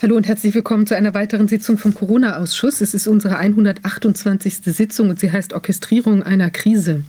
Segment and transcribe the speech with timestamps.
[0.00, 2.80] Hallo und herzlich willkommen zu einer weiteren Sitzung vom Corona-Ausschuss.
[2.80, 4.58] Es ist unsere 128.
[4.66, 7.02] Sitzung und sie heißt Orchestrierung einer Krise.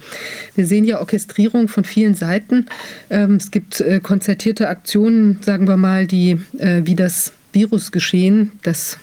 [0.55, 2.65] Wir sehen ja Orchestrierung von vielen Seiten.
[3.11, 8.97] Ähm, es gibt äh, konzertierte Aktionen, sagen wir mal, die äh, wie das Virusgeschehen, das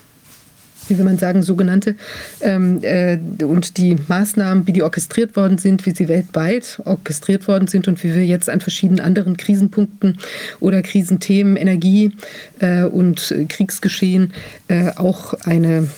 [0.88, 1.96] wie will man sagen, sogenannte,
[2.40, 7.68] ähm, äh, und die Maßnahmen, wie die orchestriert worden sind, wie sie weltweit orchestriert worden
[7.68, 10.18] sind und wie wir jetzt an verschiedenen anderen Krisenpunkten
[10.60, 12.12] oder Krisenthemen, Energie
[12.60, 14.32] äh, und Kriegsgeschehen
[14.68, 15.88] äh, auch eine,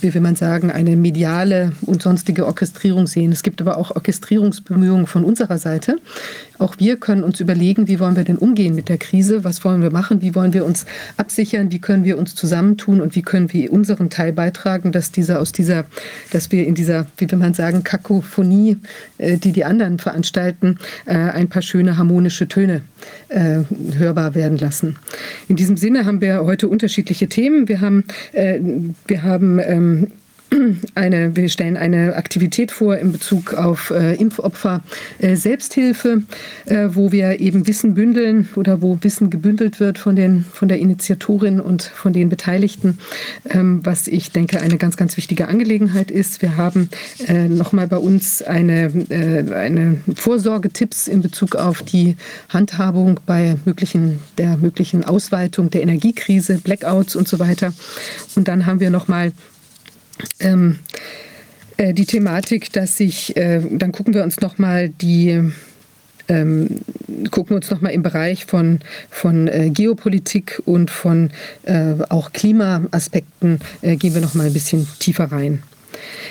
[0.00, 3.32] wie will man sagen, eine mediale und sonstige Orchestrierung sehen.
[3.32, 5.96] Es gibt aber auch Orchestrierungsbemühungen von unserer Seite.
[6.58, 9.82] Auch wir können uns überlegen, wie wollen wir denn umgehen mit der Krise, was wollen
[9.82, 13.52] wir machen, wie wollen wir uns absichern, wie können wir uns zusammentun und wie können
[13.52, 15.84] wir unseren Teil beitragen, dass dieser aus dieser,
[16.30, 18.78] dass wir in dieser, wie will man sagen, Kakophonie,
[19.18, 22.82] äh, die die anderen veranstalten, äh, ein paar schöne harmonische Töne
[23.28, 23.60] äh,
[23.96, 24.96] hörbar werden lassen.
[25.48, 27.68] In diesem Sinne haben wir heute unterschiedliche Themen.
[27.68, 30.08] Wir haben, wir haben ähm,
[30.94, 34.82] eine, wir stellen eine Aktivität vor in Bezug auf äh, Impfopfer
[35.18, 36.22] äh, Selbsthilfe,
[36.66, 40.78] äh, wo wir eben Wissen bündeln oder wo Wissen gebündelt wird von, den, von der
[40.78, 42.98] Initiatorin und von den Beteiligten,
[43.48, 46.42] ähm, was ich denke eine ganz, ganz wichtige Angelegenheit ist.
[46.42, 46.88] Wir haben
[47.26, 52.16] äh, nochmal bei uns eine, äh, eine Vorsorgetipps in Bezug auf die
[52.48, 57.72] Handhabung bei möglichen, der möglichen Ausweitung der Energiekrise, Blackouts und so weiter.
[58.36, 59.32] Und dann haben wir nochmal
[60.40, 60.78] ähm,
[61.76, 65.52] äh, die Thematik, dass sich, äh, dann gucken wir uns nochmal die
[66.28, 66.80] ähm,
[67.30, 71.30] gucken wir uns nochmal im Bereich von, von äh, Geopolitik und von
[71.64, 75.62] äh, auch Klimaaspekten, äh, gehen wir nochmal ein bisschen tiefer rein.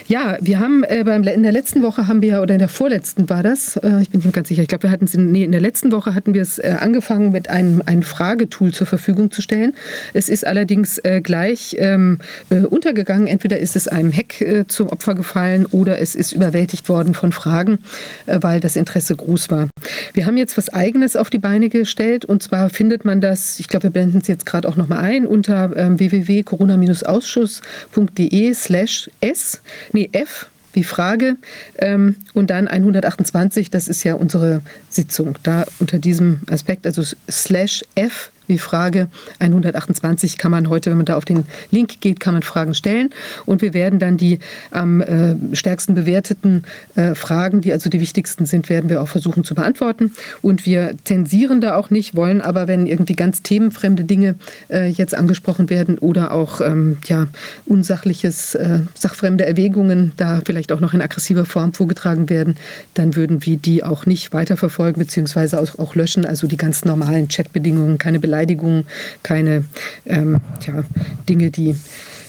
[0.07, 3.29] Ja, wir haben äh, beim, in der letzten Woche haben wir, oder in der vorletzten
[3.29, 5.43] war das, äh, ich bin nicht ganz sicher, ich glaube, wir hatten es, in, nee,
[5.43, 9.31] in der letzten Woche hatten wir es äh, angefangen, mit einem ein Fragetool zur Verfügung
[9.31, 9.73] zu stellen.
[10.13, 13.27] Es ist allerdings äh, gleich ähm, äh, untergegangen.
[13.27, 17.31] Entweder ist es einem Hack äh, zum Opfer gefallen oder es ist überwältigt worden von
[17.31, 17.79] Fragen,
[18.25, 19.69] weil das Interesse groß war.
[20.13, 23.67] Wir haben jetzt was Eigenes auf die Beine gestellt und zwar findet man das, ich
[23.67, 30.09] glaube, wir blenden es jetzt gerade auch nochmal ein, unter ähm, www.corona-ausschuss.de slash s nee,
[30.11, 31.37] F wie Frage
[31.77, 35.37] ähm, und dann 128, das ist ja unsere Sitzung.
[35.43, 39.07] Da unter diesem Aspekt, also slash F wie Frage
[39.39, 43.09] 128 kann man heute, wenn man da auf den Link geht, kann man Fragen stellen.
[43.45, 44.39] Und wir werden dann die
[44.71, 46.63] am äh, stärksten bewerteten
[46.95, 50.13] äh, Fragen, die also die wichtigsten sind, werden wir auch versuchen zu beantworten.
[50.41, 54.35] Und wir zensieren da auch nicht, wollen aber, wenn irgendwie ganz themenfremde Dinge
[54.69, 57.27] äh, jetzt angesprochen werden oder auch ähm, ja,
[57.65, 62.55] unsachliches, äh, sachfremde Erwägungen da vielleicht auch noch in aggressiver Form vorgetragen werden,
[62.93, 66.25] dann würden wir die auch nicht weiterverfolgen beziehungsweise auch, auch löschen.
[66.25, 68.85] Also die ganz normalen Chatbedingungen, keine Beleidigungen Beleidigungen,
[69.23, 69.63] keine
[70.05, 70.83] ähm, tja,
[71.29, 71.75] Dinge, die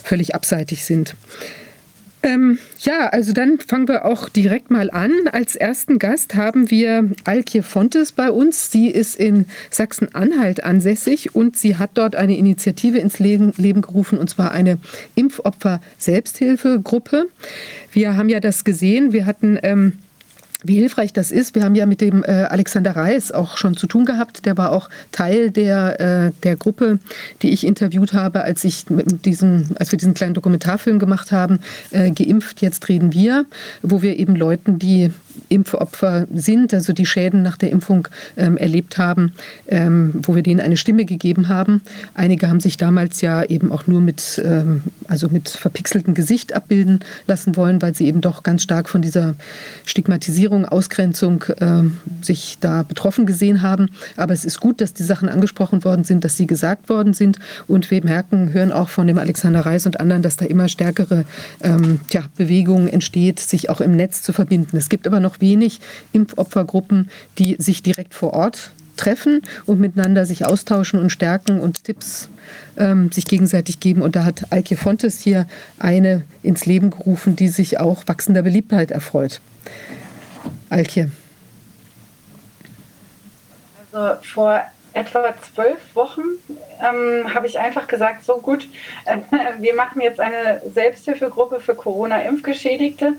[0.05, 1.15] völlig abseitig sind.
[2.23, 5.13] Ähm, ja, also dann fangen wir auch direkt mal an.
[5.31, 8.71] Als ersten Gast haben wir Alkje Fontes bei uns.
[8.71, 14.19] Sie ist in Sachsen-Anhalt ansässig und sie hat dort eine Initiative ins Leben, Leben gerufen,
[14.19, 14.79] und zwar eine
[15.17, 17.27] Impfopfer-Selbsthilfegruppe.
[17.93, 19.13] Wir haben ja das gesehen.
[19.13, 19.99] Wir hatten ähm,
[20.65, 21.55] wie hilfreich das ist.
[21.55, 24.45] Wir haben ja mit dem äh, Alexander Reis auch schon zu tun gehabt.
[24.47, 26.99] Der war auch Teil der, äh, der Gruppe,
[27.43, 31.61] die ich interviewt habe, als ich mit diesem, als wir diesen kleinen Dokumentarfilm gemacht haben,
[31.91, 33.47] äh, geimpft, jetzt reden wir,
[33.83, 35.11] wo wir eben Leuten, die
[35.49, 39.33] Impfopfer sind, also die Schäden nach der Impfung ähm, erlebt haben,
[39.69, 41.83] ähm, wo wir denen eine Stimme gegeben haben.
[42.15, 47.00] Einige haben sich damals ja eben auch nur mit, ähm, also mit verpixeltem Gesicht abbilden
[47.27, 49.34] lassen wollen, weil sie eben doch ganz stark von dieser
[49.84, 53.91] Stigmatisierung, Ausgrenzung ähm, sich da betroffen gesehen haben.
[54.17, 57.39] Aber es ist gut, dass die Sachen angesprochen worden sind, dass sie gesagt worden sind.
[57.67, 61.25] Und wir merken, hören auch von dem Alexander Reis und anderen, dass da immer stärkere
[61.62, 64.77] ähm, ja, Bewegungen entsteht, sich auch im Netz zu verbinden.
[64.77, 65.81] Es gibt aber noch wenig
[66.12, 72.29] Impfopfergruppen, die sich direkt vor Ort treffen und miteinander sich austauschen und stärken und Tipps
[72.77, 74.03] ähm, sich gegenseitig geben.
[74.03, 75.47] Und da hat Alke Fontes hier
[75.79, 79.41] eine ins Leben gerufen, die sich auch wachsender Beliebtheit erfreut.
[80.69, 81.11] Alke.
[83.93, 84.62] Also vor
[84.94, 86.23] etwa zwölf Wochen
[86.81, 88.69] ähm, habe ich einfach gesagt, so gut,
[89.05, 89.19] äh,
[89.58, 93.14] wir machen jetzt eine Selbsthilfegruppe für Corona-Impfgeschädigte.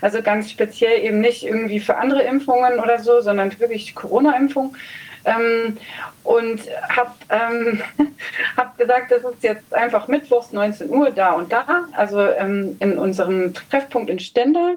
[0.00, 4.76] Also ganz speziell eben nicht irgendwie für andere Impfungen oder so, sondern wirklich Corona-Impfung.
[5.24, 5.76] Ähm,
[6.24, 7.82] und habe ähm,
[8.56, 12.98] hab gesagt, das ist jetzt einfach Mittwochs 19 Uhr da und da, also ähm, in
[12.98, 14.76] unserem Treffpunkt in Stendal.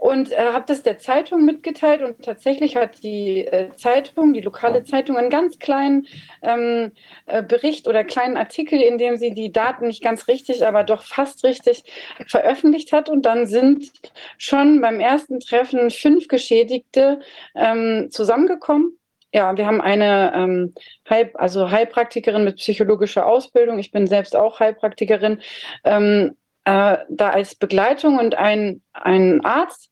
[0.00, 4.82] Und äh, habe das der Zeitung mitgeteilt und tatsächlich hat die äh, Zeitung, die lokale
[4.82, 6.06] Zeitung, einen ganz kleinen
[6.40, 6.92] ähm,
[7.26, 11.02] äh, Bericht oder kleinen Artikel, in dem sie die Daten nicht ganz richtig, aber doch
[11.02, 11.84] fast richtig
[12.26, 13.10] veröffentlicht hat.
[13.10, 13.92] Und dann sind
[14.38, 17.20] schon beim ersten Treffen fünf Geschädigte
[17.54, 18.98] ähm, zusammengekommen.
[19.34, 20.74] Ja, wir haben eine ähm,
[21.10, 23.78] Heil, also Heilpraktikerin mit psychologischer Ausbildung.
[23.78, 25.42] Ich bin selbst auch Heilpraktikerin.
[25.84, 29.89] Ähm, äh, da als Begleitung und ein, ein Arzt,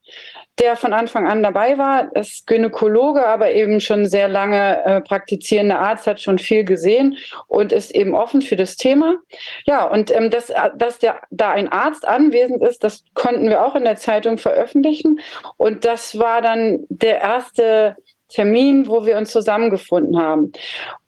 [0.61, 5.79] der von Anfang an dabei war, ist Gynäkologe, aber eben schon sehr lange äh, praktizierender
[5.79, 7.17] Arzt, hat schon viel gesehen
[7.47, 9.17] und ist eben offen für das Thema.
[9.65, 13.75] Ja, und ähm, dass, dass der, da ein Arzt anwesend ist, das konnten wir auch
[13.75, 15.21] in der Zeitung veröffentlichen.
[15.57, 17.97] Und das war dann der erste
[18.29, 20.53] Termin, wo wir uns zusammengefunden haben.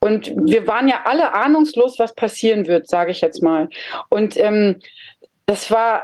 [0.00, 3.68] Und wir waren ja alle ahnungslos, was passieren wird, sage ich jetzt mal.
[4.08, 4.80] Und ähm,
[5.46, 6.02] das war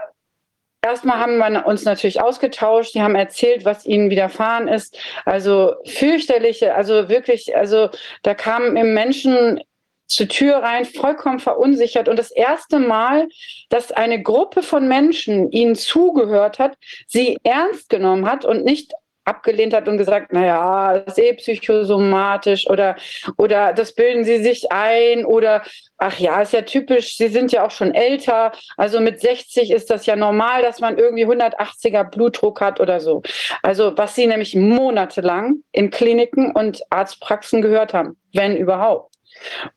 [0.82, 2.94] Erstmal haben wir uns natürlich ausgetauscht.
[2.94, 4.96] Die haben erzählt, was ihnen widerfahren ist.
[5.25, 7.90] Also fürchterliche, also wirklich, also
[8.23, 9.61] da kamen im Menschen
[10.06, 12.08] zur Tür rein, vollkommen verunsichert.
[12.08, 13.28] Und das erste Mal,
[13.69, 16.76] dass eine Gruppe von Menschen ihnen zugehört hat,
[17.08, 18.93] sie ernst genommen hat und nicht
[19.26, 22.96] abgelehnt hat und gesagt, naja, das ist eh psychosomatisch oder,
[23.37, 25.62] oder das bilden sie sich ein oder
[25.99, 29.90] ach ja, ist ja typisch, sie sind ja auch schon älter, also mit 60 ist
[29.90, 33.23] das ja normal, dass man irgendwie 180er Blutdruck hat oder so.
[33.62, 39.14] Also was sie nämlich monatelang in Kliniken und Arztpraxen gehört haben, wenn überhaupt.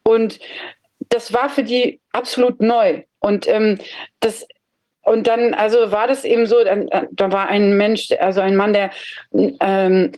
[0.04, 0.40] Und
[1.10, 3.04] das war für die absolut neu.
[3.20, 3.80] Und ähm,
[4.20, 4.48] das
[5.04, 8.56] und dann, also war das eben so, dann, äh, da war ein Mensch, also ein
[8.56, 8.92] Mann, der
[9.32, 10.12] ähm,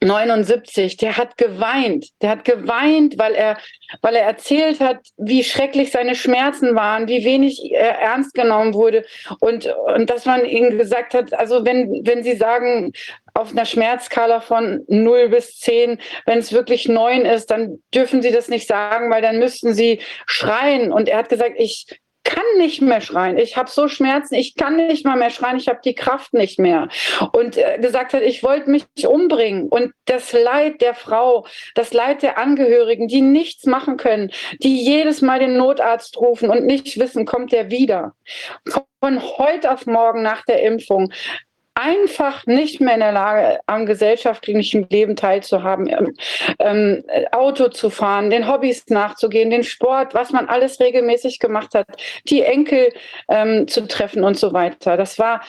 [0.00, 2.08] 79, der hat geweint.
[2.20, 3.58] Der hat geweint, weil er,
[4.02, 9.04] weil er erzählt hat, wie schrecklich seine Schmerzen waren, wie wenig er ernst genommen wurde
[9.40, 12.92] und, und dass man ihm gesagt hat, also wenn, wenn Sie sagen,
[13.34, 18.32] auf einer Schmerzskala von 0 bis 10, wenn es wirklich 9 ist, dann dürfen Sie
[18.32, 20.92] das nicht sagen, weil dann müssten Sie schreien.
[20.92, 21.86] Und er hat gesagt, ich,
[22.28, 23.38] kann nicht mehr schreien.
[23.38, 26.58] Ich habe so Schmerzen, ich kann nicht mal mehr schreien, ich habe die Kraft nicht
[26.58, 26.88] mehr.
[27.32, 29.68] Und äh, gesagt hat, ich wollte mich umbringen.
[29.68, 34.30] Und das Leid der Frau, das Leid der Angehörigen, die nichts machen können,
[34.62, 38.12] die jedes Mal den Notarzt rufen und nicht wissen, kommt er wieder.
[39.00, 41.10] Von heute auf morgen nach der Impfung
[41.78, 46.14] einfach nicht mehr in der Lage, am gesellschaftlichen Leben teilzuhaben, ähm,
[46.58, 51.86] ähm, Auto zu fahren, den Hobbys nachzugehen, den Sport, was man alles regelmäßig gemacht hat,
[52.28, 52.92] die Enkel
[53.28, 54.96] ähm, zu treffen und so weiter.
[54.96, 55.42] Das war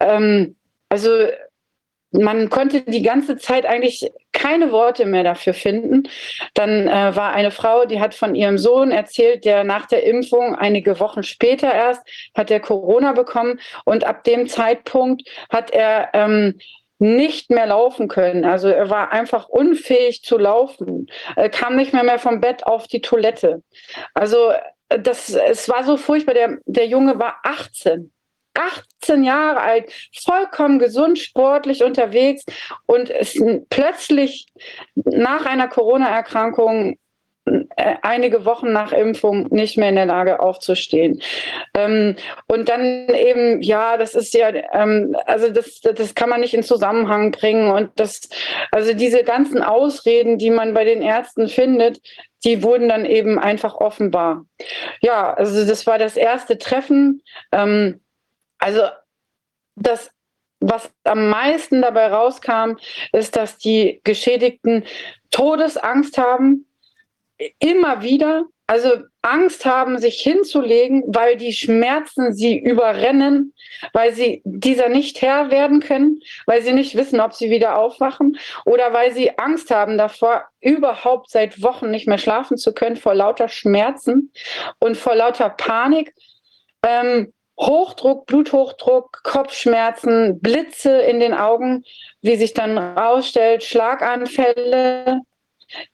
[0.00, 0.56] ähm,
[0.90, 1.10] also
[2.12, 6.08] man konnte die ganze Zeit eigentlich keine Worte mehr dafür finden.
[6.54, 10.54] Dann äh, war eine Frau, die hat von ihrem Sohn erzählt, der nach der Impfung
[10.54, 12.02] einige Wochen später erst
[12.34, 16.58] hat er Corona bekommen und ab dem Zeitpunkt hat er ähm,
[16.98, 18.44] nicht mehr laufen können.
[18.44, 22.86] Also er war einfach unfähig zu laufen, er kam nicht mehr mehr vom Bett auf
[22.86, 23.62] die Toilette.
[24.14, 24.50] Also
[24.88, 26.34] äh, das, es war so furchtbar.
[26.34, 28.10] Der, der Junge war 18.
[28.54, 29.92] 18 Jahre alt,
[30.22, 32.44] vollkommen gesund, sportlich unterwegs
[32.86, 34.46] und ist plötzlich
[34.94, 36.96] nach einer Corona-Erkrankung
[37.76, 41.22] äh, einige Wochen nach Impfung nicht mehr in der Lage aufzustehen.
[41.74, 42.16] Ähm,
[42.46, 46.62] und dann eben, ja, das ist ja, ähm, also das, das kann man nicht in
[46.62, 47.70] Zusammenhang bringen.
[47.70, 48.28] Und das,
[48.70, 52.00] also diese ganzen Ausreden, die man bei den Ärzten findet,
[52.44, 54.44] die wurden dann eben einfach offenbar.
[55.00, 57.22] Ja, also das war das erste Treffen.
[57.52, 58.00] Ähm,
[58.60, 58.82] also
[59.74, 60.10] das,
[60.60, 62.76] was am meisten dabei rauskam,
[63.12, 64.84] ist, dass die Geschädigten
[65.30, 66.66] Todesangst haben,
[67.58, 73.52] immer wieder, also Angst haben, sich hinzulegen, weil die Schmerzen sie überrennen,
[73.92, 78.38] weil sie dieser nicht Herr werden können, weil sie nicht wissen, ob sie wieder aufwachen
[78.66, 83.14] oder weil sie Angst haben davor, überhaupt seit Wochen nicht mehr schlafen zu können vor
[83.14, 84.32] lauter Schmerzen
[84.78, 86.14] und vor lauter Panik.
[86.86, 91.84] Ähm, Hochdruck, Bluthochdruck, Kopfschmerzen, Blitze in den Augen,
[92.22, 95.20] wie sich dann rausstellt, Schlaganfälle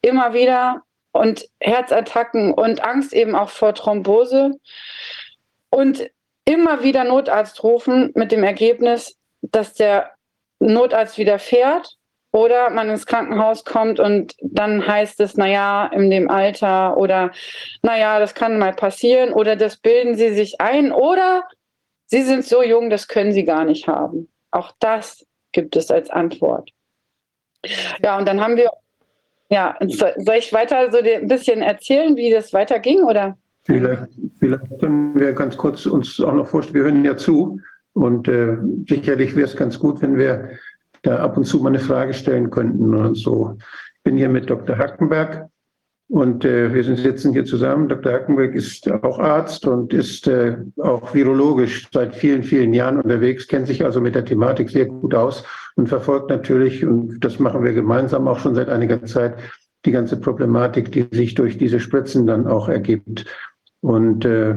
[0.01, 0.83] immer wieder
[1.13, 4.53] und Herzattacken und Angst eben auch vor Thrombose
[5.71, 6.09] und
[6.45, 10.13] immer wieder Notarzt rufen mit dem Ergebnis, dass der
[10.61, 11.97] Notarzt wieder fährt
[12.33, 17.31] oder man ins Krankenhaus kommt und dann heißt es, naja, in dem Alter oder
[17.83, 21.45] naja, das kann mal passieren oder das bilden sie sich ein oder
[22.07, 24.29] Sie sind so jung, das können Sie gar nicht haben.
[24.53, 26.71] Auch das gibt es als Antwort.
[28.03, 28.71] Ja, und dann haben wir,
[29.51, 33.37] ja, soll ich weiter so ein bisschen erzählen, wie das weiterging, oder?
[33.65, 37.61] Vielleicht, vielleicht können wir ganz kurz uns auch noch vorstellen, wir hören ja zu.
[37.95, 38.57] Und äh,
[38.89, 40.51] sicherlich wäre es ganz gut, wenn wir
[41.07, 43.57] da ab und zu mal eine Frage stellen könnten und so.
[43.97, 44.77] Ich bin hier mit Dr.
[44.77, 45.49] Hackenberg
[46.09, 47.89] und äh, wir sitzen hier zusammen.
[47.89, 48.13] Dr.
[48.13, 53.67] Hackenberg ist auch Arzt und ist äh, auch virologisch seit vielen, vielen Jahren unterwegs, kennt
[53.67, 55.45] sich also mit der Thematik sehr gut aus
[55.77, 59.37] und verfolgt natürlich, und das machen wir gemeinsam auch schon seit einiger Zeit,
[59.85, 63.25] die ganze Problematik, die sich durch diese Spritzen dann auch ergibt.
[63.81, 64.57] Und äh,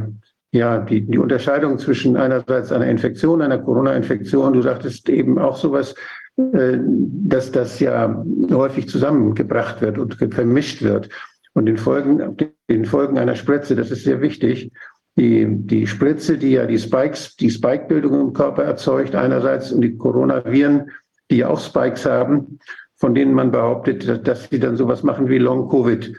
[0.52, 5.94] ja, die, die Unterscheidung zwischen einerseits einer Infektion, einer Corona-Infektion, du sagtest eben auch sowas,
[6.40, 11.10] dass das ja häufig zusammengebracht wird und vermischt wird.
[11.54, 12.38] Und den Folgen,
[12.70, 14.72] den Folgen einer Spritze, das ist sehr wichtig.
[15.18, 19.98] Die, die Spritze, die ja die Spikes, die Spike-Bildung im Körper erzeugt, einerseits und die
[19.98, 20.92] Coronaviren,
[21.30, 22.60] die ja auch Spikes haben,
[22.96, 26.16] von denen man behauptet, dass sie dann sowas machen wie Long-Covid.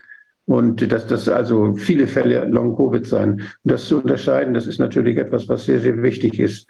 [0.46, 3.32] Und dass das also viele Fälle Long-Covid sein.
[3.32, 6.68] Und das zu unterscheiden, das ist natürlich etwas, was sehr, sehr wichtig ist,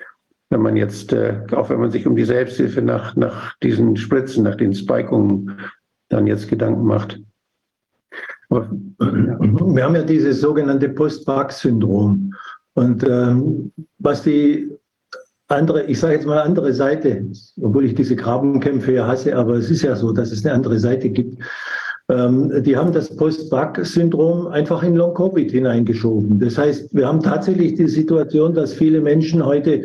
[0.50, 4.44] wenn man jetzt, äh, auch wenn man sich um die Selbsthilfe nach, nach diesen Spritzen,
[4.44, 5.58] nach den Spikungen
[6.08, 7.20] dann jetzt Gedanken macht.
[8.50, 12.34] Wir haben ja dieses sogenannte Post-Vax-Syndrom.
[12.74, 14.68] Und ähm, was die
[15.46, 17.24] andere, ich sage jetzt mal andere Seite,
[17.60, 20.80] obwohl ich diese Grabenkämpfe ja hasse, aber es ist ja so, dass es eine andere
[20.80, 21.40] Seite gibt.
[22.08, 26.40] Ähm, die haben das Post-Vax-Syndrom einfach in Long-Covid hineingeschoben.
[26.40, 29.84] Das heißt, wir haben tatsächlich die Situation, dass viele Menschen heute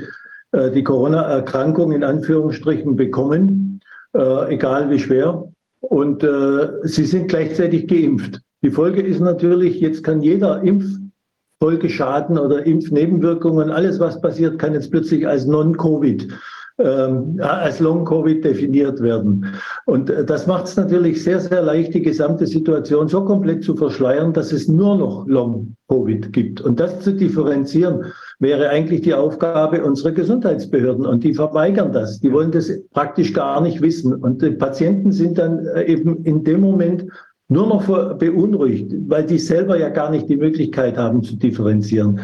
[0.56, 3.82] äh, die Corona-Erkrankung in Anführungsstrichen bekommen,
[4.14, 5.52] äh, egal wie schwer.
[5.82, 8.42] Und äh, sie sind gleichzeitig geimpft.
[8.64, 14.92] Die Folge ist natürlich, jetzt kann jeder Impffolgeschaden oder Impfnebenwirkungen, alles was passiert, kann jetzt
[14.92, 16.28] plötzlich als Non-Covid
[16.78, 19.46] ähm, als Long-Covid definiert werden.
[19.86, 23.76] Und äh, das macht es natürlich sehr, sehr leicht, die gesamte Situation so komplett zu
[23.78, 26.60] verschleiern, dass es nur noch Long-Covid gibt.
[26.60, 31.06] Und das zu differenzieren, wäre eigentlich die Aufgabe unserer Gesundheitsbehörden.
[31.06, 32.20] Und die verweigern das.
[32.20, 34.14] Die wollen das praktisch gar nicht wissen.
[34.14, 37.06] Und die Patienten sind dann äh, eben in dem Moment
[37.48, 37.86] nur noch
[38.18, 42.20] beunruhigt, weil die selber ja gar nicht die Möglichkeit haben zu differenzieren.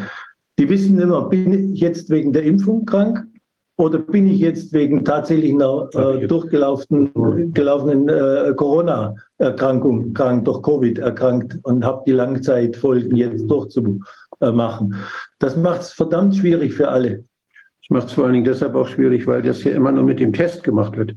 [0.58, 3.24] Die wissen immer, bin ich jetzt wegen der Impfung krank
[3.76, 10.98] oder bin ich jetzt wegen tatsächlich einer äh, durchgelaufenen gelaufenen, äh, Corona-Erkrankung krank, durch Covid
[10.98, 14.94] erkrankt und habe die Langzeitfolgen jetzt durchzumachen.
[15.38, 17.24] Das macht es verdammt schwierig für alle.
[17.80, 20.20] Das macht es vor allen Dingen deshalb auch schwierig, weil das ja immer nur mit
[20.20, 21.14] dem Test gemacht wird.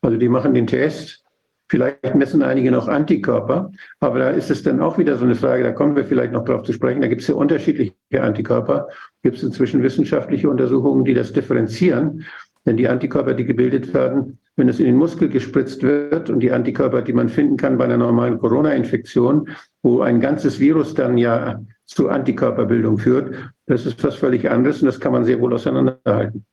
[0.00, 1.25] Also die machen den Test,
[1.68, 5.64] Vielleicht messen einige noch Antikörper, aber da ist es dann auch wieder so eine Frage,
[5.64, 7.00] da kommen wir vielleicht noch drauf zu sprechen.
[7.00, 8.88] Da gibt es ja unterschiedliche Antikörper.
[9.22, 12.24] Gibt es inzwischen wissenschaftliche Untersuchungen, die das differenzieren.
[12.66, 16.52] Denn die Antikörper, die gebildet werden, wenn es in den Muskel gespritzt wird und die
[16.52, 19.48] Antikörper, die man finden kann bei einer normalen Corona-Infektion,
[19.82, 23.34] wo ein ganzes Virus dann ja zu Antikörperbildung führt,
[23.66, 26.44] das ist was völlig anderes und das kann man sehr wohl auseinanderhalten.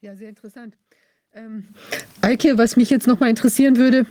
[0.00, 0.76] Ja, sehr interessant.
[1.34, 1.64] Ähm,
[2.20, 4.06] Eike, was mich jetzt nochmal interessieren würde,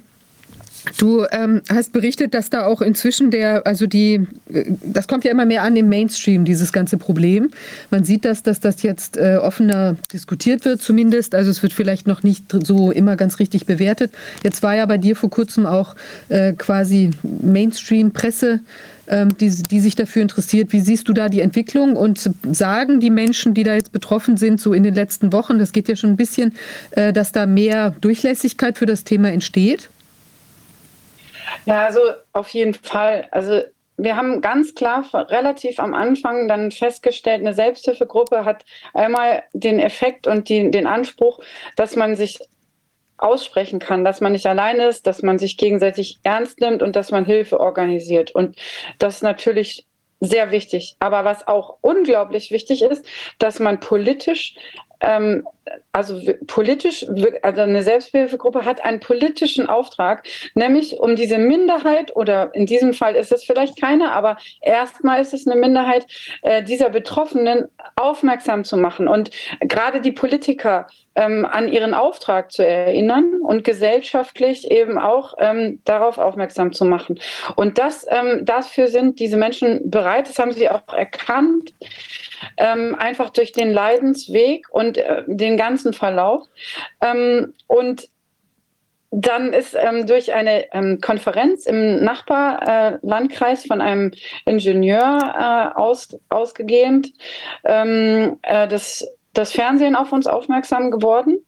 [0.97, 5.31] Du ähm, hast berichtet, dass da auch inzwischen der, also die, äh, das kommt ja
[5.31, 7.51] immer mehr an im Mainstream, dieses ganze Problem.
[7.91, 11.35] Man sieht das, dass das jetzt äh, offener diskutiert wird, zumindest.
[11.35, 14.11] Also es wird vielleicht noch nicht so immer ganz richtig bewertet.
[14.43, 15.95] Jetzt war ja bei dir vor kurzem auch
[16.29, 18.61] äh, quasi Mainstream-Presse
[19.07, 20.71] die, die sich dafür interessiert.
[20.71, 24.61] Wie siehst du da die Entwicklung und sagen die Menschen, die da jetzt betroffen sind,
[24.61, 26.55] so in den letzten Wochen, das geht ja schon ein bisschen,
[26.91, 29.89] äh, dass da mehr Durchlässigkeit für das Thema entsteht?
[31.65, 31.99] Ja, also
[32.33, 33.27] auf jeden Fall.
[33.31, 33.61] Also
[33.97, 40.25] wir haben ganz klar relativ am Anfang dann festgestellt, eine Selbsthilfegruppe hat einmal den Effekt
[40.25, 41.39] und die, den Anspruch,
[41.75, 42.39] dass man sich
[43.21, 47.11] aussprechen kann, dass man nicht allein ist, dass man sich gegenseitig ernst nimmt und dass
[47.11, 48.31] man Hilfe organisiert.
[48.31, 48.57] Und
[48.99, 49.85] das ist natürlich
[50.19, 50.95] sehr wichtig.
[50.99, 53.05] Aber was auch unglaublich wichtig ist,
[53.39, 54.55] dass man politisch
[55.01, 55.47] ähm,
[55.91, 57.05] also politisch,
[57.41, 63.15] also eine Selbsthilfegruppe hat einen politischen Auftrag, nämlich um diese Minderheit oder in diesem Fall
[63.15, 66.05] ist es vielleicht keine, aber erstmal ist es eine Minderheit
[66.43, 72.65] äh, dieser Betroffenen aufmerksam zu machen und gerade die Politiker ähm, an ihren Auftrag zu
[72.65, 77.19] erinnern und gesellschaftlich eben auch ähm, darauf aufmerksam zu machen.
[77.55, 81.73] Und das, ähm, dafür sind diese Menschen bereit, das haben sie auch erkannt
[82.57, 86.47] ähm, einfach durch den Leidensweg und äh, den ganzen Verlauf.
[87.01, 88.07] Ähm, und
[89.11, 94.11] dann ist ähm, durch eine ähm, Konferenz im Nachbarlandkreis äh, von einem
[94.45, 97.11] Ingenieur äh, aus, ausgehend
[97.65, 101.45] ähm, äh, das, das Fernsehen auf uns aufmerksam geworden.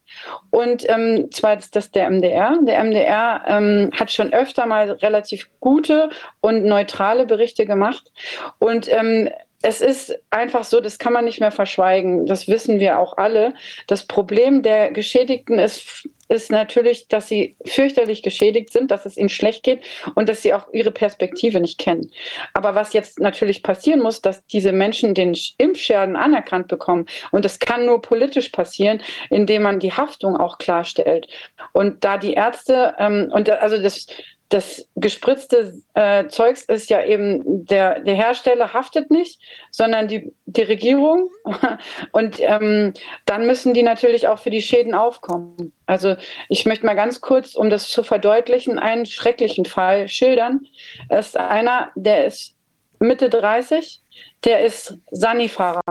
[0.52, 2.58] Und ähm, zwar ist das der MDR.
[2.62, 6.10] Der MDR ähm, hat schon öfter mal relativ gute
[6.40, 8.12] und neutrale Berichte gemacht.
[8.60, 9.30] Und ähm,
[9.64, 12.26] es ist einfach so, das kann man nicht mehr verschweigen.
[12.26, 13.54] Das wissen wir auch alle.
[13.88, 19.30] Das Problem der Geschädigten ist, ist natürlich, dass sie fürchterlich geschädigt sind, dass es ihnen
[19.30, 19.82] schlecht geht
[20.16, 22.12] und dass sie auch ihre Perspektive nicht kennen.
[22.54, 27.06] Aber was jetzt natürlich passieren muss, dass diese Menschen den Impfschaden anerkannt bekommen.
[27.32, 31.28] Und das kann nur politisch passieren, indem man die Haftung auch klarstellt.
[31.72, 34.08] Und da die Ärzte, ähm, und also das,
[34.54, 39.42] das gespritzte äh, Zeugs ist ja eben, der, der Hersteller haftet nicht,
[39.72, 41.32] sondern die, die Regierung.
[42.12, 42.94] Und ähm,
[43.26, 45.74] dann müssen die natürlich auch für die Schäden aufkommen.
[45.88, 46.18] Also
[46.50, 50.68] ich möchte mal ganz kurz, um das zu verdeutlichen, einen schrecklichen Fall schildern.
[51.10, 52.54] Es ist einer, der ist
[53.00, 54.02] Mitte 30,
[54.44, 55.82] der ist Sani-Fahrer.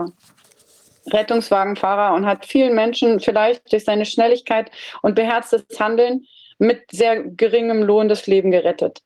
[1.11, 6.25] Rettungswagenfahrer und hat vielen Menschen vielleicht durch seine Schnelligkeit und beherztes Handeln
[6.57, 9.01] mit sehr geringem Lohn das Leben gerettet.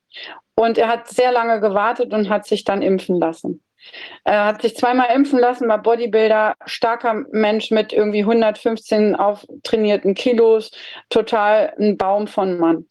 [0.56, 3.64] Und er hat sehr lange gewartet und hat sich dann impfen lassen.
[4.24, 10.72] Er hat sich zweimal impfen lassen, war Bodybuilder, starker Mensch mit irgendwie 115 auftrainierten Kilos,
[11.10, 12.88] total ein Baum von Mann.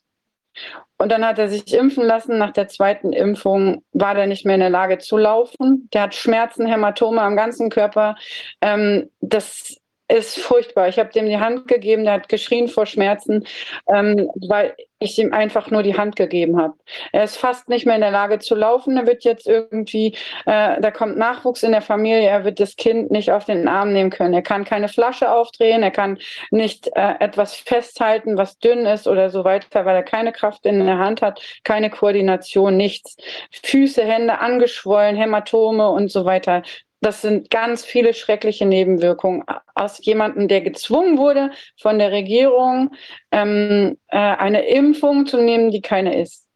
[0.98, 2.38] Und dann hat er sich impfen lassen.
[2.38, 5.90] Nach der zweiten Impfung war er nicht mehr in der Lage zu laufen.
[5.92, 8.16] Der hat Schmerzen, Hämatome am ganzen Körper.
[8.62, 9.76] Ähm, das
[10.08, 10.88] ist furchtbar.
[10.88, 13.44] Ich habe dem die Hand gegeben, der hat geschrien vor Schmerzen,
[13.88, 16.74] ähm, weil ich ihm einfach nur die Hand gegeben habe.
[17.12, 18.96] Er ist fast nicht mehr in der Lage zu laufen.
[18.96, 23.10] Er wird jetzt irgendwie, äh, da kommt Nachwuchs in der Familie, er wird das Kind
[23.10, 24.32] nicht auf den Arm nehmen können.
[24.32, 26.18] Er kann keine Flasche aufdrehen, er kann
[26.50, 30.84] nicht äh, etwas festhalten, was dünn ist oder so weiter, weil er keine Kraft in
[30.84, 33.16] der Hand hat, keine Koordination, nichts.
[33.64, 36.62] Füße, Hände angeschwollen, Hämatome und so weiter.
[37.06, 39.44] Das sind ganz viele schreckliche Nebenwirkungen
[39.76, 42.96] aus jemandem, der gezwungen wurde von der Regierung,
[43.30, 46.48] ähm, äh, eine Impfung zu nehmen, die keine ist.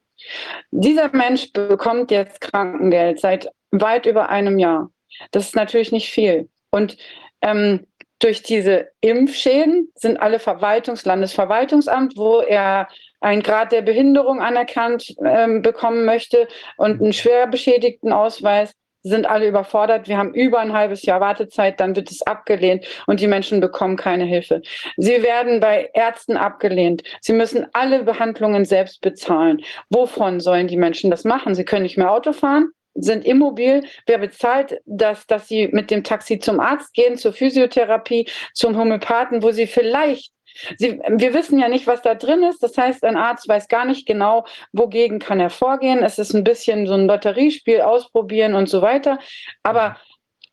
[0.73, 4.91] Dieser Mensch bekommt jetzt Krankengeld seit weit über einem Jahr.
[5.31, 6.49] Das ist natürlich nicht viel.
[6.73, 6.97] Und
[7.43, 7.87] ähm,
[8.19, 12.89] durch diese Impfschäden sind alle Verwaltungs-, Landesverwaltungsamt, wo er
[13.21, 19.49] einen Grad der Behinderung anerkannt ähm, bekommen möchte und einen schwer beschädigten Ausweis, sind alle
[19.49, 20.09] überfordert.
[20.09, 23.97] Wir haben über ein halbes Jahr Wartezeit, dann wird es abgelehnt und die Menschen bekommen
[23.97, 24.63] keine Hilfe.
[24.97, 27.03] Sie werden bei Ärzten abgelehnt.
[27.21, 29.63] Sie müssen alle Behandlungen selbst bezahlen.
[29.89, 31.55] Wovon sollen die Menschen das machen?
[31.55, 33.85] Sie können nicht mehr Auto fahren sind immobil.
[34.07, 39.43] Wer bezahlt das, dass sie mit dem Taxi zum Arzt gehen, zur Physiotherapie, zum Homöopathen,
[39.43, 40.33] wo sie vielleicht
[40.79, 42.63] Sie, wir wissen ja nicht, was da drin ist.
[42.63, 46.03] Das heißt, ein Arzt weiß gar nicht genau, wogegen kann er vorgehen.
[46.03, 49.19] Es ist ein bisschen so ein Lotteriespiel, ausprobieren und so weiter.
[49.63, 49.97] Aber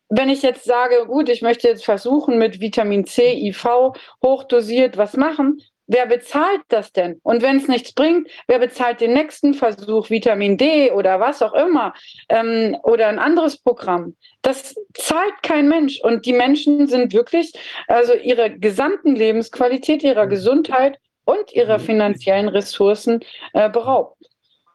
[0.08, 3.92] wenn ich jetzt sage, gut, ich möchte jetzt versuchen, mit Vitamin C, IV
[4.24, 7.18] hochdosiert was machen, wer bezahlt das denn?
[7.24, 11.54] Und wenn es nichts bringt, wer bezahlt den nächsten Versuch, Vitamin D oder was auch
[11.54, 11.94] immer
[12.28, 14.14] ähm, oder ein anderes Programm?
[14.42, 16.00] Das zahlt kein Mensch.
[16.00, 17.52] Und die Menschen sind wirklich,
[17.88, 20.30] also ihre gesamten Lebensqualität, ihrer mhm.
[20.30, 21.82] Gesundheit und ihrer mhm.
[21.82, 23.20] finanziellen Ressourcen
[23.54, 24.16] äh, beraubt.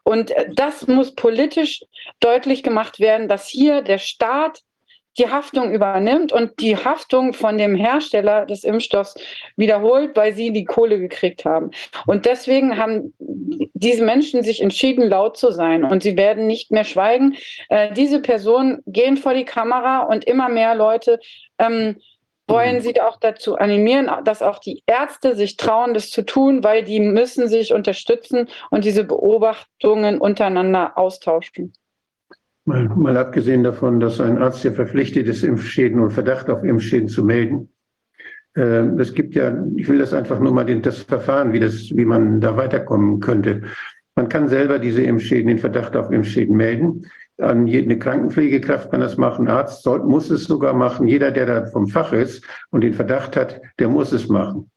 [0.03, 1.83] Und äh, das muss politisch
[2.19, 4.61] deutlich gemacht werden, dass hier der Staat
[5.17, 9.15] die Haftung übernimmt und die Haftung von dem Hersteller des Impfstoffs
[9.55, 11.71] wiederholt, weil sie die Kohle gekriegt haben.
[12.05, 13.13] Und deswegen haben
[13.73, 17.35] diese Menschen sich entschieden, laut zu sein und sie werden nicht mehr schweigen.
[17.69, 21.19] Äh, diese Personen gehen vor die Kamera und immer mehr Leute
[21.59, 21.97] ähm,
[22.47, 26.83] wollen sie auch dazu animieren, dass auch die Ärzte sich trauen, das zu tun, weil
[26.83, 31.73] die müssen sich unterstützen und diese Beobachtungen untereinander austauschen.
[32.65, 37.09] Mal, mal abgesehen davon, dass ein Arzt ja verpflichtet ist, Impfschäden und Verdacht auf Impfschäden
[37.09, 37.69] zu melden.
[38.55, 41.91] Äh, es gibt ja, ich will das einfach nur mal den, das Verfahren, wie, das,
[41.95, 43.63] wie man da weiterkommen könnte.
[44.15, 47.05] Man kann selber diese Impfschäden, den Verdacht auf Impfschäden melden.
[47.39, 51.07] An jede Krankenpflegekraft kann das machen, Arzt soll, muss es sogar machen.
[51.07, 54.69] Jeder, der da vom Fach ist und den Verdacht hat, der muss es machen.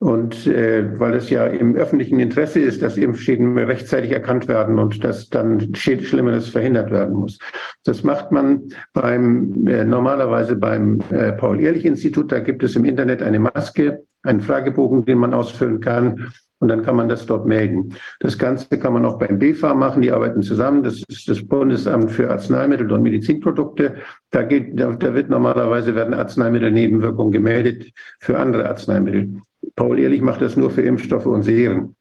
[0.00, 5.04] Und äh, weil es ja im öffentlichen Interesse ist, dass Impfschäden rechtzeitig erkannt werden und
[5.04, 7.38] dass dann Schlimmeres verhindert werden muss.
[7.84, 8.62] Das macht man
[8.94, 12.32] beim äh, normalerweise beim äh, Paul-Ehrlich-Institut.
[12.32, 16.32] Da gibt es im Internet eine Maske, einen Fragebogen, den man ausfüllen kann.
[16.60, 17.94] Und dann kann man das dort melden.
[18.20, 20.00] Das Ganze kann man auch beim BFA machen.
[20.00, 20.82] Die arbeiten zusammen.
[20.82, 23.96] Das ist das Bundesamt für Arzneimittel und Medizinprodukte.
[24.30, 29.42] Da, geht, da, wird normalerweise werden Arzneimittelnebenwirkungen gemeldet für andere Arzneimittel.
[29.76, 31.96] Paul Ehrlich macht das nur für Impfstoffe und Serien.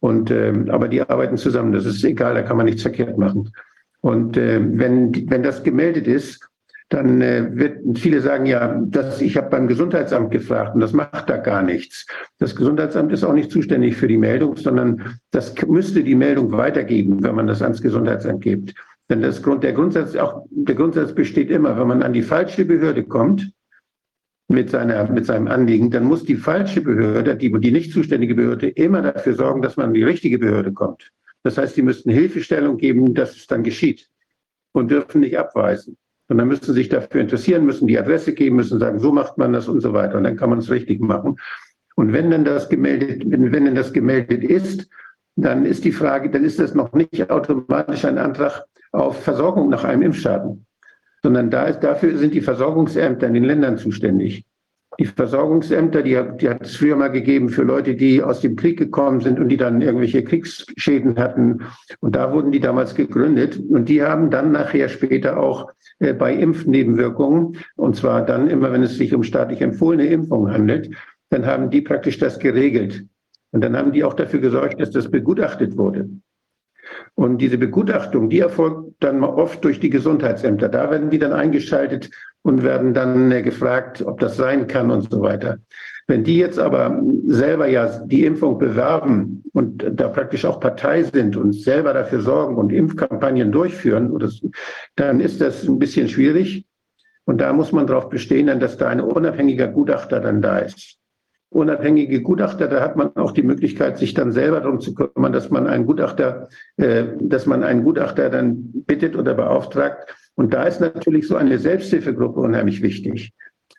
[0.00, 1.72] Und, ähm, aber die arbeiten zusammen.
[1.72, 3.52] Das ist egal, da kann man nichts verkehrt machen.
[4.00, 6.48] Und äh, wenn, wenn das gemeldet ist,
[6.88, 11.30] dann äh, wird viele sagen, ja, das, ich habe beim Gesundheitsamt gefragt und das macht
[11.30, 12.06] da gar nichts.
[12.38, 17.22] Das Gesundheitsamt ist auch nicht zuständig für die Meldung, sondern das müsste die Meldung weitergeben,
[17.22, 18.74] wenn man das ans Gesundheitsamt gibt.
[19.08, 22.64] Denn das Grund, der, Grundsatz, auch, der Grundsatz besteht immer, wenn man an die falsche
[22.64, 23.52] Behörde kommt
[24.50, 28.68] mit, seiner, mit seinem Anliegen, dann muss die falsche Behörde, die, die nicht zuständige Behörde,
[28.68, 31.12] immer dafür sorgen, dass man an die richtige Behörde kommt.
[31.44, 34.08] Das heißt, sie müssten Hilfestellung geben, dass es dann geschieht
[34.72, 35.96] und dürfen nicht abweisen.
[36.28, 39.52] Und dann müssen sich dafür interessieren, müssen die Adresse geben, müssen sagen, so macht man
[39.52, 40.18] das und so weiter.
[40.18, 41.36] Und dann kann man es richtig machen.
[41.94, 44.88] Und wenn dann das gemeldet, wenn, wenn dann das gemeldet ist,
[45.36, 49.84] dann ist die Frage, dann ist das noch nicht automatisch ein Antrag auf Versorgung nach
[49.84, 50.66] einem Impfschaden,
[51.22, 54.44] sondern da ist, dafür sind die Versorgungsämter in den Ländern zuständig.
[54.98, 58.78] Die Versorgungsämter, die, die hat es früher mal gegeben für Leute, die aus dem Krieg
[58.78, 61.62] gekommen sind und die dann irgendwelche Kriegsschäden hatten.
[62.00, 63.56] Und da wurden die damals gegründet.
[63.56, 68.82] Und die haben dann nachher später auch äh, bei Impfnebenwirkungen, und zwar dann immer, wenn
[68.82, 70.90] es sich um staatlich empfohlene Impfungen handelt,
[71.30, 73.06] dann haben die praktisch das geregelt.
[73.52, 76.10] Und dann haben die auch dafür gesorgt, dass das begutachtet wurde.
[77.14, 80.68] Und diese Begutachtung, die erfolgt dann oft durch die Gesundheitsämter.
[80.68, 82.10] Da werden die dann eingeschaltet
[82.42, 85.58] und werden dann äh, gefragt, ob das sein kann und so weiter.
[86.06, 91.36] Wenn die jetzt aber selber ja die Impfung bewerben und da praktisch auch Partei sind
[91.36, 94.18] und selber dafür sorgen und Impfkampagnen durchführen,
[94.96, 96.66] dann ist das ein bisschen schwierig.
[97.26, 100.99] Und da muss man darauf bestehen, dass da ein unabhängiger Gutachter dann da ist
[101.50, 105.50] unabhängige Gutachter, da hat man auch die Möglichkeit, sich dann selber darum zu kümmern, dass
[105.50, 110.14] man einen Gutachter, äh, dass man einen Gutachter dann bittet oder beauftragt.
[110.36, 113.32] Und da ist natürlich so eine Selbsthilfegruppe unheimlich wichtig.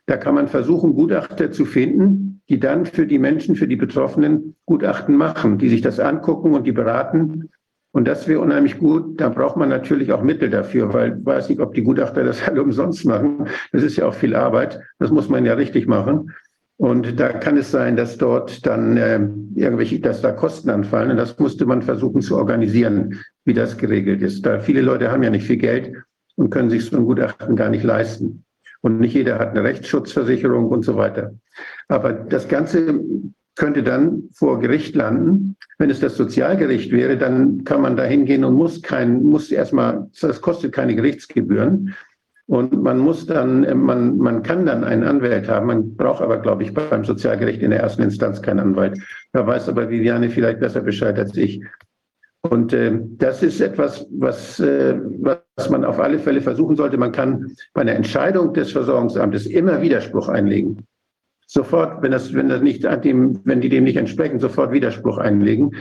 [0.06, 4.56] Da kann man versuchen, Gutachter zu finden, die dann für die Menschen, für die Betroffenen
[4.66, 7.50] Gutachten machen, die sich das angucken und die beraten.
[7.94, 9.20] Und das wäre unheimlich gut.
[9.20, 12.44] Da braucht man natürlich auch Mittel dafür, weil ich weiß nicht, ob die Gutachter das
[12.48, 13.48] alle umsonst machen.
[13.72, 14.82] Das ist ja auch viel Arbeit.
[15.00, 16.34] Das muss man ja richtig machen.
[16.82, 19.20] Und da kann es sein, dass dort dann äh,
[19.54, 21.12] irgendwelche, dass da Kosten anfallen.
[21.12, 24.44] Und das musste man versuchen zu organisieren, wie das geregelt ist.
[24.48, 25.94] Da viele Leute haben ja nicht viel Geld
[26.38, 28.46] und können sich so ein Gutachten gar nicht leisten.
[28.82, 31.36] Und nicht jeder hat eine Rechtsschutzversicherung und so weiter.
[31.88, 33.00] Aber das Ganze
[33.56, 35.58] könnte dann vor Gericht landen.
[35.78, 40.10] Wenn es das Sozialgericht wäre, dann kann man da hingehen und muss kein, muss erstmal,
[40.20, 41.94] das kostet keine Gerichtsgebühren.
[42.52, 45.68] Und man muss dann, äh, man, man kann dann einen Anwalt haben.
[45.68, 49.00] Man braucht aber, glaube ich, beim Sozialgericht in der ersten Instanz keinen Anwalt.
[49.32, 51.64] Da weiß aber Viviane vielleicht besser Bescheid als ich.
[52.42, 56.98] Und äh, das ist etwas, was, äh, was man auf alle Fälle versuchen sollte.
[56.98, 60.86] Man kann bei einer Entscheidung des Versorgungsamtes immer Widerspruch einlegen.
[61.48, 65.78] Sofort, wenn das, wenn das nicht dem, wenn die dem nicht entsprechen, sofort Widerspruch einlegen.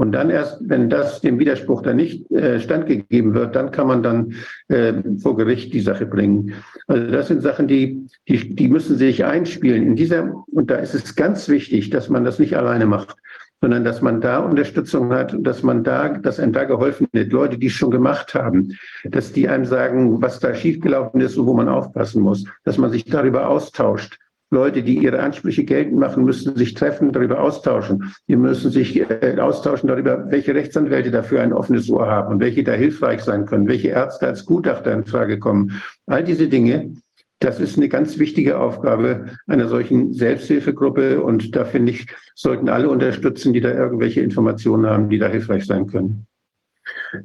[0.00, 4.02] Und dann erst, wenn das dem Widerspruch dann nicht äh, standgegeben wird, dann kann man
[4.02, 4.32] dann
[4.68, 6.54] äh, vor Gericht die Sache bringen.
[6.86, 9.86] Also das sind Sachen, die, die, die müssen sich einspielen.
[9.86, 13.14] In dieser, und da ist es ganz wichtig, dass man das nicht alleine macht,
[13.60, 17.30] sondern dass man da Unterstützung hat und dass man da, dass einem da geholfen wird.
[17.30, 21.44] Leute, die es schon gemacht haben, dass die einem sagen, was da schiefgelaufen ist und
[21.44, 24.18] wo man aufpassen muss, dass man sich darüber austauscht
[24.50, 28.12] Leute, die ihre Ansprüche geltend machen, müssen sich treffen, darüber austauschen.
[28.26, 32.64] Die müssen sich äh, austauschen darüber, welche Rechtsanwälte dafür ein offenes Ohr haben und welche
[32.64, 35.80] da hilfreich sein können, welche Ärzte als Gutachter in Frage kommen.
[36.06, 36.94] All diese Dinge,
[37.38, 42.88] das ist eine ganz wichtige Aufgabe einer solchen Selbsthilfegruppe und da finde ich, sollten alle
[42.90, 46.26] unterstützen, die da irgendwelche Informationen haben, die da hilfreich sein können.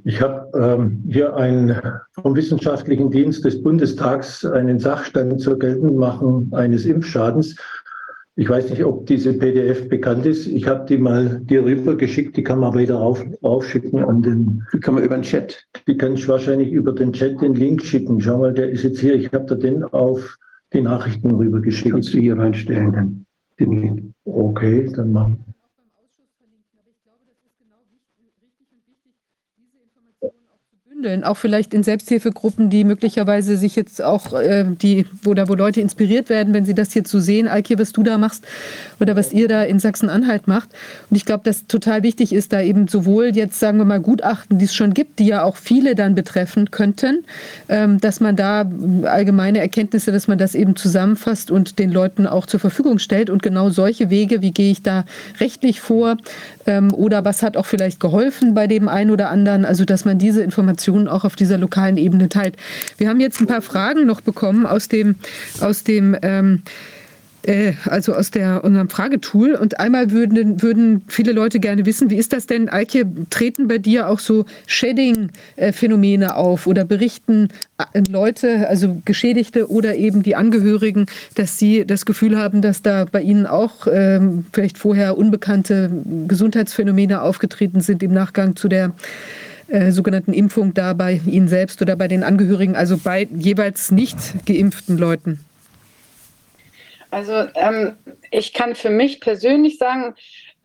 [0.04, 1.80] Ich habe ähm, hier ein,
[2.12, 7.56] vom Wissenschaftlichen Dienst des Bundestags einen Sachstand zur Geltendmachung eines Impfschadens.
[8.38, 10.46] Ich weiß nicht, ob diese PDF bekannt ist.
[10.48, 12.36] Ich habe die mal dir rüber geschickt.
[12.36, 14.64] Die kann man wieder auf, aufschicken an den.
[14.74, 15.64] Die kann man über den Chat.
[15.88, 18.20] Die kann ich wahrscheinlich über den Chat den Link schicken.
[18.20, 19.16] Schau mal, der ist jetzt hier.
[19.16, 20.38] Ich habe da den auf
[20.74, 21.92] die Nachrichten rüber geschickt.
[21.92, 23.26] Kannst du hier reinstellen,
[23.58, 24.04] den Link.
[24.26, 25.55] Okay, dann machen wir.
[31.06, 35.54] Bündeln, auch vielleicht in Selbsthilfegruppen, die möglicherweise sich jetzt auch, äh, die, wo da, wo
[35.54, 38.44] Leute inspiriert werden, wenn sie das hier zu sehen, Alkir, was du da machst
[39.00, 40.70] oder was ihr da in Sachsen-Anhalt macht.
[41.10, 44.58] Und ich glaube, dass total wichtig ist, da eben sowohl jetzt, sagen wir mal, Gutachten,
[44.58, 47.24] die es schon gibt, die ja auch viele dann betreffen könnten,
[47.70, 48.66] ähm, dass man da
[49.04, 53.30] allgemeine Erkenntnisse, dass man das eben zusammenfasst und den Leuten auch zur Verfügung stellt.
[53.30, 55.06] Und genau solche Wege, wie gehe ich da
[55.40, 56.18] rechtlich vor?
[56.66, 60.18] Ähm, oder was hat auch vielleicht geholfen bei dem einen oder anderen, also dass man
[60.18, 62.56] diese Informationen Informationen auch auf dieser lokalen Ebene teilt.
[62.98, 65.16] Wir haben jetzt ein paar Fragen noch bekommen aus dem,
[65.60, 66.64] aus dem ähm,
[67.44, 69.56] äh, also aus der, unserem Fragetool.
[69.56, 73.78] Und einmal würden, würden viele Leute gerne wissen, wie ist das denn, Eike, treten bei
[73.78, 77.50] dir auch so Shedding-Phänomene auf oder berichten
[77.94, 81.06] äh, Leute, also Geschädigte oder eben die Angehörigen,
[81.36, 85.92] dass sie das Gefühl haben, dass da bei ihnen auch ähm, vielleicht vorher unbekannte
[86.28, 88.94] Gesundheitsphänomene aufgetreten sind im Nachgang zu der
[89.68, 94.18] äh, sogenannten Impfung da bei Ihnen selbst oder bei den Angehörigen, also bei jeweils nicht
[94.46, 95.46] geimpften Leuten?
[97.12, 97.96] Also ähm,
[98.32, 100.16] ich kann für mich persönlich sagen,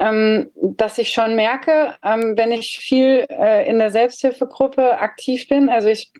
[0.01, 5.69] ähm, dass ich schon merke, ähm, wenn ich viel äh, in der Selbsthilfegruppe aktiv bin.
[5.69, 6.11] Also ich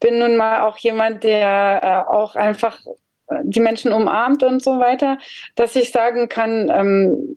[0.00, 2.78] bin nun mal auch jemand, der äh, auch einfach
[3.28, 5.18] äh, die Menschen umarmt und so weiter,
[5.56, 7.36] dass ich sagen kann, ähm,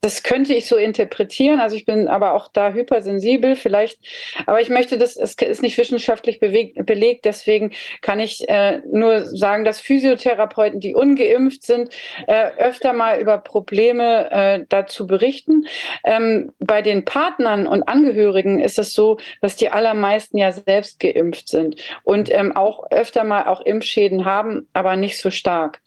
[0.00, 1.58] das könnte ich so interpretieren.
[1.58, 3.98] Also ich bin aber auch da hypersensibel vielleicht.
[4.46, 7.24] Aber ich möchte das, es ist nicht wissenschaftlich bewegt, belegt.
[7.24, 11.92] Deswegen kann ich äh, nur sagen, dass Physiotherapeuten, die ungeimpft sind,
[12.28, 15.66] äh, öfter mal über Probleme äh, dazu berichten.
[16.04, 21.48] Ähm, bei den Partnern und Angehörigen ist es so, dass die allermeisten ja selbst geimpft
[21.48, 25.80] sind und ähm, auch öfter mal auch Impfschäden haben, aber nicht so stark.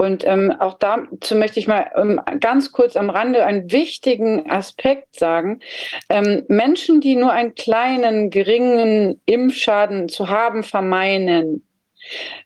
[0.00, 5.18] Und ähm, auch dazu möchte ich mal ähm, ganz kurz am Rande einen wichtigen Aspekt
[5.18, 5.60] sagen.
[6.08, 11.66] Ähm, Menschen, die nur einen kleinen, geringen Impfschaden zu haben vermeinen,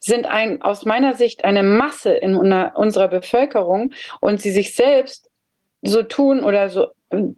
[0.01, 5.31] sind ein, aus meiner Sicht eine Masse in unserer Bevölkerung und sie sich selbst
[5.81, 6.88] so tun oder so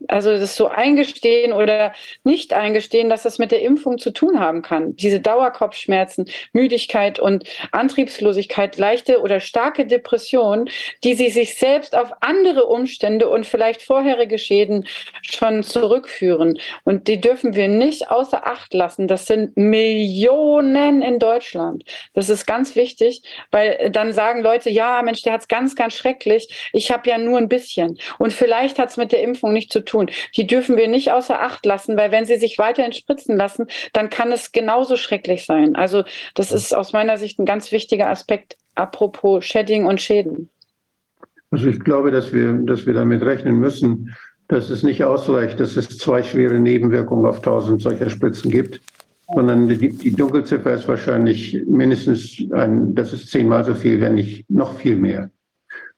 [0.09, 1.93] also das so eingestehen oder
[2.25, 4.97] nicht eingestehen, dass das mit der Impfung zu tun haben kann.
[4.97, 10.69] Diese Dauerkopfschmerzen, Müdigkeit und Antriebslosigkeit, leichte oder starke Depressionen,
[11.05, 14.87] die sie sich selbst auf andere Umstände und vielleicht vorherige Schäden
[15.23, 16.59] schon zurückführen.
[16.85, 19.09] Und die dürfen wir nicht außer Acht lassen.
[19.09, 21.85] Das sind Millionen in Deutschland.
[22.15, 25.95] Das ist ganz wichtig, weil dann sagen Leute, ja, Mensch, der hat es ganz, ganz
[25.95, 26.71] schrecklich.
[26.73, 27.99] Ich habe ja nur ein bisschen.
[28.19, 30.11] Und vielleicht hat es mit der Impfung nicht zu tun.
[30.37, 34.11] Die dürfen wir nicht außer Acht lassen, weil wenn sie sich weiterhin spritzen lassen, dann
[34.11, 35.77] kann es genauso schrecklich sein.
[35.77, 40.51] Also das ist aus meiner Sicht ein ganz wichtiger Aspekt, apropos Shedding und Schäden.
[41.51, 44.15] Also ich glaube, dass wir, dass wir damit rechnen müssen,
[44.49, 48.81] dass es nicht ausreicht, dass es zwei schwere Nebenwirkungen auf 1000 solcher Spritzen gibt,
[49.35, 54.49] sondern die, die Dunkelziffer ist wahrscheinlich mindestens ein, das ist zehnmal so viel, wenn nicht
[54.49, 55.31] noch viel mehr.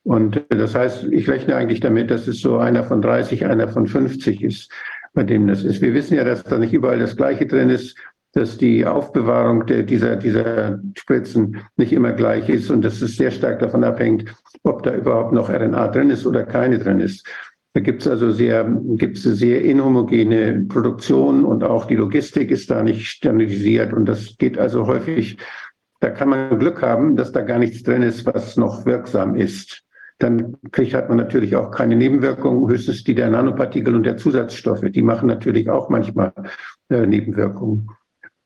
[0.05, 3.87] Und das heißt, ich rechne eigentlich damit, dass es so einer von 30, einer von
[3.87, 4.71] 50 ist,
[5.13, 5.83] bei dem das ist.
[5.83, 7.97] Wir wissen ja, dass da nicht überall das Gleiche drin ist,
[8.33, 13.31] dass die Aufbewahrung der, dieser, dieser Spritzen nicht immer gleich ist und dass es sehr
[13.31, 14.33] stark davon abhängt,
[14.63, 17.27] ob da überhaupt noch RNA drin ist oder keine drin ist.
[17.75, 18.65] Da gibt es also sehr,
[18.97, 24.59] gibt's sehr inhomogene Produktion und auch die Logistik ist da nicht standardisiert und das geht
[24.59, 25.37] also häufig,
[26.01, 29.85] da kann man Glück haben, dass da gar nichts drin ist, was noch wirksam ist
[30.19, 34.85] dann kriegt, hat man natürlich auch keine Nebenwirkungen, höchstens die der Nanopartikel und der Zusatzstoffe.
[34.91, 36.33] Die machen natürlich auch manchmal
[36.91, 37.89] äh, Nebenwirkungen.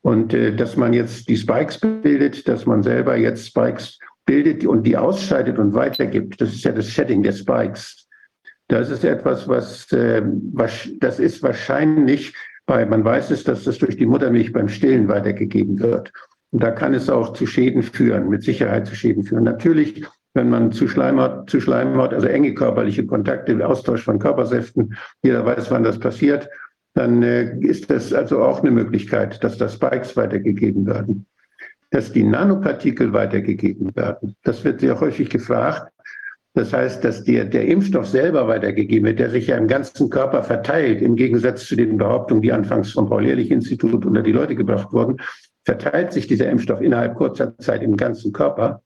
[0.03, 4.87] Und äh, dass man jetzt die Spikes bildet, dass man selber jetzt Spikes bildet und
[4.87, 8.07] die ausscheidet und weitergibt, das ist ja das Shedding der Spikes.
[8.69, 12.35] Das ist etwas, was, äh, was das ist wahrscheinlich,
[12.67, 16.13] weil man weiß es, dass das durch die Muttermilch beim Stillen weitergegeben wird.
[16.51, 19.45] Und da kann es auch zu Schäden führen, mit Sicherheit zu Schäden führen.
[19.45, 25.45] Natürlich wenn man zu Schleimhaut, zu Schleimhaut, also enge körperliche Kontakte, Austausch von Körpersäften, jeder
[25.45, 26.49] weiß, wann das passiert,
[26.95, 31.27] dann äh, ist das also auch eine Möglichkeit, dass da Spikes weitergegeben werden.
[31.91, 35.93] Dass die Nanopartikel weitergegeben werden, das wird sehr häufig gefragt.
[36.55, 40.43] Das heißt, dass der, der Impfstoff selber weitergegeben wird, der sich ja im ganzen Körper
[40.43, 45.17] verteilt, im Gegensatz zu den Behauptungen, die anfangs vom Paul-Ehrlich-Institut unter die Leute gebracht wurden,
[45.65, 48.83] verteilt sich dieser Impfstoff innerhalb kurzer Zeit im ganzen Körper.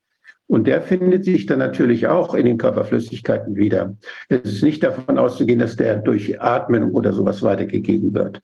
[0.48, 3.96] Und der findet sich dann natürlich auch in den Körperflüssigkeiten wieder.
[4.28, 8.40] Es ist nicht davon auszugehen, dass der durch Atmen oder sowas weitergegeben wird,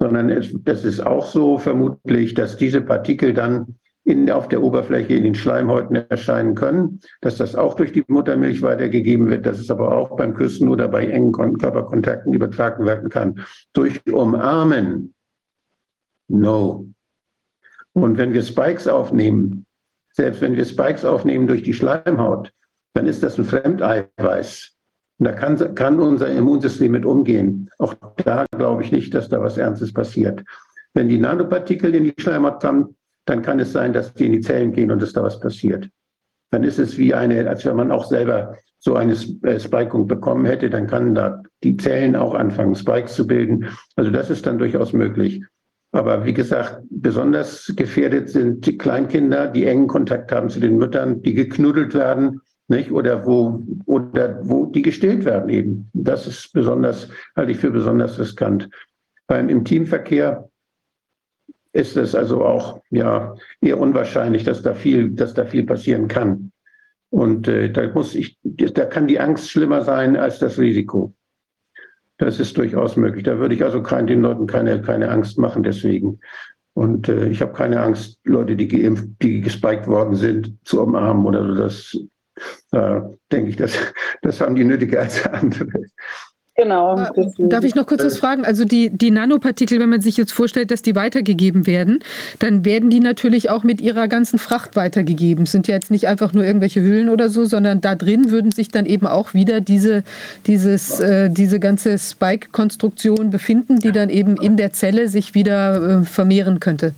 [0.00, 5.14] sondern es, das ist auch so vermutlich, dass diese Partikel dann in, auf der Oberfläche
[5.14, 9.70] in den Schleimhäuten erscheinen können, dass das auch durch die Muttermilch weitergegeben wird, dass es
[9.70, 13.44] aber auch beim Küssen oder bei engen Körperkontakten übertragen werden kann.
[13.74, 15.14] Durch Umarmen.
[16.28, 16.88] No.
[17.92, 19.66] Und wenn wir Spikes aufnehmen,
[20.18, 22.52] selbst wenn wir Spikes aufnehmen durch die Schleimhaut,
[22.94, 24.72] dann ist das ein Fremdeiweiß.
[25.20, 27.70] Und da kann, kann unser Immunsystem mit umgehen.
[27.78, 30.42] Auch da glaube ich nicht, dass da was Ernstes passiert.
[30.92, 34.40] Wenn die Nanopartikel in die Schleimhaut kommen, dann kann es sein, dass die in die
[34.40, 35.88] Zellen gehen und dass da was passiert.
[36.50, 40.46] Dann ist es wie eine, als wenn man auch selber so eine äh, Spikung bekommen
[40.46, 43.68] hätte, dann kann da die Zellen auch anfangen, Spikes zu bilden.
[43.94, 45.44] Also das ist dann durchaus möglich.
[45.98, 51.22] Aber wie gesagt, besonders gefährdet sind die Kleinkinder, die engen Kontakt haben zu den Müttern,
[51.22, 52.92] die geknuddelt werden, nicht?
[52.92, 55.90] Oder wo, oder wo die gestillt werden eben.
[55.94, 58.70] Das ist besonders, halte ich für besonders riskant.
[59.26, 60.48] Beim Intimverkehr
[61.72, 66.52] ist es also auch ja eher unwahrscheinlich, dass da viel, dass da viel passieren kann.
[67.10, 71.12] Und äh, da muss ich, da kann die Angst schlimmer sein als das Risiko.
[72.18, 73.24] Das ist durchaus möglich.
[73.24, 76.20] Da würde ich also kein, den Leuten keine, keine Angst machen deswegen.
[76.74, 81.26] Und äh, ich habe keine Angst, Leute, die geimpft, die gespiked worden sind, zu umarmen
[81.26, 81.54] oder so.
[81.54, 81.96] Das
[82.72, 83.00] äh,
[83.32, 83.76] denke ich, das,
[84.22, 85.84] das haben die nötiger als andere.
[86.58, 87.06] Genau.
[87.38, 88.44] Darf ich noch kurz was fragen?
[88.44, 92.00] Also die, die Nanopartikel, wenn man sich jetzt vorstellt, dass die weitergegeben werden,
[92.40, 95.44] dann werden die natürlich auch mit ihrer ganzen Fracht weitergegeben.
[95.44, 98.50] Es sind ja jetzt nicht einfach nur irgendwelche Hüllen oder so, sondern da drin würden
[98.50, 100.02] sich dann eben auch wieder diese,
[100.48, 106.04] dieses, äh, diese ganze Spike-Konstruktion befinden, die dann eben in der Zelle sich wieder äh,
[106.04, 106.92] vermehren könnte.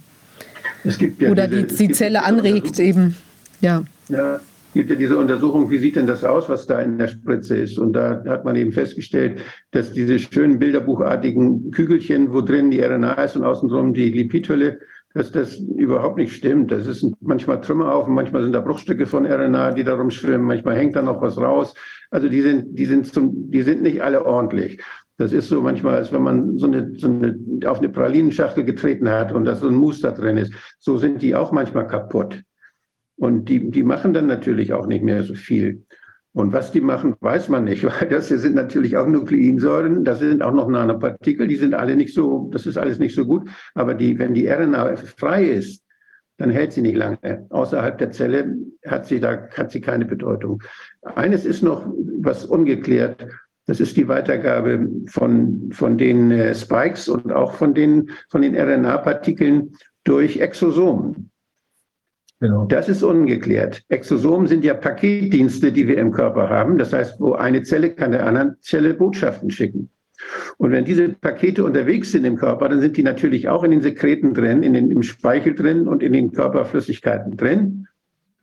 [1.18, 3.14] Ja oder diese, die, die Zelle anregt eben.
[3.60, 3.82] Ja.
[4.08, 4.40] ja
[4.72, 7.78] gibt ja diese Untersuchung, wie sieht denn das aus, was da in der Spritze ist?
[7.78, 13.14] Und da hat man eben festgestellt, dass diese schönen bilderbuchartigen Kügelchen, wo drin die RNA
[13.14, 14.78] ist und außenrum die Lipidhülle,
[15.14, 16.70] dass das überhaupt nicht stimmt.
[16.70, 20.76] Das ist manchmal Trümmer auf, manchmal sind da Bruchstücke von RNA, die da rumschwimmen, manchmal
[20.76, 21.74] hängt da noch was raus.
[22.10, 24.80] Also die sind, die sind zum, die sind nicht alle ordentlich.
[25.16, 29.08] Das ist so manchmal, als wenn man so eine, so eine auf eine Pralinenschachtel getreten
[29.10, 30.52] hat und da so ein Muster drin ist.
[30.78, 32.42] So sind die auch manchmal kaputt.
[33.20, 35.82] Und die, die machen dann natürlich auch nicht mehr so viel.
[36.32, 40.20] Und was die machen, weiß man nicht, weil das hier sind natürlich auch Nukleinsäuren, das
[40.20, 43.50] sind auch noch Nanopartikel, die sind alle nicht so, das ist alles nicht so gut.
[43.74, 45.82] Aber die, wenn die RNA frei ist,
[46.38, 47.46] dann hält sie nicht lange.
[47.50, 48.56] Außerhalb der Zelle
[48.86, 50.62] hat sie da hat sie keine Bedeutung.
[51.02, 51.86] Eines ist noch
[52.20, 53.26] was ungeklärt.
[53.66, 58.56] Das ist die Weitergabe von, von den äh, Spikes und auch von den, von den
[58.56, 61.30] RNA-Partikeln durch Exosomen.
[62.40, 62.64] Genau.
[62.64, 63.82] Das ist ungeklärt.
[63.90, 66.78] Exosomen sind ja Paketdienste, die wir im Körper haben.
[66.78, 69.90] Das heißt, wo eine Zelle kann der anderen Zelle Botschaften schicken.
[70.56, 73.82] Und wenn diese Pakete unterwegs sind im Körper, dann sind die natürlich auch in den
[73.82, 77.86] Sekreten drin, in den, im Speichel drin und in den Körperflüssigkeiten drin.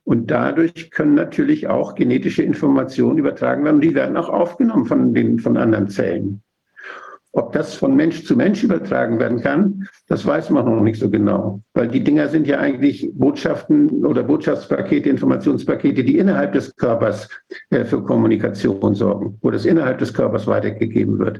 [0.03, 5.13] Und dadurch können natürlich auch genetische Informationen übertragen werden und die werden auch aufgenommen von
[5.13, 6.41] den, von anderen Zellen.
[7.37, 11.07] Ob das von Mensch zu Mensch übertragen werden kann, das weiß man noch nicht so
[11.07, 11.61] genau.
[11.75, 17.29] Weil die Dinger sind ja eigentlich Botschaften oder Botschaftspakete, Informationspakete, die innerhalb des Körpers
[17.69, 21.39] äh, für Kommunikation sorgen, wo das innerhalb des Körpers weitergegeben wird.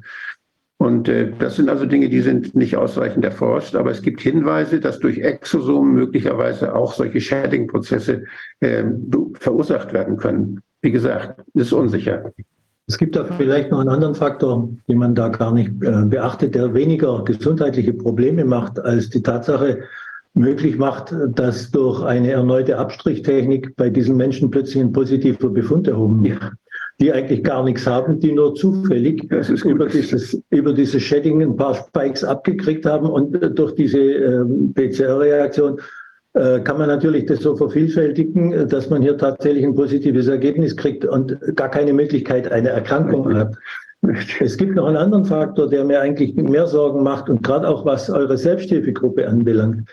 [0.78, 4.80] Und äh, das sind also Dinge, die sind nicht ausreichend erforscht, aber es gibt Hinweise,
[4.80, 8.24] dass durch Exosomen möglicherweise auch solche Shedding-Prozesse
[8.60, 8.84] äh,
[9.40, 10.62] verursacht werden können.
[10.84, 12.32] Wie gesagt, ist unsicher.
[12.90, 16.56] Es gibt da vielleicht noch einen anderen Faktor, den man da gar nicht äh, beachtet,
[16.56, 19.80] der weniger gesundheitliche Probleme macht, als die Tatsache
[20.34, 26.24] möglich macht, dass durch eine erneute Abstrichtechnik bei diesen Menschen plötzlich ein positiver Befund erhoben
[26.24, 26.40] wird.
[27.02, 29.30] Die eigentlich gar nichts haben, die nur zufällig
[29.66, 35.78] über dieses, über dieses Shedding ein paar Spikes abgekriegt haben und durch diese äh, PCR-Reaktion
[35.78, 35.82] äh,
[36.64, 41.06] kann man natürlich das so vervielfältigen, äh, dass man hier tatsächlich ein positives Ergebnis kriegt
[41.06, 43.56] und gar keine Möglichkeit eine Erkrankung hat.
[44.40, 47.86] Es gibt noch einen anderen Faktor, der mir eigentlich mehr Sorgen macht und gerade auch
[47.86, 49.90] was eure Selbsthilfegruppe anbelangt.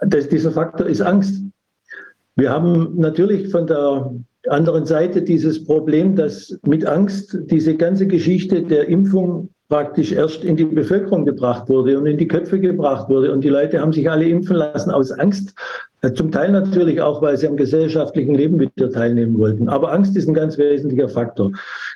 [0.00, 1.42] Das, dieser Faktor ist Angst.
[2.36, 4.12] Wir haben natürlich von der
[4.48, 10.56] anderen Seite dieses Problem, dass mit Angst diese ganze Geschichte der Impfung praktisch erst in
[10.56, 13.32] die Bevölkerung gebracht wurde und in die Köpfe gebracht wurde.
[13.32, 15.54] Und die Leute haben sich alle impfen lassen aus Angst.
[16.02, 19.68] Äh, zum Teil natürlich auch, weil sie am gesellschaftlichen Leben wieder teilnehmen wollten.
[19.68, 21.52] Aber Angst ist ein ganz wesentlicher Faktor.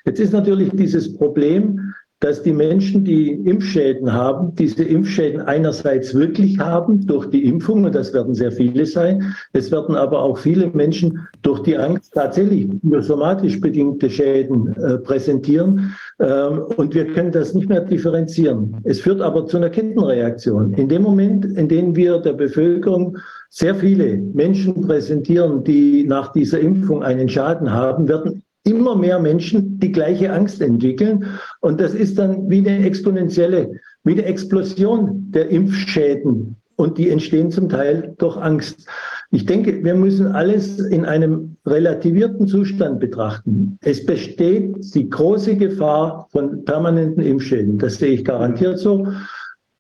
[0.07, 6.59] Jetzt ist natürlich dieses Problem, dass die Menschen, die Impfschäden haben, diese Impfschäden einerseits wirklich
[6.59, 9.35] haben durch die Impfung, und das werden sehr viele sein.
[9.53, 12.67] Es werden aber auch viele Menschen durch die Angst tatsächlich
[13.01, 15.95] somatisch bedingte Schäden äh, präsentieren.
[16.19, 18.77] Ähm, und wir können das nicht mehr differenzieren.
[18.83, 20.75] Es führt aber zu einer Kettenreaktion.
[20.75, 23.17] In dem Moment, in dem wir der Bevölkerung
[23.51, 29.79] sehr viele Menschen präsentieren, die nach dieser Impfung einen Schaden haben, werden immer mehr Menschen
[29.79, 31.27] die gleiche Angst entwickeln.
[31.61, 33.73] Und das ist dann wie eine exponentielle,
[34.05, 36.57] wie eine Explosion der Impfschäden.
[36.77, 38.87] Und die entstehen zum Teil durch Angst.
[39.31, 43.77] Ich denke, wir müssen alles in einem relativierten Zustand betrachten.
[43.83, 47.79] Es besteht die große Gefahr von permanenten Impfschäden.
[47.79, 49.09] Das sehe ich garantiert so.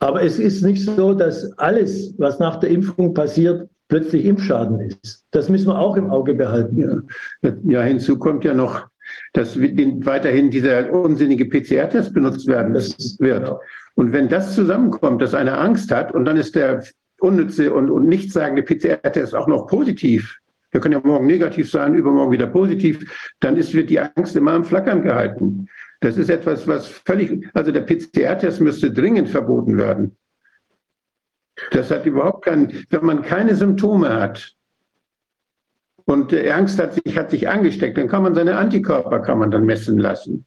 [0.00, 5.24] Aber es ist nicht so, dass alles, was nach der Impfung passiert, plötzlich Impfschaden ist.
[5.30, 7.08] Das müssen wir auch im Auge behalten.
[7.42, 8.86] Ja, ja hinzu kommt ja noch,
[9.32, 13.50] dass weiterhin dieser unsinnige PCR-Test benutzt werden das wird.
[13.94, 16.84] Und wenn das zusammenkommt, dass einer Angst hat und dann ist der
[17.20, 20.38] unnütze und, und nichtssagende PCR-Test auch noch positiv,
[20.72, 24.52] der kann ja morgen negativ sein, übermorgen wieder positiv, dann ist, wird die Angst immer
[24.52, 25.66] am Flackern gehalten.
[26.00, 30.16] Das ist etwas, was völlig, also der PCR-Test müsste dringend verboten werden.
[31.70, 34.54] Das hat überhaupt keinen, wenn man keine Symptome hat
[36.04, 39.66] und Angst hat sich, hat sich angesteckt, dann kann man seine Antikörper kann man dann
[39.66, 40.46] messen lassen.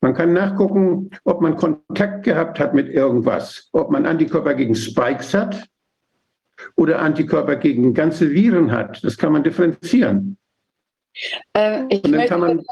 [0.00, 5.34] Man kann nachgucken, ob man Kontakt gehabt hat mit irgendwas, ob man Antikörper gegen Spikes
[5.34, 5.66] hat
[6.76, 9.02] oder Antikörper gegen ganze Viren hat.
[9.02, 10.38] Das kann man differenzieren.
[11.54, 12.62] Äh, ich möchte man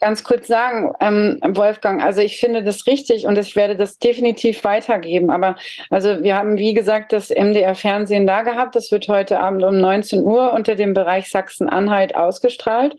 [0.00, 4.64] ganz kurz sagen, ähm, Wolfgang, also ich finde das richtig und ich werde das definitiv
[4.64, 5.30] weitergeben.
[5.30, 5.56] Aber
[5.90, 8.74] also wir haben, wie gesagt, das MDR-Fernsehen da gehabt.
[8.76, 12.96] Das wird heute Abend um 19 Uhr unter dem Bereich Sachsen-Anhalt ausgestrahlt.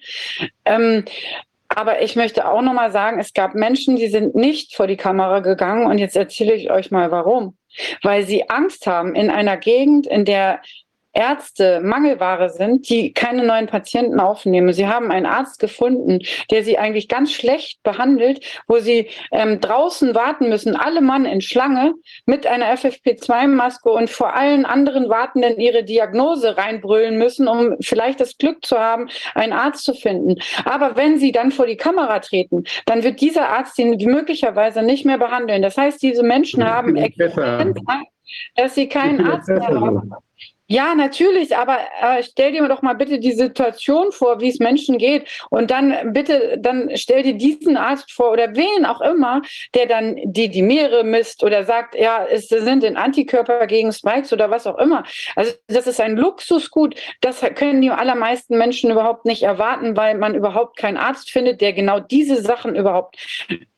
[0.66, 1.06] Ähm,
[1.68, 5.40] aber ich möchte auch nochmal sagen, es gab Menschen, die sind nicht vor die Kamera
[5.40, 7.58] gegangen und jetzt erzähle ich euch mal warum.
[8.04, 10.62] Weil sie Angst haben in einer Gegend, in der
[11.16, 14.74] Ärzte Mangelware sind, die keine neuen Patienten aufnehmen.
[14.74, 16.20] Sie haben einen Arzt gefunden,
[16.52, 21.42] der sie eigentlich ganz schlecht behandelt, wo sie ähm, draußen warten müssen, alle Mann in
[21.42, 21.94] Schlange
[22.26, 28.38] mit einer FFP2-Maske und vor allen anderen Wartenden ihre Diagnose reinbrüllen müssen, um vielleicht das
[28.38, 30.36] Glück zu haben, einen Arzt zu finden.
[30.66, 35.06] Aber wenn sie dann vor die Kamera treten, dann wird dieser Arzt ihn möglicherweise nicht
[35.06, 35.62] mehr behandeln.
[35.62, 36.98] Das heißt, diese Menschen haben
[38.56, 40.12] dass sie keinen Arzt mehr haben.
[40.68, 44.98] Ja, natürlich, aber äh, stell dir doch mal bitte die Situation vor, wie es Menschen
[44.98, 45.30] geht.
[45.52, 49.44] Und dann bitte, dann stell dir diesen Arzt vor oder wen auch immer,
[49.76, 54.34] der dann die, die Meere misst oder sagt, ja, es sind in Antikörper gegen Spikes
[54.34, 55.04] oder was auch immer.
[55.36, 56.96] Also das ist ein Luxusgut.
[57.22, 61.74] Das können die allermeisten Menschen überhaupt nicht erwarten, weil man überhaupt keinen Arzt findet, der
[61.74, 63.18] genau diese Sachen überhaupt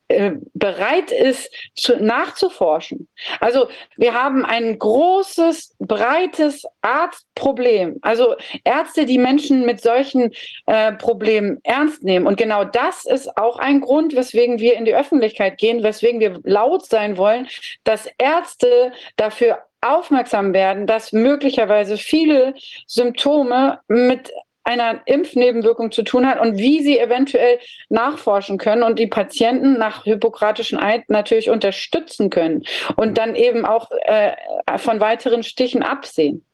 [0.08, 3.08] äh, bereit ist, zu, nachzuforschen.
[3.40, 7.98] Also wir haben ein großes, breites Arztproblem.
[8.00, 8.34] Also
[8.64, 10.32] Ärzte, die Menschen mit solchen
[10.66, 12.26] äh, Problemen ernst nehmen.
[12.26, 16.40] Und genau das ist auch ein Grund, weswegen wir in die Öffentlichkeit gehen, weswegen wir
[16.42, 17.46] laut sein wollen,
[17.84, 22.54] dass Ärzte dafür aufmerksam werden, dass möglicherweise viele
[22.86, 24.32] Symptome mit
[24.68, 27.58] einer Impfnebenwirkung zu tun hat und wie sie eventuell
[27.88, 32.64] nachforschen können und die Patienten nach hippokratischen Eid natürlich unterstützen können
[32.96, 34.32] und dann eben auch äh,
[34.76, 36.44] von weiteren Stichen absehen.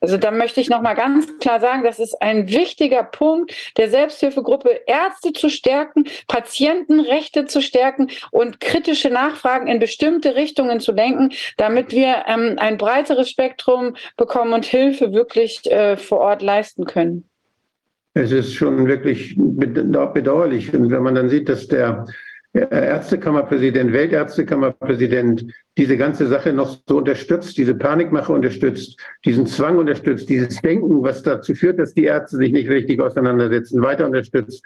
[0.00, 3.90] Also da möchte ich noch mal ganz klar sagen, das ist ein wichtiger Punkt der
[3.90, 11.32] Selbsthilfegruppe, Ärzte zu stärken, Patientenrechte zu stärken und kritische Nachfragen in bestimmte Richtungen zu lenken,
[11.58, 17.28] damit wir ähm, ein breiteres Spektrum bekommen und Hilfe wirklich äh, vor Ort leisten können.
[18.14, 20.74] Es ist schon wirklich bedauerlich.
[20.74, 22.06] Und wenn man dann sieht, dass der
[22.52, 25.44] Ärztekammerpräsident, Weltärztekammerpräsident
[25.76, 31.22] diese ganze Sache noch so unterstützt, diese Panikmache unterstützt, diesen Zwang unterstützt, dieses Denken, was
[31.22, 34.64] dazu führt, dass die Ärzte sich nicht richtig auseinandersetzen, weiter unterstützt,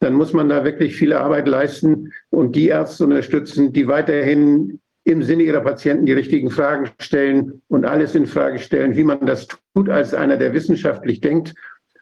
[0.00, 5.22] dann muss man da wirklich viel Arbeit leisten und die Ärzte unterstützen, die weiterhin im
[5.22, 9.46] Sinne ihrer Patienten die richtigen Fragen stellen und alles in Frage stellen, wie man das
[9.74, 11.54] tut als einer, der wissenschaftlich denkt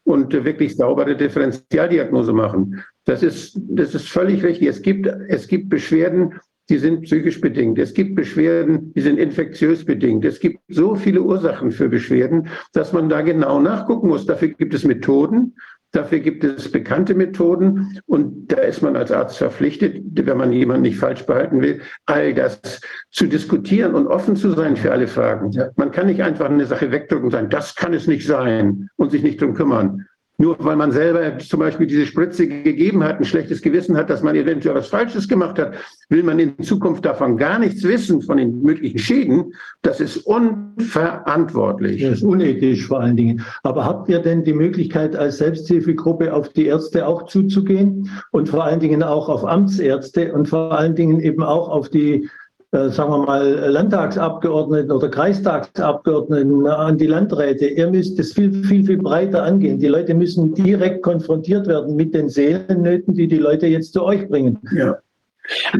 [0.09, 2.83] und wirklich saubere Differentialdiagnose machen.
[3.05, 4.69] Das ist, das ist völlig richtig.
[4.69, 6.35] Es gibt, es gibt Beschwerden,
[6.71, 7.79] die sind psychisch bedingt.
[7.79, 10.25] Es gibt Beschwerden, die sind infektiös bedingt.
[10.25, 14.27] Es gibt so viele Ursachen für Beschwerden, dass man da genau nachgucken muss.
[14.27, 15.55] Dafür gibt es Methoden.
[15.93, 20.83] Dafür gibt es bekannte Methoden und da ist man als Arzt verpflichtet, wenn man jemanden
[20.83, 22.81] nicht falsch behalten will, all das
[23.11, 25.51] zu diskutieren und offen zu sein für alle Fragen.
[25.77, 29.13] Man kann nicht einfach eine Sache wegdrücken und sagen, das kann es nicht sein und
[29.13, 30.07] sich nicht drum kümmern.
[30.41, 34.23] Nur weil man selber zum Beispiel diese Spritze gegeben hat, ein schlechtes Gewissen hat, dass
[34.23, 35.75] man eventuell was Falsches gemacht hat,
[36.11, 39.53] will man in Zukunft davon gar nichts wissen, von den möglichen Schäden.
[39.83, 42.03] Das ist unverantwortlich.
[42.03, 43.45] Das ist unethisch vor allen Dingen.
[43.65, 48.63] Aber habt ihr denn die Möglichkeit, als Selbsthilfegruppe auf die Ärzte auch zuzugehen und vor
[48.63, 52.29] allen Dingen auch auf Amtsärzte und vor allen Dingen eben auch auf die
[52.71, 57.67] sagen wir mal, Landtagsabgeordneten oder Kreistagsabgeordneten äh, an die Landräte.
[57.67, 59.79] Ihr müsst es viel, viel, viel breiter angehen.
[59.79, 64.29] Die Leute müssen direkt konfrontiert werden mit den Seelennöten, die die Leute jetzt zu euch
[64.29, 64.59] bringen.
[64.77, 64.99] Ja.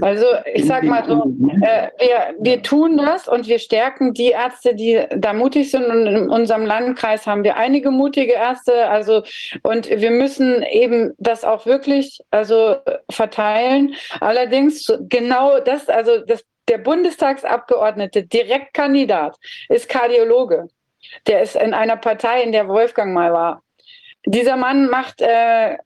[0.01, 0.25] Also
[0.55, 1.25] ich sag mal so,
[1.61, 5.85] äh, wir, wir tun das und wir stärken die Ärzte, die da mutig sind.
[5.85, 8.89] Und in unserem Landkreis haben wir einige mutige Ärzte.
[8.89, 9.25] Also
[9.63, 12.77] und wir müssen eben das auch wirklich also
[13.11, 13.95] verteilen.
[14.21, 19.37] Allerdings genau das, also das der Bundestagsabgeordnete, Direktkandidat,
[19.69, 20.69] ist Kardiologe.
[21.27, 23.63] Der ist in einer Partei, in der Wolfgang mal war.
[24.27, 25.77] Dieser Mann macht äh,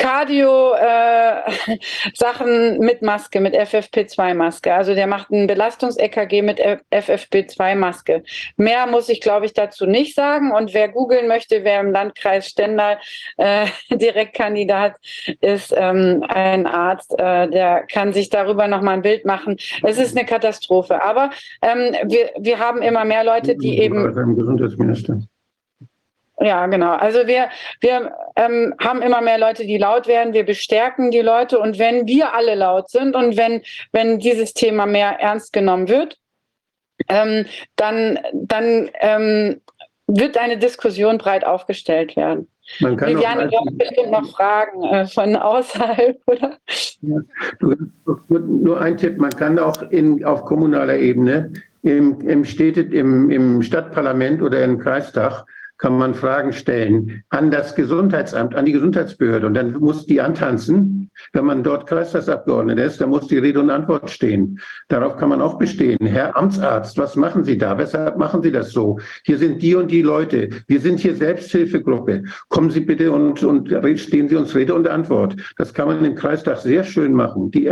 [0.00, 4.72] Cardio-Sachen äh, mit Maske, mit FFP2-Maske.
[4.72, 6.58] Also der macht ein Belastungs-EKG mit
[6.90, 8.22] FFP2-Maske.
[8.56, 10.52] Mehr muss ich, glaube ich, dazu nicht sagen.
[10.52, 12.96] Und wer googeln möchte, wer im Landkreis Stendal
[13.36, 14.94] äh, Direktkandidat
[15.42, 19.58] ist, ähm, ein Arzt, äh, der kann sich darüber nochmal ein Bild machen.
[19.82, 21.02] Es ist eine Katastrophe.
[21.02, 21.28] Aber
[21.60, 24.34] ähm, wir, wir haben immer mehr Leute, die eben...
[24.34, 25.20] Gesundheitsminister.
[26.42, 26.92] Ja, genau.
[26.92, 30.32] Also wir, wir ähm, haben immer mehr Leute, die laut werden.
[30.32, 31.58] Wir bestärken die Leute.
[31.58, 33.62] Und wenn wir alle laut sind und wenn,
[33.92, 36.16] wenn dieses Thema mehr ernst genommen wird,
[37.08, 37.44] ähm,
[37.76, 39.60] dann, dann ähm,
[40.06, 42.48] wird eine Diskussion breit aufgestellt werden.
[42.78, 46.56] Man kann Viviane, du hast bestimmt noch Fragen äh, von außerhalb, oder?
[47.02, 47.20] Ja,
[48.28, 53.62] nur ein Tipp, man kann auch in, auf kommunaler Ebene im, im, Städte, im, im
[53.62, 55.44] Stadtparlament oder im Kreistag
[55.80, 59.46] kann man Fragen stellen an das Gesundheitsamt, an die Gesundheitsbehörde.
[59.46, 61.10] Und dann muss die antanzen.
[61.32, 64.60] Wenn man dort Kreistagsabgeordneter ist, dann muss die Rede und Antwort stehen.
[64.88, 65.98] Darauf kann man auch bestehen.
[66.06, 67.78] Herr Amtsarzt, was machen Sie da?
[67.78, 68.98] Weshalb machen Sie das so?
[69.24, 70.50] Hier sind die und die Leute.
[70.66, 72.24] Wir sind hier Selbsthilfegruppe.
[72.48, 75.36] Kommen Sie bitte und, und stehen Sie uns Rede und Antwort.
[75.56, 77.50] Das kann man im Kreistag sehr schön machen.
[77.50, 77.70] Die,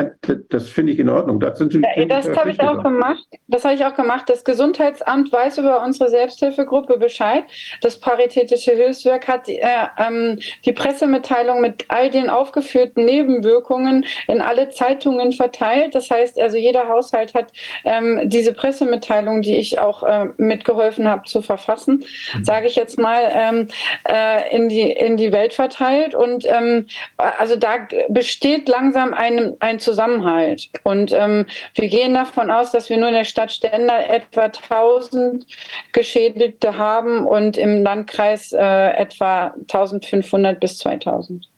[0.49, 1.41] das finde ich in Ordnung.
[1.41, 3.25] Das, ja, das habe ich auch gemacht.
[3.49, 4.25] Das habe ich auch gemacht.
[4.29, 7.45] Das Gesundheitsamt weiß über unsere Selbsthilfegruppe Bescheid.
[7.83, 9.59] Das Paritätische Hilfswerk hat äh,
[9.99, 15.95] ähm, die Pressemitteilung mit all den aufgeführten Nebenwirkungen in alle Zeitungen verteilt.
[15.95, 17.53] Das heißt, also jeder Haushalt hat
[17.85, 22.45] ähm, diese Pressemitteilung, die ich auch äh, mitgeholfen habe zu verfassen, mhm.
[22.45, 23.69] sage ich jetzt mal, ähm,
[24.09, 26.15] äh, in, die, in die Welt verteilt.
[26.15, 26.87] Und ähm,
[27.17, 30.69] also da besteht langsam ein, ein Zusammenhalt.
[30.85, 35.47] Und ähm, wir gehen davon aus, dass wir nur in der Stadt Stendal etwa 1000
[35.93, 41.49] Geschädigte haben und im Landkreis äh, etwa 1500 bis 2000.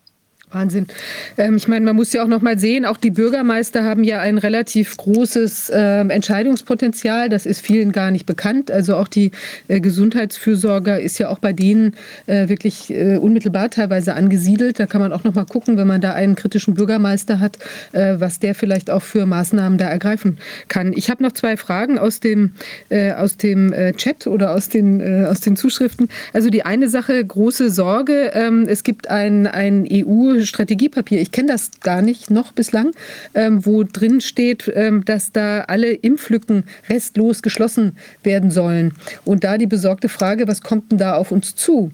[0.52, 0.88] Wahnsinn.
[1.38, 4.20] Ähm, ich meine, man muss ja auch noch mal sehen, auch die Bürgermeister haben ja
[4.20, 7.28] ein relativ großes äh, Entscheidungspotenzial.
[7.28, 8.70] Das ist vielen gar nicht bekannt.
[8.70, 9.30] Also auch die
[9.68, 11.94] äh, Gesundheitsfürsorger ist ja auch bei denen
[12.26, 14.80] äh, wirklich äh, unmittelbar teilweise angesiedelt.
[14.80, 17.58] Da kann man auch noch mal gucken, wenn man da einen kritischen Bürgermeister hat,
[17.92, 20.92] äh, was der vielleicht auch für Maßnahmen da ergreifen kann.
[20.94, 22.52] Ich habe noch zwei Fragen aus dem,
[22.88, 26.08] äh, aus dem Chat oder aus den, aus den Zuschriften.
[26.32, 28.32] Also die eine Sache, große Sorge.
[28.34, 32.92] Ähm, es gibt ein, ein EU- Strategiepapier, ich kenne das gar nicht noch bislang,
[33.34, 38.92] ähm, wo drin steht, ähm, dass da alle Impflücken restlos geschlossen werden sollen.
[39.24, 41.90] Und da die besorgte Frage, was kommt denn da auf uns zu?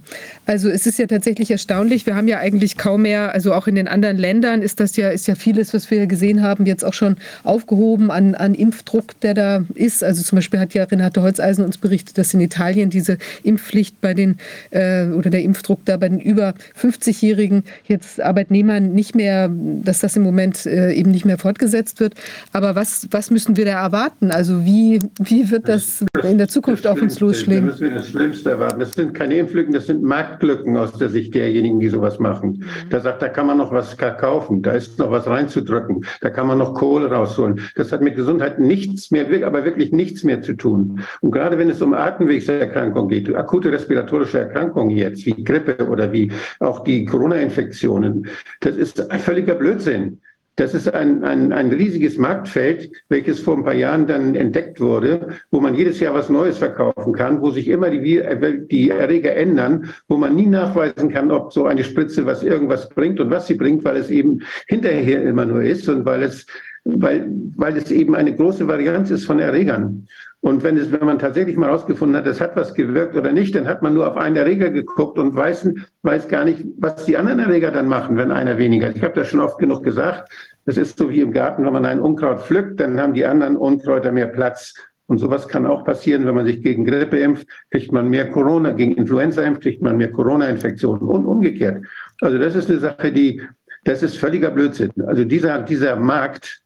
[0.47, 3.74] Also es ist ja tatsächlich erstaunlich, wir haben ja eigentlich kaum mehr, also auch in
[3.74, 6.94] den anderen Ländern ist das ja, ist ja vieles, was wir gesehen haben, jetzt auch
[6.94, 10.03] schon aufgehoben an, an Impfdruck, der da ist.
[10.05, 14.14] Also zum Beispiel hat ja Renate Holzeisen uns berichtet, dass in Italien diese Impfpflicht bei
[14.14, 14.38] den
[14.70, 20.01] äh, oder der Impfdruck da bei den über 50-Jährigen jetzt aber Arbeitnehmern nicht mehr, dass
[20.01, 22.12] das im Moment äh, eben nicht mehr fortgesetzt wird.
[22.53, 24.30] Aber was, was müssen wir da erwarten?
[24.30, 27.66] Also wie, wie wird das, das in der Zukunft auf uns losschlägen?
[27.66, 28.80] Da müssen wir das Schlimmste erwarten.
[28.80, 32.62] Das sind keine Impflücken, das sind Marktglücken aus der Sicht derjenigen, die sowas machen.
[32.91, 36.47] Da sagt, da kann man noch was kaufen, da ist noch was reinzudrücken, da kann
[36.47, 37.61] man noch Kohle rausholen.
[37.76, 41.01] Das hat mit Gesundheit nichts mehr, aber wirklich nichts mehr zu tun.
[41.22, 46.30] Und gerade wenn es um Atemwegserkrankungen geht, akute respiratorische Erkrankungen jetzt, wie Grippe oder wie
[46.61, 48.26] auch die Corona-Infektionen,
[48.61, 50.20] das ist völliger Blödsinn.
[50.57, 55.37] Das ist ein, ein, ein riesiges Marktfeld, welches vor ein paar Jahren dann entdeckt wurde,
[55.51, 58.22] wo man jedes Jahr was Neues verkaufen kann, wo sich immer die,
[58.70, 63.20] die Erreger ändern, wo man nie nachweisen kann, ob so eine Spritze was irgendwas bringt
[63.20, 66.47] und was sie bringt, weil es eben hinterher immer nur ist und weil es,
[66.85, 70.09] weil, weil es eben eine große Varianz ist von Erregern.
[70.41, 73.55] Und wenn, es, wenn man tatsächlich mal herausgefunden hat, es hat was gewirkt oder nicht,
[73.55, 75.68] dann hat man nur auf einen Erreger geguckt und weiß,
[76.03, 78.95] weiß gar nicht, was die anderen Erreger dann machen, wenn einer weniger.
[78.95, 80.30] Ich habe das schon oft genug gesagt.
[80.64, 83.57] Das ist so wie im Garten, wenn man ein Unkraut pflückt, dann haben die anderen
[83.57, 84.74] Unkräuter mehr Platz.
[85.09, 88.72] Und sowas kann auch passieren, wenn man sich gegen Grippe impft, kriegt man mehr Corona,
[88.72, 91.84] gegen Influenza impft, kriegt man mehr Corona-Infektionen und umgekehrt.
[92.20, 93.41] Also das ist eine Sache, die,
[93.84, 94.91] das ist völliger Blödsinn.
[95.07, 96.61] Also dieser, dieser Markt,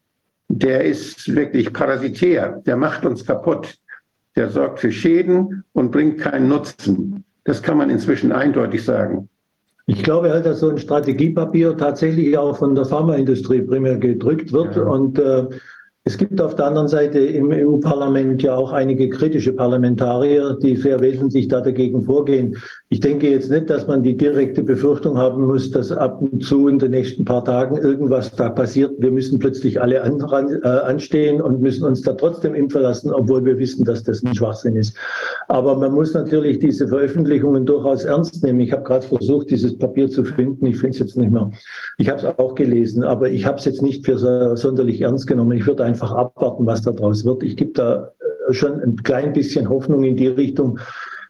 [0.52, 3.76] der ist wirklich parasitär, der macht uns kaputt,
[4.34, 7.24] der sorgt für Schäden und bringt keinen Nutzen.
[7.44, 9.28] Das kann man inzwischen eindeutig sagen.
[9.86, 14.74] Ich glaube halt, dass so ein Strategiepapier tatsächlich auch von der Pharmaindustrie primär gedrückt wird
[14.74, 14.82] ja.
[14.82, 15.46] und äh,
[16.04, 20.98] es gibt auf der anderen Seite im EU-Parlament ja auch einige kritische Parlamentarier, die sehr
[21.00, 22.56] wesentlich da dagegen vorgehen.
[22.88, 26.68] Ich denke jetzt nicht, dass man die direkte Befürchtung haben muss, dass ab und zu
[26.68, 28.92] in den nächsten paar Tagen irgendwas da passiert.
[28.96, 30.18] Wir müssen plötzlich alle an,
[30.62, 34.34] äh, anstehen und müssen uns da trotzdem impfen lassen, obwohl wir wissen, dass das ein
[34.34, 34.96] Schwachsinn ist.
[35.48, 38.60] Aber man muss natürlich diese Veröffentlichungen durchaus ernst nehmen.
[38.60, 40.64] Ich habe gerade versucht, dieses Papier zu finden.
[40.64, 41.50] Ich finde es jetzt nicht mehr.
[41.98, 45.26] Ich habe es auch gelesen, aber ich habe es jetzt nicht für so, sonderlich ernst
[45.26, 45.52] genommen.
[45.52, 47.42] Ich würde abwarten, was daraus wird.
[47.42, 48.10] Ich gebe da
[48.48, 50.78] äh, schon ein klein bisschen Hoffnung in die Richtung,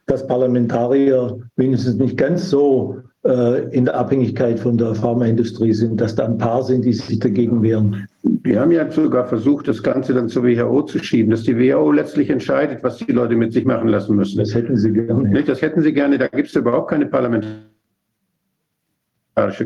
[0.06, 6.14] dass Parlamentarier wenigstens nicht ganz so äh, in der Abhängigkeit von der Pharmaindustrie sind, dass
[6.14, 8.06] da ein paar sind, die sich dagegen wehren.
[8.22, 11.92] Wir haben ja sogar versucht, das Ganze dann zur WHO zu schieben, dass die WHO
[11.92, 14.38] letztlich entscheidet, was die Leute mit sich machen lassen müssen.
[14.38, 15.42] Das hätten sie gerne.
[15.44, 16.18] Das hätten sie gerne.
[16.18, 17.70] Da gibt es überhaupt keine parlamentarische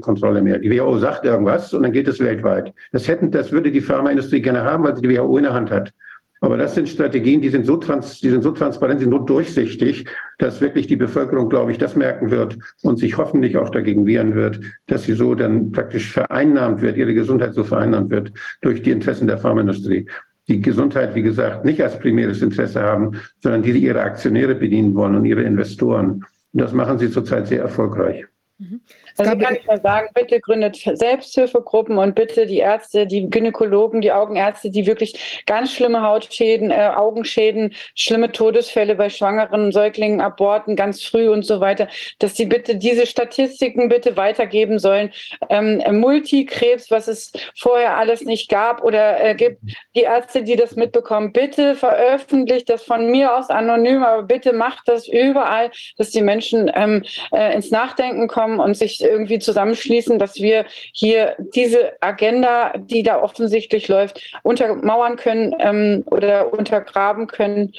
[0.00, 0.58] Kontrolle mehr.
[0.58, 2.72] Die WHO sagt irgendwas und dann geht es weltweit.
[2.92, 5.70] Das, hätten, das würde die Pharmaindustrie gerne haben, weil sie die WHO in der Hand
[5.70, 5.92] hat.
[6.44, 10.04] Aber das sind Strategien, die sind so, trans, die sind so transparent, sind so durchsichtig,
[10.36, 14.34] dass wirklich die Bevölkerung, glaube ich, das merken wird und sich hoffentlich auch dagegen wehren
[14.34, 18.90] wird, dass sie so dann praktisch vereinnahmt wird, ihre Gesundheit so vereinnahmt wird durch die
[18.90, 20.06] Interessen der Pharmaindustrie.
[20.48, 25.14] Die Gesundheit, wie gesagt, nicht als primäres Interesse haben, sondern die ihre Aktionäre bedienen wollen
[25.14, 26.26] und ihre Investoren.
[26.52, 28.26] Und das machen sie zurzeit sehr erfolgreich.
[28.58, 28.82] Mhm.
[29.16, 34.10] Also kann ich nur sagen, bitte gründet Selbsthilfegruppen und bitte die Ärzte, die Gynäkologen, die
[34.10, 41.02] Augenärzte, die wirklich ganz schlimme Hautschäden, äh, Augenschäden, schlimme Todesfälle bei schwangeren Säuglingen, Aborten ganz
[41.02, 41.88] früh und so weiter,
[42.18, 45.12] dass sie bitte diese Statistiken bitte weitergeben sollen.
[45.48, 49.60] Ähm, Multikrebs, was es vorher alles nicht gab oder äh, gibt,
[49.94, 54.88] die Ärzte, die das mitbekommen, bitte veröffentlicht das von mir aus anonym, aber bitte macht
[54.88, 60.36] das überall, dass die Menschen ähm, äh, ins Nachdenken kommen und sich irgendwie zusammenschließen, dass
[60.36, 67.72] wir hier diese Agenda, die da offensichtlich läuft, untermauern können ähm, oder untergraben können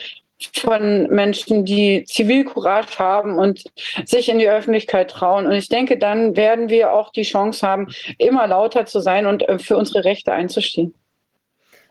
[0.53, 3.63] von Menschen, die Zivilcourage haben und
[4.05, 5.47] sich in die Öffentlichkeit trauen.
[5.47, 9.47] Und ich denke, dann werden wir auch die Chance haben, immer lauter zu sein und
[9.47, 10.93] äh, für unsere Rechte einzustehen.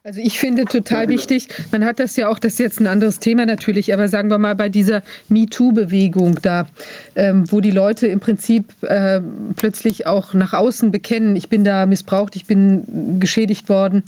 [0.07, 3.21] Also ich finde total wichtig, man hat das ja auch, das ist jetzt ein anderes
[3.21, 6.67] Thema natürlich, aber sagen wir mal bei dieser MeToo-Bewegung da,
[7.17, 9.23] ähm, wo die Leute im Prinzip äh,
[9.57, 14.03] plötzlich auch nach außen bekennen, ich bin da missbraucht, ich bin geschädigt worden.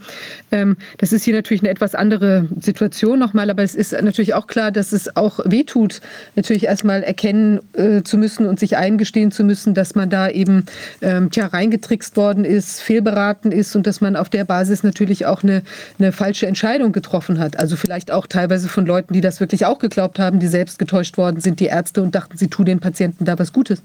[0.53, 4.49] Ähm, das ist hier natürlich eine etwas andere Situation nochmal, aber es ist natürlich auch
[4.49, 6.03] klar, dass es auch wehtut,
[6.34, 10.66] natürlich erstmal erkennen äh, zu müssen und sich eingestehen zu müssen, dass man da eben
[11.01, 15.42] ähm, tja, reingetrickst worden ist, fehlberaten ist und dass man auf der Basis natürlich auch
[15.42, 15.62] eine
[15.99, 17.59] eine falsche Entscheidung getroffen hat.
[17.59, 21.16] Also vielleicht auch teilweise von Leuten, die das wirklich auch geglaubt haben, die selbst getäuscht
[21.16, 23.82] worden sind, die Ärzte und dachten, sie tun den Patienten da was Gutes.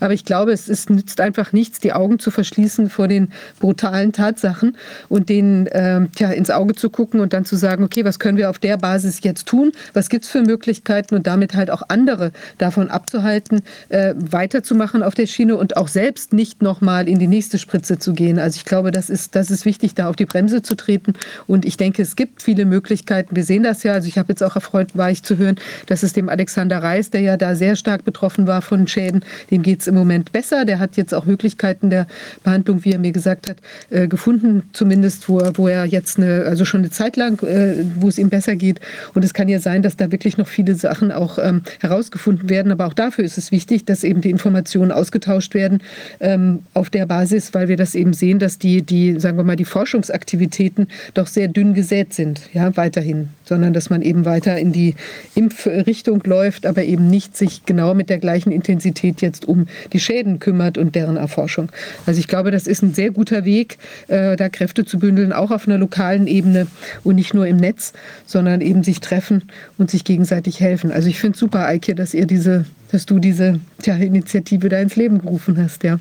[0.00, 3.28] Aber ich glaube, es ist, nützt einfach nichts, die Augen zu verschließen vor den
[3.60, 4.76] brutalen Tatsachen
[5.08, 8.38] und denen äh, tja, ins Auge zu gucken und dann zu sagen, okay, was können
[8.38, 9.72] wir auf der Basis jetzt tun?
[9.92, 15.14] Was gibt es für Möglichkeiten und damit halt auch andere davon abzuhalten, äh, weiterzumachen auf
[15.14, 18.38] der Schiene und auch selbst nicht nochmal in die nächste Spritze zu gehen.
[18.38, 21.14] Also ich glaube, das ist, das ist wichtig, da auf die Bremse zu treten
[21.46, 23.36] und ich denke, es gibt viele Möglichkeiten.
[23.36, 23.92] Wir sehen das ja.
[23.92, 27.10] Also ich habe jetzt auch erfreut, war ich zu hören, dass es dem Alexander Reis,
[27.10, 30.64] der ja da sehr stark betroffen war von Schäden, dem geht es im Moment besser.
[30.64, 32.06] Der hat jetzt auch Möglichkeiten der
[32.42, 33.56] Behandlung, wie er mir gesagt hat,
[33.90, 38.08] äh, gefunden, zumindest wo, wo er jetzt eine, also schon eine Zeit lang, äh, wo
[38.08, 38.80] es ihm besser geht.
[39.14, 42.72] Und es kann ja sein, dass da wirklich noch viele Sachen auch ähm, herausgefunden werden.
[42.72, 45.82] Aber auch dafür ist es wichtig, dass eben die Informationen ausgetauscht werden
[46.20, 49.56] ähm, auf der Basis, weil wir das eben sehen, dass die, die, sagen wir mal,
[49.56, 54.72] die Forschungsaktivitäten doch sehr dünn gesät sind, ja, weiterhin, sondern dass man eben weiter in
[54.72, 54.94] die
[55.34, 60.38] Impfrichtung läuft, aber eben nicht sich genau mit der gleichen Intensität jetzt um die Schäden
[60.38, 61.70] kümmert und deren Erforschung.
[62.06, 63.78] Also ich glaube, das ist ein sehr guter Weg,
[64.08, 66.66] äh, da Kräfte zu bündeln, auch auf einer lokalen Ebene
[67.02, 67.92] und nicht nur im Netz,
[68.26, 70.90] sondern eben sich treffen und sich gegenseitig helfen.
[70.90, 74.78] Also ich finde es super, Eike, dass ihr diese, dass du diese tja, Initiative da
[74.78, 75.98] ins Leben gerufen hast, ja.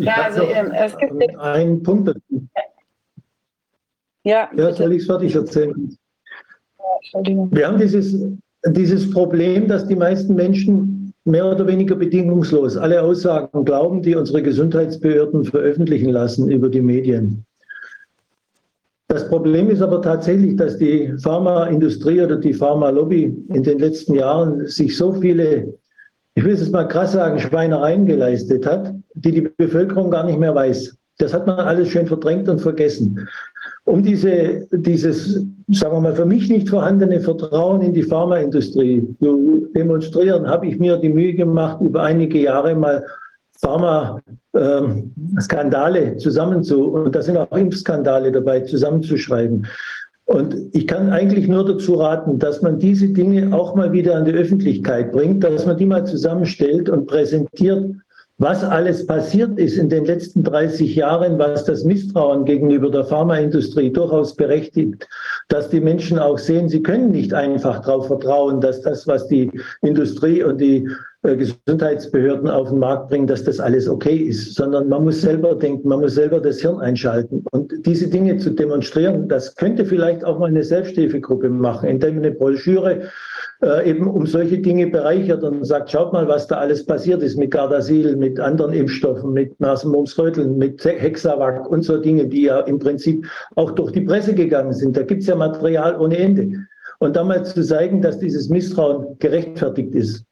[0.00, 2.48] Ja, also ähm, es gibt einen Punkt dazu.
[4.24, 5.96] Ja, ja soll ich es fertig erzählen?
[7.50, 8.16] Wir haben dieses,
[8.66, 14.42] dieses Problem, dass die meisten Menschen mehr oder weniger bedingungslos alle Aussagen glauben, die unsere
[14.42, 17.44] Gesundheitsbehörden veröffentlichen lassen über die Medien.
[19.08, 24.66] Das Problem ist aber tatsächlich, dass die Pharmaindustrie oder die Pharmalobby in den letzten Jahren
[24.66, 25.74] sich so viele,
[26.36, 30.54] ich will es mal krass sagen, Schweinereien geleistet hat, die die Bevölkerung gar nicht mehr
[30.54, 30.96] weiß.
[31.18, 33.28] Das hat man alles schön verdrängt und vergessen
[33.84, 35.34] um diese, dieses,
[35.68, 40.78] sagen wir mal, für mich nicht vorhandene Vertrauen in die Pharmaindustrie zu demonstrieren, habe ich
[40.78, 43.04] mir die Mühe gemacht, über einige Jahre mal
[43.60, 49.66] Pharma-Skandale ähm, zusammenzu, und da sind auch Impfskandale dabei, zusammenzuschreiben.
[50.24, 54.24] Und ich kann eigentlich nur dazu raten, dass man diese Dinge auch mal wieder an
[54.24, 57.96] die Öffentlichkeit bringt, dass man die mal zusammenstellt und präsentiert,
[58.40, 63.92] was alles passiert ist in den letzten 30 Jahren, was das Misstrauen gegenüber der Pharmaindustrie
[63.92, 65.06] durchaus berechtigt,
[65.48, 69.50] dass die Menschen auch sehen, sie können nicht einfach darauf vertrauen, dass das, was die
[69.82, 70.88] Industrie und die
[71.22, 75.54] äh, Gesundheitsbehörden auf den Markt bringen, dass das alles okay ist, sondern man muss selber
[75.54, 77.44] denken, man muss selber das Hirn einschalten.
[77.50, 82.30] Und diese Dinge zu demonstrieren, das könnte vielleicht auch mal eine Selbsthilfegruppe machen, indem eine
[82.30, 83.02] Broschüre
[83.62, 87.36] äh, eben um solche Dinge bereichert und sagt, schaut mal, was da alles passiert ist
[87.36, 92.78] mit Gardasil, mit anderen Impfstoffen, mit Nasenmumsröteln, mit Hexavac und so Dinge, die ja im
[92.78, 94.96] Prinzip auch durch die Presse gegangen sind.
[94.96, 96.66] Da gibt es ja Material ohne Ende.
[97.00, 100.24] Und damals zu zeigen, dass dieses Misstrauen gerechtfertigt ist.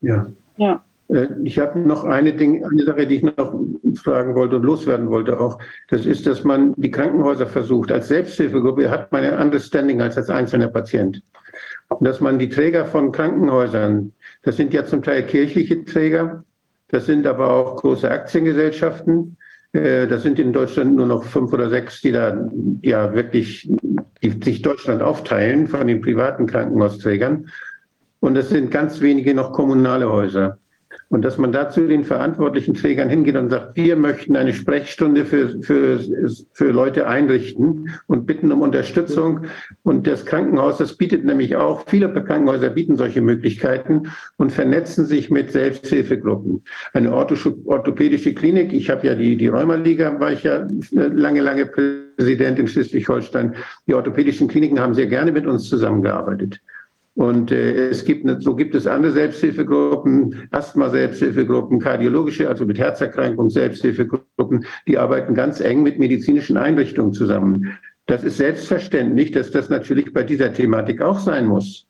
[0.00, 0.26] Ja.
[0.56, 0.84] Ja.
[1.08, 3.54] Äh, ich habe noch eine, Ding, eine Sache, die ich noch
[3.96, 5.58] fragen wollte und loswerden wollte auch.
[5.88, 10.16] Das ist, dass man die Krankenhäuser versucht, als Selbsthilfegruppe hat man ein anderes Standing als
[10.16, 11.22] als einzelner Patient.
[12.00, 16.44] Dass man die Träger von Krankenhäusern, das sind ja zum Teil kirchliche Träger,
[16.88, 19.36] das sind aber auch große Aktiengesellschaften,
[19.72, 22.48] äh, das sind in Deutschland nur noch fünf oder sechs, die da
[22.82, 23.68] ja wirklich
[24.22, 27.50] die sich Deutschland aufteilen von den privaten Krankenhausträgern.
[28.20, 30.58] Und es sind ganz wenige noch kommunale Häuser.
[31.08, 35.62] Und dass man dazu den verantwortlichen Trägern hingeht und sagt, wir möchten eine Sprechstunde für,
[35.62, 36.00] für,
[36.52, 39.46] für Leute einrichten und bitten um Unterstützung.
[39.82, 45.30] Und das Krankenhaus, das bietet nämlich auch, viele Krankenhäuser bieten solche Möglichkeiten und vernetzen sich
[45.30, 46.62] mit Selbsthilfegruppen.
[46.92, 52.58] Eine orthopädische Klinik, ich habe ja die, die Rheumaliga, war ich ja lange, lange Präsident
[52.58, 53.54] in Schleswig-Holstein.
[53.86, 56.60] Die orthopädischen Kliniken haben sehr gerne mit uns zusammengearbeitet.
[57.14, 64.66] Und äh, es gibt, so gibt es andere Selbsthilfegruppen, Asthma-Selbsthilfegruppen, kardiologische, also mit Herzerkrankungen Selbsthilfegruppen,
[64.88, 67.78] die arbeiten ganz eng mit medizinischen Einrichtungen zusammen.
[68.06, 71.86] Das ist selbstverständlich, dass das natürlich bei dieser Thematik auch sein muss.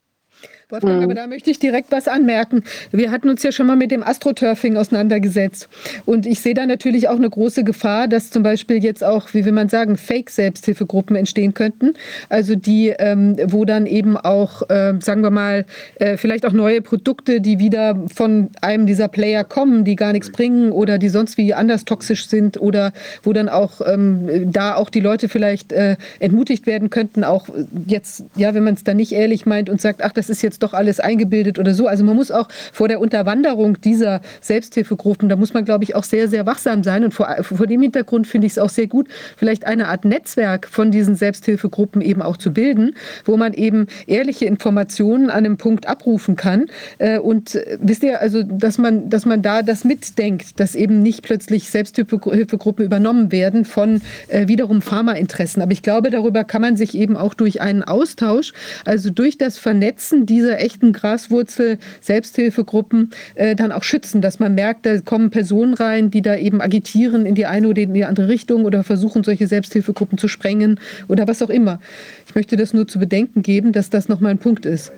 [0.75, 2.65] Wolfgang, aber da möchte ich direkt was anmerken.
[2.91, 5.69] Wir hatten uns ja schon mal mit dem Astroturfing auseinandergesetzt.
[6.05, 9.45] Und ich sehe da natürlich auch eine große Gefahr, dass zum Beispiel jetzt auch, wie
[9.45, 11.95] will man sagen, Fake-Selbsthilfegruppen entstehen könnten.
[12.29, 15.65] Also die, ähm, wo dann eben auch, äh, sagen wir mal,
[15.97, 20.31] äh, vielleicht auch neue Produkte, die wieder von einem dieser Player kommen, die gar nichts
[20.31, 24.91] bringen oder die sonst wie anders toxisch sind oder wo dann auch ähm, da auch
[24.91, 27.47] die Leute vielleicht äh, entmutigt werden könnten, auch
[27.87, 30.64] jetzt, ja, wenn man es da nicht ehrlich meint und sagt, ach, das ist jetzt
[30.65, 31.87] doch alles eingebildet oder so.
[31.87, 36.05] Also man muss auch vor der Unterwanderung dieser Selbsthilfegruppen, da muss man, glaube ich, auch
[36.05, 37.05] sehr, sehr wachsam sein.
[37.05, 40.69] Und vor, vor dem Hintergrund finde ich es auch sehr gut, vielleicht eine Art Netzwerk
[40.69, 45.87] von diesen Selbsthilfegruppen eben auch zu bilden, wo man eben ehrliche Informationen an einem Punkt
[45.87, 46.67] abrufen kann.
[46.99, 51.03] Äh, und äh, wisst ihr, also, dass man, dass man da das mitdenkt, dass eben
[51.03, 55.63] nicht plötzlich Selbsthilfegruppen übernommen werden von äh, wiederum Pharmainteressen.
[55.63, 58.53] Aber ich glaube, darüber kann man sich eben auch durch einen Austausch,
[58.85, 64.85] also durch das Vernetzen dieser diese echten Graswurzel-Selbsthilfegruppen äh, dann auch schützen, dass man merkt,
[64.85, 68.29] da kommen Personen rein, die da eben agitieren in die eine oder in die andere
[68.29, 70.79] Richtung oder versuchen, solche Selbsthilfegruppen zu sprengen
[71.09, 71.81] oder was auch immer.
[72.27, 74.93] Ich möchte das nur zu bedenken geben, dass das nochmal ein Punkt ist.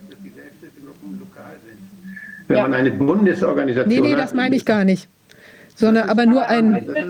[2.48, 5.08] Wenn man eine Bundesorganisation Nee, nee, das meine ich gar nicht.
[5.74, 6.72] Sondern aber nur ein.
[6.72, 7.04] Das ist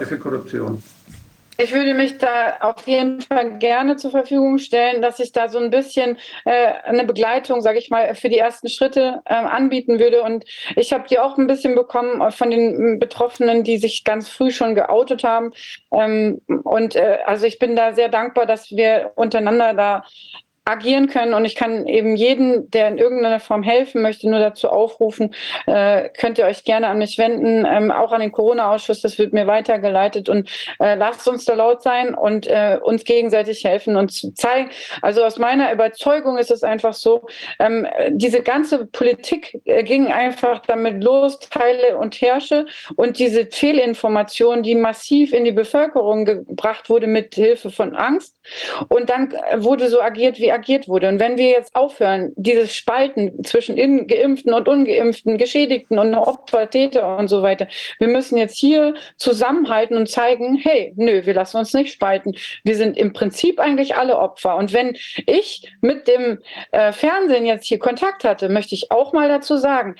[0.00, 0.82] die für Korruption.
[1.58, 5.58] Ich würde mich da auf jeden Fall gerne zur Verfügung stellen, dass ich da so
[5.58, 10.22] ein bisschen äh, eine Begleitung, sage ich mal, für die ersten Schritte äh, anbieten würde.
[10.22, 10.44] Und
[10.76, 14.74] ich habe die auch ein bisschen bekommen von den Betroffenen, die sich ganz früh schon
[14.74, 15.52] geoutet haben.
[15.92, 20.04] Ähm, und äh, also ich bin da sehr dankbar, dass wir untereinander da
[20.66, 21.32] agieren können.
[21.32, 25.34] Und ich kann eben jeden, der in irgendeiner Form helfen möchte, nur dazu aufrufen,
[25.66, 29.32] äh, könnt ihr euch gerne an mich wenden, ähm, auch an den Corona-Ausschuss, das wird
[29.32, 30.28] mir weitergeleitet.
[30.28, 30.50] Und
[30.80, 34.70] äh, lasst uns da laut sein und äh, uns gegenseitig helfen und zeigen.
[35.02, 37.26] Also aus meiner Überzeugung ist es einfach so,
[37.60, 42.66] ähm, diese ganze Politik äh, ging einfach damit los, teile und herrsche.
[42.96, 48.34] Und diese Fehlinformation, die massiv in die Bevölkerung gebracht wurde mit Hilfe von Angst.
[48.88, 51.08] Und dann wurde so agiert, wie agiert wurde.
[51.08, 53.76] Und wenn wir jetzt aufhören, dieses Spalten zwischen
[54.06, 59.96] Geimpften und Ungeimpften, Geschädigten und Opfer, Täter und so weiter, wir müssen jetzt hier zusammenhalten
[59.96, 62.34] und zeigen, hey, nö, wir lassen uns nicht spalten.
[62.64, 64.56] Wir sind im Prinzip eigentlich alle Opfer.
[64.56, 64.96] Und wenn
[65.26, 66.38] ich mit dem
[66.72, 69.96] äh, Fernsehen jetzt hier Kontakt hatte, möchte ich auch mal dazu sagen,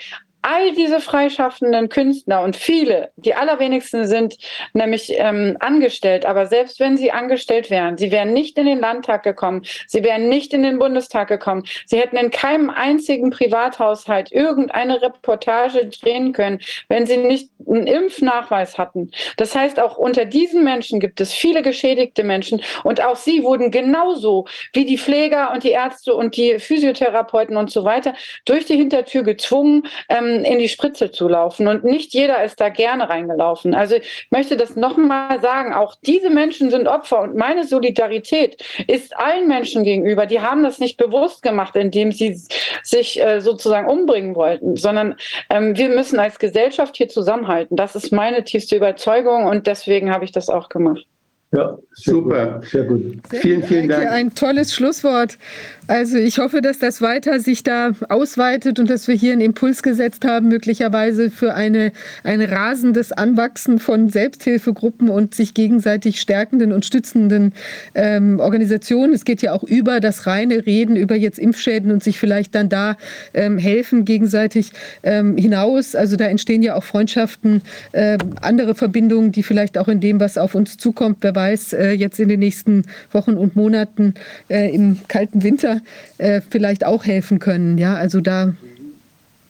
[0.46, 4.36] all diese freischaffenden Künstler und viele, die allerwenigsten sind
[4.74, 9.24] nämlich ähm, angestellt, aber selbst wenn sie angestellt wären, sie wären nicht in den Landtag
[9.24, 15.02] gekommen, sie wären nicht in den Bundestag gekommen, sie hätten in keinem einzigen Privathaushalt irgendeine
[15.02, 19.10] Reportage drehen können, wenn sie nicht einen Impfnachweis hatten.
[19.38, 23.72] Das heißt, auch unter diesen Menschen gibt es viele geschädigte Menschen und auch sie wurden
[23.72, 28.76] genauso wie die Pfleger und die Ärzte und die Physiotherapeuten und so weiter durch die
[28.76, 31.68] Hintertür gezwungen, ähm, in die Spritze zu laufen.
[31.68, 33.74] Und nicht jeder ist da gerne reingelaufen.
[33.74, 35.72] Also ich möchte das nochmal sagen.
[35.72, 37.20] Auch diese Menschen sind Opfer.
[37.20, 40.26] Und meine Solidarität ist allen Menschen gegenüber.
[40.26, 42.40] Die haben das nicht bewusst gemacht, indem sie
[42.82, 45.16] sich äh, sozusagen umbringen wollten, sondern
[45.50, 47.76] ähm, wir müssen als Gesellschaft hier zusammenhalten.
[47.76, 49.44] Das ist meine tiefste Überzeugung.
[49.46, 51.06] Und deswegen habe ich das auch gemacht.
[51.52, 52.58] Ja, super.
[52.60, 52.68] Gut.
[52.68, 53.22] Sehr gut.
[53.30, 54.10] Sehr vielen, vielen Dank.
[54.10, 55.38] Ein tolles Schlusswort.
[55.86, 59.84] Also ich hoffe, dass das weiter sich da ausweitet und dass wir hier einen Impuls
[59.84, 61.92] gesetzt haben, möglicherweise für eine,
[62.24, 67.54] ein rasendes Anwachsen von Selbsthilfegruppen und sich gegenseitig stärkenden und stützenden
[67.94, 69.14] ähm, Organisationen.
[69.14, 72.68] Es geht ja auch über das reine Reden, über jetzt Impfschäden und sich vielleicht dann
[72.68, 72.96] da
[73.32, 74.72] ähm, helfen gegenseitig
[75.04, 75.94] ähm, hinaus.
[75.94, 80.36] Also da entstehen ja auch Freundschaften, äh, andere Verbindungen, die vielleicht auch in dem, was
[80.36, 84.14] auf uns zukommt, wer weiß, äh, jetzt in den nächsten Wochen und Monaten
[84.48, 85.80] äh, im kalten Winter
[86.18, 87.78] äh, vielleicht auch helfen können.
[87.78, 88.54] Ja, also da.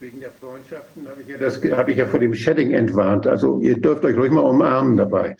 [0.00, 3.26] Wegen der Freundschaften habe ich, ja das, habe ich ja vor dem Shedding entwarnt.
[3.26, 5.36] Also ihr dürft euch ruhig mal umarmen dabei.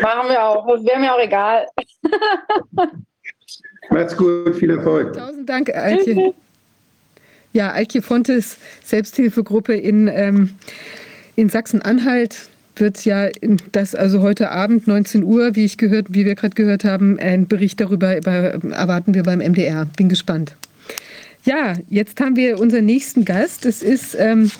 [0.00, 0.66] Machen wir auch.
[0.66, 1.66] Wäre mir auch egal.
[3.90, 5.14] Macht's gut, viel Erfolg.
[5.14, 6.34] Tausend Dank, Altje.
[7.52, 10.54] Ja, Altje Fontes, Selbsthilfegruppe in, ähm,
[11.34, 12.48] in Sachsen-Anhalt
[12.80, 13.28] wird ja
[13.72, 17.46] das also heute Abend 19 Uhr, wie ich gehört, wie wir gerade gehört haben, ein
[17.46, 19.86] Bericht darüber erwarten wir beim MDR.
[19.96, 20.56] Bin gespannt.
[21.44, 23.64] Ja, jetzt haben wir unseren nächsten Gast.
[23.64, 24.50] Das ist ähm,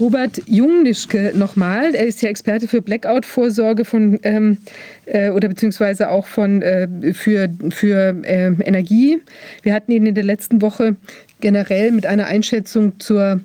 [0.00, 1.94] Robert Jungnischke nochmal.
[1.94, 4.56] Er ist ja Experte für Blackout-Vorsorge von ähm,
[5.04, 9.20] äh, oder beziehungsweise auch von äh, für, für äh, Energie.
[9.62, 10.96] Wir hatten ihn in der letzten Woche
[11.40, 13.40] generell mit einer Einschätzung zur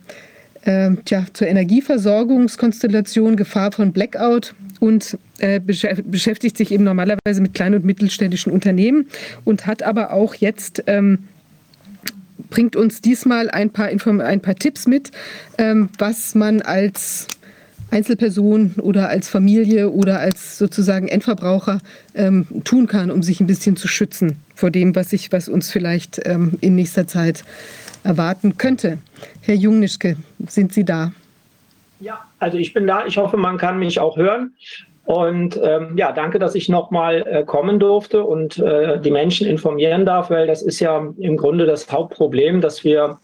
[0.67, 7.75] äh, tja, zur Energieversorgungskonstellation, Gefahr von Blackout und äh, beschäftigt sich eben normalerweise mit kleinen
[7.75, 9.07] und mittelständischen Unternehmen
[9.45, 11.19] und hat aber auch jetzt ähm,
[12.49, 15.11] bringt uns diesmal ein paar, Inform ein paar Tipps mit,
[15.57, 17.27] ähm, was man als
[17.89, 21.79] Einzelperson oder als Familie oder als sozusagen Endverbraucher
[22.13, 25.71] ähm, tun kann, um sich ein bisschen zu schützen vor dem, was, ich, was uns
[25.71, 27.45] vielleicht ähm, in nächster Zeit
[28.07, 28.97] erwarten könnte.
[29.41, 30.15] Herr Jungnischke,
[30.47, 31.11] sind Sie da?
[31.99, 33.05] Ja, also ich bin da.
[33.05, 34.53] Ich hoffe, man kann mich auch hören.
[35.05, 40.05] Und ähm, ja, danke, dass ich nochmal äh, kommen durfte und äh, die Menschen informieren
[40.05, 43.17] darf, weil das ist ja im Grunde das Hauptproblem, dass wir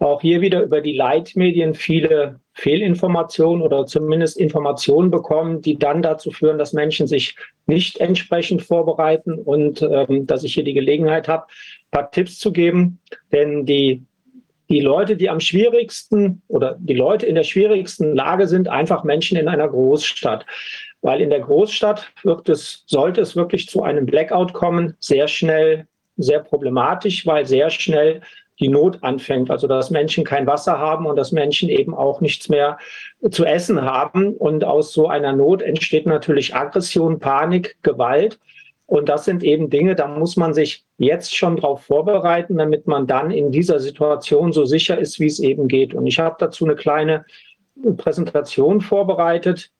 [0.00, 6.30] auch hier wieder über die Leitmedien viele Fehlinformationen oder zumindest Informationen bekommen, die dann dazu
[6.30, 11.44] führen, dass Menschen sich nicht entsprechend vorbereiten und ähm, dass ich hier die Gelegenheit habe,
[11.44, 13.00] ein paar Tipps zu geben.
[13.32, 14.02] Denn die
[14.68, 19.36] die Leute, die am schwierigsten oder die Leute in der schwierigsten Lage sind, einfach Menschen
[19.36, 20.46] in einer Großstadt.
[21.02, 25.86] Weil in der Großstadt wird es, sollte es wirklich zu einem Blackout kommen, sehr schnell,
[26.16, 28.22] sehr problematisch, weil sehr schnell
[28.60, 29.50] die Not anfängt.
[29.50, 32.78] Also dass Menschen kein Wasser haben und dass Menschen eben auch nichts mehr
[33.30, 34.34] zu essen haben.
[34.34, 38.38] Und aus so einer Not entsteht natürlich Aggression, Panik, Gewalt.
[38.86, 43.06] Und das sind eben Dinge, da muss man sich jetzt schon darauf vorbereiten, damit man
[43.06, 45.94] dann in dieser Situation so sicher ist, wie es eben geht.
[45.94, 47.24] Und ich habe dazu eine kleine
[47.96, 49.70] Präsentation vorbereitet,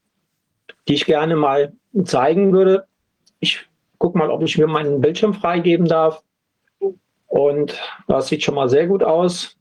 [0.89, 1.73] die ich gerne mal
[2.05, 2.87] zeigen würde.
[3.41, 3.61] Ich
[3.99, 6.23] gucke mal, ob ich mir meinen Bildschirm freigeben darf.
[7.27, 7.79] Und
[8.09, 9.57] das sieht schon mal sehr gut aus.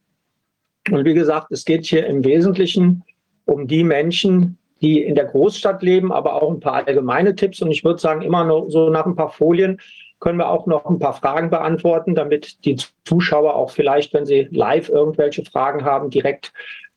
[0.89, 3.03] Und wie gesagt, es geht hier im Wesentlichen
[3.45, 7.61] um die Menschen, die in der Großstadt leben, aber auch ein paar allgemeine Tipps.
[7.61, 9.79] Und ich würde sagen, immer noch so nach ein paar Folien
[10.19, 14.47] können wir auch noch ein paar Fragen beantworten, damit die Zuschauer auch vielleicht, wenn sie
[14.51, 16.51] live irgendwelche Fragen haben, direkt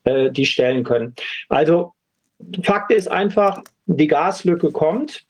[0.04, 1.14] äh, die stellen können.
[1.48, 1.92] Also
[2.62, 5.24] Fakt ist einfach, die Gaslücke kommt.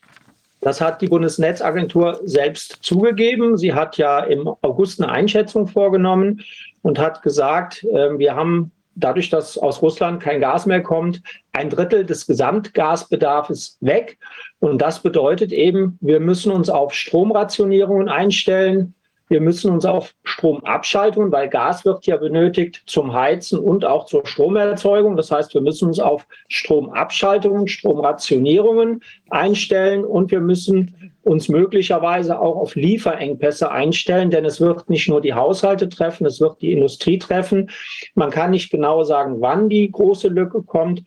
[0.60, 3.58] Das hat die Bundesnetzagentur selbst zugegeben.
[3.58, 6.42] Sie hat ja im August eine Einschätzung vorgenommen
[6.82, 11.22] und hat gesagt, äh, wir haben dadurch, dass aus Russland kein Gas mehr kommt,
[11.52, 14.18] ein Drittel des Gesamtgasbedarfs weg.
[14.58, 18.94] Und das bedeutet eben, wir müssen uns auf Stromrationierungen einstellen.
[19.28, 24.24] Wir müssen uns auf Stromabschaltungen, weil Gas wird ja benötigt zum Heizen und auch zur
[24.24, 25.16] Stromerzeugung.
[25.16, 32.56] Das heißt, wir müssen uns auf Stromabschaltungen, Stromrationierungen einstellen und wir müssen uns möglicherweise auch
[32.56, 37.18] auf Lieferengpässe einstellen, denn es wird nicht nur die Haushalte treffen, es wird die Industrie
[37.18, 37.70] treffen.
[38.14, 41.02] Man kann nicht genau sagen, wann die große Lücke kommt.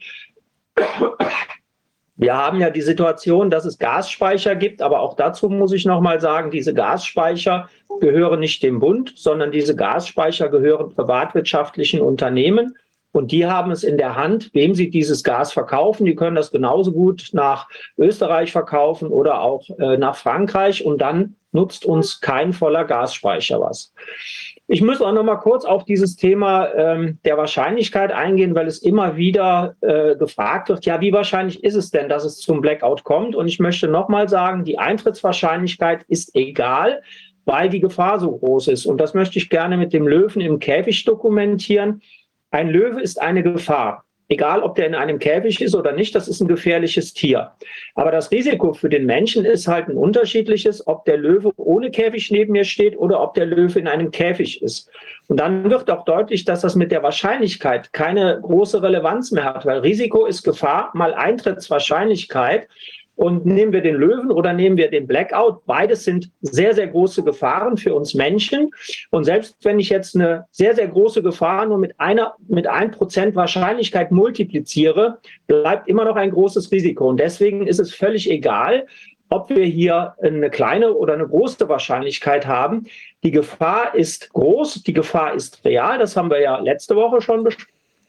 [2.20, 6.02] Wir haben ja die Situation, dass es Gasspeicher gibt, aber auch dazu muss ich noch
[6.02, 7.70] mal sagen, diese Gasspeicher
[8.02, 12.76] gehören nicht dem Bund, sondern diese Gasspeicher gehören privatwirtschaftlichen Unternehmen.
[13.14, 16.06] Und die haben es in der Hand, wem sie dieses Gas verkaufen.
[16.06, 20.84] Die können das genauso gut nach Österreich verkaufen oder auch äh, nach Frankreich.
[20.84, 23.94] Und dann nutzt uns kein voller Gasspeicher was.
[24.72, 28.84] Ich muss auch noch mal kurz auf dieses Thema ähm, der Wahrscheinlichkeit eingehen, weil es
[28.84, 33.04] immer wieder äh, gefragt wird, ja, wie wahrscheinlich ist es denn, dass es zum Blackout
[33.04, 33.36] kommt?
[33.36, 37.02] Und ich möchte noch mal sagen, die Eintrittswahrscheinlichkeit ist egal,
[37.46, 38.86] weil die Gefahr so groß ist.
[38.86, 42.04] Und das möchte ich gerne mit dem Löwen im Käfig dokumentieren.
[42.52, 44.06] Ein Löwe ist eine Gefahr.
[44.30, 47.52] Egal ob der in einem Käfig ist oder nicht, das ist ein gefährliches Tier.
[47.96, 52.30] Aber das Risiko für den Menschen ist halt ein unterschiedliches, ob der Löwe ohne Käfig
[52.32, 54.90] neben mir steht oder ob der Löwe in einem Käfig ist.
[55.28, 59.66] Und dann wird auch deutlich, dass das mit der Wahrscheinlichkeit keine große Relevanz mehr hat,
[59.66, 62.68] weil Risiko ist Gefahr mal Eintrittswahrscheinlichkeit.
[63.20, 67.22] Und nehmen wir den Löwen oder nehmen wir den Blackout, beides sind sehr, sehr große
[67.22, 68.72] Gefahren für uns Menschen.
[69.12, 72.92] Und selbst wenn ich jetzt eine sehr, sehr große Gefahr nur mit einer, mit ein
[72.92, 77.10] Prozent Wahrscheinlichkeit multipliziere, bleibt immer noch ein großes Risiko.
[77.10, 78.88] Und deswegen ist es völlig egal,
[79.28, 82.86] ob wir hier eine kleine oder eine große Wahrscheinlichkeit haben.
[83.24, 86.00] Die Gefahr ist groß, die Gefahr ist real.
[86.00, 87.46] Das haben wir ja letzte Woche schon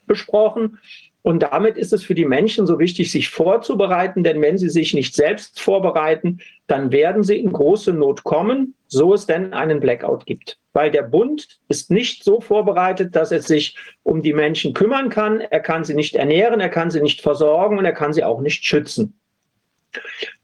[0.06, 0.78] besprochen.
[1.22, 4.94] Und damit ist es für die Menschen so wichtig, sich vorzubereiten, denn wenn sie sich
[4.94, 10.24] nicht selbst vorbereiten, dann werden sie in große Not kommen, so es denn einen Blackout
[10.24, 10.58] gibt.
[10.72, 15.40] Weil der Bund ist nicht so vorbereitet, dass er sich um die Menschen kümmern kann.
[15.40, 18.40] Er kann sie nicht ernähren, er kann sie nicht versorgen und er kann sie auch
[18.40, 19.20] nicht schützen.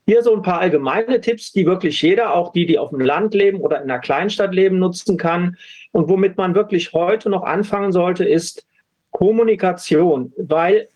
[0.07, 3.35] Hier so ein paar allgemeine Tipps, die wirklich jeder, auch die, die auf dem Land
[3.35, 5.57] leben oder in einer Kleinstadt leben, nutzen kann.
[5.93, 8.66] Und womit man wirklich heute noch anfangen sollte, ist,
[9.17, 10.91] Kommunikation, weil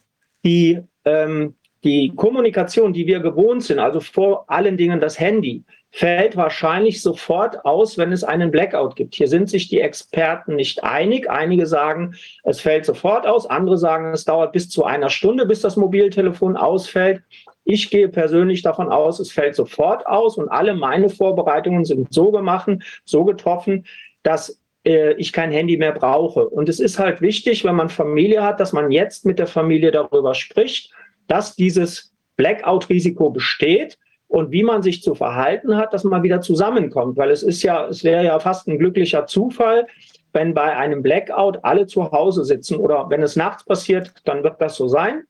[0.45, 6.37] die, ähm, die Kommunikation, die wir gewohnt sind, also vor allen Dingen das Handy, fällt
[6.37, 9.15] wahrscheinlich sofort aus, wenn es einen Blackout gibt.
[9.15, 11.31] Hier sind sich die Experten nicht einig.
[11.31, 12.15] Einige sagen,
[12.45, 13.47] es fällt sofort aus.
[13.47, 17.23] Andere sagen, es dauert bis zu einer Stunde, bis das Mobiltelefon ausfällt.
[17.65, 22.31] Ich gehe persönlich davon aus, es fällt sofort aus und alle meine Vorbereitungen sind so
[22.31, 22.69] gemacht,
[23.07, 23.87] so getroffen,
[24.23, 24.60] dass
[24.91, 26.49] äh, ich kein Handy mehr brauche.
[26.49, 29.91] Und es ist halt wichtig, wenn man Familie hat, dass man jetzt mit der Familie
[29.93, 30.93] darüber spricht,
[31.29, 37.17] dass dieses Blackout-Risiko besteht und wie man sich zu verhalten hat, dass man wieder zusammenkommt.
[37.17, 39.87] Weil es ist ja, es wäre ja fast ein glücklicher Zufall,
[40.33, 44.61] wenn bei einem Blackout alle zu Hause sitzen oder wenn es nachts passiert, dann wird
[44.61, 45.25] das so sein.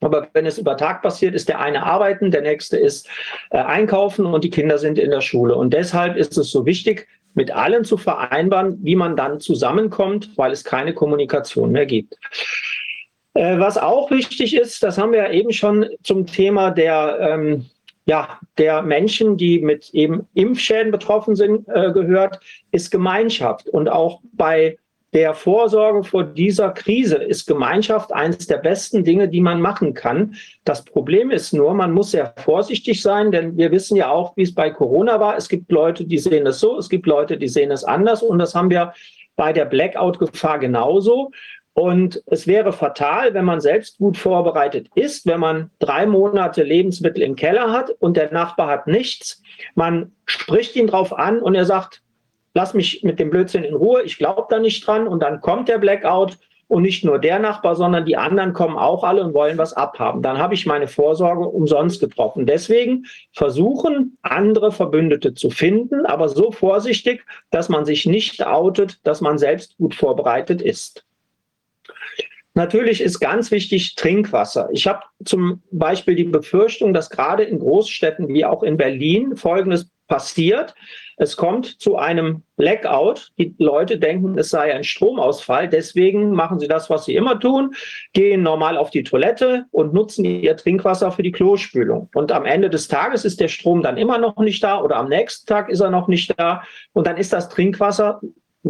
[0.00, 3.08] Aber wenn es über Tag passiert, ist der eine arbeiten, der nächste ist
[3.50, 5.56] äh, einkaufen und die Kinder sind in der Schule.
[5.56, 10.52] Und deshalb ist es so wichtig, mit allen zu vereinbaren, wie man dann zusammenkommt, weil
[10.52, 12.16] es keine Kommunikation mehr gibt.
[13.34, 17.66] Äh, was auch wichtig ist, das haben wir ja eben schon zum Thema der, ähm,
[18.06, 22.40] ja, der Menschen, die mit eben Impfschäden betroffen sind, äh, gehört,
[22.72, 23.68] ist Gemeinschaft.
[23.68, 24.78] Und auch bei
[25.16, 30.34] der Vorsorge vor dieser Krise ist Gemeinschaft eines der besten Dinge, die man machen kann.
[30.64, 34.42] Das Problem ist nur, man muss sehr vorsichtig sein, denn wir wissen ja auch, wie
[34.42, 35.34] es bei Corona war.
[35.34, 38.38] Es gibt Leute, die sehen es so, es gibt Leute, die sehen es anders und
[38.38, 38.92] das haben wir
[39.36, 41.30] bei der Blackout-Gefahr genauso.
[41.72, 47.22] Und es wäre fatal, wenn man selbst gut vorbereitet ist, wenn man drei Monate Lebensmittel
[47.22, 49.42] im Keller hat und der Nachbar hat nichts.
[49.74, 52.02] Man spricht ihn drauf an und er sagt,
[52.56, 55.68] lass mich mit dem Blödsinn in Ruhe, ich glaube da nicht dran und dann kommt
[55.68, 56.38] der Blackout
[56.68, 60.22] und nicht nur der Nachbar, sondern die anderen kommen auch alle und wollen was abhaben.
[60.22, 62.46] Dann habe ich meine Vorsorge umsonst getroffen.
[62.46, 69.20] Deswegen versuchen, andere Verbündete zu finden, aber so vorsichtig, dass man sich nicht outet, dass
[69.20, 71.04] man selbst gut vorbereitet ist.
[72.54, 74.70] Natürlich ist ganz wichtig Trinkwasser.
[74.72, 79.90] Ich habe zum Beispiel die Befürchtung, dass gerade in Großstädten wie auch in Berlin Folgendes
[80.08, 80.74] passiert.
[81.16, 83.32] Es kommt zu einem Blackout.
[83.38, 85.68] Die Leute denken, es sei ein Stromausfall.
[85.68, 87.74] Deswegen machen sie das, was sie immer tun,
[88.12, 92.10] gehen normal auf die Toilette und nutzen ihr Trinkwasser für die Klospülung.
[92.14, 95.08] Und am Ende des Tages ist der Strom dann immer noch nicht da oder am
[95.08, 96.62] nächsten Tag ist er noch nicht da.
[96.92, 98.20] Und dann ist das Trinkwasser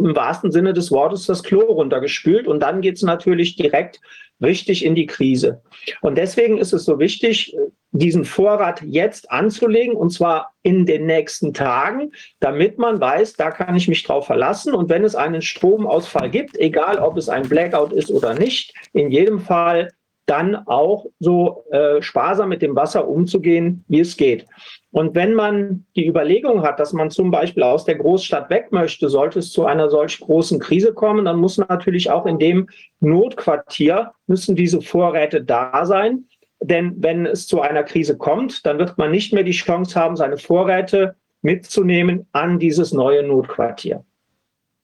[0.05, 3.99] im wahrsten Sinne des Wortes das Klo runtergespült und dann geht es natürlich direkt
[4.41, 5.61] richtig in die Krise.
[6.01, 7.55] Und deswegen ist es so wichtig,
[7.91, 13.75] diesen Vorrat jetzt anzulegen und zwar in den nächsten Tagen, damit man weiß, da kann
[13.75, 14.73] ich mich drauf verlassen.
[14.73, 19.09] Und wenn es einen Stromausfall gibt, egal ob es ein Blackout ist oder nicht, in
[19.09, 19.91] jedem Fall
[20.27, 24.45] dann auch so äh, sparsam mit dem Wasser umzugehen, wie es geht.
[24.91, 29.09] Und wenn man die Überlegung hat, dass man zum Beispiel aus der Großstadt weg möchte,
[29.09, 32.67] sollte es zu einer solch großen Krise kommen, dann muss natürlich auch in dem
[32.99, 36.25] Notquartier müssen diese Vorräte da sein.
[36.59, 40.15] Denn wenn es zu einer Krise kommt, dann wird man nicht mehr die Chance haben,
[40.15, 44.03] seine Vorräte mitzunehmen an dieses neue Notquartier.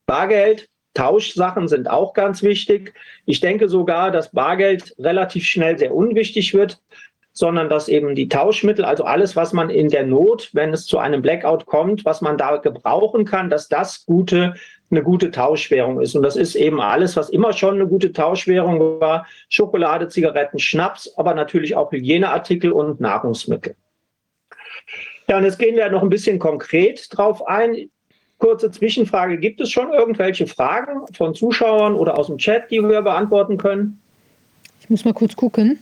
[0.06, 2.94] Bargeld Tauschsachen sind auch ganz wichtig.
[3.26, 6.82] Ich denke sogar, dass Bargeld relativ schnell sehr unwichtig wird,
[7.34, 11.00] sondern dass eben die Tauschmittel, also alles, was man in der Not, wenn es zu
[11.00, 14.54] einem Blackout kommt, was man da gebrauchen kann, dass das gute,
[14.92, 16.16] eine gute Tauschwährung ist.
[16.16, 19.26] Und das ist eben alles, was immer schon eine gute Tauschwährung war.
[19.50, 23.76] Schokolade, Zigaretten, Schnaps, aber natürlich auch Hygieneartikel und Nahrungsmittel.
[25.28, 27.90] Ja, und jetzt gehen wir noch ein bisschen konkret drauf ein
[28.38, 29.38] kurze Zwischenfrage.
[29.38, 34.00] Gibt es schon irgendwelche Fragen von Zuschauern oder aus dem Chat, die wir beantworten können?
[34.82, 35.80] Ich muss mal kurz gucken.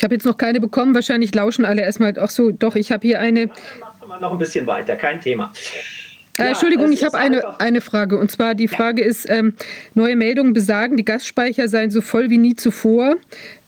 [0.00, 0.94] Ich habe jetzt noch keine bekommen.
[0.94, 2.14] Wahrscheinlich lauschen alle erstmal.
[2.18, 3.48] Ach so, doch, ich habe hier eine.
[3.48, 5.52] Dann machen wir noch ein bisschen weiter, kein Thema.
[6.38, 8.18] Äh, Entschuldigung, ich habe eine, eine Frage.
[8.18, 9.54] Und zwar die Frage ist, ähm,
[9.94, 13.16] neue Meldungen besagen, die Gasspeicher seien so voll wie nie zuvor.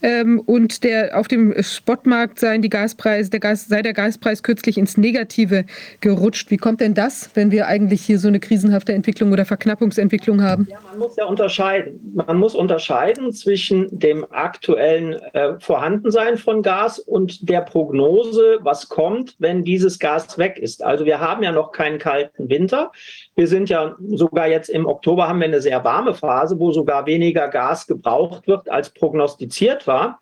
[0.03, 4.79] Ähm, und der, auf dem Spotmarkt seien die Gaspreise, der Gas, sei der Gaspreis kürzlich
[4.79, 5.65] ins Negative
[6.01, 6.51] gerutscht.
[6.51, 10.67] Wie kommt denn das, wenn wir eigentlich hier so eine krisenhafte Entwicklung oder Verknappungsentwicklung haben?
[10.71, 12.01] Ja, man muss ja unterscheiden.
[12.15, 19.37] Man muss unterscheiden zwischen dem aktuellen äh, Vorhandensein von Gas und der Prognose, was kommt,
[19.39, 20.83] wenn dieses Gas weg ist.
[20.83, 22.93] Also wir haben ja noch keinen kalten Winter.
[23.35, 27.07] Wir sind ja sogar jetzt im Oktober haben wir eine sehr warme Phase, wo sogar
[27.07, 30.21] weniger Gas gebraucht wird, als prognostiziert war.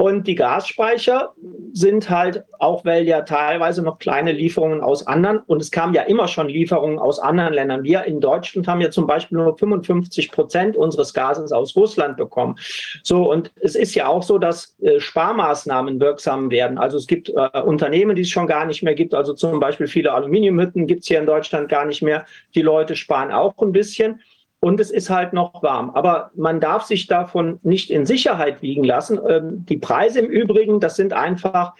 [0.00, 1.34] Und die Gasspeicher
[1.72, 6.02] sind halt, auch weil ja teilweise noch kleine Lieferungen aus anderen, und es kamen ja
[6.02, 7.82] immer schon Lieferungen aus anderen Ländern.
[7.82, 12.54] Wir in Deutschland haben ja zum Beispiel nur 55 Prozent unseres Gases aus Russland bekommen.
[13.02, 16.78] So, und es ist ja auch so, dass äh, Sparmaßnahmen wirksam werden.
[16.78, 19.14] Also es gibt äh, Unternehmen, die es schon gar nicht mehr gibt.
[19.14, 22.24] Also zum Beispiel viele Aluminiumhütten gibt es hier in Deutschland gar nicht mehr.
[22.54, 24.20] Die Leute sparen auch ein bisschen
[24.60, 25.90] und es ist halt noch warm.
[25.90, 29.20] Aber man darf sich davon nicht in Sicherheit wiegen lassen.
[29.26, 31.74] Ähm, die Preise im Übrigen, das sind einfach,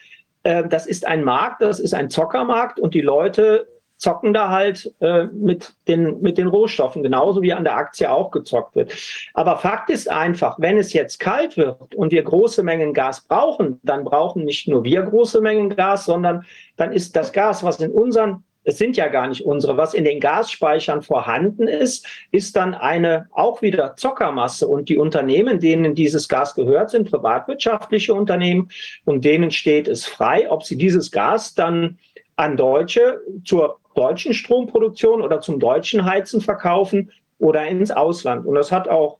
[0.44, 3.66] äh, das ist ein Markt, das ist ein Zockermarkt und die Leute
[3.98, 8.30] zocken da halt äh, mit, den, mit den Rohstoffen, genauso wie an der Aktie auch
[8.30, 8.94] gezockt wird.
[9.34, 13.80] Aber Fakt ist einfach, wenn es jetzt kalt wird und wir große Mengen Gas brauchen,
[13.82, 17.90] dann brauchen nicht nur wir große Mengen Gas, sondern dann ist das Gas, was in
[17.90, 22.74] unseren es sind ja gar nicht unsere, was in den Gasspeichern vorhanden ist, ist dann
[22.74, 24.68] eine auch wieder Zockermasse.
[24.68, 28.68] Und die Unternehmen, denen dieses Gas gehört, sind privatwirtschaftliche Unternehmen
[29.06, 31.98] und denen steht es frei, ob sie dieses Gas dann
[32.36, 38.44] an Deutsche zur deutschen Stromproduktion oder zum deutschen Heizen verkaufen oder ins Ausland.
[38.44, 39.18] Und das hat auch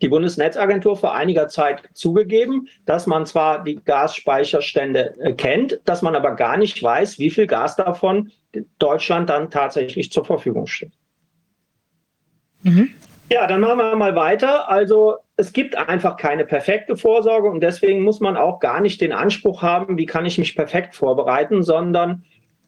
[0.00, 6.16] die Bundesnetzagentur vor einiger Zeit zugegeben, dass man zwar die Gasspeicherstände äh, kennt, dass man
[6.16, 8.32] aber gar nicht weiß, wie viel Gas davon
[8.78, 10.92] Deutschland dann tatsächlich zur Verfügung steht.
[12.62, 12.90] Mhm.
[13.30, 14.68] Ja, dann machen wir mal weiter.
[14.68, 19.12] Also es gibt einfach keine perfekte Vorsorge und deswegen muss man auch gar nicht den
[19.12, 22.24] Anspruch haben, wie kann ich mich perfekt vorbereiten, sondern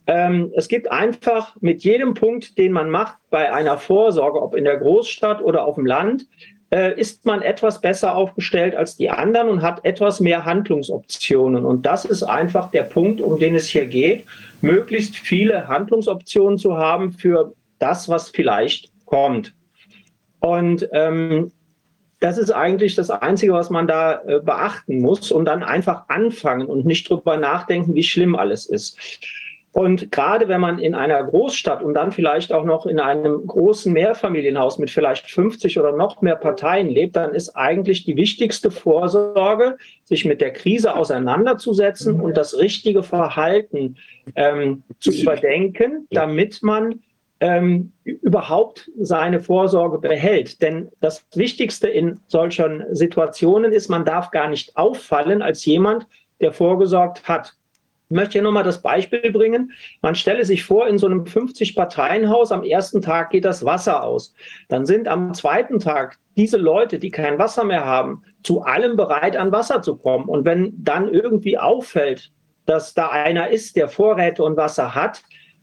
[0.06, 4.64] ähm, es gibt einfach mit jedem Punkt, den man macht bei einer Vorsorge, ob in
[4.64, 6.26] der Großstadt oder auf dem Land,
[6.70, 11.64] äh, ist man etwas besser aufgestellt als die anderen und hat etwas mehr Handlungsoptionen.
[11.64, 14.24] Und das ist einfach der Punkt, um den es hier geht,
[14.60, 19.54] möglichst viele Handlungsoptionen zu haben für das, was vielleicht kommt.
[20.40, 21.52] Und ähm,
[22.20, 26.66] das ist eigentlich das Einzige, was man da äh, beachten muss und dann einfach anfangen
[26.66, 28.98] und nicht drüber nachdenken, wie schlimm alles ist.
[29.74, 33.92] Und gerade wenn man in einer Großstadt und dann vielleicht auch noch in einem großen
[33.92, 39.76] Mehrfamilienhaus mit vielleicht 50 oder noch mehr Parteien lebt, dann ist eigentlich die wichtigste Vorsorge,
[40.04, 43.96] sich mit der Krise auseinanderzusetzen und das richtige Verhalten
[44.36, 47.00] ähm, zu überdenken, damit man
[47.40, 50.62] ähm, überhaupt seine Vorsorge behält.
[50.62, 56.06] Denn das Wichtigste in solchen Situationen ist, man darf gar nicht auffallen als jemand,
[56.40, 57.54] der vorgesorgt hat.
[58.10, 59.72] Ich möchte hier nochmal das Beispiel bringen.
[60.02, 64.34] Man stelle sich vor, in so einem 50-Parteien-Haus am ersten Tag geht das Wasser aus.
[64.68, 69.36] Dann sind am zweiten Tag diese Leute, die kein Wasser mehr haben, zu allem bereit,
[69.36, 70.28] an Wasser zu kommen.
[70.28, 72.30] Und wenn dann irgendwie auffällt,
[72.66, 75.22] dass da einer ist, der Vorräte und Wasser hat,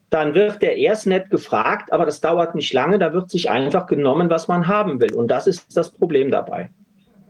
[0.09, 3.85] dann wird der erst nett gefragt, aber das dauert nicht lange, da wird sich einfach
[3.85, 5.13] genommen, was man haben will.
[5.13, 6.69] Und das ist das Problem dabei.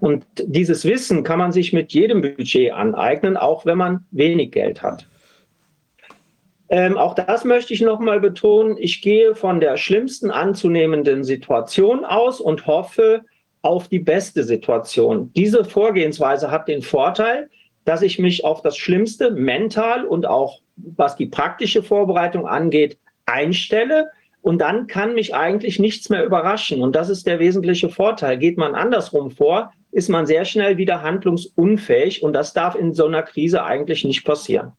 [0.01, 4.81] Und dieses Wissen kann man sich mit jedem Budget aneignen, auch wenn man wenig Geld
[4.81, 5.05] hat.
[6.69, 8.77] Ähm, auch das möchte ich nochmal betonen.
[8.79, 13.21] Ich gehe von der schlimmsten anzunehmenden Situation aus und hoffe
[13.61, 15.31] auf die beste Situation.
[15.35, 17.47] Diese Vorgehensweise hat den Vorteil,
[17.85, 22.97] dass ich mich auf das Schlimmste mental und auch was die praktische Vorbereitung angeht,
[23.27, 24.09] einstelle.
[24.41, 26.81] Und dann kann mich eigentlich nichts mehr überraschen.
[26.81, 28.39] Und das ist der wesentliche Vorteil.
[28.39, 33.05] Geht man andersrum vor, ist man sehr schnell wieder handlungsunfähig und das darf in so
[33.05, 34.73] einer Krise eigentlich nicht passieren.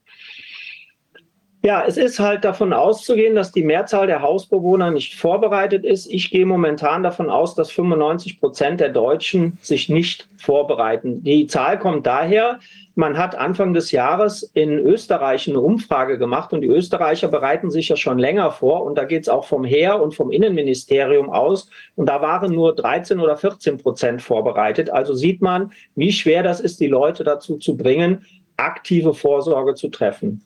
[1.64, 6.06] Ja, es ist halt davon auszugehen, dass die Mehrzahl der Hausbewohner nicht vorbereitet ist.
[6.10, 11.22] Ich gehe momentan davon aus, dass 95 Prozent der Deutschen sich nicht vorbereiten.
[11.22, 12.58] Die Zahl kommt daher,
[12.96, 17.88] man hat Anfang des Jahres in Österreich eine Umfrage gemacht und die Österreicher bereiten sich
[17.90, 21.70] ja schon länger vor und da geht es auch vom Heer und vom Innenministerium aus
[21.94, 24.90] und da waren nur 13 oder 14 Prozent vorbereitet.
[24.90, 28.26] Also sieht man, wie schwer das ist, die Leute dazu zu bringen,
[28.56, 30.44] aktive Vorsorge zu treffen.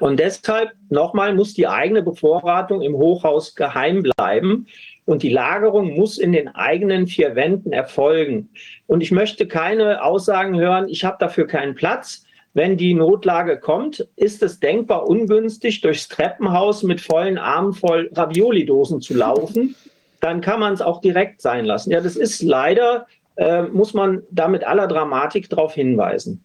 [0.00, 4.66] Und deshalb nochmal muss die eigene Bevorratung im Hochhaus geheim bleiben
[5.04, 8.50] und die Lagerung muss in den eigenen vier Wänden erfolgen.
[8.86, 12.24] Und ich möchte keine Aussagen hören, ich habe dafür keinen Platz.
[12.54, 19.00] Wenn die Notlage kommt, ist es denkbar ungünstig, durchs Treppenhaus mit vollen Armen voll Ravioli-Dosen
[19.00, 19.74] zu laufen.
[20.20, 21.90] Dann kann man es auch direkt sein lassen.
[21.90, 23.06] Ja, das ist leider,
[23.36, 26.44] äh, muss man da mit aller Dramatik darauf hinweisen.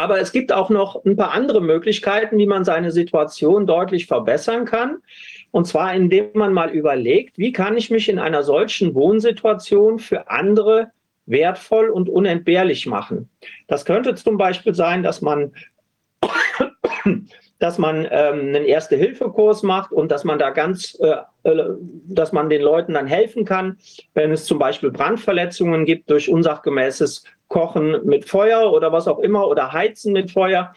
[0.00, 4.64] Aber es gibt auch noch ein paar andere Möglichkeiten, wie man seine Situation deutlich verbessern
[4.64, 5.02] kann.
[5.50, 10.30] Und zwar, indem man mal überlegt, wie kann ich mich in einer solchen Wohnsituation für
[10.30, 10.90] andere
[11.26, 13.28] wertvoll und unentbehrlich machen.
[13.68, 15.52] Das könnte zum Beispiel sein, dass man,
[17.60, 21.16] dass man ähm, einen Erste-Hilfe-Kurs macht und dass man da ganz, äh,
[21.48, 21.64] äh,
[22.08, 23.76] dass man den Leuten dann helfen kann,
[24.14, 29.46] wenn es zum Beispiel Brandverletzungen gibt durch unsachgemäßes Kochen mit Feuer oder was auch immer
[29.46, 30.72] oder Heizen mit Feuer.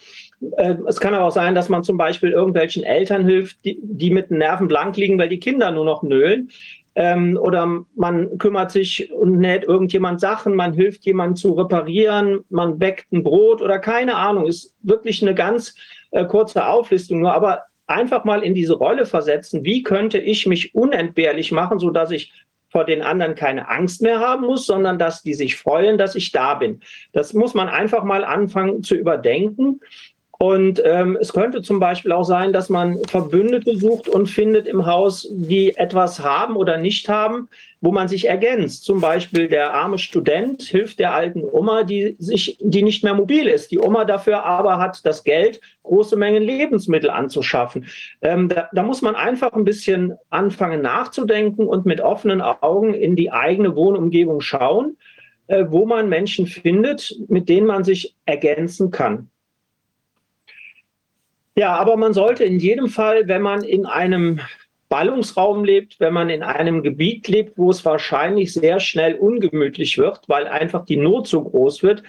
[0.58, 4.12] Äh, es kann aber auch sein, dass man zum Beispiel irgendwelchen Eltern hilft, die, die
[4.12, 6.50] mit den Nerven blank liegen, weil die Kinder nur noch nölen.
[6.96, 12.78] Ähm, oder man kümmert sich und näht irgendjemand Sachen, man hilft jemandem zu reparieren, man
[12.78, 14.46] bäckt ein Brot oder keine Ahnung.
[14.48, 15.76] Ist wirklich eine ganz
[16.14, 19.66] äh, kurze Auflistung nur, aber einfach mal in diese Rolle versetzen.
[19.66, 22.32] Wie könnte ich mich unentbehrlich machen, so dass ich
[22.70, 26.32] vor den anderen keine Angst mehr haben muss, sondern dass die sich freuen, dass ich
[26.32, 26.82] da bin.
[27.12, 29.80] Das muss man einfach mal anfangen zu überdenken.
[30.44, 34.86] Und ähm, es könnte zum Beispiel auch sein, dass man Verbündete sucht und findet im
[34.86, 37.48] Haus, die etwas haben oder nicht haben,
[37.80, 38.84] wo man sich ergänzt.
[38.84, 43.48] Zum Beispiel der arme Student hilft der alten Oma, die sich, die nicht mehr mobil
[43.48, 43.72] ist.
[43.72, 47.86] Die Oma dafür aber hat das Geld, große Mengen Lebensmittel anzuschaffen.
[48.22, 53.16] Ähm, da, da muss man einfach ein bisschen anfangen nachzudenken und mit offenen Augen in
[53.16, 54.98] die eigene Wohnumgebung schauen,
[55.48, 59.30] äh, wo man Menschen findet, mit denen man sich ergänzen kann.
[61.56, 64.40] Ja, aber man sollte in jedem Fall, wenn man in einem
[64.90, 70.22] Ballungsraum lebt, wenn man in einem Gebiet lebt, wo es wahrscheinlich sehr schnell ungemütlich wird,
[70.28, 72.04] weil einfach die Not so groß wird,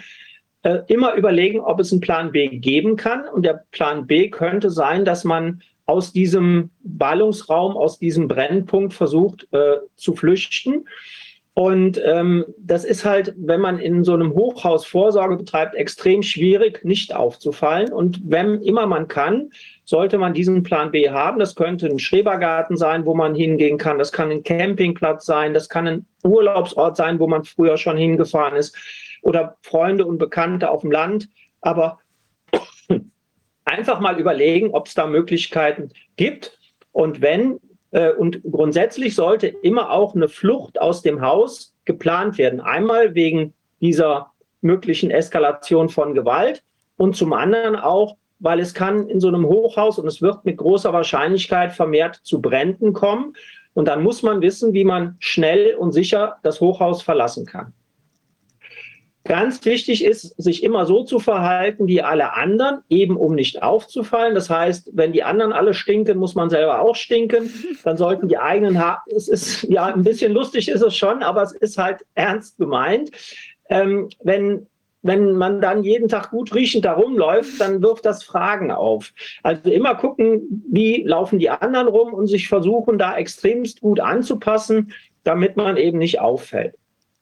[0.62, 3.28] äh, immer überlegen, ob es einen Plan B geben kann.
[3.28, 9.46] Und der Plan B könnte sein, dass man aus diesem Ballungsraum, aus diesem Brennpunkt versucht
[9.52, 10.86] äh, zu flüchten
[11.54, 16.84] und ähm, das ist halt, wenn man in so einem Hochhaus Vorsorge betreibt, extrem schwierig,
[16.84, 17.92] nicht aufzufallen.
[17.92, 19.50] Und wenn immer man kann,
[19.84, 21.38] sollte man diesen Plan B haben.
[21.38, 23.98] Das könnte ein Schrebergarten sein, wo man hingehen kann.
[23.98, 25.54] Das kann ein Campingplatz sein.
[25.54, 28.76] Das kann ein Urlaubsort sein, wo man früher schon hingefahren ist.
[29.22, 31.28] Oder Freunde und Bekannte auf dem Land.
[31.60, 32.00] Aber
[33.64, 36.58] einfach mal überlegen, ob es da Möglichkeiten gibt.
[36.90, 37.60] Und wenn,
[38.18, 42.60] und grundsätzlich sollte immer auch eine Flucht aus dem Haus geplant werden.
[42.60, 46.64] Einmal wegen dieser möglichen Eskalation von Gewalt
[46.96, 50.56] und zum anderen auch, weil es kann in so einem Hochhaus und es wird mit
[50.56, 53.34] großer Wahrscheinlichkeit vermehrt zu Bränden kommen.
[53.74, 57.72] Und dann muss man wissen, wie man schnell und sicher das Hochhaus verlassen kann.
[59.26, 64.34] Ganz wichtig ist, sich immer so zu verhalten wie alle anderen, eben um nicht aufzufallen.
[64.34, 67.50] Das heißt, wenn die anderen alle stinken, muss man selber auch stinken.
[67.84, 71.42] Dann sollten die eigenen Haare, es ist ja ein bisschen lustig ist es schon, aber
[71.42, 73.10] es ist halt ernst gemeint.
[73.70, 74.66] Ähm, wenn
[75.04, 79.12] wenn man dann jeden Tag gut riechend da rumläuft, dann wirft das Fragen auf.
[79.42, 84.94] Also immer gucken, wie laufen die anderen rum und sich versuchen, da extremst gut anzupassen,
[85.22, 86.74] damit man eben nicht auffällt.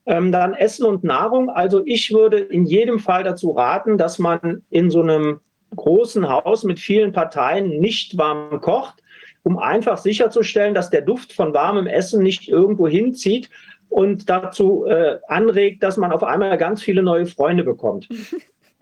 [0.04, 1.48] Ähm, dann Essen und Nahrung.
[1.48, 5.40] Also ich würde in jedem Fall dazu raten, dass man in so einem
[5.76, 9.02] großen Haus mit vielen Parteien nicht warm kocht,
[9.42, 13.48] um einfach sicherzustellen, dass der Duft von warmem Essen nicht irgendwo hinzieht
[13.88, 18.08] und dazu äh, anregt, dass man auf einmal ganz viele neue Freunde bekommt.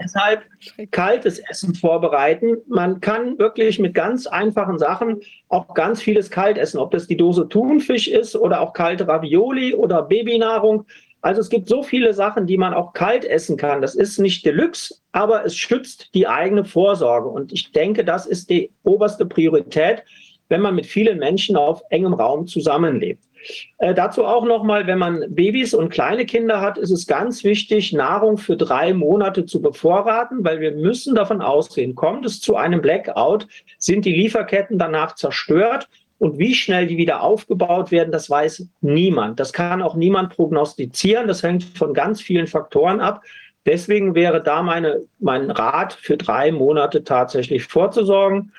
[0.02, 0.44] Deshalb
[0.92, 2.56] kaltes Essen vorbereiten.
[2.66, 7.18] Man kann wirklich mit ganz einfachen Sachen auch ganz vieles kalt essen, ob das die
[7.18, 10.86] Dose Thunfisch ist oder auch kalte Ravioli oder Babynahrung.
[11.22, 13.82] Also es gibt so viele Sachen, die man auch kalt essen kann.
[13.82, 17.28] Das ist nicht Deluxe, aber es schützt die eigene Vorsorge.
[17.28, 20.04] Und ich denke, das ist die oberste Priorität,
[20.48, 23.22] wenn man mit vielen Menschen auf engem Raum zusammenlebt.
[23.78, 27.92] Äh, dazu auch nochmal, wenn man Babys und kleine Kinder hat, ist es ganz wichtig,
[27.92, 32.82] Nahrung für drei Monate zu bevorraten, weil wir müssen davon ausgehen, kommt es zu einem
[32.82, 33.46] Blackout,
[33.78, 35.88] sind die Lieferketten danach zerstört
[36.20, 39.40] und wie schnell die wieder aufgebaut werden, das weiß niemand.
[39.40, 41.26] Das kann auch niemand prognostizieren.
[41.26, 43.24] Das hängt von ganz vielen Faktoren ab.
[43.64, 48.52] Deswegen wäre da meine, mein Rat für drei Monate tatsächlich vorzusorgen.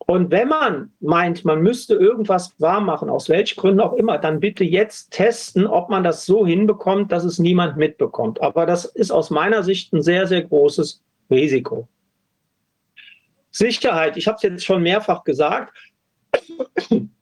[0.00, 4.38] Und wenn man meint, man müsste irgendwas wahr machen, aus welchen Gründen auch immer, dann
[4.38, 8.42] bitte jetzt testen, ob man das so hinbekommt, dass es niemand mitbekommt.
[8.42, 11.88] Aber das ist aus meiner Sicht ein sehr, sehr großes Risiko.
[13.50, 15.72] Sicherheit, ich habe es jetzt schon mehrfach gesagt,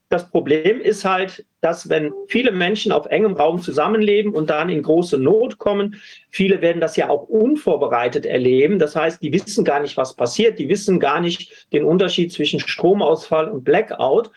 [0.09, 4.83] das Problem ist halt, dass wenn viele Menschen auf engem Raum zusammenleben und dann in
[4.83, 5.97] große Not kommen,
[6.31, 8.79] viele werden das ja auch unvorbereitet erleben.
[8.79, 10.59] Das heißt, die wissen gar nicht, was passiert.
[10.59, 14.31] Die wissen gar nicht den Unterschied zwischen Stromausfall und Blackout.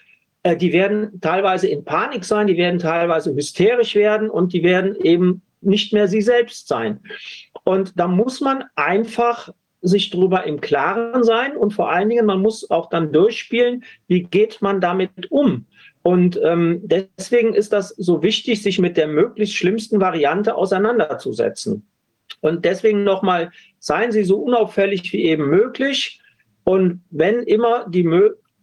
[0.43, 4.95] Äh, die werden teilweise in Panik sein, die werden teilweise hysterisch werden und die werden
[4.95, 7.01] eben nicht mehr sie selbst sein.
[7.64, 9.49] Und da muss man einfach
[9.81, 14.23] sich darüber im Klaren sein und vor allen Dingen, man muss auch dann durchspielen, wie
[14.23, 15.65] geht man damit um.
[16.01, 21.85] Und ähm, deswegen ist das so wichtig, sich mit der möglichst schlimmsten Variante auseinanderzusetzen.
[22.41, 26.22] Und deswegen nochmal, seien Sie so unauffällig wie eben möglich.
[26.64, 28.03] Und wenn immer die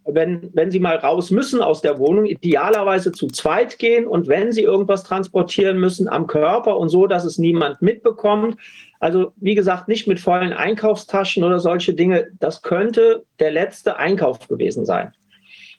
[0.09, 4.53] wenn, wenn Sie mal raus müssen aus der Wohnung, idealerweise zu zweit gehen und wenn
[4.53, 8.57] Sie irgendwas transportieren müssen am Körper und so, dass es niemand mitbekommt.
[9.07, 12.27] Also wie gesagt, nicht mit vollen Einkaufstaschen oder solche Dinge.
[12.41, 15.13] Das könnte der letzte Einkauf gewesen sein.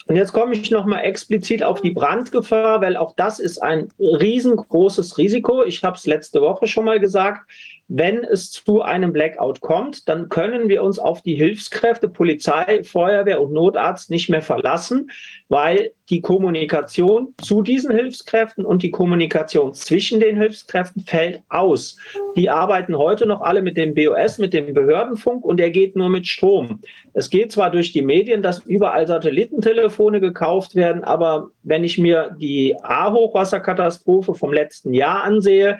[0.05, 5.17] Und jetzt komme ich nochmal explizit auf die Brandgefahr, weil auch das ist ein riesengroßes
[5.17, 5.65] Risiko.
[5.65, 7.41] Ich habe es letzte Woche schon mal gesagt.
[7.89, 13.41] Wenn es zu einem Blackout kommt, dann können wir uns auf die Hilfskräfte, Polizei, Feuerwehr
[13.41, 15.09] und Notarzt nicht mehr verlassen,
[15.47, 21.95] weil die Kommunikation zu diesen Hilfskräften und die Kommunikation zwischen den Hilfskräften fällt aus.
[22.35, 26.09] Die arbeiten heute noch alle mit dem BOS, mit dem Behördenfunk und der geht nur
[26.09, 26.81] mit Strom.
[27.13, 32.35] Es geht zwar durch die Medien, dass überall Satellitentelefone gekauft werden, aber wenn ich mir
[32.37, 35.79] die A-Hochwasserkatastrophe vom letzten Jahr ansehe,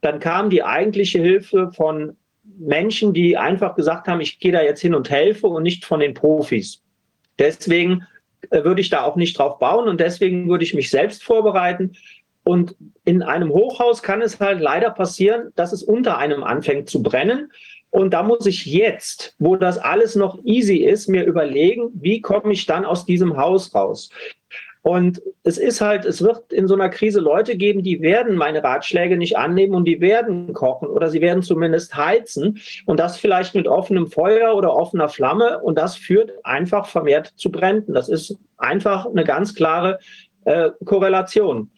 [0.00, 2.16] dann kam die eigentliche Hilfe von
[2.58, 6.00] Menschen, die einfach gesagt haben, ich gehe da jetzt hin und helfe und nicht von
[6.00, 6.82] den Profis.
[7.38, 8.06] Deswegen
[8.50, 11.92] äh, würde ich da auch nicht drauf bauen und deswegen würde ich mich selbst vorbereiten.
[12.44, 17.02] Und in einem Hochhaus kann es halt leider passieren, dass es unter einem anfängt zu
[17.02, 17.52] brennen.
[17.90, 22.52] Und da muss ich jetzt, wo das alles noch easy ist, mir überlegen, wie komme
[22.52, 24.10] ich dann aus diesem Haus raus?
[24.88, 28.64] Und es ist halt, es wird in so einer Krise Leute geben, die werden meine
[28.64, 33.54] Ratschläge nicht annehmen und die werden kochen oder sie werden zumindest heizen und das vielleicht
[33.54, 37.92] mit offenem Feuer oder offener Flamme und das führt einfach vermehrt zu Bränden.
[37.92, 39.98] Das ist einfach eine ganz klare
[40.46, 41.70] äh, Korrelation.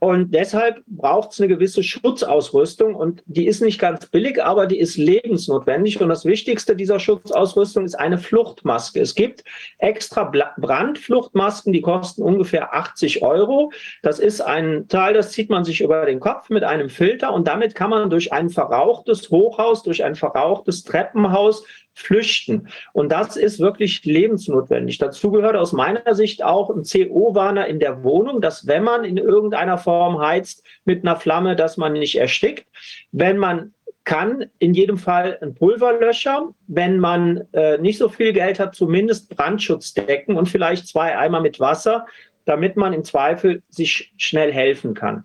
[0.00, 4.78] Und deshalb braucht es eine gewisse Schutzausrüstung und die ist nicht ganz billig, aber die
[4.78, 6.00] ist lebensnotwendig.
[6.00, 8.98] Und das Wichtigste dieser Schutzausrüstung ist eine Fluchtmaske.
[9.00, 9.44] Es gibt
[9.76, 10.24] extra
[10.56, 13.72] Brandfluchtmasken, die kosten ungefähr 80 Euro.
[14.02, 17.46] Das ist ein Teil, das zieht man sich über den Kopf mit einem Filter und
[17.46, 21.62] damit kann man durch ein verrauchtes Hochhaus, durch ein verrauchtes Treppenhaus
[21.94, 22.68] flüchten.
[22.92, 24.98] Und das ist wirklich lebensnotwendig.
[24.98, 29.16] Dazu gehört aus meiner Sicht auch ein CO-Warner in der Wohnung, dass wenn man in
[29.16, 32.66] irgendeiner Form heizt mit einer Flamme, dass man nicht erstickt.
[33.12, 36.52] Wenn man kann, in jedem Fall ein Pulverlöscher.
[36.66, 41.60] Wenn man äh, nicht so viel Geld hat, zumindest Brandschutzdecken und vielleicht zwei Eimer mit
[41.60, 42.06] Wasser,
[42.44, 45.24] damit man im Zweifel sich schnell helfen kann.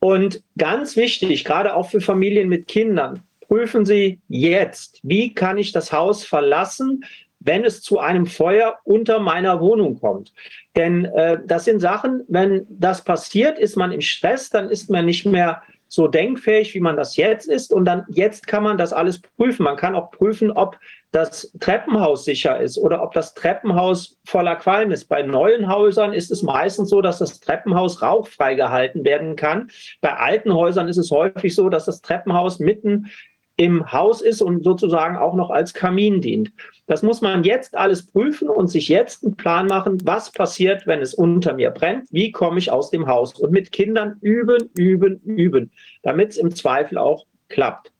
[0.00, 5.72] Und ganz wichtig, gerade auch für Familien mit Kindern, prüfen Sie jetzt, wie kann ich
[5.72, 7.04] das Haus verlassen,
[7.40, 10.32] wenn es zu einem Feuer unter meiner Wohnung kommt.
[10.76, 15.06] Denn äh, das sind Sachen, wenn das passiert, ist man im Stress, dann ist man
[15.06, 17.72] nicht mehr so denkfähig, wie man das jetzt ist.
[17.72, 19.62] Und dann jetzt kann man das alles prüfen.
[19.62, 20.78] Man kann auch prüfen, ob
[21.12, 25.06] das Treppenhaus sicher ist oder ob das Treppenhaus voller Qualm ist.
[25.06, 29.70] Bei neuen Häusern ist es meistens so, dass das Treppenhaus rauchfrei gehalten werden kann.
[30.02, 33.10] Bei alten Häusern ist es häufig so, dass das Treppenhaus mitten
[33.58, 36.52] im Haus ist und sozusagen auch noch als Kamin dient.
[36.86, 41.00] Das muss man jetzt alles prüfen und sich jetzt einen Plan machen, was passiert, wenn
[41.00, 45.20] es unter mir brennt, wie komme ich aus dem Haus und mit Kindern üben, üben,
[45.24, 45.72] üben,
[46.02, 47.92] damit es im Zweifel auch klappt.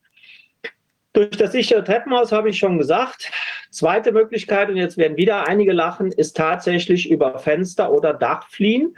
[1.12, 3.32] Durch das sichere Treppenhaus habe ich schon gesagt.
[3.70, 8.97] Zweite Möglichkeit, und jetzt werden wieder einige lachen, ist tatsächlich über Fenster oder Dach fliehen.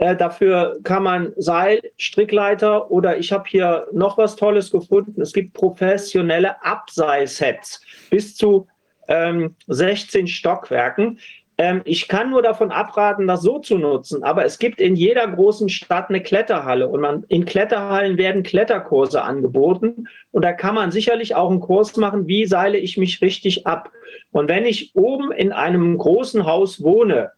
[0.00, 5.20] Äh, dafür kann man Seil, Strickleiter oder ich habe hier noch was Tolles gefunden.
[5.20, 8.66] Es gibt professionelle Abseilsets bis zu
[9.08, 11.18] ähm, 16 Stockwerken.
[11.58, 14.24] Ähm, ich kann nur davon abraten, das so zu nutzen.
[14.24, 19.20] Aber es gibt in jeder großen Stadt eine Kletterhalle und man, in Kletterhallen werden Kletterkurse
[19.20, 20.08] angeboten.
[20.30, 23.90] Und da kann man sicherlich auch einen Kurs machen, wie seile ich mich richtig ab.
[24.32, 27.32] Und wenn ich oben in einem großen Haus wohne,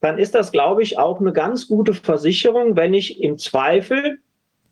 [0.00, 4.18] dann ist das, glaube ich, auch eine ganz gute Versicherung, wenn ich im Zweifel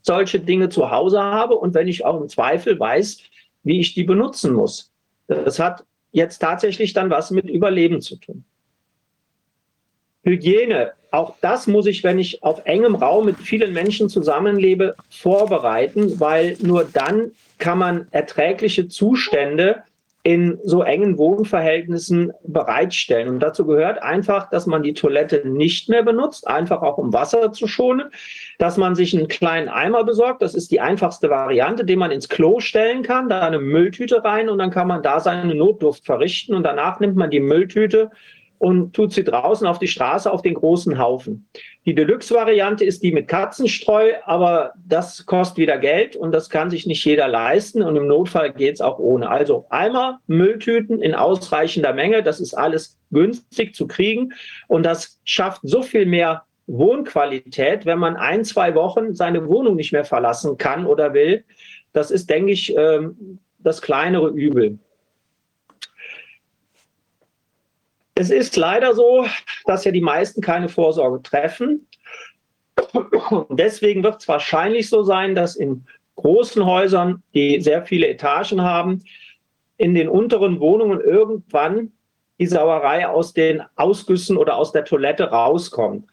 [0.02, 3.18] solche Dinge zu Hause habe und wenn ich auch im Zweifel weiß,
[3.62, 4.90] wie ich die benutzen muss.
[5.26, 8.44] Das hat jetzt tatsächlich dann was mit Überleben zu tun.
[10.24, 16.20] Hygiene, auch das muss ich, wenn ich auf engem Raum mit vielen Menschen zusammenlebe, vorbereiten,
[16.20, 19.82] weil nur dann kann man erträgliche Zustände
[20.24, 23.28] in so engen Wohnverhältnissen bereitstellen.
[23.28, 27.52] Und dazu gehört einfach, dass man die Toilette nicht mehr benutzt, einfach auch um Wasser
[27.52, 28.10] zu schonen,
[28.58, 30.42] dass man sich einen kleinen Eimer besorgt.
[30.42, 34.48] Das ist die einfachste Variante, den man ins Klo stellen kann, da eine Mülltüte rein
[34.48, 38.10] und dann kann man da seine Notduft verrichten und danach nimmt man die Mülltüte
[38.58, 41.48] und tut sie draußen auf die Straße auf den großen Haufen.
[41.86, 46.86] Die Deluxe-Variante ist die mit Katzenstreu, aber das kostet wieder Geld und das kann sich
[46.86, 49.30] nicht jeder leisten und im Notfall geht es auch ohne.
[49.30, 54.34] Also Eimer, Mülltüten in ausreichender Menge, das ist alles günstig zu kriegen
[54.66, 59.92] und das schafft so viel mehr Wohnqualität, wenn man ein, zwei Wochen seine Wohnung nicht
[59.92, 61.44] mehr verlassen kann oder will.
[61.92, 64.78] Das ist, denke ich, ähm, das kleinere Übel.
[68.18, 69.26] Es ist leider so,
[69.64, 71.86] dass ja die meisten keine Vorsorge treffen.
[73.48, 75.86] Deswegen wird es wahrscheinlich so sein, dass in
[76.16, 79.04] großen Häusern, die sehr viele Etagen haben,
[79.76, 81.92] in den unteren Wohnungen irgendwann
[82.40, 86.08] die Sauerei aus den Ausgüssen oder aus der Toilette rauskommt.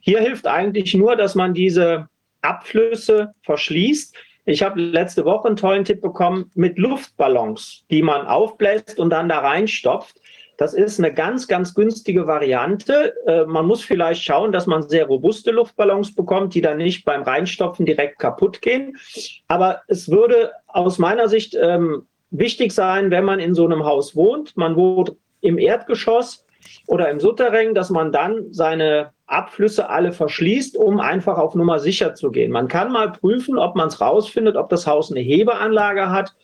[0.00, 2.08] Hier hilft eigentlich nur, dass man diese
[2.40, 4.14] Abflüsse verschließt.
[4.44, 9.28] Ich habe letzte Woche einen tollen Tipp bekommen mit Luftballons, die man aufbläst und dann
[9.28, 10.17] da reinstopft.
[10.58, 13.14] Das ist eine ganz, ganz günstige Variante.
[13.26, 17.22] Äh, man muss vielleicht schauen, dass man sehr robuste Luftballons bekommt, die dann nicht beim
[17.22, 18.98] Reinstopfen direkt kaputt gehen.
[19.46, 24.16] Aber es würde aus meiner Sicht ähm, wichtig sein, wenn man in so einem Haus
[24.16, 26.44] wohnt, man wohnt im Erdgeschoss
[26.88, 32.16] oder im Souterrain, dass man dann seine Abflüsse alle verschließt, um einfach auf Nummer sicher
[32.16, 32.50] zu gehen.
[32.50, 36.34] Man kann mal prüfen, ob man es rausfindet, ob das Haus eine Hebeanlage hat.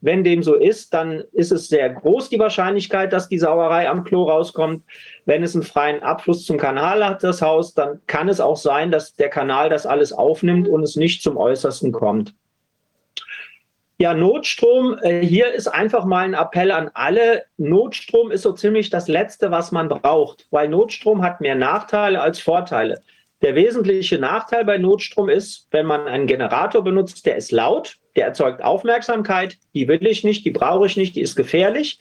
[0.00, 4.04] Wenn dem so ist, dann ist es sehr groß die Wahrscheinlichkeit, dass die Sauerei am
[4.04, 4.84] Klo rauskommt.
[5.26, 8.90] Wenn es einen freien Abfluss zum Kanal hat, das Haus, dann kann es auch sein,
[8.90, 12.34] dass der Kanal das alles aufnimmt und es nicht zum Äußersten kommt.
[13.98, 17.44] Ja, Notstrom, äh, hier ist einfach mal ein Appell an alle.
[17.58, 22.40] Notstrom ist so ziemlich das Letzte, was man braucht, weil Notstrom hat mehr Nachteile als
[22.40, 23.02] Vorteile.
[23.42, 28.26] Der wesentliche Nachteil bei Notstrom ist, wenn man einen Generator benutzt, der ist laut, der
[28.26, 31.98] erzeugt Aufmerksamkeit, die will ich nicht, die brauche ich nicht, die ist gefährlich.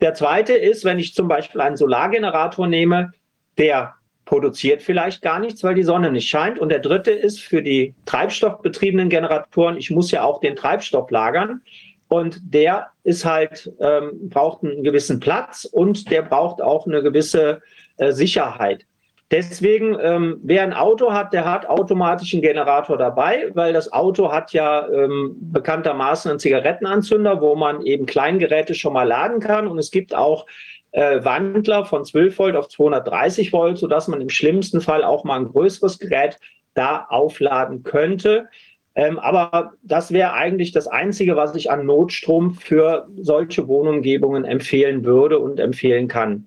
[0.00, 3.12] Der zweite ist, wenn ich zum Beispiel einen Solargenerator nehme,
[3.56, 3.94] der
[4.26, 6.58] produziert vielleicht gar nichts, weil die Sonne nicht scheint.
[6.58, 11.62] Und der dritte ist für die treibstoffbetriebenen Generatoren, ich muss ja auch den Treibstoff lagern.
[12.08, 17.62] Und der ist halt, ähm, braucht einen gewissen Platz und der braucht auch eine gewisse
[17.96, 18.84] äh, Sicherheit.
[19.32, 24.30] Deswegen, ähm, wer ein Auto hat, der hat automatisch einen Generator dabei, weil das Auto
[24.30, 29.66] hat ja ähm, bekanntermaßen einen Zigarettenanzünder, wo man eben Kleingeräte schon mal laden kann.
[29.66, 30.46] Und es gibt auch
[30.92, 35.40] äh, Wandler von 12 Volt auf 230 Volt, sodass man im schlimmsten Fall auch mal
[35.40, 36.38] ein größeres Gerät
[36.74, 38.48] da aufladen könnte.
[38.94, 45.04] Ähm, aber das wäre eigentlich das Einzige, was ich an Notstrom für solche Wohnumgebungen empfehlen
[45.04, 46.46] würde und empfehlen kann.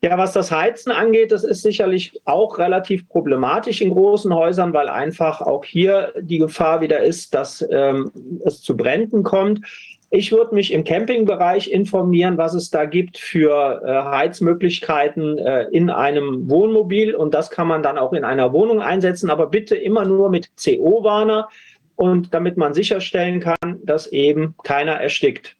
[0.00, 4.88] Ja, was das Heizen angeht, das ist sicherlich auch relativ problematisch in großen Häusern, weil
[4.88, 8.12] einfach auch hier die Gefahr wieder ist, dass ähm,
[8.44, 9.66] es zu Bränden kommt.
[10.10, 15.90] Ich würde mich im Campingbereich informieren, was es da gibt für äh, Heizmöglichkeiten äh, in
[15.90, 20.04] einem Wohnmobil und das kann man dann auch in einer Wohnung einsetzen, aber bitte immer
[20.04, 21.48] nur mit CO-Warner
[21.96, 25.56] und damit man sicherstellen kann, dass eben keiner erstickt.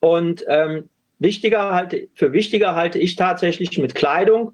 [0.00, 0.88] Und ähm,
[1.24, 4.52] Wichtiger halte, für wichtiger halte ich tatsächlich mit Kleidung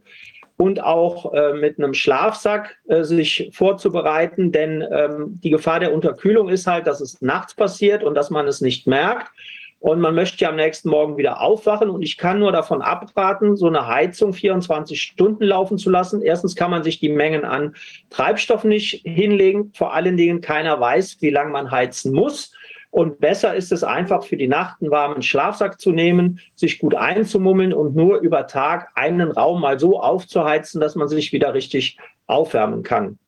[0.56, 6.48] und auch äh, mit einem Schlafsack äh, sich vorzubereiten, denn ähm, die Gefahr der Unterkühlung
[6.48, 9.30] ist halt, dass es nachts passiert und dass man es nicht merkt.
[9.78, 11.88] Und man möchte ja am nächsten Morgen wieder aufwachen.
[11.88, 16.20] Und ich kann nur davon abraten, so eine Heizung 24 Stunden laufen zu lassen.
[16.20, 17.74] Erstens kann man sich die Mengen an
[18.10, 19.72] Treibstoff nicht hinlegen.
[19.74, 22.52] Vor allen Dingen keiner weiß, wie lange man heizen muss.
[22.90, 26.94] Und besser ist es einfach für die Nacht einen warmen Schlafsack zu nehmen, sich gut
[26.94, 31.98] einzumummeln und nur über Tag einen Raum mal so aufzuheizen, dass man sich wieder richtig
[32.26, 33.18] aufwärmen kann.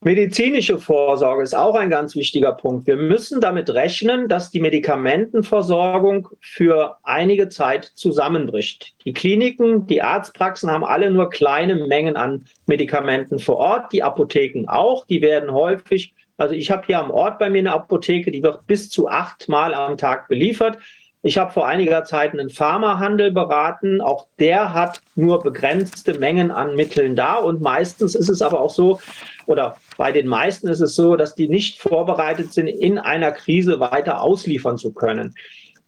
[0.00, 2.86] Medizinische Vorsorge ist auch ein ganz wichtiger Punkt.
[2.86, 8.94] Wir müssen damit rechnen, dass die Medikamentenversorgung für einige Zeit zusammenbricht.
[9.04, 14.68] Die Kliniken, die Arztpraxen haben alle nur kleine Mengen an Medikamenten vor Ort, die Apotheken
[14.68, 15.04] auch.
[15.04, 18.66] Die werden häufig also ich habe hier am Ort bei mir eine Apotheke, die wird
[18.66, 20.78] bis zu achtmal am Tag beliefert.
[21.22, 24.00] Ich habe vor einiger Zeit einen Pharmahandel beraten.
[24.00, 27.34] Auch der hat nur begrenzte Mengen an Mitteln da.
[27.34, 29.00] Und meistens ist es aber auch so,
[29.46, 33.80] oder bei den meisten ist es so, dass die nicht vorbereitet sind, in einer Krise
[33.80, 35.34] weiter ausliefern zu können.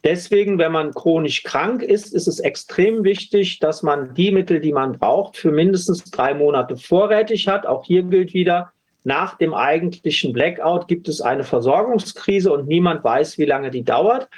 [0.03, 4.73] Deswegen, wenn man chronisch krank ist, ist es extrem wichtig, dass man die Mittel, die
[4.73, 7.67] man braucht, für mindestens drei Monate vorrätig hat.
[7.67, 8.73] Auch hier gilt wieder,
[9.05, 14.29] nach dem eigentlichen Blackout gibt es eine Versorgungskrise und niemand weiß, wie lange die dauert.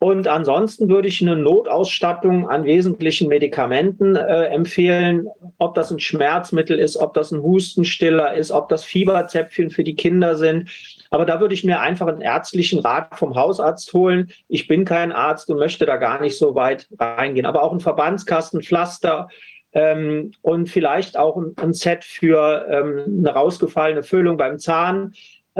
[0.00, 5.26] Und ansonsten würde ich eine Notausstattung an wesentlichen Medikamenten äh, empfehlen,
[5.58, 9.96] ob das ein Schmerzmittel ist, ob das ein Hustenstiller ist, ob das Fieberzäpfchen für die
[9.96, 10.70] Kinder sind.
[11.10, 14.30] Aber da würde ich mir einfach einen ärztlichen Rat vom Hausarzt holen.
[14.46, 17.46] Ich bin kein Arzt und möchte da gar nicht so weit reingehen.
[17.46, 19.28] Aber auch ein Verbandskasten, Pflaster
[19.72, 25.12] ähm, und vielleicht auch ein, ein Set für ähm, eine rausgefallene Füllung beim Zahn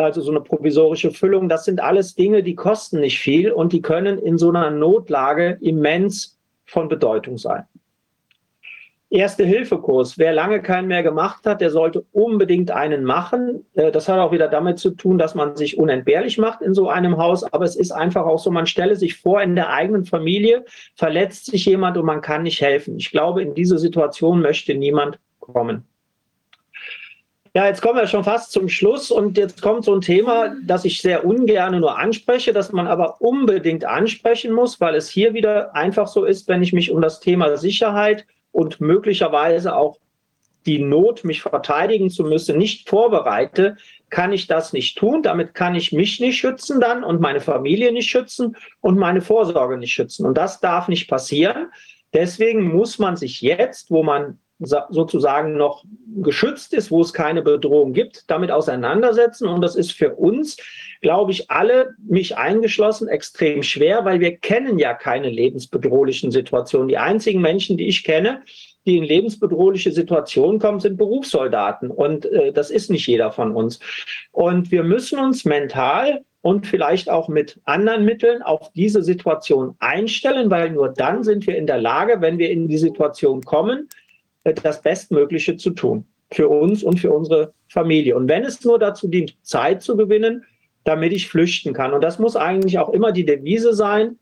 [0.05, 3.83] also so eine provisorische Füllung, das sind alles Dinge, die kosten nicht viel und die
[3.83, 7.65] können in so einer Notlage immens von Bedeutung sein.
[9.11, 10.19] Erste-Hilfe-Kurs.
[10.19, 13.65] Wer lange keinen mehr gemacht hat, der sollte unbedingt einen machen.
[13.75, 16.91] Äh, das hat auch wieder damit zu tun, dass man sich unentbehrlich macht in so
[16.91, 17.43] einem Haus.
[17.45, 20.65] Aber es ist einfach auch so, man stelle sich vor, in der eigenen Familie
[20.95, 22.99] verletzt sich jemand und man kann nicht helfen.
[22.99, 25.85] Ich glaube, in diese Situation möchte niemand kommen.
[27.55, 30.85] Ja, jetzt kommen wir schon fast zum Schluss und jetzt kommt so ein Thema, das
[30.85, 35.75] ich sehr ungern nur anspreche, das man aber unbedingt ansprechen muss, weil es hier wieder
[35.75, 38.27] einfach so ist, wenn ich mich um das Thema Sicherheit
[38.59, 40.01] und möglicherweise auch
[40.67, 43.77] die Not, mich verteidigen zu müssen, nicht vorbereite,
[44.11, 45.23] kann ich das nicht tun.
[45.23, 49.79] Damit kann ich mich nicht schützen dann und meine Familie nicht schützen und meine Vorsorge
[49.79, 50.27] nicht schützen.
[50.27, 51.69] Und das darf nicht passieren.
[52.13, 55.85] Deswegen muss man sich jetzt, wo man sozusagen noch
[56.17, 59.47] geschützt ist, wo es keine Bedrohung gibt, damit auseinandersetzen.
[59.47, 60.57] Und das ist für uns,
[61.01, 66.89] glaube ich, alle, mich eingeschlossen, extrem schwer, weil wir kennen ja keine lebensbedrohlichen Situationen.
[66.89, 68.43] Die einzigen Menschen, die ich kenne,
[68.85, 71.91] die in lebensbedrohliche Situationen kommen, sind Berufssoldaten.
[71.91, 73.79] Und äh, das ist nicht jeder von uns.
[74.33, 80.51] Und wir müssen uns mental und vielleicht auch mit anderen Mitteln auf diese Situation einstellen,
[80.51, 83.89] weil nur dann sind wir in der Lage, wenn wir in die Situation kommen,
[84.45, 88.17] das Bestmögliche zu tun für uns und für unsere Familie.
[88.17, 90.45] Und wenn es nur dazu dient, Zeit zu gewinnen,
[90.85, 91.93] damit ich flüchten kann.
[91.93, 94.19] Und das muss eigentlich auch immer die Devise sein.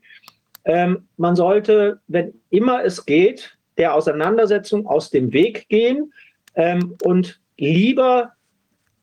[0.65, 6.11] Ähm, man sollte, wenn immer es geht, der Auseinandersetzung aus dem Weg gehen
[6.55, 8.33] ähm, und lieber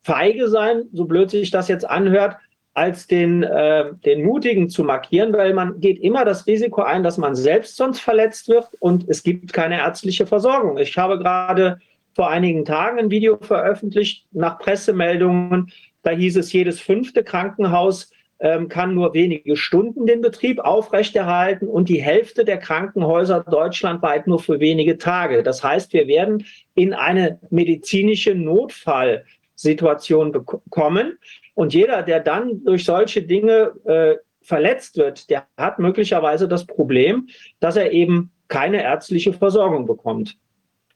[0.03, 2.37] feige sein, so blöd sich das jetzt anhört,
[2.75, 7.19] als den, äh, den Mutigen zu markieren, weil man geht immer das Risiko ein, dass
[7.19, 10.77] man selbst sonst verletzt wird und es gibt keine ärztliche Versorgung.
[10.79, 11.79] Ich habe gerade
[12.15, 15.71] vor einigen Tagen ein Video veröffentlicht nach Pressemeldungen.
[16.03, 18.11] Da hieß es, jedes fünfte Krankenhaus
[18.41, 24.41] ähm, kann nur wenige Stunden den Betrieb aufrechterhalten und die Hälfte der Krankenhäuser deutschlandweit nur
[24.41, 25.43] für wenige Tage.
[25.43, 26.45] Das heißt, wir werden
[26.75, 31.19] in eine medizinische Notfallsituation kommen.
[31.55, 37.29] Und jeder, der dann durch solche Dinge äh, verletzt wird, der hat möglicherweise das Problem,
[37.61, 40.37] dass er eben keine ärztliche Versorgung bekommt.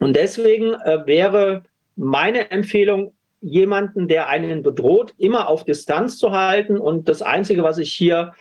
[0.00, 1.62] Und deswegen äh, wäre
[1.96, 6.76] meine Empfehlung, jemanden, der einen bedroht, immer auf Distanz zu halten.
[6.76, 8.32] Und das Einzige, was ich hier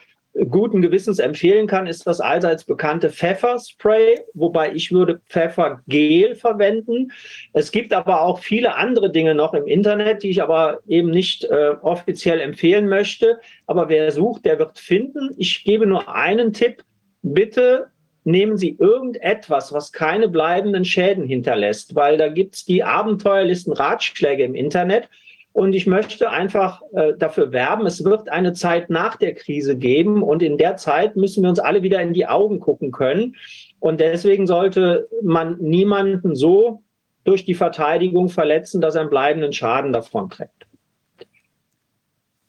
[0.49, 7.11] guten Gewissens empfehlen kann, ist das allseits bekannte Pfefferspray, wobei ich würde Pfeffergel verwenden.
[7.53, 11.45] Es gibt aber auch viele andere Dinge noch im Internet, die ich aber eben nicht
[11.45, 13.39] äh, offiziell empfehlen möchte.
[13.65, 15.31] Aber wer sucht, der wird finden.
[15.37, 16.83] Ich gebe nur einen Tipp.
[17.21, 17.87] Bitte
[18.23, 24.43] nehmen Sie irgendetwas, was keine bleibenden Schäden hinterlässt, weil da gibt es die abenteuerlichsten Ratschläge
[24.43, 25.09] im Internet.
[25.57, 30.21] Und ich möchte einfach äh, dafür werben, es wird eine Zeit nach der Krise geben
[30.21, 33.35] und in der Zeit müssen wir uns alle wieder in die Augen gucken können.
[33.79, 36.83] Und deswegen sollte man niemanden so
[37.23, 40.67] durch die Verteidigung verletzen, dass er einen bleibenden Schaden davon trägt.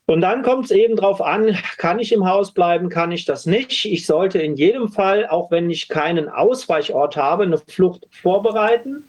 [0.05, 3.47] Und dann kommt es eben darauf an, kann ich im Haus bleiben, kann ich das
[3.47, 3.85] nicht.
[3.85, 9.05] Ich sollte in jedem Fall, auch wenn ich keinen Ausweichort habe, eine Flucht vorbereiten.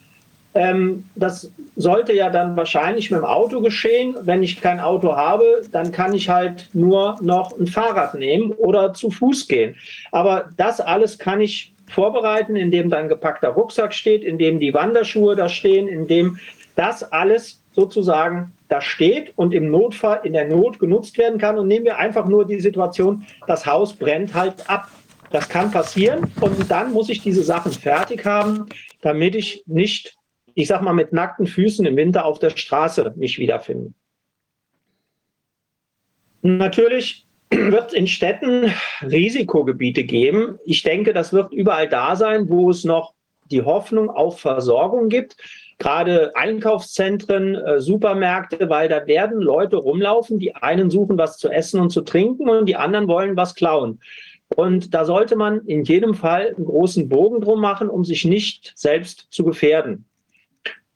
[0.55, 4.17] Ähm, das sollte ja dann wahrscheinlich mit dem Auto geschehen.
[4.23, 8.93] Wenn ich kein Auto habe, dann kann ich halt nur noch ein Fahrrad nehmen oder
[8.93, 9.77] zu Fuß gehen.
[10.11, 15.49] Aber das alles kann ich vorbereiten, indem dann gepackter Rucksack steht, indem die Wanderschuhe da
[15.49, 16.39] stehen, indem
[16.75, 21.59] das alles sozusagen da steht und im Notfall in der Not genutzt werden kann.
[21.59, 24.89] Und nehmen wir einfach nur die Situation, das Haus brennt halt ab.
[25.31, 28.67] Das kann passieren und dann muss ich diese Sachen fertig haben,
[29.01, 30.17] damit ich nicht
[30.55, 33.95] ich sag mal, mit nackten Füßen im Winter auf der Straße mich wiederfinden.
[36.43, 38.73] Natürlich wird es in Städten
[39.03, 40.59] Risikogebiete geben.
[40.65, 43.15] Ich denke, das wird überall da sein, wo es noch
[43.51, 45.37] die Hoffnung auf Versorgung gibt.
[45.79, 50.39] Gerade Einkaufszentren, äh, Supermärkte, weil da werden Leute rumlaufen.
[50.39, 54.01] Die einen suchen was zu essen und zu trinken und die anderen wollen was klauen.
[54.57, 58.73] Und da sollte man in jedem Fall einen großen Bogen drum machen, um sich nicht
[58.75, 60.07] selbst zu gefährden.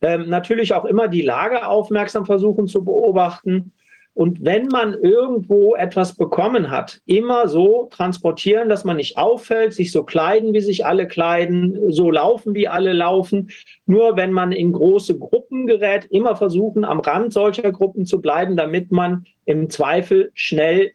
[0.05, 3.73] Ähm, natürlich auch immer die Lage aufmerksam versuchen zu beobachten.
[4.13, 9.91] Und wenn man irgendwo etwas bekommen hat, immer so transportieren, dass man nicht auffällt, sich
[9.93, 13.51] so kleiden, wie sich alle kleiden, so laufen, wie alle laufen.
[13.87, 18.59] Nur wenn man in große Gruppen gerät, immer versuchen, am Rand solcher Gruppen zu bleiben,
[18.59, 20.93] damit man im Zweifel schnell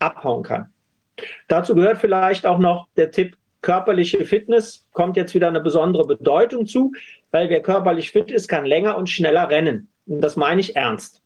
[0.00, 0.66] abhauen kann.
[1.46, 6.66] Dazu gehört vielleicht auch noch der Tipp, körperliche Fitness kommt jetzt wieder eine besondere Bedeutung
[6.66, 6.92] zu,
[7.30, 9.88] weil wer körperlich fit ist, kann länger und schneller rennen.
[10.06, 11.22] Und das meine ich ernst.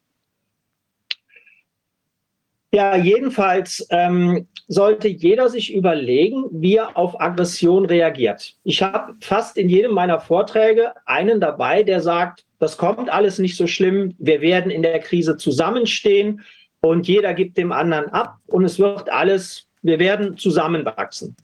[2.74, 8.54] Ja, jedenfalls ähm, sollte jeder sich überlegen, wie er auf Aggression reagiert.
[8.64, 13.58] Ich habe fast in jedem meiner Vorträge einen dabei, der sagt, das kommt alles nicht
[13.58, 16.40] so schlimm, wir werden in der Krise zusammenstehen
[16.80, 21.36] und jeder gibt dem anderen ab und es wird alles, wir werden zusammenwachsen.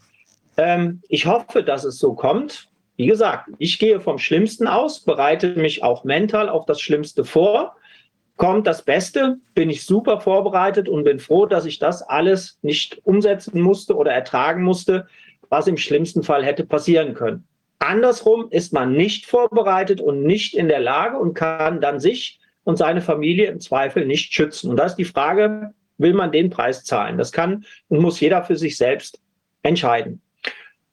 [0.56, 2.68] Ähm, ich hoffe, dass es so kommt.
[2.98, 7.76] Wie gesagt, ich gehe vom Schlimmsten aus, bereite mich auch mental auf das Schlimmste vor.
[8.36, 13.00] Kommt das Beste, bin ich super vorbereitet und bin froh, dass ich das alles nicht
[13.04, 15.06] umsetzen musste oder ertragen musste,
[15.48, 17.46] was im schlimmsten Fall hätte passieren können.
[17.78, 22.78] Andersrum ist man nicht vorbereitet und nicht in der Lage und kann dann sich und
[22.78, 24.70] seine Familie im Zweifel nicht schützen.
[24.70, 27.16] Und da ist die Frage, will man den Preis zahlen?
[27.16, 29.20] Das kann und muss jeder für sich selbst
[29.62, 30.20] entscheiden.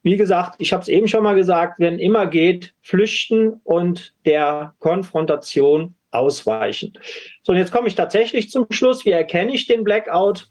[0.06, 4.76] Wie gesagt, ich habe es eben schon mal gesagt, wenn immer geht, flüchten und der
[4.77, 6.94] Konfrontation ausweichen.
[7.41, 9.03] So, und jetzt komme ich tatsächlich zum Schluss.
[9.03, 10.48] Wie erkenne ich den Blackout?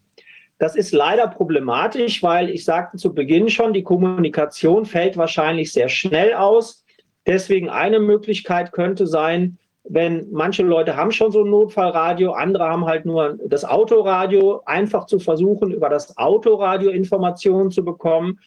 [0.58, 5.88] Das ist leider problematisch, weil ich sagte zu Beginn schon, die Kommunikation fällt wahrscheinlich sehr
[5.88, 6.84] schnell aus.
[7.24, 12.86] Deswegen eine Möglichkeit könnte sein, wenn manche Leute haben schon so ein Notfallradio, andere haben
[12.86, 18.40] halt nur das Autoradio, einfach zu versuchen, über das Autoradio Informationen zu bekommen.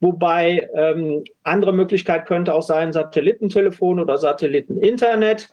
[0.00, 5.48] Wobei ähm, andere Möglichkeit könnte auch sein Satellitentelefon oder Satelliteninternet.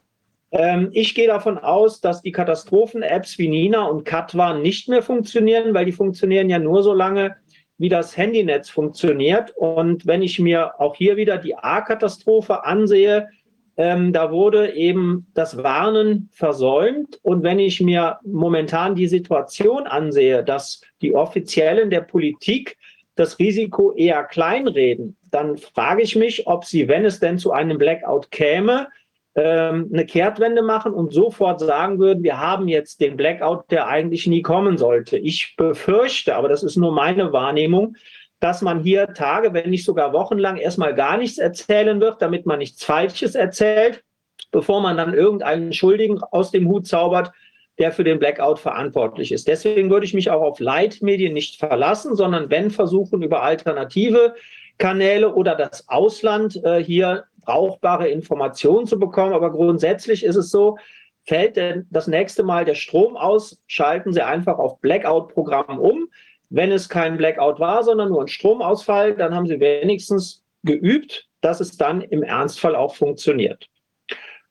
[0.51, 5.73] Ähm, ich gehe davon aus, dass die Katastrophen-Apps wie Nina und Katwa nicht mehr funktionieren,
[5.73, 7.35] weil die funktionieren ja nur so lange,
[7.77, 9.51] wie das Handynetz funktioniert.
[9.55, 13.29] Und wenn ich mir auch hier wieder die A-Katastrophe ansehe,
[13.75, 17.19] ähm, da wurde eben das Warnen versäumt.
[17.23, 22.77] Und wenn ich mir momentan die Situation ansehe, dass die Offiziellen der Politik
[23.15, 27.77] das Risiko eher kleinreden, dann frage ich mich, ob sie, wenn es denn zu einem
[27.77, 28.87] Blackout käme,
[29.35, 34.27] ähm, eine Kehrtwende machen und sofort sagen würden, wir haben jetzt den Blackout, der eigentlich
[34.27, 35.17] nie kommen sollte.
[35.17, 37.95] Ich befürchte, aber das ist nur meine Wahrnehmung,
[38.39, 42.59] dass man hier Tage, wenn nicht sogar wochenlang erstmal gar nichts erzählen wird, damit man
[42.59, 44.03] nichts Falsches erzählt,
[44.51, 47.31] bevor man dann irgendeinen Schuldigen aus dem Hut zaubert,
[47.79, 49.47] der für den Blackout verantwortlich ist.
[49.47, 54.35] Deswegen würde ich mich auch auf Leitmedien nicht verlassen, sondern wenn versuchen, über alternative
[54.77, 59.33] Kanäle oder das Ausland äh, hier brauchbare Informationen zu bekommen.
[59.33, 60.77] Aber grundsätzlich ist es so,
[61.25, 66.09] fällt denn das nächste Mal der Strom aus, schalten Sie einfach auf Blackout-Programm um.
[66.49, 71.59] Wenn es kein Blackout war, sondern nur ein Stromausfall, dann haben Sie wenigstens geübt, dass
[71.59, 73.67] es dann im Ernstfall auch funktioniert.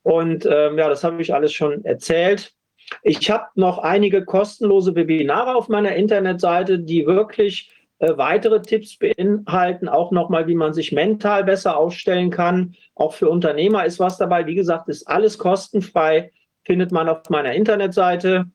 [0.03, 2.53] Und ähm, ja, das habe ich alles schon erzählt.
[3.03, 7.71] Ich habe noch einige kostenlose Webinare auf meiner Internetseite, die wirklich
[8.03, 12.75] äh, weitere Tipps beinhalten, auch nochmal, wie man sich mental besser aufstellen kann.
[12.95, 14.47] Auch für Unternehmer ist was dabei.
[14.47, 16.33] Wie gesagt, ist alles kostenfrei,
[16.65, 18.47] findet man auf meiner Internetseite.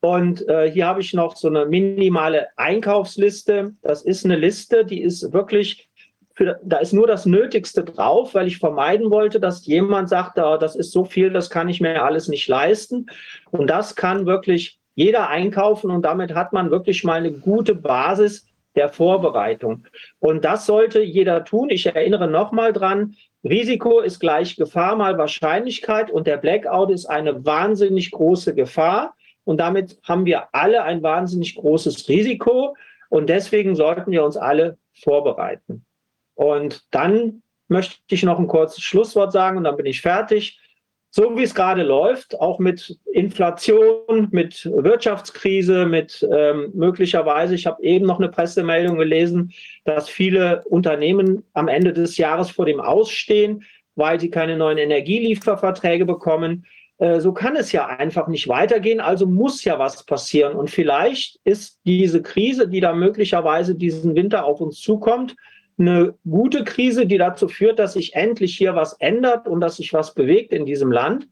[0.00, 3.74] Und äh, hier habe ich noch so eine minimale Einkaufsliste.
[3.82, 5.90] Das ist eine Liste, die ist wirklich,
[6.34, 10.56] für, da ist nur das Nötigste drauf, weil ich vermeiden wollte, dass jemand sagt, oh,
[10.56, 13.06] das ist so viel, das kann ich mir alles nicht leisten.
[13.50, 18.46] Und das kann wirklich jeder einkaufen und damit hat man wirklich mal eine gute Basis
[18.74, 19.84] der Vorbereitung.
[20.18, 21.70] Und das sollte jeder tun.
[21.70, 23.14] Ich erinnere nochmal dran,
[23.44, 29.14] Risiko ist gleich Gefahr mal Wahrscheinlichkeit und der Blackout ist eine wahnsinnig große Gefahr.
[29.44, 32.76] Und damit haben wir alle ein wahnsinnig großes Risiko.
[33.08, 35.84] Und deswegen sollten wir uns alle vorbereiten.
[36.42, 40.58] Und dann möchte ich noch ein kurzes Schlusswort sagen und dann bin ich fertig.
[41.14, 47.82] So wie es gerade läuft, auch mit Inflation, mit Wirtschaftskrise, mit ähm, möglicherweise, ich habe
[47.82, 49.52] eben noch eine Pressemeldung gelesen,
[49.84, 53.64] dass viele Unternehmen am Ende des Jahres vor dem Ausstehen,
[53.94, 56.66] weil sie keine neuen Energielieferverträge bekommen.
[56.98, 59.00] Äh, so kann es ja einfach nicht weitergehen.
[59.00, 60.54] Also muss ja was passieren.
[60.54, 65.36] Und vielleicht ist diese Krise, die da möglicherweise diesen Winter auf uns zukommt,
[65.82, 69.92] eine gute Krise, die dazu führt, dass sich endlich hier was ändert und dass sich
[69.92, 71.28] was bewegt in diesem Land.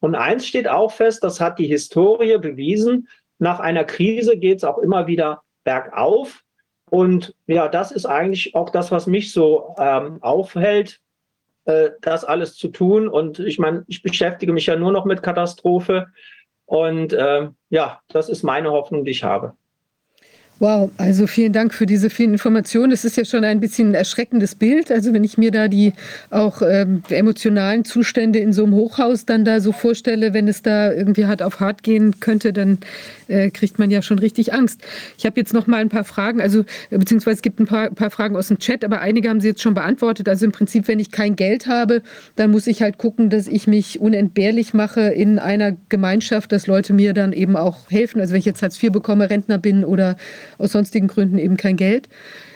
[0.00, 3.08] Und eins steht auch fest, das hat die Historie bewiesen,
[3.38, 6.42] nach einer Krise geht es auch immer wieder bergauf.
[6.90, 11.00] Und ja, das ist eigentlich auch das, was mich so ähm, aufhält
[11.68, 13.08] äh, das alles zu tun.
[13.08, 16.08] Und ich meine, ich beschäftige mich ja nur noch mit Katastrophe.
[16.64, 19.54] Und äh, ja, das ist meine Hoffnung, die ich habe.
[20.60, 22.90] Wow, also vielen Dank für diese vielen Informationen.
[22.90, 24.90] Es ist ja schon ein bisschen ein erschreckendes Bild.
[24.90, 25.92] Also wenn ich mir da die
[26.30, 30.92] auch ähm, emotionalen Zustände in so einem Hochhaus dann da so vorstelle, wenn es da
[30.92, 32.78] irgendwie hart auf hart gehen könnte, dann
[33.28, 34.80] äh, kriegt man ja schon richtig Angst.
[35.16, 38.10] Ich habe jetzt noch mal ein paar Fragen, also beziehungsweise es gibt ein paar, paar
[38.10, 40.28] Fragen aus dem Chat, aber einige haben Sie jetzt schon beantwortet.
[40.28, 42.02] Also im Prinzip, wenn ich kein Geld habe,
[42.34, 46.94] dann muss ich halt gucken, dass ich mich unentbehrlich mache in einer Gemeinschaft, dass Leute
[46.94, 48.20] mir dann eben auch helfen.
[48.20, 50.16] Also wenn ich jetzt Hartz IV bekomme, Rentner bin oder
[50.58, 52.08] aus sonstigen Gründen eben kein Geld.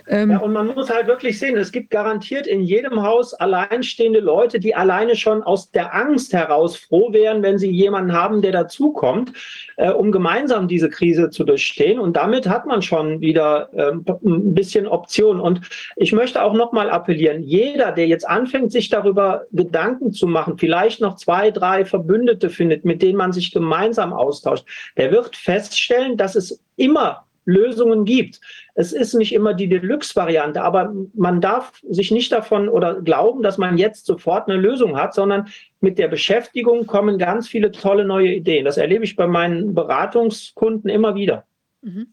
[0.08, 4.20] Ähm ja, und man muss halt wirklich sehen, es gibt garantiert in jedem Haus alleinstehende
[4.20, 8.52] Leute, die alleine schon aus der Angst heraus froh wären, wenn sie jemanden haben, der
[8.52, 9.32] dazukommt,
[9.76, 12.00] äh, um gemeinsam diese Krise zu durchstehen.
[12.00, 15.40] Und damit hat man schon wieder äh, ein bisschen Option.
[15.40, 15.60] Und
[15.96, 21.00] ich möchte auch nochmal appellieren, jeder, der jetzt anfängt, sich darüber Gedanken zu machen, vielleicht
[21.00, 24.66] noch zwei, drei Verbündete findet, mit denen man sich gemeinsam austauscht,
[24.96, 28.40] der wird feststellen, dass es immer Lösungen gibt.
[28.74, 33.58] Es ist nicht immer die Deluxe-Variante, aber man darf sich nicht davon oder glauben, dass
[33.58, 35.48] man jetzt sofort eine Lösung hat, sondern
[35.80, 38.64] mit der Beschäftigung kommen ganz viele tolle neue Ideen.
[38.64, 41.44] Das erlebe ich bei meinen Beratungskunden immer wieder.
[41.84, 42.06] Mhm.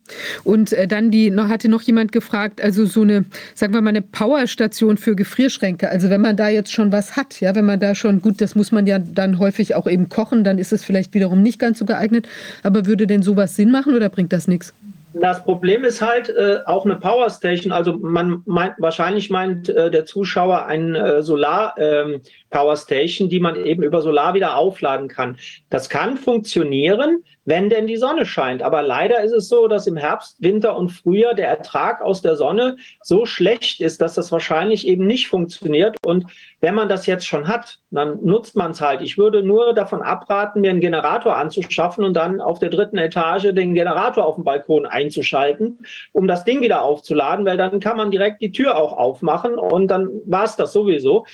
[0.43, 3.89] Und äh, dann die, noch, hatte noch jemand gefragt, also so eine, sagen wir mal,
[3.89, 5.89] eine Powerstation für Gefrierschränke.
[5.89, 8.56] Also wenn man da jetzt schon was hat, ja, wenn man da schon, gut, das
[8.56, 11.77] muss man ja dann häufig auch eben kochen, dann ist es vielleicht wiederum nicht ganz
[11.77, 12.27] so geeignet.
[12.64, 14.73] Aber würde denn sowas Sinn machen oder bringt das nichts?
[15.14, 17.72] Das Problem ist halt äh, auch eine Powerstation.
[17.72, 23.55] Also man meint, wahrscheinlich meint äh, der Zuschauer eine äh, Solar ähm, Powerstation, die man
[23.65, 25.38] eben über Solar wieder aufladen kann.
[25.69, 28.61] Das kann funktionieren, wenn denn die Sonne scheint.
[28.61, 32.35] Aber leider ist es so, dass im Herbst, Winter und Frühjahr der Ertrag aus der
[32.35, 35.97] Sonne so schlecht ist, dass das wahrscheinlich eben nicht funktioniert.
[36.05, 36.27] Und
[36.61, 39.01] wenn man das jetzt schon hat, dann nutzt man es halt.
[39.01, 43.51] Ich würde nur davon abraten, mir einen Generator anzuschaffen und dann auf der dritten Etage
[43.53, 45.80] den Generator auf dem Balkon einzuschalten,
[46.11, 49.88] um das Ding wieder aufzuladen, weil dann kann man direkt die Tür auch aufmachen und
[49.88, 51.26] dann war es das sowieso.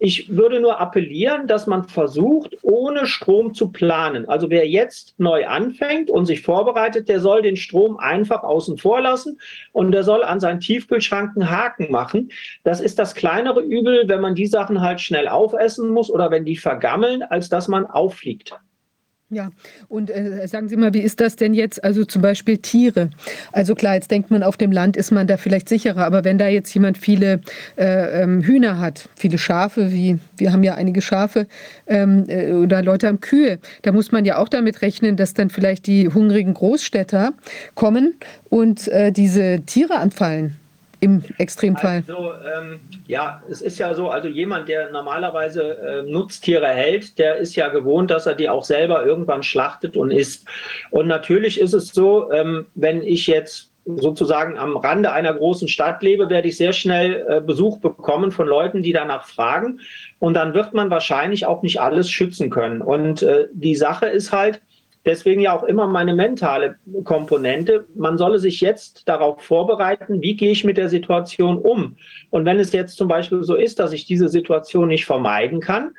[0.00, 4.28] Ich würde nur appellieren, dass man versucht, ohne Strom zu planen.
[4.28, 9.00] Also wer jetzt neu anfängt und sich vorbereitet, der soll den Strom einfach außen vor
[9.00, 9.40] lassen
[9.72, 12.30] und der soll an seinen Tiefkühlschrank einen Haken machen.
[12.62, 16.44] Das ist das kleinere Übel, wenn man die Sachen halt schnell aufessen muss oder wenn
[16.44, 18.54] die vergammeln, als dass man auffliegt.
[19.30, 19.50] Ja,
[19.88, 23.10] und äh, sagen Sie mal, wie ist das denn jetzt, also zum Beispiel Tiere?
[23.52, 26.38] Also klar, jetzt denkt man, auf dem Land ist man da vielleicht sicherer, aber wenn
[26.38, 27.42] da jetzt jemand viele
[27.76, 31.46] äh, ähm, Hühner hat, viele Schafe, wie wir haben ja einige Schafe,
[31.86, 35.50] ähm, äh, oder Leute haben Kühe, da muss man ja auch damit rechnen, dass dann
[35.50, 37.34] vielleicht die hungrigen Großstädter
[37.74, 38.14] kommen
[38.48, 40.56] und äh, diese Tiere anfallen
[41.00, 42.04] im Extremfall?
[42.08, 47.36] Also, ähm, ja, es ist ja so, also jemand, der normalerweise äh, Nutztiere hält, der
[47.36, 50.46] ist ja gewohnt, dass er die auch selber irgendwann schlachtet und isst.
[50.90, 56.02] Und natürlich ist es so, ähm, wenn ich jetzt sozusagen am Rande einer großen Stadt
[56.02, 59.80] lebe, werde ich sehr schnell äh, Besuch bekommen von Leuten, die danach fragen.
[60.18, 62.82] Und dann wird man wahrscheinlich auch nicht alles schützen können.
[62.82, 64.60] Und äh, die Sache ist halt,
[65.08, 67.86] Deswegen ja auch immer meine mentale Komponente.
[67.94, 71.96] Man solle sich jetzt darauf vorbereiten, wie gehe ich mit der Situation um.
[72.28, 75.92] Und wenn es jetzt zum Beispiel so ist, dass ich diese Situation nicht vermeiden kann,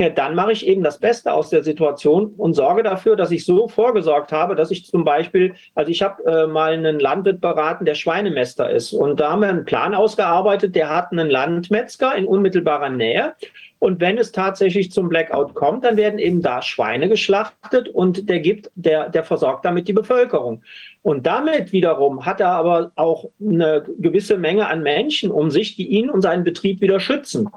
[0.00, 3.44] ja, dann mache ich eben das Beste aus der Situation und sorge dafür, dass ich
[3.44, 7.84] so vorgesorgt habe, dass ich zum Beispiel, also ich habe äh, mal einen Landwirt beraten,
[7.84, 8.92] der Schweinemester ist.
[8.92, 13.34] Und da haben wir einen Plan ausgearbeitet, der hat einen Landmetzger in unmittelbarer Nähe.
[13.78, 18.40] Und wenn es tatsächlich zum Blackout kommt, dann werden eben da Schweine geschlachtet und der
[18.40, 20.62] gibt, der, der versorgt damit die Bevölkerung.
[21.02, 25.88] Und damit wiederum hat er aber auch eine gewisse Menge an Menschen um sich, die
[25.88, 27.50] ihn und seinen Betrieb wieder schützen.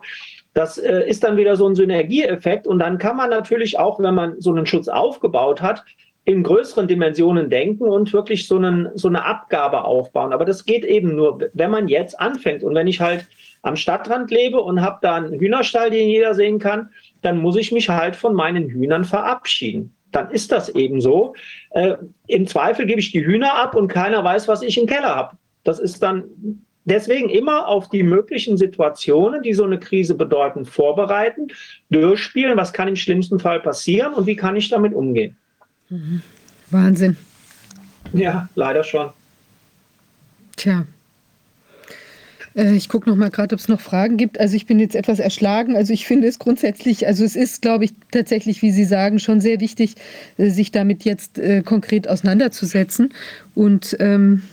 [0.53, 2.67] Das äh, ist dann wieder so ein Synergieeffekt.
[2.67, 5.85] Und dann kann man natürlich auch, wenn man so einen Schutz aufgebaut hat,
[6.25, 10.33] in größeren Dimensionen denken und wirklich so, einen, so eine Abgabe aufbauen.
[10.33, 12.63] Aber das geht eben nur, wenn man jetzt anfängt.
[12.63, 13.27] Und wenn ich halt
[13.61, 16.89] am Stadtrand lebe und habe da einen Hühnerstall, den jeder sehen kann,
[17.21, 19.95] dann muss ich mich halt von meinen Hühnern verabschieden.
[20.11, 21.33] Dann ist das eben so.
[21.71, 21.95] Äh,
[22.27, 25.37] Im Zweifel gebe ich die Hühner ab und keiner weiß, was ich im Keller habe.
[25.63, 31.47] Das ist dann deswegen immer auf die möglichen Situationen, die so eine Krise bedeuten, vorbereiten,
[31.89, 32.57] durchspielen.
[32.57, 35.37] Was kann im schlimmsten Fall passieren und wie kann ich damit umgehen?
[35.89, 36.21] Mhm.
[36.69, 37.17] Wahnsinn.
[38.13, 39.09] Ja, leider schon.
[40.55, 40.85] Tja,
[42.55, 44.39] äh, ich gucke noch mal gerade, ob es noch Fragen gibt.
[44.39, 45.75] Also ich bin jetzt etwas erschlagen.
[45.75, 49.41] Also ich finde es grundsätzlich, also es ist, glaube ich, tatsächlich, wie Sie sagen, schon
[49.41, 49.95] sehr wichtig,
[50.37, 53.13] äh, sich damit jetzt äh, konkret auseinanderzusetzen.
[53.55, 54.43] Und ähm,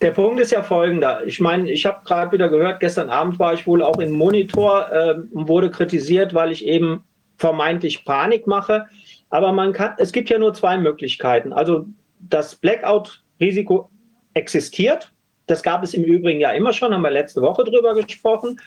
[0.00, 1.26] Der Punkt ist ja folgender.
[1.26, 4.88] Ich meine, ich habe gerade wieder gehört, gestern Abend war ich wohl auch im Monitor
[4.92, 7.02] äh, und wurde kritisiert, weil ich eben
[7.36, 8.86] vermeintlich Panik mache.
[9.30, 11.52] Aber man kann, es gibt ja nur zwei Möglichkeiten.
[11.52, 11.86] Also
[12.20, 13.90] das Blackout-Risiko
[14.34, 15.12] existiert.
[15.46, 18.60] Das gab es im Übrigen ja immer schon, haben wir letzte Woche drüber gesprochen.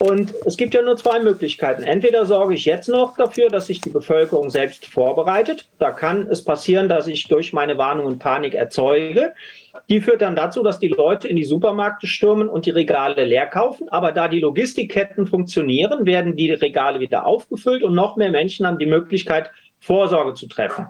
[0.00, 1.84] Und es gibt ja nur zwei Möglichkeiten.
[1.84, 5.68] Entweder sorge ich jetzt noch dafür, dass sich die Bevölkerung selbst vorbereitet.
[5.78, 9.34] Da kann es passieren, dass ich durch meine Warnung und Panik erzeuge.
[9.88, 13.46] Die führt dann dazu, dass die Leute in die Supermärkte stürmen und die Regale leer
[13.46, 13.88] kaufen.
[13.90, 18.78] Aber da die Logistikketten funktionieren, werden die Regale wieder aufgefüllt und noch mehr Menschen haben
[18.78, 19.50] die Möglichkeit,
[19.84, 20.86] Vorsorge zu treffen.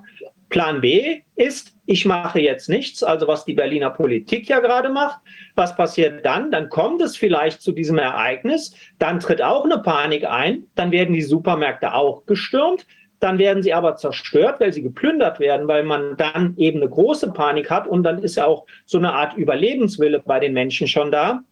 [0.48, 5.20] Plan B ist, ich mache jetzt nichts, also was die Berliner Politik ja gerade macht.
[5.56, 6.52] Was passiert dann?
[6.52, 11.12] Dann kommt es vielleicht zu diesem Ereignis, dann tritt auch eine Panik ein, dann werden
[11.12, 12.86] die Supermärkte auch gestürmt,
[13.18, 17.32] dann werden sie aber zerstört, weil sie geplündert werden, weil man dann eben eine große
[17.32, 21.10] Panik hat und dann ist ja auch so eine Art Überlebenswille bei den Menschen schon
[21.10, 21.42] da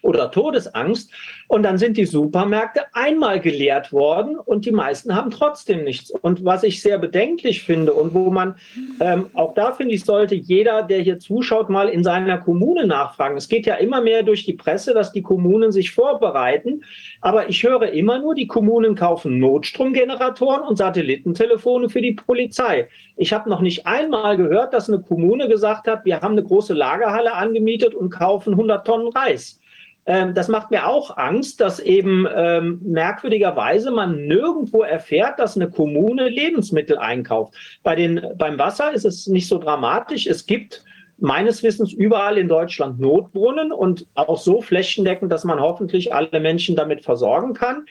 [0.00, 1.10] oder Todesangst.
[1.48, 6.10] Und dann sind die Supermärkte einmal geleert worden und die meisten haben trotzdem nichts.
[6.10, 8.56] Und was ich sehr bedenklich finde und wo man,
[9.00, 13.36] ähm, auch da finde ich, sollte jeder, der hier zuschaut, mal in seiner Kommune nachfragen.
[13.36, 16.84] Es geht ja immer mehr durch die Presse, dass die Kommunen sich vorbereiten.
[17.20, 22.88] Aber ich höre immer nur, die Kommunen kaufen Notstromgeneratoren und Satellitentelefone für die Polizei.
[23.16, 26.72] Ich habe noch nicht einmal gehört, dass eine Kommune gesagt hat, wir haben eine große
[26.74, 29.60] Lagerhalle angemietet und kaufen 100 Tonnen Reis.
[30.04, 35.70] Ähm, das macht mir auch Angst, dass eben ähm, merkwürdigerweise man nirgendwo erfährt, dass eine
[35.70, 37.54] Kommune Lebensmittel einkauft.
[37.82, 40.26] Bei den, beim Wasser ist es nicht so dramatisch.
[40.26, 40.84] Es gibt
[41.18, 46.74] meines Wissens überall in Deutschland Notbrunnen und auch so flächendeckend, dass man hoffentlich alle Menschen
[46.74, 47.86] damit versorgen kann.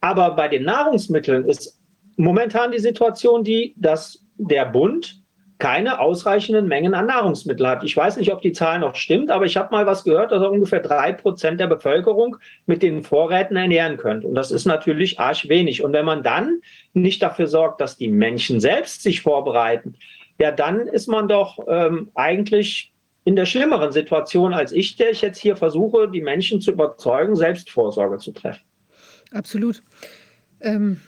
[0.00, 1.80] Aber bei den Nahrungsmitteln ist
[2.16, 5.19] momentan die Situation die, dass der Bund
[5.60, 7.84] keine ausreichenden Mengen an Nahrungsmitteln hat.
[7.84, 10.42] Ich weiß nicht, ob die Zahl noch stimmt, aber ich habe mal was gehört, dass
[10.42, 14.26] ungefähr drei Prozent der Bevölkerung mit den Vorräten ernähren könnte.
[14.26, 15.84] Und das ist natürlich arsch wenig.
[15.84, 16.60] Und wenn man dann
[16.94, 19.94] nicht dafür sorgt, dass die Menschen selbst sich vorbereiten,
[20.40, 22.92] ja, dann ist man doch ähm, eigentlich
[23.24, 27.36] in der schlimmeren Situation als ich, der ich jetzt hier versuche, die Menschen zu überzeugen,
[27.36, 28.64] Selbstvorsorge zu treffen.
[29.30, 29.82] Absolut.
[30.60, 31.00] Ähm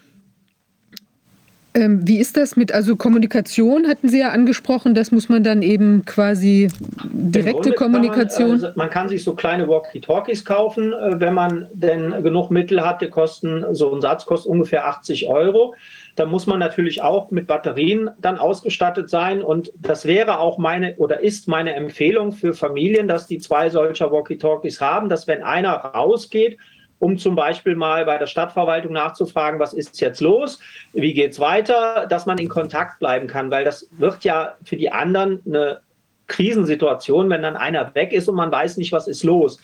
[1.74, 5.62] ähm, wie ist das mit, also Kommunikation hatten Sie ja angesprochen, das muss man dann
[5.62, 6.68] eben quasi
[7.04, 8.60] direkte Kommunikation.
[8.60, 12.84] Man, äh, man, kann sich so kleine Walkie-Talkies kaufen, äh, wenn man denn genug Mittel
[12.84, 15.74] hat, die kosten, so ein Satz kostet ungefähr 80 Euro.
[16.16, 19.42] Da muss man natürlich auch mit Batterien dann ausgestattet sein.
[19.42, 24.12] Und das wäre auch meine oder ist meine Empfehlung für Familien, dass die zwei solcher
[24.12, 26.58] Walkie-Talkies haben, dass wenn einer rausgeht
[27.02, 30.60] um zum Beispiel mal bei der Stadtverwaltung nachzufragen, was ist jetzt los,
[30.92, 34.76] wie geht es weiter, dass man in Kontakt bleiben kann, weil das wird ja für
[34.76, 35.80] die anderen eine
[36.28, 39.60] Krisensituation, wenn dann einer weg ist und man weiß nicht, was ist los.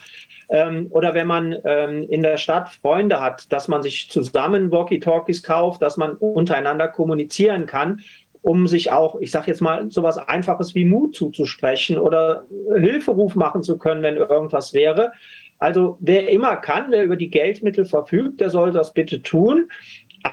[0.48, 5.44] Ähm, oder wenn man ähm, in der Stadt Freunde hat, dass man sich zusammen Walkie-Talkies
[5.44, 8.00] kauft, dass man untereinander kommunizieren kann,
[8.42, 12.46] um sich auch, ich sage jetzt mal, so etwas Einfaches wie Mut zuzusprechen oder
[12.76, 15.12] Hilferuf machen zu können, wenn irgendwas wäre.
[15.58, 19.68] Also wer immer kann, wer über die Geldmittel verfügt, der soll das bitte tun.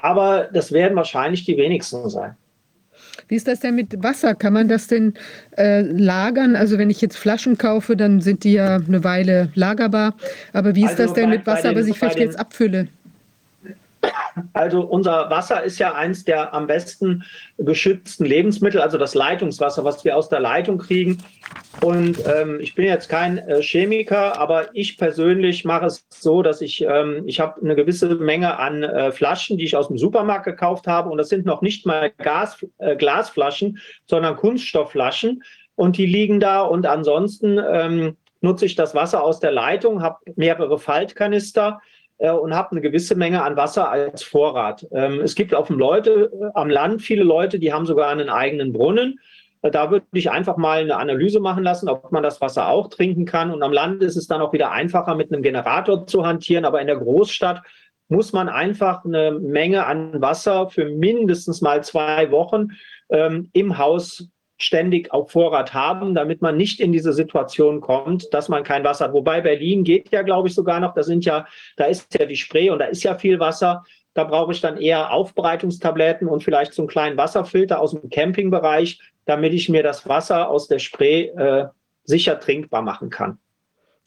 [0.02, 2.36] Aber das werden wahrscheinlich die wenigsten sein.
[3.28, 4.34] Wie ist das denn mit Wasser?
[4.34, 5.14] Kann man das denn
[5.56, 6.54] äh, lagern?
[6.54, 10.14] Also wenn ich jetzt Flaschen kaufe, dann sind die ja eine Weile lagerbar.
[10.52, 12.38] Aber wie ist also das denn bei, mit Wasser, den, was ich vielleicht den, jetzt
[12.38, 12.88] abfülle?
[14.52, 17.24] Also unser Wasser ist ja eins der am besten
[17.58, 21.22] geschützten Lebensmittel, also das Leitungswasser, was wir aus der Leitung kriegen.
[21.82, 26.60] Und ähm, ich bin jetzt kein äh, Chemiker, aber ich persönlich mache es so, dass
[26.60, 30.44] ich, ähm, ich habe eine gewisse Menge an äh, Flaschen, die ich aus dem Supermarkt
[30.44, 31.10] gekauft habe.
[31.10, 35.42] Und das sind noch nicht mal Gas, äh, Glasflaschen, sondern Kunststoffflaschen.
[35.74, 36.62] Und die liegen da.
[36.62, 41.80] Und ansonsten ähm, nutze ich das Wasser aus der Leitung, habe mehrere Faltkanister
[42.18, 44.86] äh, und habe eine gewisse Menge an Wasser als Vorrat.
[44.92, 48.28] Ähm, es gibt auf dem Leute äh, am Land viele Leute, die haben sogar einen
[48.28, 49.18] eigenen Brunnen.
[49.62, 52.88] Äh, da würde ich einfach mal eine Analyse machen lassen, ob man das Wasser auch
[52.88, 53.50] trinken kann.
[53.50, 56.64] Und am Land ist es dann auch wieder einfacher, mit einem Generator zu hantieren.
[56.64, 57.62] Aber in der Großstadt
[58.08, 62.68] muss man einfach eine Menge an Wasser für mindestens mal zwei Wochen
[63.10, 68.48] ähm, im Haus ständig auf Vorrat haben, damit man nicht in diese Situation kommt, dass
[68.48, 69.12] man kein Wasser hat.
[69.12, 70.94] Wobei Berlin geht ja, glaube ich, sogar noch.
[70.94, 71.46] Da sind ja,
[71.76, 73.84] da ist ja die Spree und da ist ja viel Wasser.
[74.14, 79.00] Da brauche ich dann eher Aufbereitungstabletten und vielleicht so einen kleinen Wasserfilter aus dem Campingbereich,
[79.26, 81.66] damit ich mir das Wasser aus der Spree äh,
[82.04, 83.38] sicher trinkbar machen kann.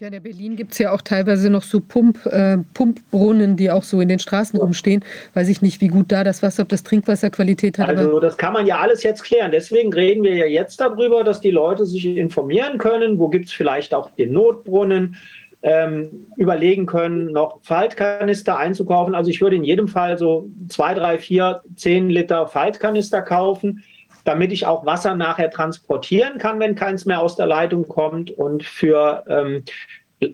[0.01, 3.84] Ja, in Berlin gibt es ja auch teilweise noch so Pump, äh, Pumpbrunnen, die auch
[3.84, 5.03] so in den Straßen rumstehen.
[5.34, 7.89] Weiß ich nicht, wie gut da das Wasser, ob das Trinkwasserqualität hat.
[7.89, 9.51] Also das kann man ja alles jetzt klären.
[9.51, 13.19] Deswegen reden wir ja jetzt darüber, dass die Leute sich informieren können.
[13.19, 15.17] Wo gibt es vielleicht auch den Notbrunnen?
[15.61, 19.13] Ähm, überlegen können, noch Faltkanister einzukaufen.
[19.13, 23.84] Also ich würde in jedem Fall so zwei, drei, vier, zehn Liter Faltkanister kaufen
[24.30, 28.30] damit ich auch Wasser nachher transportieren kann, wenn keins mehr aus der Leitung kommt.
[28.30, 29.64] Und für ähm,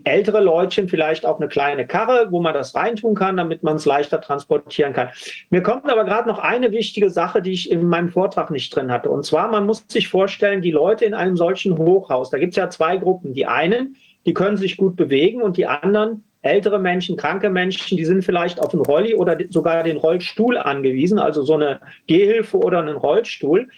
[0.04, 3.86] ältere Leutchen vielleicht auch eine kleine Karre, wo man das reintun kann, damit man es
[3.86, 5.08] leichter transportieren kann.
[5.48, 8.92] Mir kommt aber gerade noch eine wichtige Sache, die ich in meinem Vortrag nicht drin
[8.92, 9.08] hatte.
[9.10, 12.56] Und zwar, man muss sich vorstellen, die Leute in einem solchen Hochhaus, da gibt es
[12.56, 13.32] ja zwei Gruppen.
[13.32, 13.96] Die einen,
[14.26, 18.60] die können sich gut bewegen und die anderen, ältere Menschen, kranke Menschen, die sind vielleicht
[18.60, 23.68] auf einen Rolli oder sogar den Rollstuhl angewiesen, also so eine Gehhilfe oder einen Rollstuhl.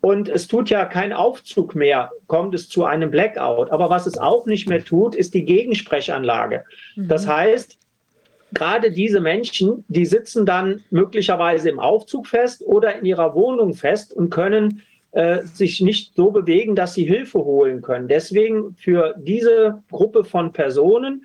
[0.00, 3.70] Und es tut ja kein Aufzug mehr, kommt es zu einem Blackout.
[3.70, 6.64] Aber was es auch nicht mehr tut, ist die Gegensprechanlage.
[6.96, 7.08] Mhm.
[7.08, 7.76] Das heißt,
[8.54, 14.12] gerade diese Menschen, die sitzen dann möglicherweise im Aufzug fest oder in ihrer Wohnung fest
[14.14, 14.82] und können
[15.12, 18.08] äh, sich nicht so bewegen, dass sie Hilfe holen können.
[18.08, 21.24] Deswegen für diese Gruppe von Personen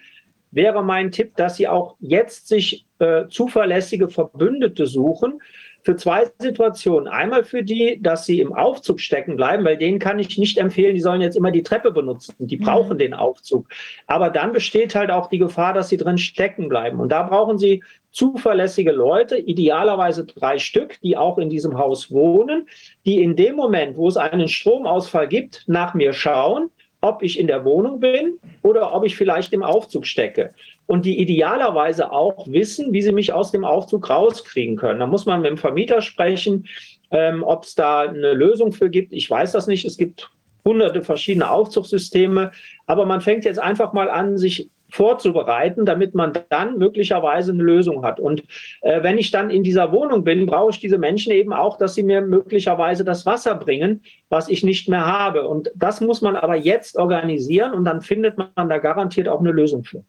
[0.55, 5.39] wäre mein Tipp, dass Sie auch jetzt sich äh, zuverlässige Verbündete suchen
[5.85, 7.07] für zwei Situationen.
[7.07, 10.95] Einmal für die, dass sie im Aufzug stecken bleiben, weil denen kann ich nicht empfehlen,
[10.95, 12.33] die sollen jetzt immer die Treppe benutzen.
[12.39, 12.99] Die brauchen mhm.
[12.99, 13.67] den Aufzug.
[14.07, 16.99] Aber dann besteht halt auch die Gefahr, dass sie drin stecken bleiben.
[16.99, 22.67] Und da brauchen sie zuverlässige Leute, idealerweise drei Stück, die auch in diesem Haus wohnen,
[23.05, 26.71] die in dem Moment, wo es einen Stromausfall gibt, nach mir schauen
[27.05, 30.53] ob ich in der Wohnung bin oder ob ich vielleicht im Aufzug stecke.
[30.87, 34.99] Und die idealerweise auch wissen, wie sie mich aus dem Aufzug rauskriegen können.
[34.99, 36.67] Da muss man mit dem Vermieter sprechen,
[37.11, 39.13] ähm, ob es da eine Lösung für gibt.
[39.13, 39.85] Ich weiß das nicht.
[39.85, 40.29] Es gibt
[40.65, 42.51] hunderte verschiedene Aufzugssysteme.
[42.87, 48.03] Aber man fängt jetzt einfach mal an, sich vorzubereiten, damit man dann möglicherweise eine Lösung
[48.03, 48.19] hat.
[48.19, 48.43] Und
[48.81, 51.95] äh, wenn ich dann in dieser Wohnung bin, brauche ich diese Menschen eben auch, dass
[51.95, 55.47] sie mir möglicherweise das Wasser bringen, was ich nicht mehr habe.
[55.47, 59.51] Und das muss man aber jetzt organisieren und dann findet man da garantiert auch eine
[59.51, 60.03] Lösung für.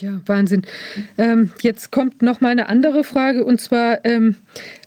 [0.00, 0.62] Ja, Wahnsinn.
[1.16, 4.36] Ähm, jetzt kommt noch mal eine andere Frage und zwar, ähm,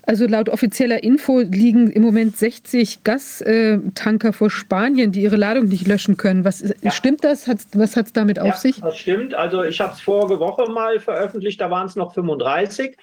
[0.04, 5.88] also laut offizieller Info liegen im Moment 60 Gastanker vor Spanien, die ihre Ladung nicht
[5.88, 6.46] löschen können.
[6.46, 6.92] Was ja.
[6.92, 7.48] stimmt das?
[7.48, 8.82] Hat, was hat es damit ja, auf sich?
[8.82, 9.34] Das stimmt.
[9.34, 12.96] Also ich habe es vorige Woche mal veröffentlicht, da waren es noch 35.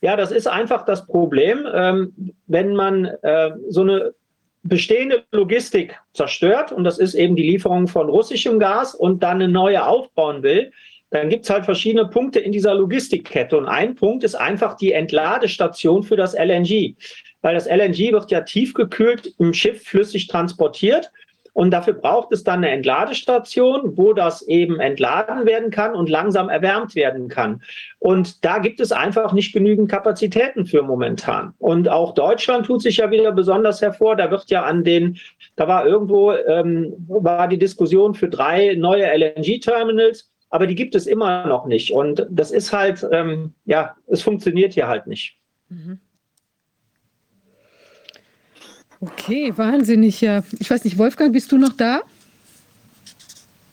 [0.00, 4.14] Ja, das ist einfach das Problem, ähm, wenn man äh, so eine
[4.62, 9.48] bestehende Logistik zerstört, und das ist eben die Lieferung von russischem Gas und dann eine
[9.48, 10.72] neue aufbauen will,
[11.10, 13.56] dann gibt es halt verschiedene Punkte in dieser Logistikkette.
[13.56, 16.94] Und ein Punkt ist einfach die Entladestation für das LNG.
[17.42, 21.10] Weil das LNG wird ja tiefgekühlt im Schiff flüssig transportiert.
[21.52, 26.48] Und dafür braucht es dann eine Entladestation, wo das eben entladen werden kann und langsam
[26.48, 27.60] erwärmt werden kann.
[27.98, 31.54] Und da gibt es einfach nicht genügend Kapazitäten für momentan.
[31.58, 34.14] Und auch Deutschland tut sich ja wieder besonders hervor.
[34.14, 35.18] Da wird ja an den,
[35.56, 41.06] da war irgendwo, ähm, war die Diskussion für drei neue LNG-Terminals aber die gibt es
[41.06, 41.92] immer noch nicht.
[41.92, 45.38] Und das ist halt, ähm, ja, es funktioniert hier halt nicht.
[45.68, 46.00] Mhm.
[49.00, 50.20] Okay, wahnsinnig.
[50.20, 50.42] Ja.
[50.58, 52.02] Ich weiß nicht, Wolfgang, bist du noch da?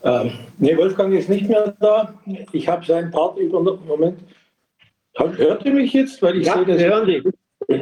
[0.04, 2.14] Ähm, nee, Wolfgang ist nicht mehr da.
[2.54, 3.86] Ich habe seinen Part übernommen.
[3.86, 4.20] Moment.
[5.16, 6.22] Hört ihr mich jetzt?
[6.22, 7.24] Weil ich ja, sehe, dass hören Sie.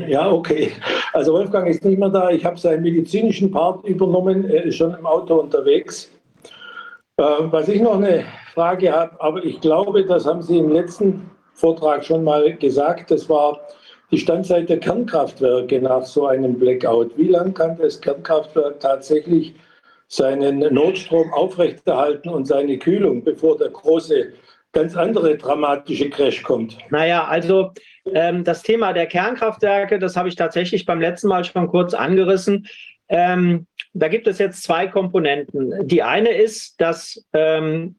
[0.09, 0.71] Ja, okay.
[1.13, 2.31] Also Wolfgang ist nicht mehr da.
[2.31, 4.49] Ich habe seinen medizinischen Part übernommen.
[4.49, 6.09] Er ist schon im Auto unterwegs.
[7.17, 11.29] Äh, was ich noch eine Frage habe, aber ich glaube, das haben Sie im letzten
[11.53, 13.59] Vortrag schon mal gesagt, das war
[14.11, 17.17] die Standzeit der Kernkraftwerke nach so einem Blackout.
[17.17, 19.55] Wie lange kann das Kernkraftwerk tatsächlich
[20.07, 24.33] seinen Notstrom aufrechterhalten und seine Kühlung, bevor der große,
[24.71, 26.77] ganz andere dramatische Crash kommt?
[26.91, 27.71] Naja, also
[28.13, 32.67] ähm, das Thema der Kernkraftwerke, das habe ich tatsächlich beim letzten Mal schon kurz angerissen.
[33.09, 35.87] Ähm, da gibt es jetzt zwei Komponenten.
[35.87, 37.95] Die eine ist, dass ähm,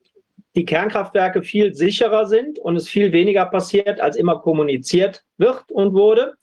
[0.56, 5.92] die Kernkraftwerke viel sicherer sind und es viel weniger passiert, als immer kommuniziert wird und
[5.92, 6.34] wurde.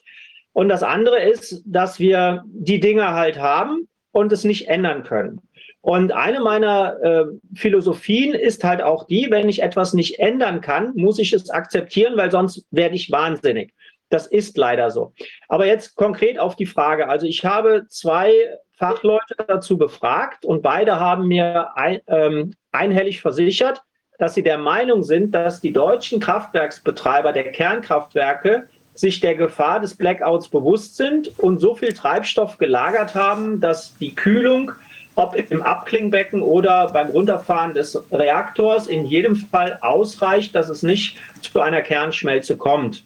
[0.53, 5.41] Und das andere ist, dass wir die Dinge halt haben und es nicht ändern können.
[5.81, 7.25] Und eine meiner äh,
[7.55, 12.15] Philosophien ist halt auch die, wenn ich etwas nicht ändern kann, muss ich es akzeptieren,
[12.15, 13.73] weil sonst werde ich wahnsinnig.
[14.09, 15.11] Das ist leider so.
[15.49, 17.09] Aber jetzt konkret auf die Frage.
[17.09, 18.31] Also ich habe zwei
[18.77, 23.81] Fachleute dazu befragt und beide haben mir ein, ähm, einhellig versichert,
[24.23, 29.97] dass sie der Meinung sind, dass die deutschen Kraftwerksbetreiber der Kernkraftwerke sich der Gefahr des
[29.97, 34.71] Blackouts bewusst sind und so viel Treibstoff gelagert haben, dass die Kühlung
[35.15, 41.17] ob im Abklingbecken oder beim Runterfahren des Reaktors, in jedem Fall ausreicht, dass es nicht
[41.41, 43.03] zu einer Kernschmelze kommt.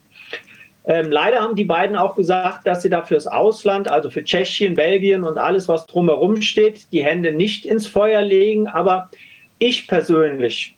[0.85, 4.75] Ähm, leider haben die beiden auch gesagt, dass sie da fürs Ausland, also für Tschechien,
[4.75, 8.67] Belgien und alles, was drumherum steht, die Hände nicht ins Feuer legen.
[8.67, 9.09] Aber
[9.57, 10.76] ich persönlich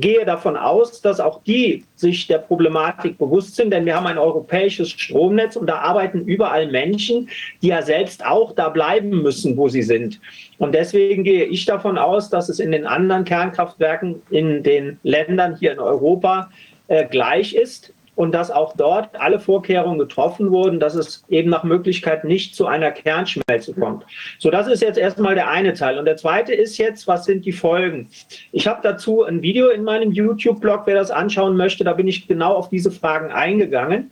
[0.00, 4.18] gehe davon aus, dass auch die sich der Problematik bewusst sind, denn wir haben ein
[4.18, 7.28] europäisches Stromnetz und da arbeiten überall Menschen,
[7.62, 10.20] die ja selbst auch da bleiben müssen, wo sie sind.
[10.58, 15.56] Und deswegen gehe ich davon aus, dass es in den anderen Kernkraftwerken in den Ländern
[15.56, 16.50] hier in Europa
[16.88, 21.62] äh, gleich ist und dass auch dort alle Vorkehrungen getroffen wurden, dass es eben nach
[21.62, 24.04] Möglichkeit nicht zu einer Kernschmelze kommt.
[24.40, 26.00] So, das ist jetzt erstmal der eine Teil.
[26.00, 28.10] Und der zweite ist jetzt, was sind die Folgen?
[28.50, 32.26] Ich habe dazu ein Video in meinem YouTube-Blog, wer das anschauen möchte, da bin ich
[32.26, 34.10] genau auf diese Fragen eingegangen.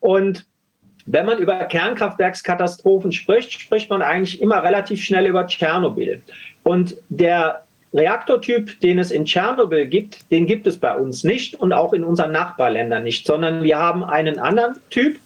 [0.00, 0.46] Und
[1.04, 6.22] wenn man über Kernkraftwerkskatastrophen spricht, spricht man eigentlich immer relativ schnell über Tschernobyl.
[6.62, 11.72] Und der Reaktortyp, den es in Tschernobyl gibt, den gibt es bei uns nicht und
[11.72, 15.18] auch in unseren Nachbarländern nicht, sondern wir haben einen anderen Typ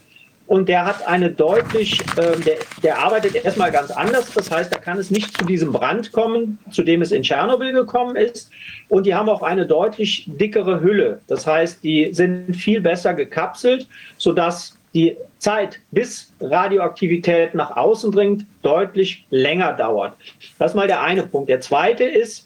[0.47, 4.33] und der hat eine deutlich, äh, der, der arbeitet erstmal ganz anders.
[4.33, 7.73] Das heißt, da kann es nicht zu diesem Brand kommen, zu dem es in Tschernobyl
[7.73, 8.51] gekommen ist.
[8.89, 11.21] Und die haben auch eine deutlich dickere Hülle.
[11.27, 13.89] Das heißt, die sind viel besser gekapselt,
[14.19, 20.17] sodass die Zeit, bis Radioaktivität nach außen dringt, deutlich länger dauert.
[20.59, 21.51] Das ist mal der eine Punkt.
[21.51, 22.46] Der zweite ist,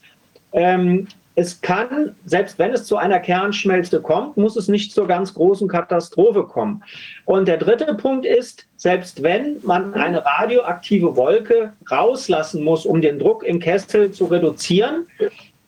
[0.53, 1.07] ähm,
[1.37, 5.69] es kann, selbst wenn es zu einer Kernschmelze kommt, muss es nicht zur ganz großen
[5.69, 6.83] Katastrophe kommen.
[7.25, 13.19] Und der dritte Punkt ist, selbst wenn man eine radioaktive Wolke rauslassen muss, um den
[13.19, 15.07] Druck im Kessel zu reduzieren,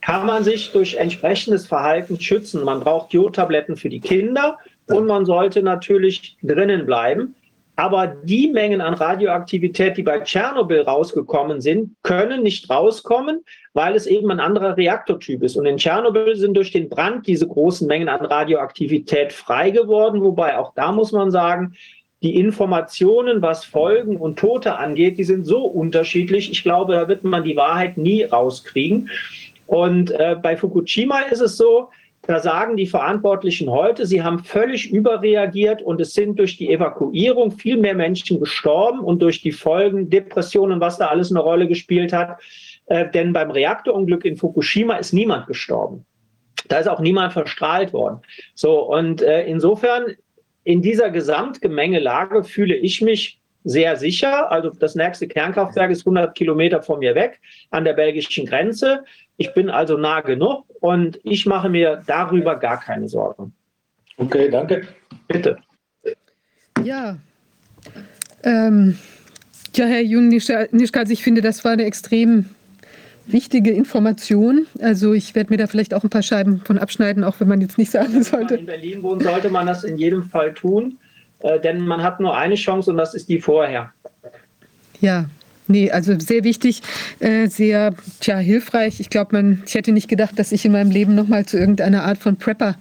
[0.03, 2.65] kann man sich durch entsprechendes Verhalten schützen.
[2.65, 7.35] Man braucht Jodtabletten für die Kinder und man sollte natürlich drinnen bleiben.
[7.77, 14.07] Aber die Mengen an Radioaktivität, die bei Tschernobyl rausgekommen sind, können nicht rauskommen, weil es
[14.07, 15.57] eben ein anderer Reaktortyp ist.
[15.57, 20.23] Und in Tschernobyl sind durch den Brand diese großen Mengen an Radioaktivität frei geworden.
[20.23, 21.75] Wobei auch da muss man sagen,
[22.23, 26.51] die Informationen, was Folgen und Tote angeht, die sind so unterschiedlich.
[26.53, 29.11] Ich glaube, da wird man die Wahrheit nie rauskriegen.
[29.67, 31.89] Und äh, bei Fukushima ist es so,
[32.23, 37.51] da sagen die Verantwortlichen heute, sie haben völlig überreagiert und es sind durch die Evakuierung
[37.51, 42.13] viel mehr Menschen gestorben und durch die Folgen, Depressionen, was da alles eine Rolle gespielt
[42.13, 42.41] hat.
[42.87, 46.07] Äh, denn beim Reaktorunglück in Fukushima ist niemand gestorben.
[46.69, 48.21] Da ist auch niemand verstrahlt worden.
[48.55, 50.15] So, und äh, insofern,
[50.63, 54.51] in dieser Gesamtgemengelage fühle ich mich sehr sicher.
[54.53, 57.41] Also das nächste Kernkraftwerk ist 100 Kilometer von mir weg
[57.71, 59.05] an der belgischen Grenze.
[59.39, 63.55] Ich bin also nah genug und ich mache mir darüber gar keine Sorgen.
[64.17, 64.89] Okay, danke.
[65.29, 65.57] Bitte.
[66.85, 67.17] Ja.
[68.43, 68.99] Ähm,
[69.77, 70.67] ja, Herr Jung-Nischka,
[70.99, 72.47] also ich finde, das war eine extrem
[73.27, 74.67] wichtige Information.
[74.81, 77.61] Also ich werde mir da vielleicht auch ein paar Scheiben von abschneiden, auch wenn man
[77.61, 78.57] jetzt nicht sagen sollte.
[78.57, 80.99] Wenn man in Berlin wohnt, sollte man das in jedem Fall tun,
[81.41, 83.93] äh, denn man hat nur eine Chance und das ist die vorher.
[85.01, 85.27] Ja,
[85.73, 86.83] Nee, also sehr wichtig,
[87.19, 89.01] äh, sehr tja, hilfreich.
[89.01, 92.05] Ich glaube, man, ich hätte nicht gedacht, dass ich in meinem Leben nochmal zu irgendeiner
[92.05, 92.77] Art von Prepper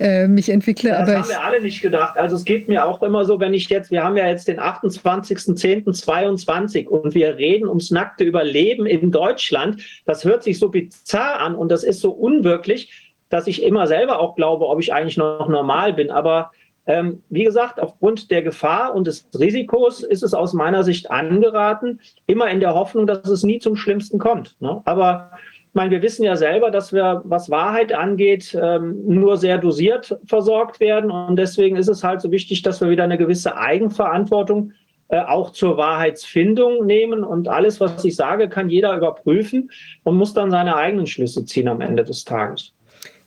[0.00, 0.90] äh, mich entwickle.
[0.90, 2.16] Das aber haben wir alle nicht gedacht.
[2.16, 4.58] Also es geht mir auch immer so, wenn ich jetzt, wir haben ja jetzt den
[4.58, 9.80] 28.10.22 und wir reden ums nackte Überleben in Deutschland.
[10.04, 14.18] Das hört sich so bizarr an und das ist so unwirklich, dass ich immer selber
[14.18, 16.10] auch glaube, ob ich eigentlich noch normal bin.
[16.10, 16.50] Aber
[16.86, 22.00] ähm, wie gesagt, aufgrund der Gefahr und des Risikos ist es aus meiner Sicht angeraten,
[22.26, 24.56] immer in der Hoffnung, dass es nie zum Schlimmsten kommt.
[24.60, 24.82] Ne?
[24.84, 25.30] Aber
[25.72, 30.18] ich meine, wir wissen ja selber, dass wir, was Wahrheit angeht, ähm, nur sehr dosiert
[30.26, 31.10] versorgt werden.
[31.10, 34.72] Und deswegen ist es halt so wichtig, dass wir wieder eine gewisse Eigenverantwortung
[35.08, 37.24] äh, auch zur Wahrheitsfindung nehmen.
[37.24, 39.70] Und alles, was ich sage, kann jeder überprüfen
[40.02, 42.74] und muss dann seine eigenen Schlüsse ziehen am Ende des Tages.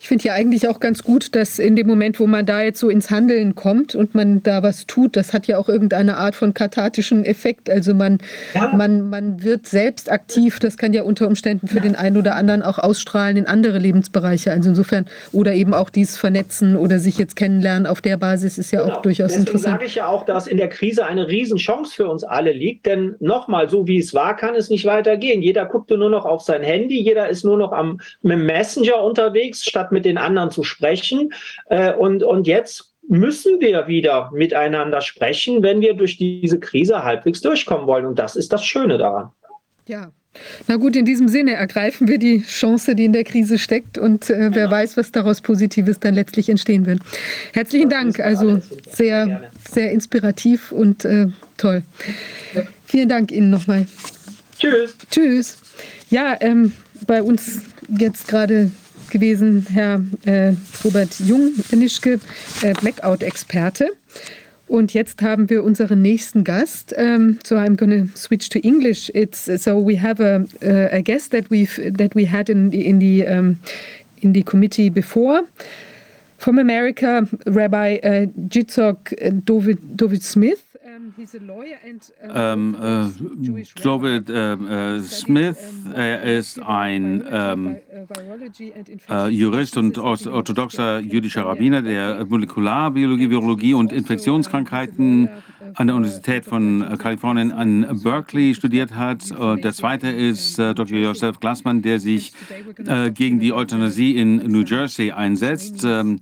[0.05, 2.79] Ich finde ja eigentlich auch ganz gut, dass in dem Moment, wo man da jetzt
[2.79, 6.35] so ins Handeln kommt und man da was tut, das hat ja auch irgendeine Art
[6.35, 7.71] von kathartischen Effekt.
[7.71, 8.19] Also man,
[8.53, 8.71] ja.
[8.75, 10.59] man, man wird selbst aktiv.
[10.59, 11.81] Das kann ja unter Umständen für ja.
[11.81, 14.51] den einen oder anderen auch ausstrahlen in andere Lebensbereiche.
[14.51, 18.69] Also insofern, oder eben auch dies vernetzen oder sich jetzt kennenlernen auf der Basis ist
[18.69, 18.97] ja genau.
[18.97, 19.73] auch durchaus Deswegen interessant.
[19.73, 22.85] sage ich ja auch, dass in der Krise eine Riesenchance für uns alle liegt.
[22.85, 25.41] Denn nochmal, so wie es war, kann es nicht weitergehen.
[25.41, 29.01] Jeder guckte nur noch auf sein Handy, jeder ist nur noch am, mit dem Messenger
[29.01, 31.33] unterwegs, statt mit den anderen zu sprechen.
[31.69, 37.41] Äh, und, und jetzt müssen wir wieder miteinander sprechen, wenn wir durch diese Krise halbwegs
[37.41, 38.05] durchkommen wollen.
[38.05, 39.31] Und das ist das Schöne daran.
[39.87, 40.11] Ja.
[40.67, 44.29] Na gut, in diesem Sinne ergreifen wir die Chance, die in der Krise steckt und
[44.29, 44.71] äh, wer genau.
[44.71, 46.99] weiß, was daraus Positives dann letztlich entstehen wird.
[47.53, 48.61] Herzlichen das Dank, also
[48.91, 51.83] sehr, sehr inspirativ und äh, toll.
[52.85, 53.87] Vielen Dank Ihnen nochmal.
[54.59, 54.95] Tschüss.
[55.09, 55.57] Tschüss.
[56.09, 56.73] Ja, ähm,
[57.07, 57.61] bei uns
[57.97, 58.71] jetzt gerade
[59.15, 60.51] gewesen Herr äh,
[60.83, 62.19] Robert Jung-Nischke,
[62.61, 63.91] äh, Blackout-Experte.
[64.67, 66.93] Und jetzt haben wir unseren nächsten Gast.
[66.97, 69.09] Um, so I'm going to switch to English.
[69.13, 70.43] It's so we have a,
[70.91, 73.59] a guest that we've that we had in the in the um,
[74.21, 75.43] in the committee before.
[76.39, 80.64] From America, Rabbi uh, Jitzok David, David Smith.
[82.21, 85.57] Ähm, äh, David äh, Smith
[85.93, 87.77] er ist ein ähm,
[89.09, 95.29] äh, Jurist und orthodoxer jüdischer Rabbiner, der Molekularbiologie, Virologie und Infektionskrankheiten
[95.73, 99.29] an der Universität von Kalifornien an Berkeley studiert hat.
[99.31, 100.97] Der zweite ist äh, Dr.
[100.97, 102.33] Joseph Glassman, der sich
[102.85, 105.83] äh, gegen die Euthanasie in New Jersey einsetzt.
[105.83, 106.19] Ähm,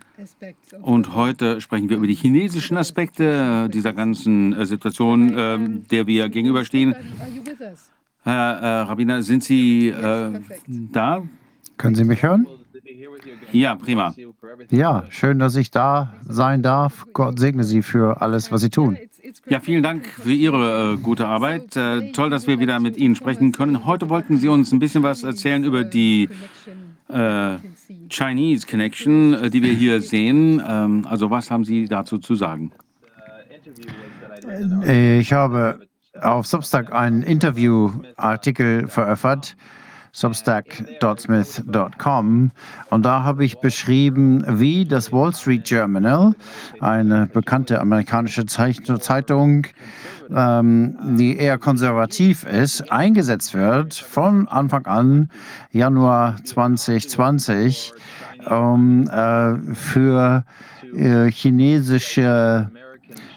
[0.82, 5.60] und heute sprechen wir über die chinesischen Aspekte dieser ganzen äh, Situation, äh,
[5.92, 6.96] der wir gegenüberstehen.
[8.24, 10.32] Herr äh, Rabbiner, sind Sie äh,
[10.68, 11.24] da?
[11.78, 12.48] Können Sie mich hören?
[13.52, 14.14] Ja, prima.
[14.70, 17.06] Ja, schön, dass ich da sein darf.
[17.14, 18.98] Gott segne Sie für alles, was Sie tun.
[19.48, 21.78] Ja, vielen Dank für Ihre äh, gute Arbeit.
[21.78, 23.86] Äh, toll, dass wir wieder mit Ihnen sprechen können.
[23.86, 26.28] Heute wollten Sie uns ein bisschen was erzählen über die
[27.08, 27.56] äh,
[28.10, 30.62] Chinese Connection, äh, die wir hier sehen.
[30.68, 32.74] Ähm, also was haben Sie dazu zu sagen?
[34.86, 35.80] Ich habe
[36.22, 39.56] auf Substack einen Interviewartikel veröffentlicht,
[40.14, 42.52] substack.smith.com,
[42.90, 46.34] und da habe ich beschrieben, wie das Wall Street Journal,
[46.80, 49.68] eine bekannte amerikanische Zeitung,
[50.34, 55.30] ähm, die eher konservativ ist, eingesetzt wird von Anfang an
[55.72, 57.94] Januar 2020
[58.50, 60.44] um, äh, für
[60.96, 62.70] äh, chinesische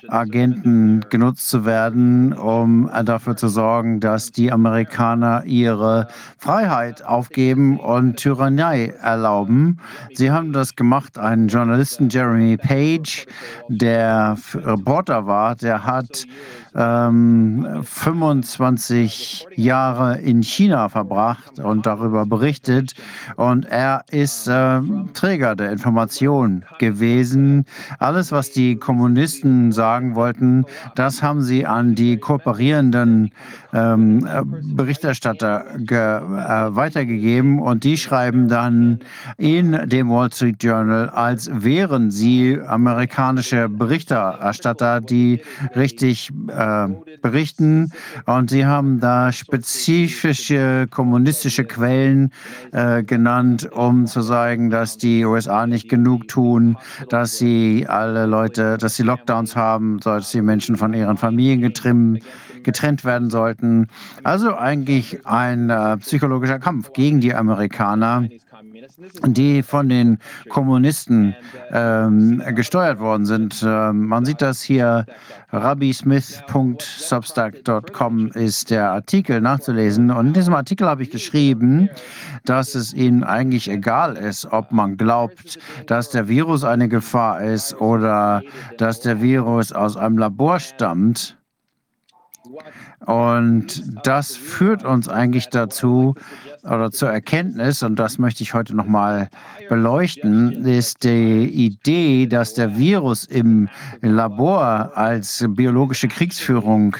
[0.08, 6.08] Agenten genutzt zu werden, um dafür zu sorgen, dass die Amerikaner ihre
[6.38, 9.78] Freiheit aufgeben und Tyrannei erlauben.
[10.14, 11.18] Sie haben das gemacht.
[11.18, 13.26] Ein Journalisten, Jeremy Page,
[13.68, 16.26] der Reporter war, der hat
[16.76, 22.94] ähm, 25 Jahre in China verbracht und darüber berichtet.
[23.36, 24.80] Und er ist äh,
[25.14, 27.64] Träger der Information gewesen.
[27.98, 30.64] Alles, was die Kommunisten sagen wollten,
[30.94, 33.32] das haben sie an die kooperierenden
[33.76, 34.26] ähm,
[34.74, 37.60] Berichterstatter äh, weitergegeben.
[37.60, 39.00] Und die schreiben dann
[39.36, 45.42] in dem Wall Street Journal, als wären sie amerikanische Berichterstatter, die
[45.74, 46.88] richtig äh,
[47.20, 47.92] berichten.
[48.24, 52.32] Und Sie haben da spezifische kommunistische Quellen
[52.72, 56.76] äh, genannt, um zu sagen, dass die USA nicht genug tun,
[57.08, 62.22] dass sie alle Leute, dass sie Lockdowns haben, dass die Menschen von ihren Familien getrimmt
[62.66, 63.88] getrennt werden sollten.
[64.24, 68.28] Also eigentlich ein äh, psychologischer Kampf gegen die Amerikaner
[69.26, 70.18] die von den
[70.48, 71.34] Kommunisten
[71.70, 73.64] ähm, gesteuert worden sind.
[73.66, 75.06] Ähm, man sieht das hier,
[75.50, 80.10] rabbismith.substack.com ist der Artikel nachzulesen.
[80.10, 81.90] Und in diesem Artikel habe ich geschrieben,
[82.44, 87.78] dass es ihnen eigentlich egal ist, ob man glaubt, dass der Virus eine Gefahr ist
[87.80, 88.42] oder
[88.78, 91.36] dass der Virus aus einem Labor stammt.
[93.04, 96.14] Und das führt uns eigentlich dazu,
[96.62, 99.28] oder zur Erkenntnis, und das möchte ich heute nochmal
[99.68, 103.68] beleuchten, ist die Idee, dass der Virus im
[104.00, 106.96] Labor als biologische Kriegsführung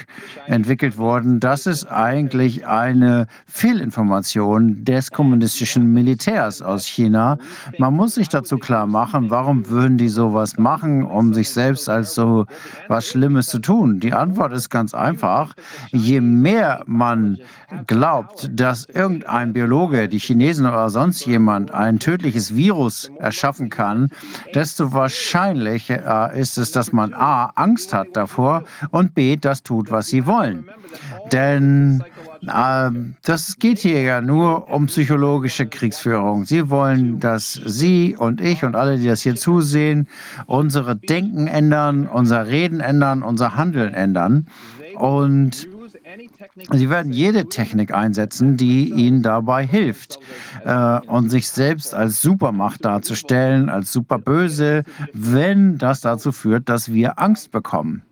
[0.47, 1.41] entwickelt worden.
[1.41, 7.39] Das ist eigentlich eine Fehlinformation des kommunistischen Militärs aus China.
[7.79, 12.15] Man muss sich dazu klar machen, warum würden die sowas machen, um sich selbst als
[12.15, 12.47] so
[12.89, 14.01] was Schlimmes zu tun?
[14.01, 15.55] Die Antwort ist ganz einfach.
[15.93, 17.39] Je mehr man
[17.87, 24.11] glaubt, dass irgendein Biologe, die Chinesen oder sonst jemand ein tödliches Virus erschaffen kann,
[24.55, 30.09] desto wahrscheinlicher ist es, dass man A, Angst hat davor und B, das tut, was
[30.09, 30.69] sie wollen.
[31.33, 32.05] Denn
[32.47, 32.91] äh,
[33.23, 36.45] das geht hier ja nur um psychologische Kriegsführung.
[36.45, 40.09] Sie wollen, dass Sie und ich und alle, die das hier zusehen,
[40.47, 44.47] unsere Denken ändern, unser Reden ändern, unser Handeln ändern.
[44.97, 45.69] Und
[46.73, 50.19] Sie werden jede Technik einsetzen, die ihnen dabei hilft.
[50.65, 57.19] Äh, und sich selbst als Supermacht darzustellen, als superböse, wenn das dazu führt, dass wir
[57.19, 58.03] Angst bekommen.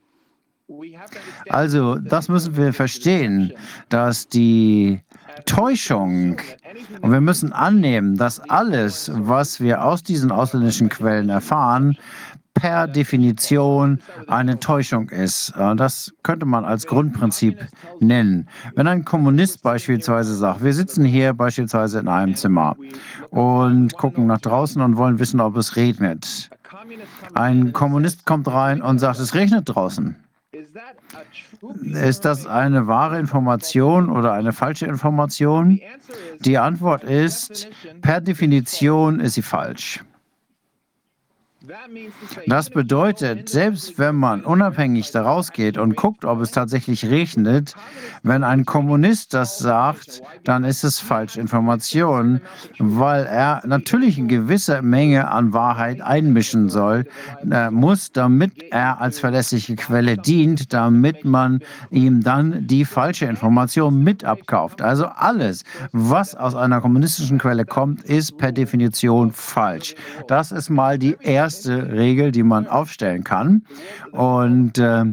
[1.49, 3.53] Also, das müssen wir verstehen,
[3.91, 5.01] dass die
[5.47, 6.39] Täuschung,
[7.03, 11.97] und wir müssen annehmen, dass alles, was wir aus diesen ausländischen Quellen erfahren,
[12.55, 15.53] per Definition eine Täuschung ist.
[15.77, 17.59] Das könnte man als Grundprinzip
[18.01, 18.49] nennen.
[18.75, 22.77] Wenn ein Kommunist beispielsweise sagt, wir sitzen hier beispielsweise in einem Zimmer
[23.31, 26.49] und gucken nach draußen und wollen wissen, ob es regnet.
[27.35, 30.17] Ein Kommunist kommt rein und sagt, es regnet draußen.
[31.83, 35.81] Ist das eine wahre Information oder eine falsche Information?
[36.41, 37.69] Die Antwort ist,
[38.03, 40.05] per Definition ist sie falsch.
[42.47, 47.75] Das bedeutet, selbst wenn man unabhängig daraus geht und guckt, ob es tatsächlich regnet,
[48.23, 52.41] wenn ein Kommunist das sagt, dann ist es Falschinformation,
[52.79, 57.07] weil er natürlich eine gewisse Menge an Wahrheit einmischen soll,
[57.51, 61.61] äh, muss, damit er als verlässliche Quelle dient, damit man
[61.91, 64.83] ihm dann die falsche Information mit abkauft.
[64.83, 69.95] Also alles, was aus einer kommunistischen Quelle kommt, ist per Definition falsch.
[70.29, 73.63] Das ist mal die erste erste Regel, die man aufstellen kann.
[74.13, 75.05] Und äh,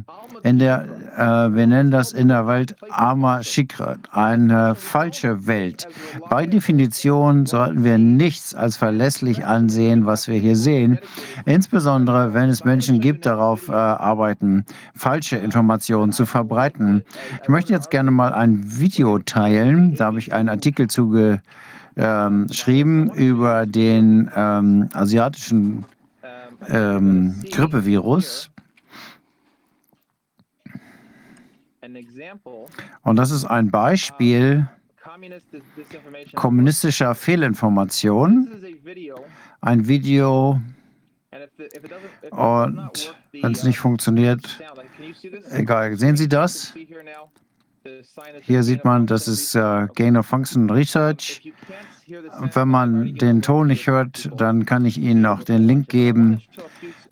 [0.44, 0.86] in der,
[1.18, 5.88] äh, wir nennen das in der Welt Ama Shikra, eine falsche Welt.
[6.30, 10.98] Bei Definition sollten wir nichts als verlässlich ansehen, was wir hier sehen.
[11.46, 14.66] Insbesondere, wenn es Menschen gibt, darauf äh, arbeiten,
[14.96, 17.04] falsche Informationen zu verbreiten.
[17.44, 19.96] Ich möchte jetzt gerne mal ein Video teilen.
[19.96, 21.42] Da habe ich einen Artikel zugeschrieben
[21.98, 25.86] ähm, über den ähm, asiatischen
[26.68, 28.50] ähm, Grippevirus.
[33.04, 34.68] Und das ist ein Beispiel
[36.36, 38.50] kommunistischer Fehlinformation.
[39.62, 40.62] Ein Video.
[42.32, 44.62] Und wenn es nicht funktioniert,
[45.50, 45.98] egal.
[45.98, 46.74] Sehen Sie das?
[48.42, 51.52] Hier sieht man, das ist äh, Gain of Function Research.
[52.54, 56.42] Wenn man den Ton nicht hört, dann kann ich Ihnen noch den Link geben.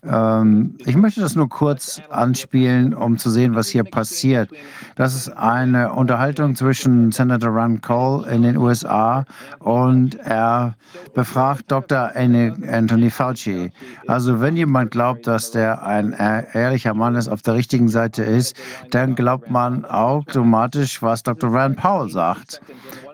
[0.02, 4.50] Ähm, ich möchte das nur kurz anspielen, um zu sehen, was hier passiert.
[4.96, 9.24] Das ist eine Unterhaltung zwischen Senator Rand Cole in den USA
[9.58, 10.74] und er
[11.14, 12.12] befragt Dr.
[12.14, 13.72] Anthony Fauci.
[14.06, 18.56] Also wenn jemand glaubt, dass der ein ehrlicher Mann ist, auf der richtigen Seite ist,
[18.90, 21.52] dann glaubt man automatisch, was Dr.
[21.52, 22.60] Rand Paul sagt.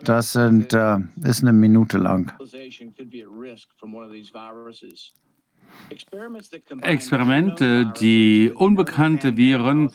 [0.04, 2.32] Das sind, äh, ist eine Minute lang.
[6.82, 9.90] Experimente, die unbekannte Viren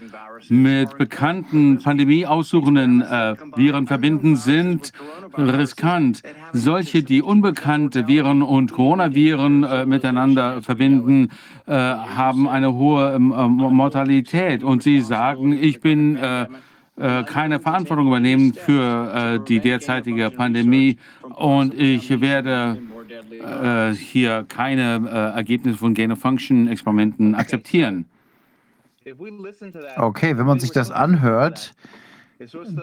[0.49, 4.91] mit bekannten pandemieaussuchenden äh, Viren verbinden, sind
[5.37, 6.23] riskant.
[6.53, 11.29] Solche, die unbekannte Viren und Coronaviren äh, miteinander verbinden,
[11.67, 14.63] äh, haben eine hohe ähm, äh, Mortalität.
[14.63, 16.47] Und sie sagen, ich bin äh,
[16.97, 20.97] äh, keine Verantwortung übernehmen für die derzeitige Pandemie
[21.35, 22.77] und ich werde
[23.29, 28.05] äh, hier keine äh, Ergebnisse von Gain-of-Function-Experimenten akzeptieren.
[29.97, 31.73] Okay, wenn man sich das anhört,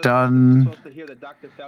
[0.02, 0.70] dann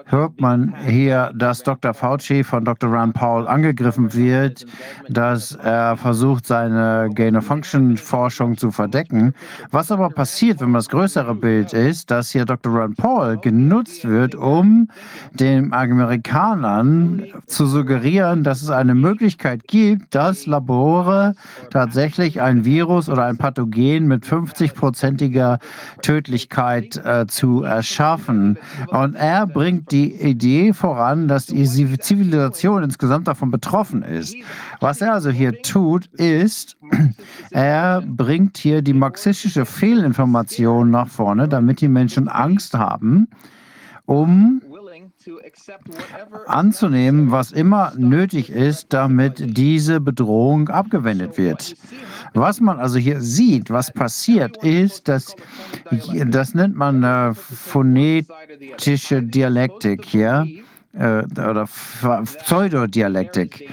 [0.07, 1.95] hört man hier, dass Dr.
[1.95, 2.93] Fauci von Dr.
[2.93, 4.67] Rand Paul angegriffen wird,
[5.09, 9.35] dass er versucht, seine Gain-of-Function-Forschung zu verdecken.
[9.71, 12.75] Was aber passiert, wenn man das größere Bild ist, dass hier Dr.
[12.75, 14.89] Rand Paul genutzt wird, um
[15.33, 21.35] den Amerikanern zu suggerieren, dass es eine Möglichkeit gibt, dass Labore
[21.71, 25.59] tatsächlich ein Virus oder ein Pathogen mit 50-prozentiger
[26.03, 28.59] Tödlichkeit äh, zu erschaffen erschaffen.
[28.89, 34.35] Und er bringt die Idee voran, dass die Zivilisation insgesamt davon betroffen ist.
[34.81, 36.77] Was er also hier tut, ist,
[37.51, 43.29] er bringt hier die marxistische Fehlinformation nach vorne, damit die Menschen Angst haben,
[44.05, 44.61] um
[46.47, 51.77] anzunehmen, was immer nötig ist, damit diese Bedrohung abgewendet wird.
[52.35, 55.37] Was man also hier sieht, was passiert, ist, dass
[56.27, 60.47] das nennt man äh, phonetische Dialektik hier.
[60.93, 61.69] Äh, oder
[62.45, 63.71] Pseudodialektik.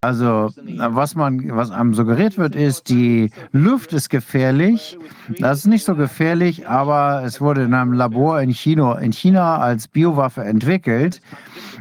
[0.00, 0.50] Also
[0.88, 4.96] was man, was einem suggeriert wird, ist, die Luft ist gefährlich.
[5.38, 9.58] Das ist nicht so gefährlich, aber es wurde in einem Labor in China, in China
[9.58, 11.20] als Biowaffe entwickelt.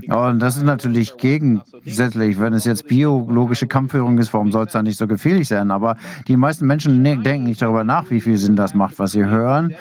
[0.10, 2.38] Und das ist natürlich gegensätzlich.
[2.38, 5.72] Wenn es jetzt biologische Kampfführung ist, warum soll es dann nicht so gefährlich sein?
[5.72, 5.96] Aber
[6.28, 9.24] die meisten Menschen ne, denken nicht darüber nach, wie viel Sinn das macht, was sie
[9.24, 9.76] hören.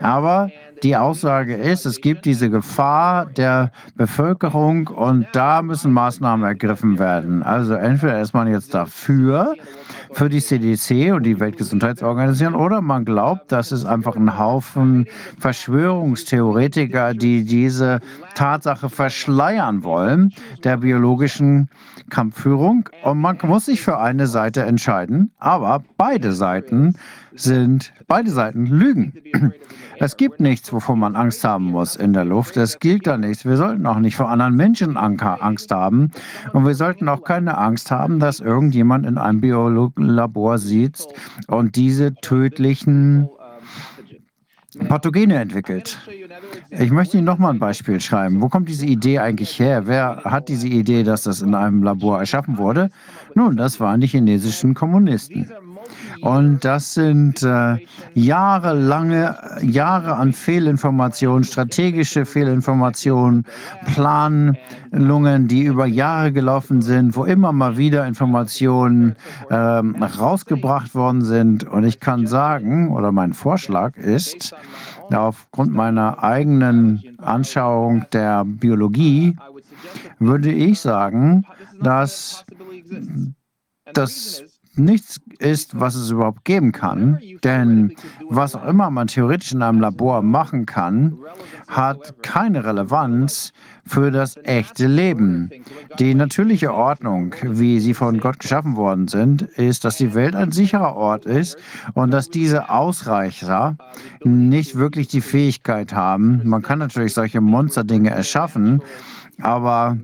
[0.00, 0.50] Aber
[0.82, 7.42] die Aussage ist, es gibt diese Gefahr der Bevölkerung und da müssen Maßnahmen ergriffen werden.
[7.42, 9.54] Also entweder ist man jetzt dafür,
[10.12, 15.06] für die CDC und die Weltgesundheitsorganisation oder man glaubt, dass es einfach ein Haufen
[15.38, 18.00] Verschwörungstheoretiker, die diese
[18.34, 20.32] Tatsache verschleiern wollen,
[20.64, 21.68] der biologischen
[22.10, 22.88] Kampfführung.
[23.02, 26.94] Und man muss sich für eine Seite entscheiden, aber beide Seiten
[27.34, 29.12] sind, beide Seiten lügen.
[29.98, 32.56] Es gibt nichts, wovor man Angst haben muss in der Luft.
[32.56, 33.44] Es gilt da nichts.
[33.44, 36.10] Wir sollten auch nicht vor anderen Menschen Angst haben.
[36.52, 41.08] Und wir sollten auch keine Angst haben, dass irgendjemand in einem Biolabor sitzt
[41.46, 43.28] und diese tödlichen
[44.88, 45.98] Pathogene entwickelt.
[46.70, 48.40] Ich möchte Ihnen noch mal ein Beispiel schreiben.
[48.40, 49.86] Wo kommt diese Idee eigentlich her?
[49.86, 52.90] Wer hat diese Idee, dass das in einem Labor erschaffen wurde?
[53.36, 55.52] Nun, das waren die chinesischen Kommunisten.
[56.22, 57.76] Und das sind äh,
[58.14, 63.44] jahrelange, Jahre an Fehlinformationen, strategische Fehlinformationen,
[63.94, 69.16] Planungen, die über Jahre gelaufen sind, wo immer mal wieder Informationen
[69.50, 71.64] äh, rausgebracht worden sind.
[71.64, 74.54] Und ich kann sagen, oder mein Vorschlag ist,
[75.12, 79.36] aufgrund meiner eigenen Anschauung der Biologie,
[80.18, 81.44] würde ich sagen,
[81.82, 82.46] dass
[83.92, 84.42] das
[84.78, 87.18] nichts ist, was es überhaupt geben kann.
[87.44, 87.94] Denn
[88.28, 91.18] was auch immer man theoretisch in einem Labor machen kann,
[91.66, 93.52] hat keine Relevanz
[93.86, 95.50] für das echte Leben.
[95.98, 100.52] Die natürliche Ordnung, wie sie von Gott geschaffen worden sind, ist, dass die Welt ein
[100.52, 101.56] sicherer Ort ist
[101.94, 103.76] und dass diese Ausreicher
[104.24, 106.42] nicht wirklich die Fähigkeit haben.
[106.44, 108.82] Man kann natürlich solche Monsterdinge erschaffen,
[109.40, 109.96] aber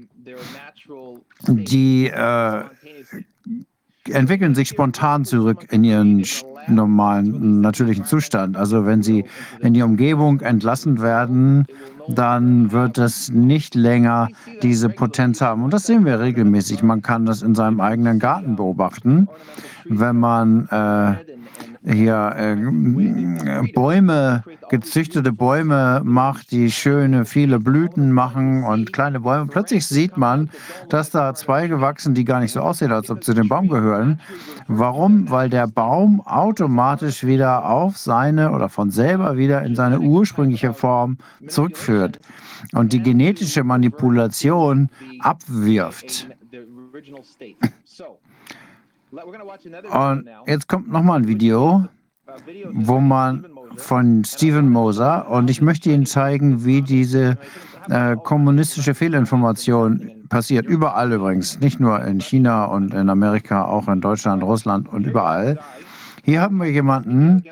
[1.46, 2.62] die äh,
[4.10, 6.24] entwickeln sich spontan zurück in ihren
[6.68, 8.56] normalen, natürlichen Zustand.
[8.56, 9.24] Also wenn sie
[9.60, 11.66] in die Umgebung entlassen werden,
[12.08, 14.28] dann wird es nicht länger
[14.62, 15.64] diese Potenz haben.
[15.64, 16.82] Und das sehen wir regelmäßig.
[16.82, 19.28] Man kann das in seinem eigenen Garten beobachten.
[19.84, 21.14] Wenn man äh,
[21.84, 29.46] hier äh, Bäume, gezüchtete Bäume macht, die schöne, viele Blüten machen und kleine Bäume.
[29.46, 30.50] Plötzlich sieht man,
[30.88, 34.20] dass da Zweige wachsen, die gar nicht so aussehen, als ob zu dem Baum gehören.
[34.68, 35.28] Warum?
[35.30, 41.18] Weil der Baum automatisch wieder auf seine oder von selber wieder in seine ursprüngliche Form
[41.48, 42.20] zurückführt
[42.72, 44.88] und die genetische Manipulation
[45.18, 46.28] abwirft.
[49.12, 51.86] Und jetzt kommt nochmal ein Video,
[52.72, 57.36] wo man von Stephen Moser und ich möchte Ihnen zeigen, wie diese
[57.90, 60.66] äh, kommunistische Fehlinformation passiert.
[60.66, 65.58] Überall übrigens, nicht nur in China und in Amerika, auch in Deutschland, Russland und überall.
[66.24, 67.42] Hier haben wir jemanden,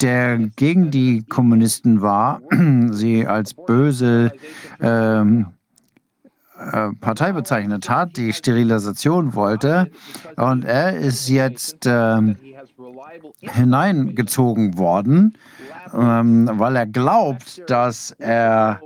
[0.00, 2.40] der gegen die Kommunisten war,
[2.90, 4.32] sie als böse
[4.80, 5.63] ähm, äh,
[7.00, 9.90] Partei bezeichnet hat, die Sterilisation wollte.
[10.36, 12.34] Und er ist jetzt äh,
[13.40, 15.36] hineingezogen worden,
[15.92, 18.80] ähm, weil er glaubt, dass er,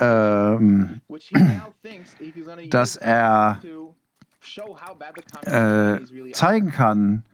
[0.00, 1.00] ähm,
[2.70, 3.58] dass er
[5.42, 7.24] äh, zeigen kann,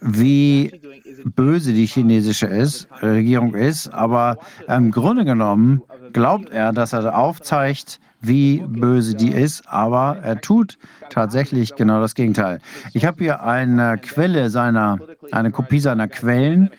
[0.00, 0.80] wie
[1.24, 4.38] böse die chinesische ist, Regierung ist, aber
[4.68, 5.82] im Grunde genommen
[6.12, 10.78] glaubt er, dass er aufzeigt, wie böse die ist, aber er tut
[11.10, 12.60] tatsächlich genau das Gegenteil.
[12.92, 14.98] Ich habe hier eine Quelle seiner,
[15.32, 16.70] eine Kopie seiner Quellen.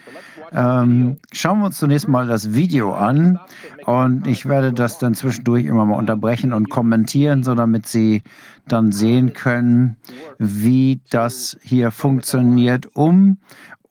[0.53, 3.39] Ähm, schauen wir uns zunächst mal das Video an
[3.85, 8.23] und ich werde das dann zwischendurch immer mal unterbrechen und kommentieren, so damit Sie
[8.67, 9.97] dann sehen können,
[10.37, 13.37] wie das hier funktioniert, um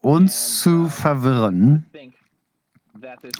[0.00, 1.86] uns zu verwirren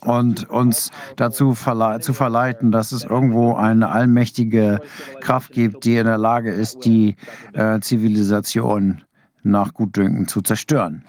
[0.02, 4.80] und uns dazu verle zu verleiten, dass es irgendwo eine allmächtige
[5.20, 7.16] Kraft gibt, die in der Lage ist, die
[7.52, 9.02] äh, Zivilisation
[9.43, 11.05] nach Gutdünken zu zerstören.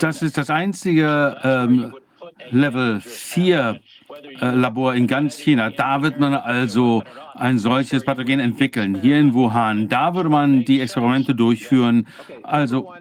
[0.00, 1.94] Das ist das einzige ähm,
[2.50, 3.78] Level 4 äh,
[4.40, 5.70] Labor in ganz China.
[5.70, 7.02] Da wird man also
[7.34, 8.98] ein solches Pathogen entwickeln.
[9.00, 12.06] Hier in Wuhan, da würde man die Experimente durchführen.
[12.42, 12.92] Also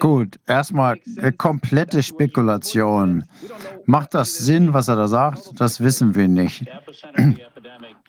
[0.00, 3.24] Gut, erstmal äh, komplette Spekulation.
[3.86, 5.60] Macht das Sinn, was er da sagt?
[5.60, 6.64] Das wissen wir nicht.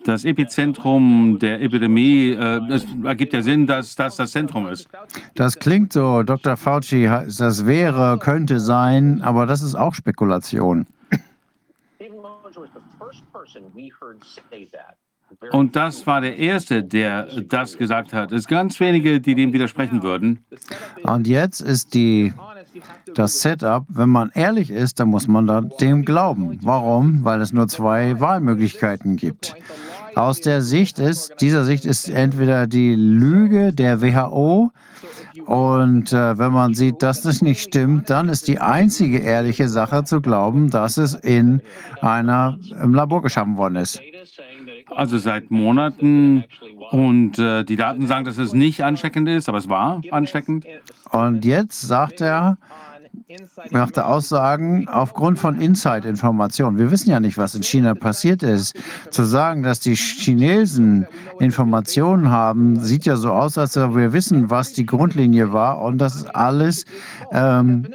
[0.06, 4.88] Das Epizentrum der Epidemie, äh, es ergibt ja Sinn, dass das das Zentrum ist.
[5.35, 6.57] Das klingt so, Dr.
[6.57, 10.88] Fauci, das wäre, könnte sein, aber das ist auch Spekulation.
[15.52, 18.32] Und das war der Erste, der das gesagt hat.
[18.32, 20.46] Es ganz wenige, die dem widersprechen würden.
[21.04, 22.34] Und jetzt ist die,
[23.16, 26.60] das Setup, wenn man ehrlich ist, dann muss man da dem glauben.
[26.62, 27.24] Warum?
[27.24, 29.56] Weil es nur zwei Wahlmöglichkeiten gibt.
[30.16, 34.72] Aus der Sicht ist, dieser Sicht ist entweder die Lüge der WHO
[35.46, 40.04] und äh, wenn man sieht, dass das nicht stimmt, dann ist die einzige ehrliche Sache
[40.04, 41.62] zu glauben, dass es in
[42.02, 44.02] einer im Labor geschaffen worden ist.
[44.96, 46.46] Also seit Monaten.
[46.92, 50.66] Und äh, die Daten sagen, dass es nicht ansteckend ist, aber es war ansteckend.
[51.12, 52.58] Und jetzt sagt er,
[53.72, 56.78] machte Aussagen aufgrund von Inside-Informationen.
[56.78, 58.76] Wir wissen ja nicht, was in China passiert ist.
[59.10, 61.08] Zu sagen, dass die Chinesen
[61.40, 65.98] Informationen haben, sieht ja so aus, als ob wir wissen, was die Grundlinie war und
[65.98, 66.86] das ist alles
[67.32, 67.88] ähm,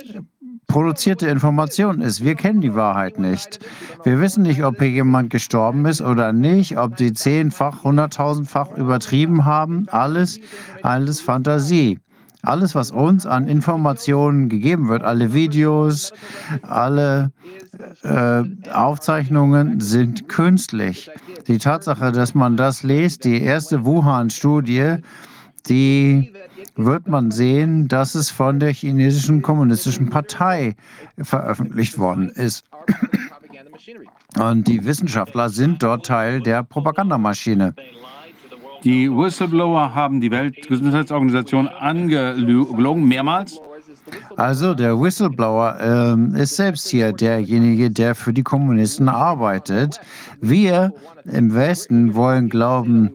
[0.69, 2.23] produzierte Information ist.
[2.23, 3.59] Wir kennen die Wahrheit nicht.
[4.05, 9.44] Wir wissen nicht, ob hier jemand gestorben ist oder nicht, ob die zehnfach, hunderttausendfach übertrieben
[9.47, 9.89] haben.
[9.90, 10.39] Alles,
[10.82, 11.98] alles Fantasie.
[12.43, 16.12] Alles, was uns an Informationen gegeben wird, alle Videos,
[16.62, 17.32] alle
[18.02, 18.43] äh,
[18.73, 21.10] Aufzeichnungen sind künstlich.
[21.48, 24.97] Die Tatsache, dass man das liest, die erste Wuhan-Studie,
[25.69, 26.32] die
[26.77, 30.77] wird man sehen, dass es von der chinesischen kommunistischen Partei
[31.20, 32.65] veröffentlicht worden ist.
[34.39, 37.74] Und die Wissenschaftler sind dort Teil der Propagandamaschine.
[38.89, 43.60] Die Whistleblower haben die Weltgesundheitsorganisation angelogen, mehrmals.
[44.36, 50.01] Also der Whistleblower äh, ist selbst hier derjenige, der für die Kommunisten arbeitet.
[50.40, 50.94] Wir
[51.27, 53.10] im Westen wollen glauben,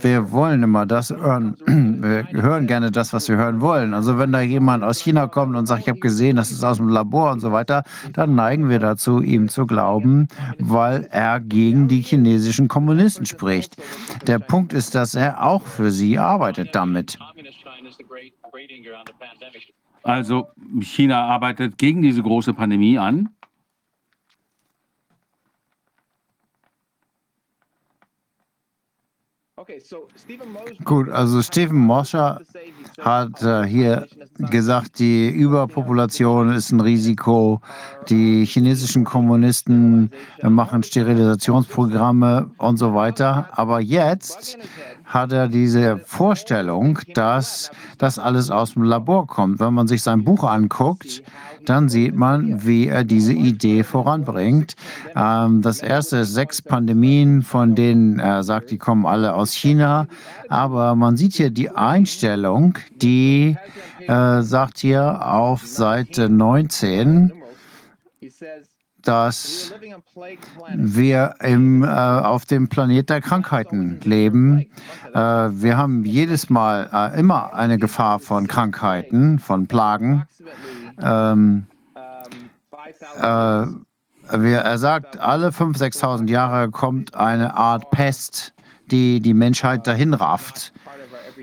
[0.00, 1.56] wir wollen immer das hören.
[2.00, 3.94] Wir hören gerne das, was wir hören wollen.
[3.94, 6.78] Also wenn da jemand aus China kommt und sagt, ich habe gesehen, das ist aus
[6.78, 10.28] dem Labor und so weiter, dann neigen wir dazu, ihm zu glauben,
[10.58, 13.76] weil er gegen die chinesischen Kommunisten spricht.
[14.26, 17.18] Der Punkt ist, dass er auch für sie arbeitet damit.
[20.02, 20.48] Also
[20.80, 23.28] China arbeitet gegen diese große Pandemie an.
[30.84, 32.40] Gut, also Stephen Moscher
[33.00, 34.06] hat äh, hier
[34.38, 37.60] gesagt, die Überpopulation ist ein Risiko.
[38.08, 40.10] Die chinesischen Kommunisten
[40.42, 43.48] machen Sterilisationsprogramme und so weiter.
[43.52, 44.58] Aber jetzt
[45.04, 49.60] hat er diese Vorstellung, dass das alles aus dem Labor kommt.
[49.60, 51.22] Wenn man sich sein Buch anguckt,
[51.66, 54.74] dann sieht man, wie er diese Idee voranbringt.
[55.14, 60.06] Ähm, das erste ist sechs Pandemien, von denen er sagt, die kommen alle aus China.
[60.48, 63.56] Aber man sieht hier die Einstellung, die
[64.06, 67.32] äh, sagt hier auf Seite 19,
[69.02, 69.72] dass
[70.74, 74.66] wir im, äh, auf dem Planet der Krankheiten leben.
[75.14, 80.26] Äh, wir haben jedes Mal äh, immer eine Gefahr von Krankheiten, von Plagen.
[81.02, 81.66] Ähm,
[83.20, 83.66] äh,
[84.52, 88.52] er sagt, alle 5.000, 6.000 Jahre kommt eine Art Pest,
[88.90, 90.72] die die Menschheit dahin rafft.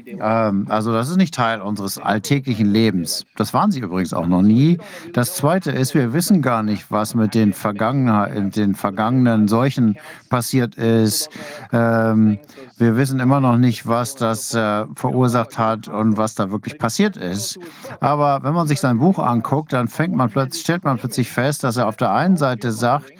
[0.07, 3.25] Ähm, also das ist nicht Teil unseres alltäglichen Lebens.
[3.35, 4.77] Das waren sie übrigens auch noch nie.
[5.13, 9.97] Das Zweite ist, wir wissen gar nicht, was mit den, Vergangen den vergangenen Seuchen
[10.29, 11.29] passiert ist.
[11.71, 12.39] Ähm,
[12.77, 17.17] wir wissen immer noch nicht, was das äh, verursacht hat und was da wirklich passiert
[17.17, 17.59] ist.
[17.99, 21.63] Aber wenn man sich sein Buch anguckt, dann fängt man plötzlich, stellt man plötzlich fest,
[21.63, 23.11] dass er auf der einen Seite sagt,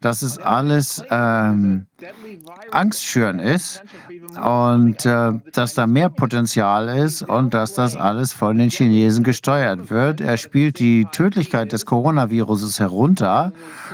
[0.00, 1.86] dass es alles ähm,
[2.70, 3.82] Angstschüren ist
[4.42, 9.90] und äh, dass da mehr Potenzial ist und dass das alles von den Chinesen gesteuert
[9.90, 10.20] wird.
[10.20, 13.52] Er spielt die Tödlichkeit des Coronaviruses herunter,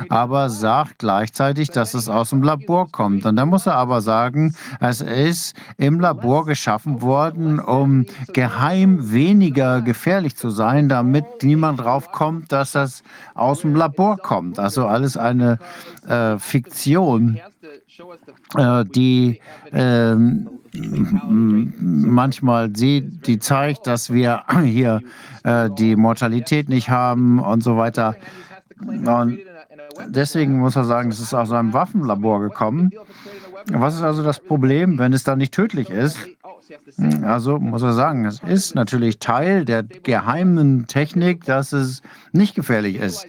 [0.09, 3.25] aber sagt gleichzeitig, dass es aus dem Labor kommt.
[3.27, 9.83] Und da muss er aber sagen, es ist im Labor geschaffen worden, um geheim weniger
[9.83, 13.03] gefährlich zu sein, damit niemand drauf kommt, dass das
[13.35, 14.59] aus dem Labor kommt.
[14.59, 15.59] Also alles eine
[16.07, 17.41] äh, Fiktion
[18.95, 19.41] die
[19.73, 20.15] äh,
[21.79, 25.03] manchmal sieht, die zeigt, dass wir hier
[25.45, 28.17] äh, die Mortalität nicht haben und so weiter.
[28.81, 29.41] Und
[30.07, 32.91] deswegen muss er sagen, es ist aus einem Waffenlabor gekommen.
[33.67, 36.19] Was ist also das Problem, wenn es dann nicht tödlich ist?
[37.23, 42.03] Also muss er sagen, es ist natürlich Teil der geheimen Technik, dass es
[42.33, 43.27] nicht gefährlich ist.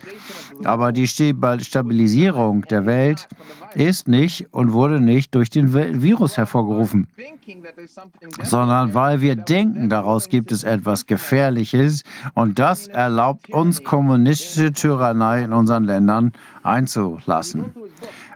[0.63, 3.27] Aber die Stabilisierung der Welt
[3.75, 7.07] ist nicht und wurde nicht durch den Virus hervorgerufen,
[8.43, 12.03] sondern weil wir denken, daraus gibt es etwas Gefährliches
[12.33, 16.33] und das erlaubt uns kommunistische Tyrannei in unseren Ländern
[16.63, 17.73] einzulassen.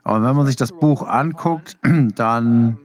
[0.03, 1.77] Und wenn man sich das Buch anguckt,
[2.15, 2.77] dann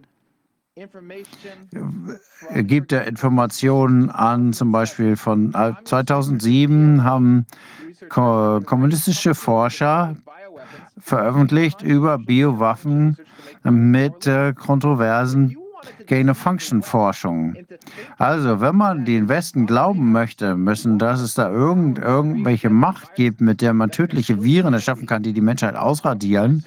[2.54, 5.52] gibt er Informationen an, zum Beispiel von
[5.84, 7.46] 2007 haben
[8.08, 10.16] kommunistische Forscher
[11.00, 13.16] veröffentlicht über Biowaffen
[13.62, 15.56] mit äh, kontroversen
[16.06, 17.54] Gain-of-Function-Forschung.
[18.18, 23.40] Also, wenn man den Westen glauben möchte, müssen, dass es da irgend, irgendwelche Macht gibt,
[23.40, 26.64] mit der man tödliche Viren erschaffen kann, die die Menschheit ausradieren,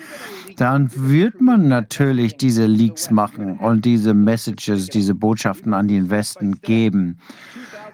[0.57, 6.61] dann wird man natürlich diese Leaks machen und diese Messages, diese Botschaften an den Westen
[6.61, 7.17] geben.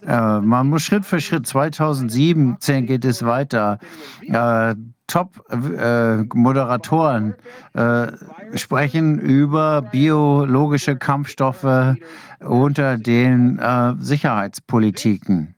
[0.06, 3.80] Äh, man muss Schritt für Schritt, 2017 geht es weiter.
[4.22, 4.76] Äh,
[5.08, 7.34] Top-Moderatoren
[7.74, 8.08] äh,
[8.56, 11.96] sprechen über biologische Kampfstoffe
[12.42, 15.56] unter den äh, Sicherheitspolitiken.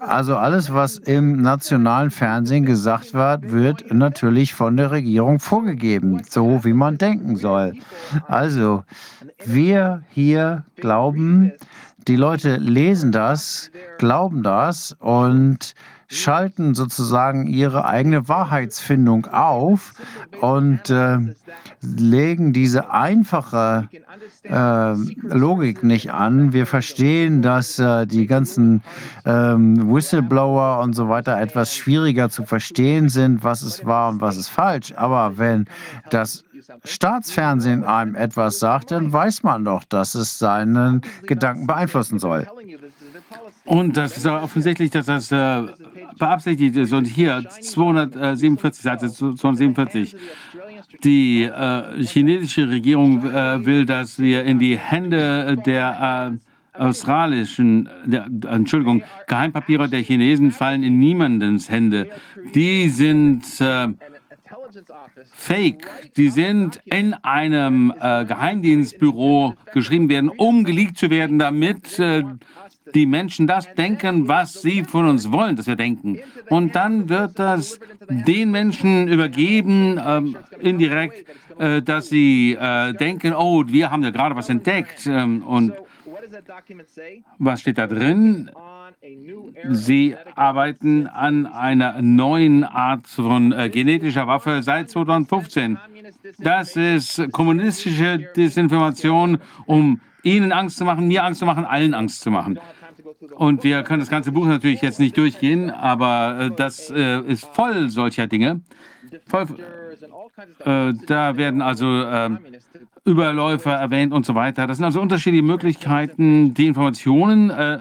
[0.00, 6.64] Also alles, was im nationalen Fernsehen gesagt wird, wird natürlich von der Regierung vorgegeben, so
[6.64, 7.74] wie man denken soll.
[8.26, 8.84] Also
[9.44, 11.52] wir hier glauben,
[12.08, 15.74] die Leute lesen das, glauben das und
[16.10, 19.94] schalten sozusagen ihre eigene Wahrheitsfindung auf
[20.40, 21.18] und äh,
[21.80, 23.88] legen diese einfache
[24.42, 26.52] äh, Logik nicht an.
[26.52, 28.82] Wir verstehen, dass äh, die ganzen
[29.24, 34.36] ähm, Whistleblower und so weiter etwas schwieriger zu verstehen sind, was es war und was
[34.36, 34.92] ist falsch.
[34.96, 35.66] Aber wenn
[36.10, 36.44] das
[36.84, 42.46] Staatsfernsehen einem etwas sagt, dann weiß man doch, dass es seinen Gedanken beeinflussen soll.
[43.64, 45.62] Und das ist offensichtlich, dass das äh,
[46.18, 46.92] beabsichtigt ist.
[46.92, 50.16] Und hier 247, Seite 247.
[51.04, 58.26] Die äh, chinesische Regierung äh, will, dass wir in die Hände der äh, australischen, der,
[58.48, 62.08] Entschuldigung, Geheimpapiere der Chinesen fallen in niemandens Hände.
[62.54, 63.88] Die sind äh,
[65.32, 65.86] Fake.
[66.16, 72.24] Die sind in einem äh, Geheimdienstbüro geschrieben werden, um geleakt zu werden, damit äh,
[72.94, 76.18] die Menschen das denken, was sie von uns wollen, dass wir denken.
[76.48, 77.78] Und dann wird das
[78.08, 81.28] den Menschen übergeben, ähm, indirekt,
[81.58, 85.06] äh, dass sie äh, denken, oh, wir haben ja gerade was entdeckt.
[85.06, 85.74] Ähm, und
[87.38, 88.50] was steht da drin?
[89.70, 95.78] Sie arbeiten an einer neuen Art von äh, genetischer Waffe seit 2015.
[96.38, 102.20] Das ist kommunistische Desinformation, um Ihnen Angst zu machen, mir Angst zu machen, allen Angst
[102.20, 102.58] zu machen.
[103.36, 107.44] Und wir können das ganze Buch natürlich jetzt nicht durchgehen, aber äh, das äh, ist
[107.46, 108.60] voll solcher Dinge.
[109.26, 109.46] Voll,
[110.64, 112.38] äh, da werden also ähm,
[113.04, 114.66] Überläufer erwähnt und so weiter.
[114.66, 117.78] Das sind also unterschiedliche Möglichkeiten, die Informationen äh,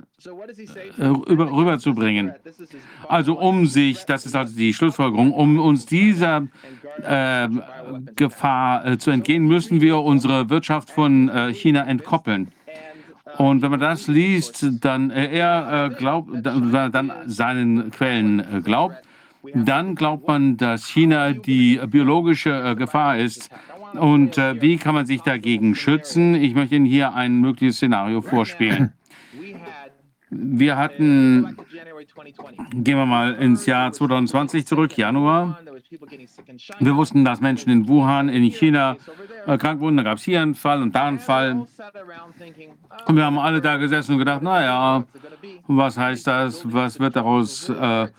[0.99, 2.33] rüberzubringen.
[3.07, 6.47] Also um sich, das ist also die Schlussfolgerung, um uns dieser
[7.03, 7.47] äh,
[8.15, 12.49] Gefahr äh, zu entgehen, müssen wir unsere Wirtschaft von äh, China entkoppeln.
[13.37, 18.95] Und wenn man das liest, dann äh, er glaubt, dann seinen Quellen glaubt,
[19.53, 23.49] dann glaubt man, dass China die biologische Gefahr ist.
[23.93, 26.35] Und wie kann man sich dagegen schützen?
[26.35, 28.93] Ich möchte Ihnen hier ein mögliches Szenario vorspielen.
[30.31, 31.57] Wir hatten,
[32.71, 35.59] gehen wir mal ins Jahr 2020 zurück, Januar.
[36.79, 38.97] Wir wussten, dass Menschen in Wuhan, in China
[39.47, 39.97] äh, krank wurden.
[39.97, 41.65] Da gab es hier einen Fall und da einen Fall.
[43.07, 45.03] Und wir haben alle da gesessen und gedacht, naja,
[45.67, 46.61] was heißt das?
[46.71, 48.09] Was wird daraus äh, äh,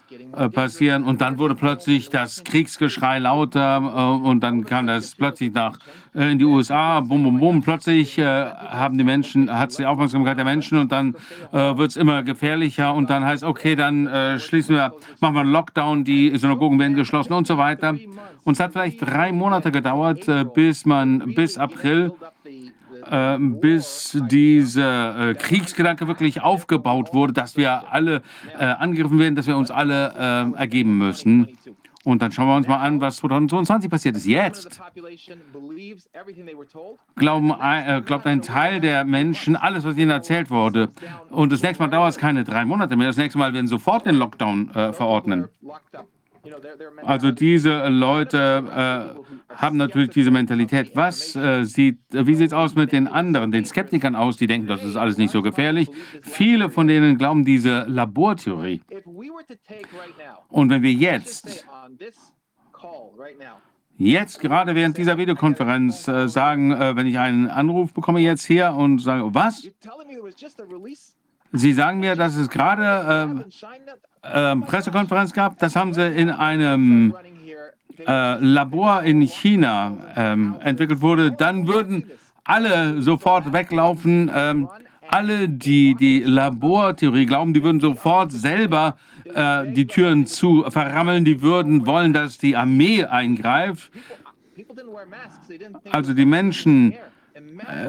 [0.48, 1.04] passieren?
[1.04, 5.78] Und dann wurde plötzlich das Kriegsgeschrei lauter äh, und dann kam das plötzlich nach
[6.14, 7.62] in die USA, bum, bum, bum.
[7.62, 11.14] Plötzlich äh, haben die Menschen, hat es die Aufmerksamkeit der Menschen und dann
[11.52, 15.40] äh, wird es immer gefährlicher und dann heißt, okay, dann äh, schließen wir, machen wir
[15.42, 17.97] einen Lockdown, die Synagogen werden geschlossen und so weiter.
[18.44, 22.12] Und es hat vielleicht drei Monate gedauert, äh, bis man bis April
[23.08, 28.22] äh, bis dieser äh, Kriegsgedanke wirklich aufgebaut wurde, dass wir alle
[28.58, 31.48] äh, angegriffen werden, dass wir uns alle äh, ergeben müssen.
[32.04, 34.24] Und dann schauen wir uns mal an, was 2022 passiert ist.
[34.24, 34.80] Jetzt
[37.16, 40.90] glauben, äh, glaubt ein Teil der Menschen alles, was ihnen erzählt wurde.
[41.28, 43.08] Und das nächste Mal dauert es keine drei Monate mehr.
[43.08, 45.48] Das nächste Mal werden sofort den Lockdown äh, verordnen.
[47.02, 49.17] Also diese Leute
[49.49, 50.93] äh, haben natürlich diese Mentalität.
[50.94, 54.67] Was äh, sieht, wie sieht es aus mit den anderen, den Skeptikern aus, die denken,
[54.67, 55.89] das ist alles nicht so gefährlich?
[56.23, 58.83] Viele von denen glauben diese Labortheorie.
[60.49, 61.67] Und wenn wir jetzt
[64.02, 68.73] Jetzt, gerade während dieser Videokonferenz, äh, sagen, äh, wenn ich einen Anruf bekomme jetzt hier
[68.73, 69.69] und sage, was?
[71.52, 73.44] Sie sagen mir, dass es gerade
[74.23, 75.58] äh, äh, Pressekonferenz gab.
[75.58, 77.15] Das haben Sie in einem
[78.07, 82.10] äh, Labor in China ähm, entwickelt wurde, dann würden
[82.44, 84.31] alle sofort weglaufen.
[84.34, 84.68] Ähm,
[85.08, 88.97] alle, die die Labortheorie glauben, die würden sofort selber
[89.34, 91.24] äh, die Türen zu verrammeln.
[91.24, 93.90] Die würden wollen, dass die Armee eingreift.
[95.90, 96.94] Also die Menschen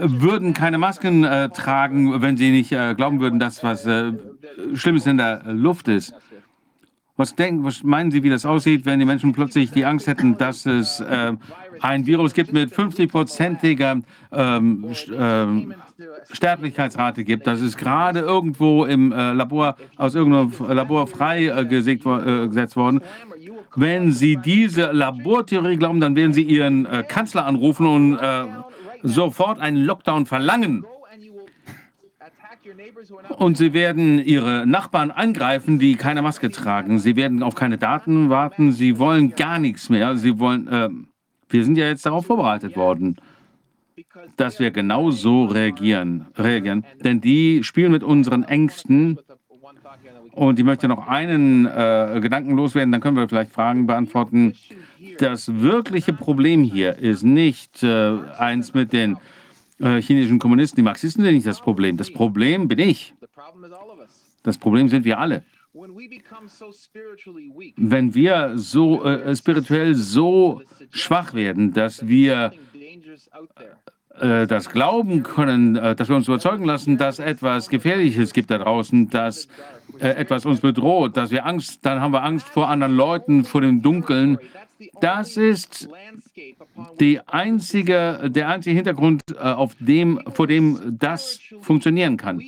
[0.01, 4.13] würden keine Masken äh, tragen, wenn sie nicht äh, glauben würden, dass was äh,
[4.73, 6.13] Schlimmes in der Luft ist.
[7.17, 10.37] Was, denken, was meinen Sie, wie das aussieht, wenn die Menschen plötzlich die Angst hätten,
[10.39, 11.33] dass es äh,
[11.79, 14.01] ein Virus gibt mit 50-prozentiger
[14.31, 14.85] ähm,
[15.15, 15.73] ähm,
[16.31, 23.01] Sterblichkeitsrate gibt, dass es gerade irgendwo im äh, Labor aus irgendeinem Labor freigesetzt äh, worden.
[23.75, 28.45] Wenn Sie diese Labortheorie glauben, dann werden Sie Ihren äh, Kanzler anrufen und äh,
[29.03, 30.85] sofort einen Lockdown verlangen.
[33.37, 36.99] Und sie werden ihre Nachbarn angreifen, die keine Maske tragen.
[36.99, 38.71] Sie werden auf keine Daten warten.
[38.71, 40.15] Sie wollen gar nichts mehr.
[40.17, 40.67] Sie wollen.
[40.67, 40.89] Äh,
[41.49, 43.17] wir sind ja jetzt darauf vorbereitet worden,
[44.37, 46.85] dass wir genau so reagieren, reagieren.
[47.03, 49.19] Denn die spielen mit unseren Ängsten.
[50.31, 54.53] Und ich möchte noch einen äh, Gedanken loswerden, dann können wir vielleicht Fragen beantworten.
[55.17, 59.17] Das wirkliche Problem hier ist nicht äh, eins mit den
[59.79, 60.77] äh, chinesischen Kommunisten.
[60.77, 61.97] Die Marxisten sind nicht das Problem.
[61.97, 63.13] Das Problem bin ich.
[64.43, 65.43] Das Problem sind wir alle.
[67.77, 70.61] Wenn wir so äh, spirituell so
[70.91, 72.51] schwach werden, dass wir
[74.19, 78.57] äh, das glauben können, äh, dass wir uns überzeugen lassen, dass etwas Gefährliches gibt da
[78.57, 79.49] draußen, dass äh,
[80.01, 83.81] etwas uns bedroht, dass wir Angst, dann haben wir Angst vor anderen Leuten, vor dem
[83.81, 84.37] Dunkeln.
[84.99, 85.89] Das ist
[87.27, 92.41] einzige, der einzige Hintergrund, äh, auf dem, vor dem das funktionieren kann.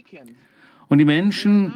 [0.88, 1.74] Und die Menschen,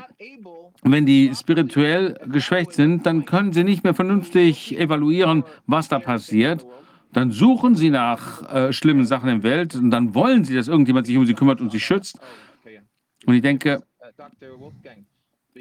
[0.81, 6.65] wenn die spirituell geschwächt sind, dann können sie nicht mehr vernünftig evaluieren, was da passiert.
[7.13, 10.67] Dann suchen sie nach äh, schlimmen Sachen in der Welt und dann wollen sie, dass
[10.67, 12.19] irgendjemand sich um sie kümmert und sie schützt.
[13.25, 13.83] Und ich denke,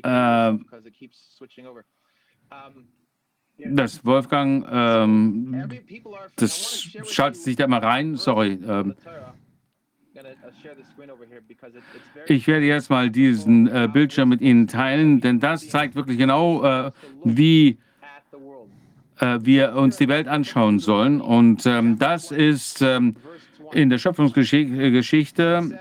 [0.02, 0.58] äh,
[3.58, 5.68] das Wolfgang, ähm,
[6.36, 8.16] das schaltet sich da mal rein.
[8.16, 8.58] Sorry.
[8.66, 8.94] Ähm,
[12.26, 16.64] ich werde jetzt mal diesen äh, Bildschirm mit Ihnen teilen, denn das zeigt wirklich genau,
[16.64, 16.92] äh,
[17.24, 17.78] wie
[19.20, 21.20] äh, wir uns die Welt anschauen sollen.
[21.20, 23.16] Und ähm, das ist ähm,
[23.72, 25.78] in der Schöpfungsgeschichte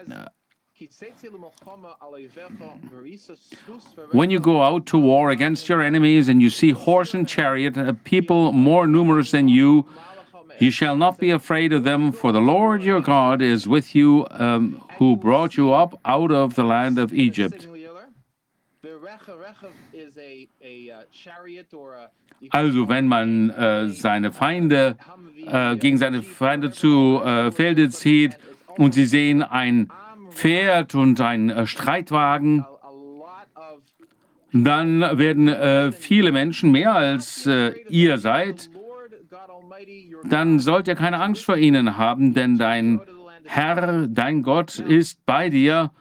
[4.11, 7.77] When you go out to war against your enemies and you see horse and chariot,
[7.77, 9.85] a people more numerous than you,
[10.59, 14.25] you shall not be afraid of them, for the Lord your God is with you,
[14.31, 17.67] um, who brought you up out of the land of Egypt.
[22.51, 24.97] Also wenn man äh, seine Feinde
[25.45, 28.37] äh, gegen seine Feinde zu äh, Felde zieht
[28.77, 29.89] und sie sehen ein
[30.35, 32.65] Pferd und ein äh, Streitwagen,
[34.53, 38.69] dann werden äh, viele Menschen, mehr als äh, ihr seid,
[40.23, 43.01] dann sollt ihr keine Angst vor ihnen haben, denn dein
[43.43, 45.91] Herr, dein Gott ist bei dir,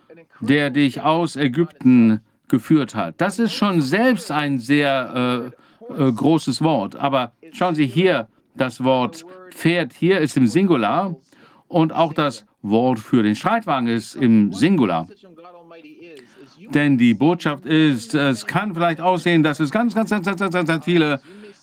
[0.40, 3.14] der dich aus Ägypten geführt hat.
[3.18, 5.52] Das ist schon selbst ein sehr
[5.88, 6.96] äh, äh, großes Wort.
[6.96, 11.16] Aber schauen Sie hier, das Wort Pferd hier ist im Singular
[11.68, 15.06] und auch das Wort für den Streitwagen ist im Singular.
[16.72, 20.66] Denn die Botschaft ist, es kann vielleicht aussehen, dass es ganz, ganz, ganz, ganz, ganz,
[20.66, 21.20] ganz viele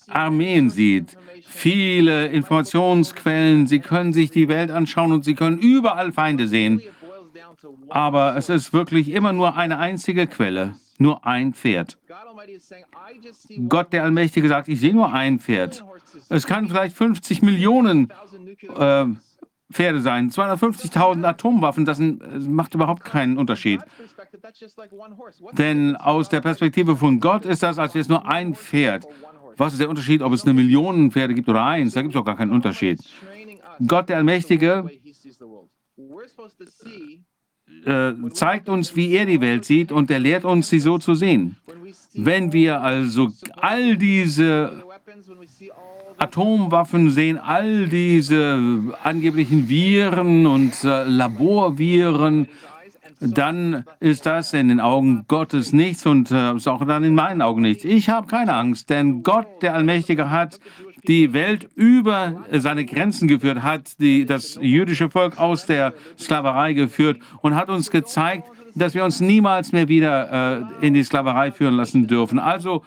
[0.07, 3.65] Armeen sieht, viele Informationsquellen.
[3.65, 6.81] Sie können sich die Welt anschauen und Sie können überall Feinde sehen.
[7.89, 11.97] Aber es ist wirklich immer nur eine einzige Quelle, nur ein Pferd.
[13.67, 15.83] Gott, der Allmächtige, sagt, ich sehe nur ein Pferd.
[16.30, 18.11] Es kann vielleicht 50 Millionen
[18.77, 19.05] äh,
[19.72, 20.30] Pferde sein.
[20.30, 23.82] 250.000 Atomwaffen, das macht überhaupt keinen Unterschied.
[25.53, 29.06] Denn aus der Perspektive von Gott ist das, als wäre es nur ein Pferd.
[29.58, 31.93] Was ist der Unterschied, ob es eine Million Pferde gibt oder eins?
[31.93, 33.00] Da gibt es doch gar keinen Unterschied.
[33.85, 34.90] Gott, der Allmächtige,
[37.85, 41.16] äh, zeigt uns, wie er die Welt sieht und er lehrt uns, sie so zu
[41.16, 41.58] sehen.
[42.14, 44.83] Wenn wir also all diese
[46.22, 48.59] Atomwaffen sehen, all diese
[49.03, 52.48] angeblichen Viren und äh, Laborviren,
[53.19, 57.41] dann ist das in den Augen Gottes nichts und äh, ist auch dann in meinen
[57.41, 57.85] Augen nichts.
[57.85, 60.59] Ich habe keine Angst, denn Gott, der Allmächtige, hat
[61.08, 67.19] die Welt über seine Grenzen geführt, hat die, das jüdische Volk aus der Sklaverei geführt
[67.41, 68.43] und hat uns gezeigt,
[68.75, 72.38] dass wir uns niemals mehr wieder äh, in die Sklaverei führen lassen dürfen.
[72.38, 72.83] Also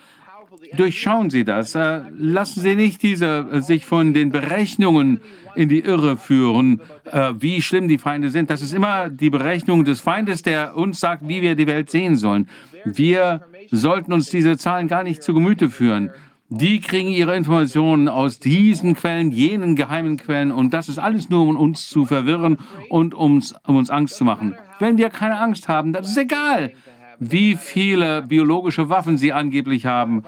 [0.76, 1.74] durchschauen Sie das.
[1.74, 5.20] Äh, lassen Sie nicht diese, äh, sich von den Berechnungen
[5.54, 8.50] in die Irre führen, äh, wie schlimm die Feinde sind.
[8.50, 12.16] Das ist immer die Berechnung des Feindes, der uns sagt, wie wir die Welt sehen
[12.16, 12.48] sollen.
[12.84, 16.10] Wir sollten uns diese Zahlen gar nicht zu Gemüte führen.
[16.50, 20.52] Die kriegen ihre Informationen aus diesen Quellen, jenen geheimen Quellen.
[20.52, 22.58] Und das ist alles nur, um uns zu verwirren
[22.90, 24.54] und uns, um uns Angst zu machen.
[24.78, 26.72] Wenn wir keine Angst haben, dann ist es egal,
[27.18, 30.24] wie viele biologische Waffen sie angeblich haben.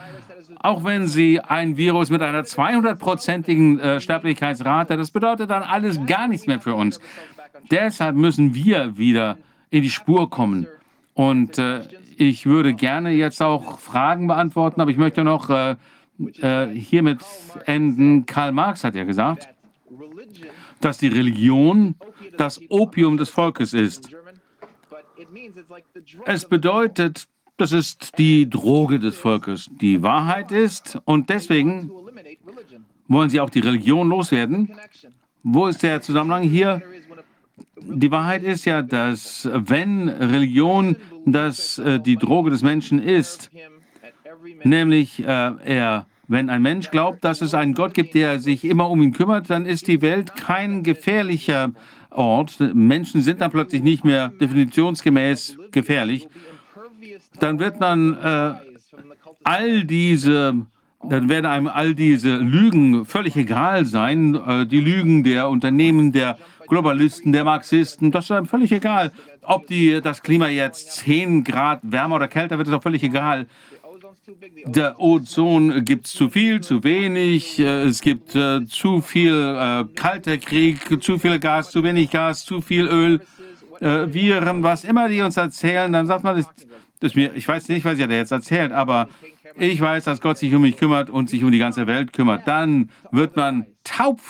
[0.59, 6.29] Auch wenn sie ein Virus mit einer 200-prozentigen äh, Sterblichkeitsrate, das bedeutet dann alles gar
[6.29, 7.01] nichts mehr für uns.
[7.71, 9.39] Deshalb müssen wir wieder
[9.71, 10.67] in die Spur kommen.
[11.15, 11.83] Und äh,
[12.17, 15.77] ich würde gerne jetzt auch Fragen beantworten, aber ich möchte noch äh,
[16.41, 17.21] äh, hiermit
[17.67, 18.27] enden.
[18.27, 19.49] Karl Marx hat ja gesagt,
[20.81, 21.95] dass die Religion
[22.37, 24.11] das Opium des Volkes ist.
[26.25, 27.27] Es bedeutet,
[27.57, 29.71] das ist die Droge des Volkes.
[29.81, 31.91] Die Wahrheit ist, und deswegen
[33.09, 34.75] wollen sie auch die Religion loswerden.
[35.43, 36.83] Wo ist der Zusammenhang hier?
[37.81, 43.51] Die Wahrheit ist ja, dass wenn Religion das äh, die Droge des Menschen ist,
[44.65, 48.91] nämlich äh, er, wenn ein Mensch glaubt, dass es einen Gott gibt, der sich immer
[48.91, 51.73] um ihn kümmert, dann ist die Welt kein gefährlicher
[52.11, 52.59] Ort.
[52.75, 56.29] Menschen sind dann plötzlich nicht mehr definitionsgemäß gefährlich.
[57.41, 58.55] Dann wird man äh,
[59.45, 60.67] all diese
[61.09, 64.35] dann werden einem all diese Lügen völlig egal sein.
[64.35, 69.13] Äh, die Lügen der Unternehmen, der Globalisten, der Marxisten, das ist einem völlig egal.
[69.43, 73.47] Ob die, das Klima jetzt 10 Grad wärmer oder kälter wird, ist auch völlig egal.
[74.65, 77.61] Der Ozon gibt es zu viel, zu wenig.
[77.61, 82.45] Äh, es gibt äh, zu viel äh, kalter Krieg, zu viel Gas, zu wenig Gas,
[82.45, 83.21] zu viel Öl,
[83.81, 85.93] äh, Viren, was immer die uns erzählen.
[85.93, 86.47] Dann sagt man, das,
[87.01, 89.09] das mir, ich weiß nicht, was ihr da jetzt erzählt, aber
[89.57, 92.47] ich weiß, dass Gott sich um mich kümmert und sich um die ganze Welt kümmert.
[92.47, 94.21] Dann wird man taub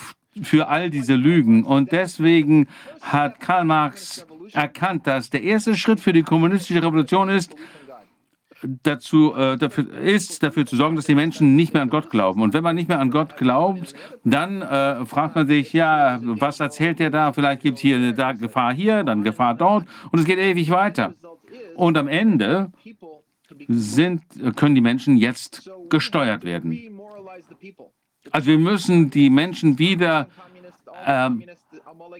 [0.43, 1.63] für all diese Lügen.
[1.63, 2.67] Und deswegen
[3.01, 7.55] hat Karl Marx erkannt, dass der erste Schritt für die kommunistische Revolution ist,
[8.83, 12.41] dazu, äh, dafür, ist, dafür zu sorgen, dass die Menschen nicht mehr an Gott glauben.
[12.41, 16.59] Und wenn man nicht mehr an Gott glaubt, dann äh, fragt man sich, ja, was
[16.59, 17.33] erzählt der da?
[17.33, 21.13] Vielleicht gibt es hier eine Gefahr hier, dann Gefahr dort und es geht ewig weiter.
[21.75, 22.71] Und am Ende
[23.67, 24.21] sind,
[24.55, 26.99] können die Menschen jetzt gesteuert werden.
[28.31, 30.27] Also wir müssen die Menschen wieder
[31.05, 31.29] äh,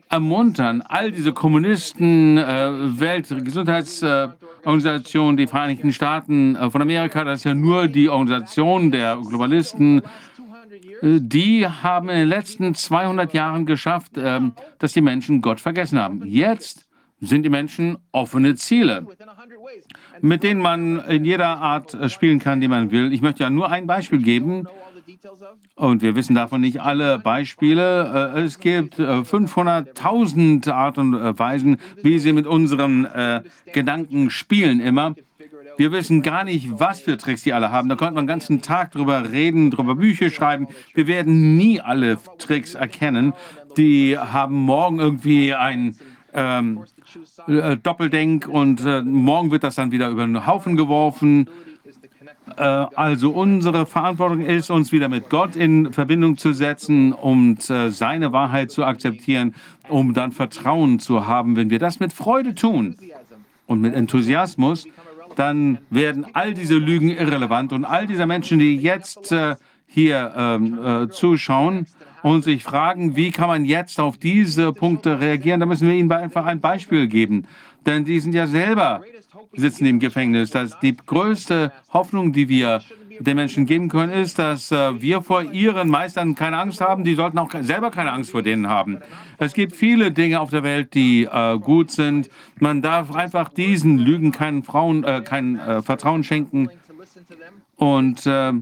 [0.09, 7.53] ermuntern, all diese Kommunisten, äh, Weltgesundheitsorganisation, die Vereinigten Staaten äh, von Amerika, das ist ja
[7.53, 10.03] nur die Organisation der Globalisten,
[11.01, 15.99] äh, die haben in den letzten 200 Jahren geschafft, ähm, dass die Menschen Gott vergessen
[15.99, 16.25] haben.
[16.25, 16.86] Jetzt
[17.19, 19.05] sind die Menschen offene Ziele,
[20.21, 23.11] mit denen man in jeder Art äh, spielen kann, die man will.
[23.11, 24.67] Ich möchte ja nur ein Beispiel geben.
[25.75, 28.33] Und wir wissen davon nicht alle Beispiele.
[28.35, 33.41] Äh, es gibt 500.000 äh, Art und Weisen, wie sie mit unseren äh,
[33.73, 35.15] Gedanken spielen immer.
[35.77, 37.87] Wir wissen gar nicht, was für Tricks die alle haben.
[37.87, 40.67] Da könnte man den ganzen Tag drüber reden, drüber Bücher schreiben.
[40.95, 43.33] Wir werden nie alle Tricks erkennen.
[43.77, 45.95] Die haben morgen irgendwie ein
[46.33, 46.83] ähm,
[47.47, 51.49] äh, Doppeldenk und äh, morgen wird das dann wieder über den Haufen geworfen.
[52.55, 57.91] Äh, also unsere Verantwortung ist, uns wieder mit Gott in Verbindung zu setzen und äh,
[57.91, 59.55] seine Wahrheit zu akzeptieren,
[59.89, 61.55] um dann Vertrauen zu haben.
[61.55, 62.97] Wenn wir das mit Freude tun
[63.65, 64.85] und mit Enthusiasmus,
[65.35, 69.55] dann werden all diese Lügen irrelevant und all diese Menschen, die jetzt äh,
[69.85, 71.85] hier ähm, äh, zuschauen,
[72.27, 76.11] und sich fragen, wie kann man jetzt auf diese Punkte reagieren, da müssen wir ihnen
[76.11, 77.47] einfach ein Beispiel geben.
[77.85, 79.01] Denn die sind ja selber
[79.53, 80.49] sitzen im Gefängnis.
[80.49, 82.81] Das die größte Hoffnung, die wir
[83.19, 87.03] den Menschen geben können, ist, dass äh, wir vor ihren Meistern keine Angst haben.
[87.03, 88.99] Die sollten auch selber keine Angst vor denen haben.
[89.37, 92.29] Es gibt viele Dinge auf der Welt, die äh, gut sind.
[92.59, 96.69] Man darf einfach diesen Lügen kein, Frauen, äh, kein äh, Vertrauen schenken.
[97.77, 98.53] Und äh,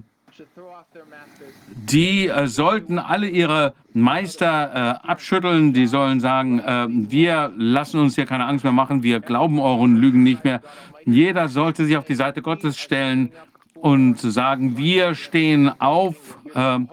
[1.68, 5.74] die äh, sollten alle ihre Meister äh, abschütteln.
[5.74, 9.96] Die sollen sagen, äh, wir lassen uns hier keine Angst mehr machen, wir glauben euren
[9.96, 10.62] Lügen nicht mehr.
[11.06, 13.32] Jeder sollte sich auf die Seite Gottes stellen
[13.76, 16.16] und sagen, wir stehen auf
[16.56, 16.90] ähm,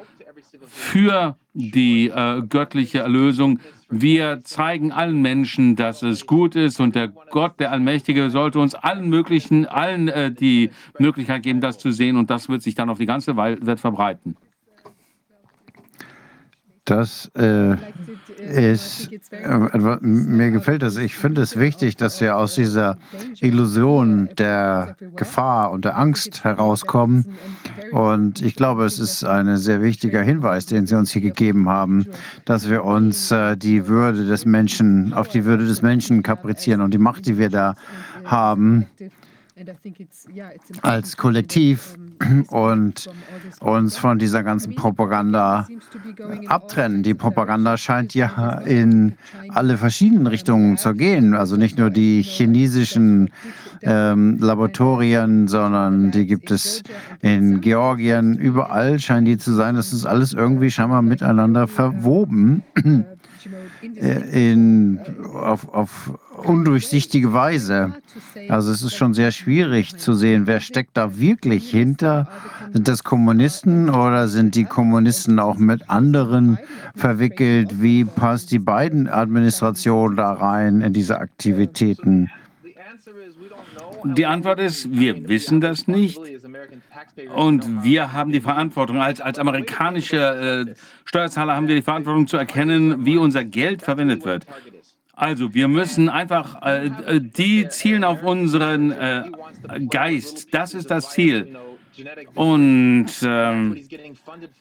[0.69, 3.61] für die äh, göttliche Erlösung.
[3.89, 8.75] Wir zeigen allen Menschen, dass es gut ist und der Gott, der Allmächtige, sollte uns
[8.75, 12.91] allen möglichen, allen äh, die Möglichkeit geben, das zu sehen und das wird sich dann
[12.91, 14.37] auf die ganze Welt verbreiten.
[16.85, 17.77] Das äh,
[18.39, 20.97] ist, äh, mir gefällt das.
[20.97, 22.99] Ich finde es wichtig, dass wir aus dieser
[23.41, 27.37] Illusion der Gefahr und der Angst herauskommen.
[27.93, 32.07] Und ich glaube, es ist ein sehr wichtiger Hinweis, den Sie uns hier gegeben haben,
[32.47, 36.93] dass wir uns äh, die Würde des Menschen, auf die Würde des Menschen kaprizieren und
[36.93, 37.77] die Macht, die wir da
[38.25, 38.87] haben,
[40.83, 41.97] als Kollektiv
[42.49, 43.11] und
[43.61, 45.67] uns von dieser ganzen Propaganda
[46.47, 47.03] abtrennen.
[47.03, 49.15] Die Propaganda scheint ja in
[49.51, 51.35] alle verschiedenen Richtungen zu gehen.
[51.35, 53.31] Also nicht nur die chinesischen
[53.83, 56.83] ähm, Laboratorien, sondern die gibt es
[57.21, 58.39] in Georgien.
[58.39, 59.75] Überall scheinen die zu sein.
[59.75, 62.63] Das ist alles irgendwie scheinbar miteinander verwoben.
[63.83, 65.01] Äh, in,
[65.35, 66.13] auf, auf
[66.45, 67.95] undurchsichtige Weise.
[68.49, 72.29] Also es ist schon sehr schwierig zu sehen, wer steckt da wirklich hinter.
[72.73, 76.59] Sind das Kommunisten oder sind die Kommunisten auch mit anderen
[76.95, 77.83] verwickelt?
[77.83, 82.31] Wie passt die beiden Administration da rein in diese Aktivitäten?
[84.05, 86.19] Die Antwort ist, wir wissen das nicht.
[87.35, 90.75] Und wir haben die Verantwortung, als, als amerikanische äh,
[91.05, 94.47] Steuerzahler haben wir die Verantwortung zu erkennen, wie unser Geld verwendet wird.
[95.15, 99.25] Also wir müssen einfach, äh, äh die zielen auf unseren äh,
[99.89, 100.53] Geist.
[100.53, 101.57] Das ist das Ziel.
[102.35, 103.81] Und ähm,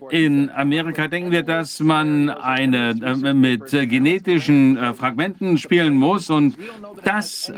[0.09, 6.29] in Amerika denken wir, dass man eine, äh, mit äh, genetischen äh, Fragmenten spielen muss.
[6.29, 6.57] Und
[7.03, 7.55] das, äh,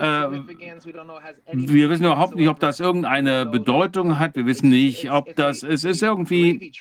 [1.52, 4.36] wir wissen überhaupt nicht, ob das irgendeine Bedeutung hat.
[4.36, 6.72] Wir wissen nicht, ob das, es ist irgendwie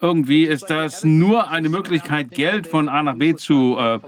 [0.00, 3.98] irgendwie ist das nur eine Möglichkeit, Geld von A nach B zu äh,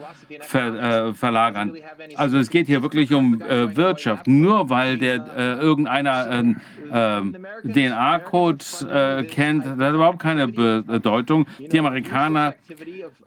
[0.41, 1.75] ver, äh, verlagern.
[2.17, 4.27] Also es geht hier wirklich um äh, Wirtschaft.
[4.27, 6.57] Nur weil der äh, irgendeiner ähm,
[6.91, 11.47] ähm, DNA-Code äh, kennt, das hat überhaupt keine Bedeutung.
[11.59, 12.55] Die Amerikaner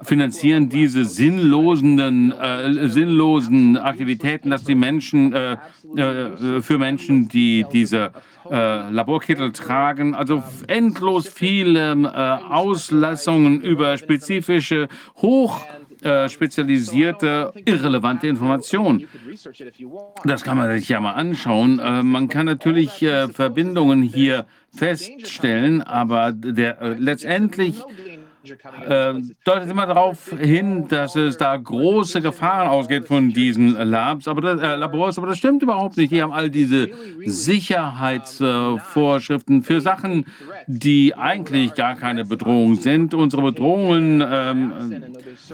[0.02, 5.36] finanzieren diese sinnlosen, äh, sinnlosen Aktivitäten, dass die Menschen
[5.96, 8.12] für Menschen, die diese
[8.50, 15.66] äh, Laborkittel tragen, also endlos viele äh, Auslassungen über spezifische, hoch
[16.02, 19.08] äh, spezialisierte, irrelevante Informationen.
[20.24, 21.80] Das kann man sich ja mal anschauen.
[21.80, 27.82] Äh, man kann natürlich äh, Verbindungen hier feststellen, aber der, äh, letztendlich
[29.44, 34.62] deutet immer darauf hin, dass es da große Gefahren ausgeht von diesen Labs, aber das,
[34.62, 36.12] äh, Labors, aber das stimmt überhaupt nicht.
[36.12, 36.90] Die haben all diese
[37.26, 40.26] Sicherheitsvorschriften äh, für Sachen,
[40.68, 43.14] die eigentlich gar keine Bedrohung sind.
[43.14, 44.74] Unsere Bedrohungen ähm,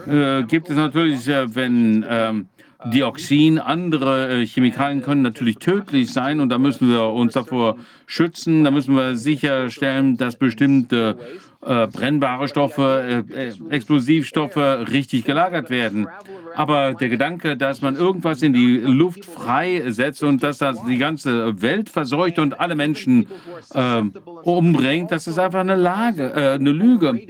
[0.06, 2.48] äh, gibt es natürlich, äh, wenn ähm,
[2.86, 8.64] Dioxin, andere äh, Chemikalien können natürlich tödlich sein und da müssen wir uns davor schützen.
[8.64, 11.16] Da müssen wir sicherstellen, dass bestimmte
[11.64, 16.08] äh, brennbare Stoffe, äh, Explosivstoffe richtig gelagert werden.
[16.56, 21.62] Aber der Gedanke, dass man irgendwas in die Luft freisetzt und dass das die ganze
[21.62, 23.28] Welt verseucht und alle Menschen
[23.74, 24.02] äh,
[24.42, 27.20] umbringt, das ist einfach eine Lage, äh, eine Lüge.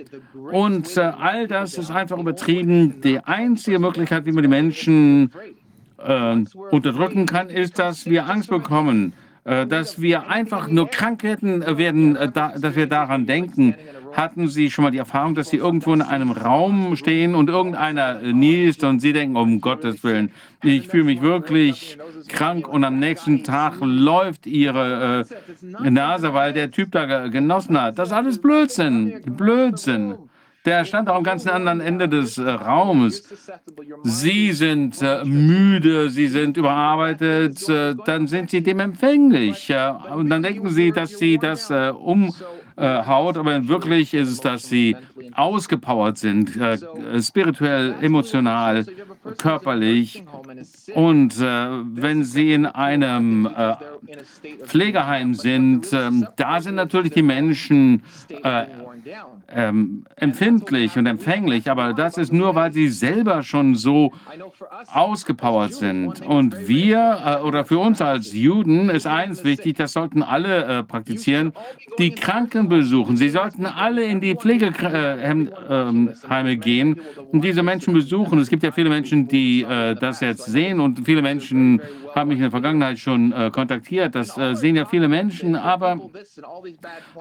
[0.51, 3.03] Und äh, all das ist einfach übertrieben.
[3.03, 5.31] Die einzige Möglichkeit, wie man die Menschen
[5.99, 6.37] äh,
[6.71, 9.13] unterdrücken kann, ist, dass wir Angst bekommen
[9.45, 13.75] dass wir einfach nur krank werden dass wir daran denken,
[14.13, 18.21] hatten Sie schon mal die Erfahrung, dass Sie irgendwo in einem Raum stehen und irgendeiner
[18.21, 20.31] niest und Sie denken, um Gottes Willen,
[20.63, 25.25] ich fühle mich wirklich krank und am nächsten Tag läuft Ihre
[25.83, 27.99] äh, Nase, weil der Typ da genossen hat.
[27.99, 29.23] Das ist alles Blödsinn.
[29.27, 30.15] Blödsinn.
[30.65, 33.25] Der stand auch am ganz anderen Ende des äh, Raumes.
[34.05, 39.73] Sie sind äh, müde, Sie sind überarbeitet, äh, dann sind Sie dem empfänglich.
[40.15, 42.33] und dann denken Sie, dass Sie das äh, um äh,
[42.87, 44.97] Haut, aber wirklich ist es, dass sie
[45.35, 46.79] ausgepowert sind, äh,
[47.23, 48.87] spirituell, emotional,
[49.39, 50.25] körperlich.
[50.95, 53.75] Und äh, wenn sie in einem äh,
[54.65, 58.03] Pflegeheim sind, ähm, da sind natürlich die Menschen
[58.43, 58.67] äh,
[59.49, 64.13] ähm, empfindlich und empfänglich, aber das ist nur, weil sie selber schon so
[64.93, 66.25] ausgepowert sind.
[66.25, 70.83] Und wir äh, oder für uns als Juden ist eins wichtig, das sollten alle äh,
[70.83, 71.53] praktizieren,
[71.99, 73.17] die Kranken besuchen.
[73.17, 77.01] Sie sollten alle in die Pflegeheime gehen
[77.31, 78.39] und diese Menschen besuchen.
[78.39, 81.81] Es gibt ja viele Menschen, die äh, das jetzt sehen und viele Menschen
[82.15, 84.15] haben mich in der Vergangenheit schon äh, kontaktiert.
[84.15, 85.99] Das äh, sehen ja viele Menschen, aber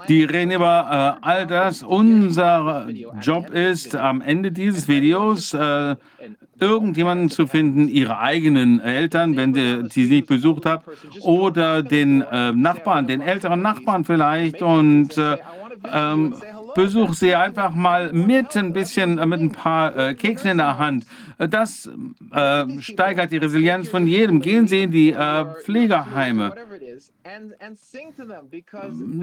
[0.08, 1.84] die reden über äh, all das.
[1.84, 2.88] Unser
[3.22, 5.96] Job ist am Ende dieses Videos äh,
[6.60, 10.84] irgendjemanden zu finden, ihre eigenen Eltern, wenn sie sie nicht besucht haben,
[11.22, 15.38] oder den äh, Nachbarn, den älteren Nachbarn vielleicht und äh,
[15.92, 16.36] ähm,
[16.76, 20.78] besuch sie einfach mal mit ein bisschen, äh, mit ein paar äh, Keksen in der
[20.78, 21.06] Hand.
[21.38, 21.90] Äh, Das
[22.32, 24.42] äh, steigert die Resilienz von jedem.
[24.42, 26.54] Gehen Sie in die äh, Pflegeheime.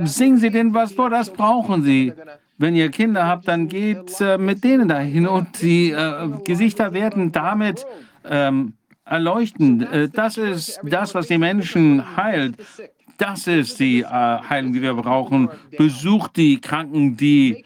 [0.05, 2.13] Singen Sie denen was vor, das brauchen sie.
[2.57, 5.95] Wenn ihr Kinder habt, dann geht äh, mit denen dahin und die
[6.45, 7.87] Gesichter werden damit
[8.25, 8.75] ähm,
[9.09, 9.83] erleuchten.
[9.83, 12.57] Äh, das ist das, was die Menschen heilt.
[13.19, 15.49] Das ist die äh, Heilung, die wir brauchen.
[15.77, 17.65] Besucht die Kranken, die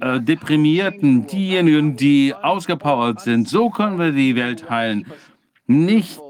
[0.00, 3.48] äh, Deprimierten, diejenigen, die ausgepowert sind.
[3.48, 5.06] So können wir die Welt heilen.
[5.66, 6.20] Nicht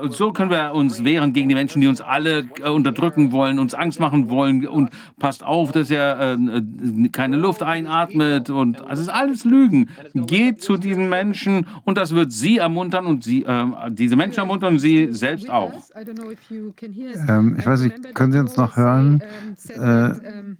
[0.00, 3.58] und so können wir uns wehren gegen die Menschen, die uns alle äh, unterdrücken wollen,
[3.58, 4.66] uns Angst machen wollen.
[4.66, 8.50] Und passt auf, dass er äh, äh, keine Luft einatmet.
[8.50, 9.90] Und es ist alles Lügen.
[10.14, 14.74] Geht zu diesen Menschen und das wird sie ermuntern und sie, äh, diese Menschen ermuntern
[14.74, 15.72] und sie selbst auch.
[17.28, 19.22] Ähm, ich weiß nicht, können Sie uns noch hören?
[19.68, 20.10] Äh,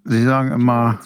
[0.04, 0.98] Sie sagen immer,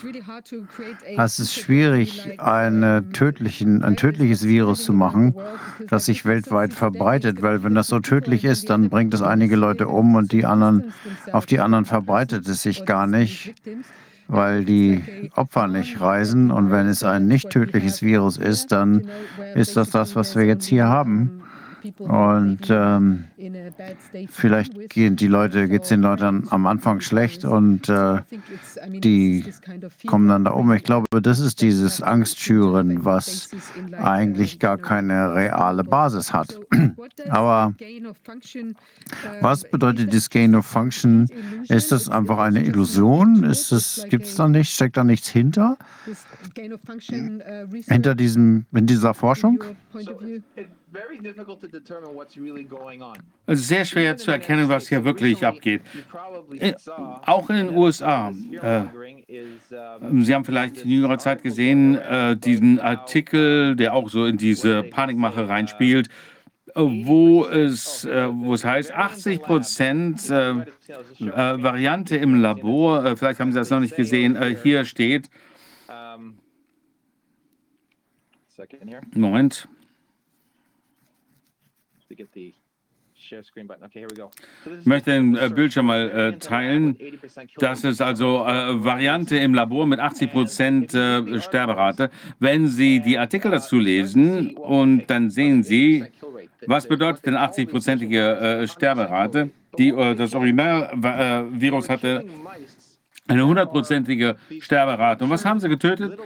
[1.16, 5.34] es ist schwierig, eine tödlichen, ein tödliches Virus zu machen,
[5.88, 9.88] das sich weltweit verbreitet, weil wenn das so tödlich ist, dann bringt es einige Leute
[9.88, 10.92] um und die anderen,
[11.32, 13.54] auf die anderen verbreitet es sich gar nicht,
[14.28, 16.50] weil die Opfer nicht reisen.
[16.50, 19.08] Und wenn es ein nicht tödliches Virus ist, dann
[19.54, 21.42] ist das das, was wir jetzt hier haben.
[21.98, 23.24] Und ähm,
[24.28, 28.20] vielleicht gehen die Leute, geht es den Leuten am Anfang schlecht und äh,
[28.88, 29.44] die
[30.06, 30.72] kommen dann da um.
[30.72, 33.50] Ich glaube, das ist dieses Angstschüren, was
[33.92, 36.58] eigentlich gar keine reale Basis hat.
[37.28, 37.74] Aber
[39.40, 41.28] was bedeutet das Gain of Function?
[41.68, 43.42] Ist das einfach eine Illusion?
[44.08, 45.76] Gibt es da nicht, steckt da nichts hinter?
[47.88, 49.64] Hinter diesem, in dieser Forschung?
[53.46, 55.82] Es ist sehr schwer zu erkennen, was hier wirklich abgeht.
[56.58, 56.74] Äh,
[57.26, 58.30] auch in den USA.
[58.30, 58.84] Äh,
[60.22, 64.82] Sie haben vielleicht in jüngerer Zeit gesehen, äh, diesen Artikel, der auch so in diese
[64.82, 66.08] Panikmache reinspielt,
[66.74, 70.66] äh, wo es, äh, wo es heißt, 80 Prozent äh,
[71.18, 75.30] Variante im Labor, vielleicht haben Sie das noch nicht gesehen, hier steht,
[79.14, 79.68] Moment.
[84.80, 86.96] Ich möchte den äh, Bildschirm mal äh, teilen.
[87.58, 92.10] Das ist also äh, Variante im Labor mit 80 Prozent äh, Sterberate.
[92.40, 96.04] Wenn Sie die Artikel dazu lesen und dann sehen Sie,
[96.66, 99.50] was bedeutet denn 80-prozentige äh, Sterberate?
[99.78, 102.24] Die, äh, das Originalvirus hatte
[103.28, 105.24] eine hundertprozentige Sterberate.
[105.24, 106.18] Und was haben sie getötet?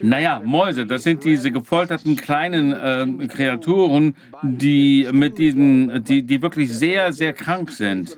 [0.00, 0.86] Naja, Mäuse.
[0.86, 7.32] Das sind diese gefolterten kleinen äh, Kreaturen, die mit diesen, die, die wirklich sehr, sehr
[7.32, 8.16] krank sind.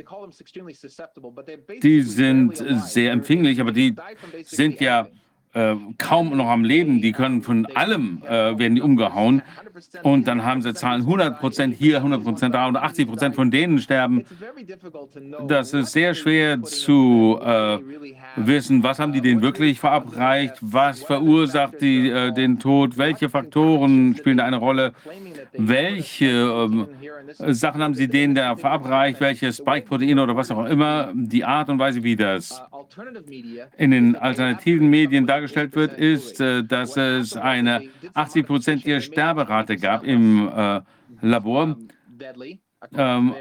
[1.82, 3.94] Die sind sehr empfänglich, aber die
[4.44, 5.08] sind ja
[5.52, 7.02] äh, kaum noch am Leben.
[7.02, 9.42] Die können von allem, äh, werden die umgehauen.
[10.02, 13.50] Und dann haben sie Zahlen 100 Prozent hier, 100 Prozent da und 80 Prozent von
[13.50, 14.24] denen sterben.
[15.46, 17.78] Das ist sehr schwer zu äh,
[18.36, 24.16] wissen, was haben die denen wirklich verabreicht, was verursacht die, äh, den Tod, welche Faktoren
[24.16, 24.92] spielen da eine Rolle,
[25.52, 26.86] welche ähm,
[27.38, 31.78] Sachen haben sie denen da verabreicht, welche Spike-Proteine oder was auch immer, die Art und
[31.78, 32.62] Weise, wie das
[33.76, 35.39] in den alternativen Medien dargestellt
[35.74, 37.82] wird, ist, äh, dass es eine
[38.14, 40.80] 80-prozentige Sterberate gab im äh,
[41.22, 41.76] Labor.
[42.96, 43.34] Ähm,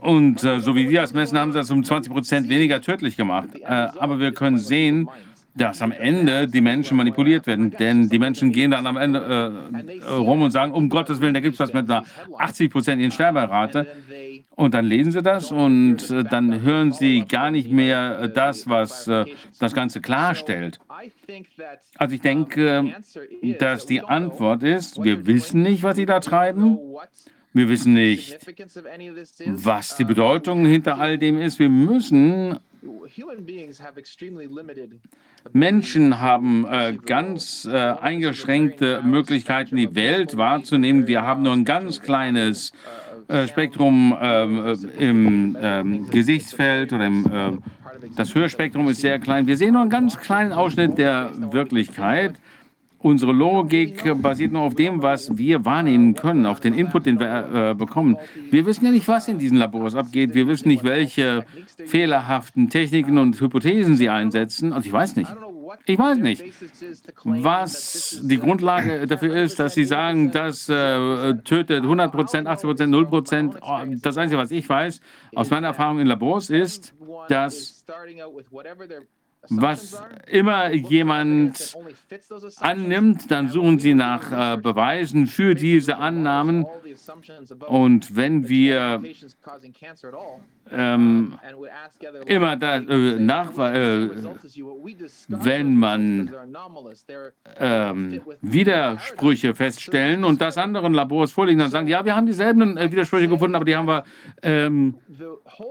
[0.00, 3.16] und äh, so wie wir das messen, haben sie das um 20 Prozent weniger tödlich
[3.16, 3.48] gemacht.
[3.60, 5.08] Äh, aber wir können sehen,
[5.54, 7.70] dass am Ende die Menschen manipuliert werden.
[7.70, 11.40] Denn die Menschen gehen dann am Ende äh, rum und sagen, um Gottes Willen, da
[11.40, 12.04] gibt es was mit einer
[12.38, 13.86] 80-prozentigen Sterberate.
[14.50, 18.68] Und dann lesen sie das und äh, dann hören sie gar nicht mehr äh, das,
[18.68, 19.24] was äh,
[19.58, 20.78] das Ganze klarstellt.
[21.96, 22.94] Also ich denke,
[23.58, 26.78] dass die Antwort ist, wir wissen nicht, was sie da treiben.
[27.52, 28.38] Wir wissen nicht,
[29.46, 31.58] was die Bedeutung hinter all dem ist.
[31.58, 32.58] Wir müssen
[35.52, 41.06] Menschen haben äh, ganz äh, eingeschränkte Möglichkeiten, die Welt wahrzunehmen.
[41.06, 42.72] Wir haben nur ein ganz kleines
[43.28, 47.52] äh, Spektrum ähm, äh, im ähm, Gesichtsfeld oder im, äh,
[48.16, 49.46] das Hörspektrum ist sehr klein.
[49.46, 52.34] Wir sehen nur einen ganz kleinen Ausschnitt der Wirklichkeit.
[52.98, 57.70] Unsere Logik basiert nur auf dem, was wir wahrnehmen können, auf den Input, den wir
[57.70, 58.16] äh, bekommen.
[58.50, 60.34] Wir wissen ja nicht, was in diesen Labors abgeht.
[60.34, 61.44] Wir wissen nicht, welche
[61.84, 64.72] fehlerhaften Techniken und Hypothesen sie einsetzen.
[64.72, 65.30] Und ich weiß nicht.
[65.86, 66.42] Ich weiß nicht,
[67.24, 72.90] was die Grundlage dafür ist, dass Sie sagen, das äh, tötet 100 Prozent, 80 Prozent,
[72.90, 73.56] 0 Prozent.
[74.02, 75.00] Das Einzige, was ich weiß
[75.34, 76.94] aus meiner Erfahrung in Labors ist,
[77.28, 77.84] dass
[79.48, 81.76] was immer jemand
[82.58, 86.66] annimmt, dann suchen sie nach äh, Beweisen für diese Annahmen.
[87.66, 89.02] Und wenn wir
[90.70, 91.38] ähm,
[92.26, 94.08] immer da, äh, nach, äh,
[95.28, 96.30] wenn man
[97.58, 102.90] ähm, Widersprüche feststellen und das anderen Labors vorliegen, dann sagen, ja, wir haben dieselben äh,
[102.90, 104.04] Widersprüche gefunden, aber die haben wir
[104.42, 104.94] ähm,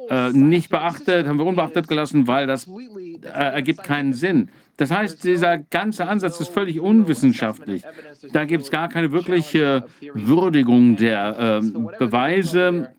[0.09, 4.49] äh, nicht beachtet, haben wir unbeachtet gelassen, weil das äh, ergibt keinen Sinn.
[4.77, 7.83] Das heißt, dieser ganze Ansatz ist völlig unwissenschaftlich.
[8.33, 12.89] Da gibt es gar keine wirkliche Würdigung der äh, Beweise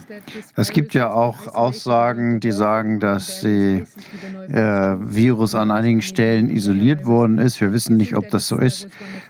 [0.55, 3.81] Es gibt ja auch Aussagen, die sagen, dass der
[4.49, 7.59] äh, Virus an einigen Stellen isoliert worden ist.
[7.59, 8.87] Wir wissen nicht, ob das so ist.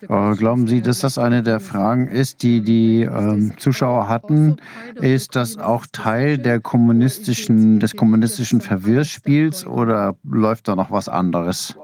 [0.07, 4.57] Aber glauben Sie, dass das eine der Fragen ist, die die äh, Zuschauer hatten?
[5.01, 11.75] Ist das auch Teil der kommunistischen, des kommunistischen Verwirrspiels oder läuft da noch was anderes?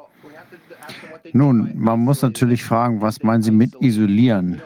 [1.31, 4.61] Nun, man muss natürlich fragen, was meinen Sie mit isolieren?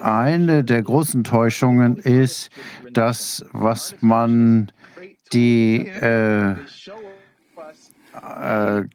[0.00, 2.50] Eine der großen Täuschungen ist
[2.92, 4.70] das, was man
[5.32, 6.56] die, äh, äh,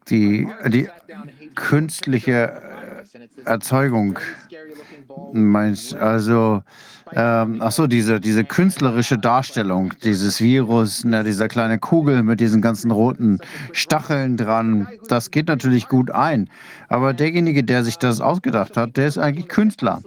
[0.09, 0.88] die, die
[1.56, 2.61] künstliche
[3.45, 4.19] Erzeugung
[5.33, 5.95] meinst.
[5.95, 6.64] Also
[7.16, 12.61] ähm, ach so, diese, diese künstlerische Darstellung dieses Virus, na, dieser kleine Kugel mit diesen
[12.61, 13.40] ganzen roten
[13.72, 16.49] Stacheln dran, das geht natürlich gut ein.
[16.88, 20.01] Aber derjenige, der sich das ausgedacht hat, der ist eigentlich Künstler.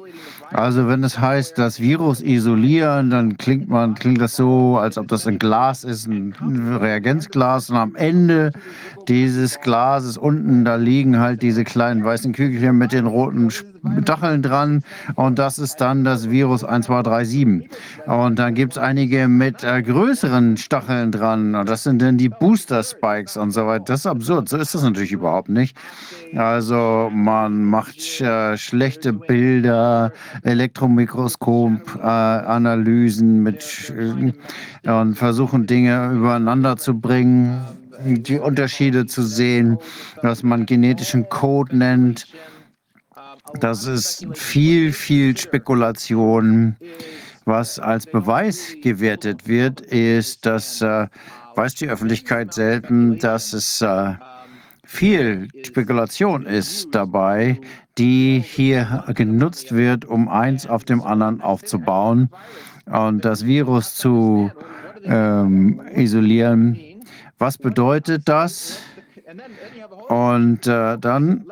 [0.52, 5.08] Also wenn es heißt, das Virus isolieren, dann klingt man, klingt das so, als ob
[5.08, 6.34] das ein Glas ist, ein
[6.80, 8.52] Reagenzglas und am Ende
[9.08, 14.82] dieses Glases unten, da liegen halt diese kleinen weißen Kügelchen mit den roten Stacheln dran
[15.16, 17.68] und das ist dann das Virus 1237.
[18.06, 22.28] Und dann gibt es einige mit äh, größeren Stacheln dran und das sind dann die
[22.28, 23.84] Booster Spikes und so weiter.
[23.86, 25.76] Das ist absurd, so ist das natürlich überhaupt nicht.
[26.36, 33.92] Also man macht äh, schlechte Bilder, Elektromikroskop-Analysen äh, mit
[34.84, 37.64] äh, und versuchen Dinge übereinander zu bringen
[38.04, 39.78] die Unterschiede zu sehen,
[40.22, 42.26] was man genetischen Code nennt.
[43.60, 46.76] Das ist viel, viel Spekulation.
[47.44, 51.08] Was als Beweis gewertet wird, ist, dass äh,
[51.56, 54.14] weiß die Öffentlichkeit selten, dass es äh,
[54.84, 57.60] viel Spekulation ist dabei,
[57.98, 62.30] die hier genutzt wird, um eins auf dem anderen aufzubauen
[62.86, 64.50] und das Virus zu
[65.04, 66.78] ähm, isolieren.
[67.38, 68.78] Was bedeutet das?
[70.08, 71.46] Und äh, dann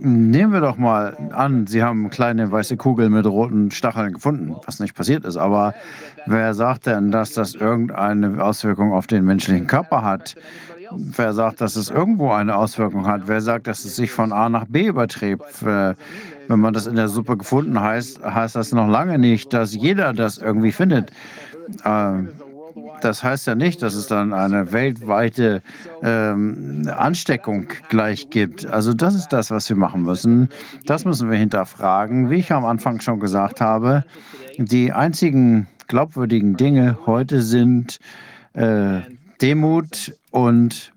[0.00, 4.80] nehmen wir doch mal an, Sie haben kleine weiße Kugeln mit roten Stacheln gefunden, was
[4.80, 5.36] nicht passiert ist.
[5.36, 5.74] Aber
[6.26, 10.34] wer sagt denn, dass das irgendeine Auswirkung auf den menschlichen Körper hat?
[10.96, 13.22] Wer sagt, dass es irgendwo eine Auswirkung hat?
[13.26, 15.42] Wer sagt, dass es sich von A nach B überträgt?
[15.62, 15.96] Wenn
[16.60, 20.38] man das in der Suppe gefunden heißt, heißt das noch lange nicht, dass jeder das
[20.38, 21.10] irgendwie findet.
[21.84, 22.30] Ähm,
[23.00, 25.62] das heißt ja nicht, dass es dann eine weltweite
[26.02, 28.66] ähm, Ansteckung gleich gibt.
[28.66, 30.48] Also das ist das, was wir machen müssen.
[30.86, 32.30] Das müssen wir hinterfragen.
[32.30, 34.04] Wie ich am Anfang schon gesagt habe,
[34.56, 37.98] die einzigen glaubwürdigen Dinge heute sind
[38.54, 39.00] äh,
[39.40, 40.92] Demut und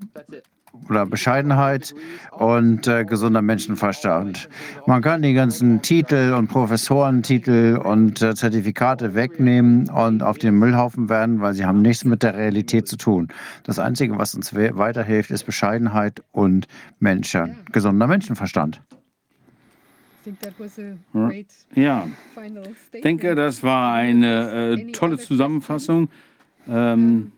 [0.90, 1.96] oder Bescheidenheit
[2.32, 4.50] und äh, gesunder Menschenverstand.
[4.86, 11.10] Man kann die ganzen Titel und Professorentitel und äh, Zertifikate wegnehmen und auf den Müllhaufen
[11.10, 13.30] werden, weil sie haben nichts mit der Realität zu tun.
[13.64, 16.68] Das Einzige, was uns weiterhilft, ist Bescheidenheit und
[17.00, 18.82] Menschen, gesunder Menschenverstand.
[21.76, 22.08] Ja,
[22.92, 26.10] ich denke, das war eine äh, tolle Zusammenfassung.
[26.68, 27.32] Ähm,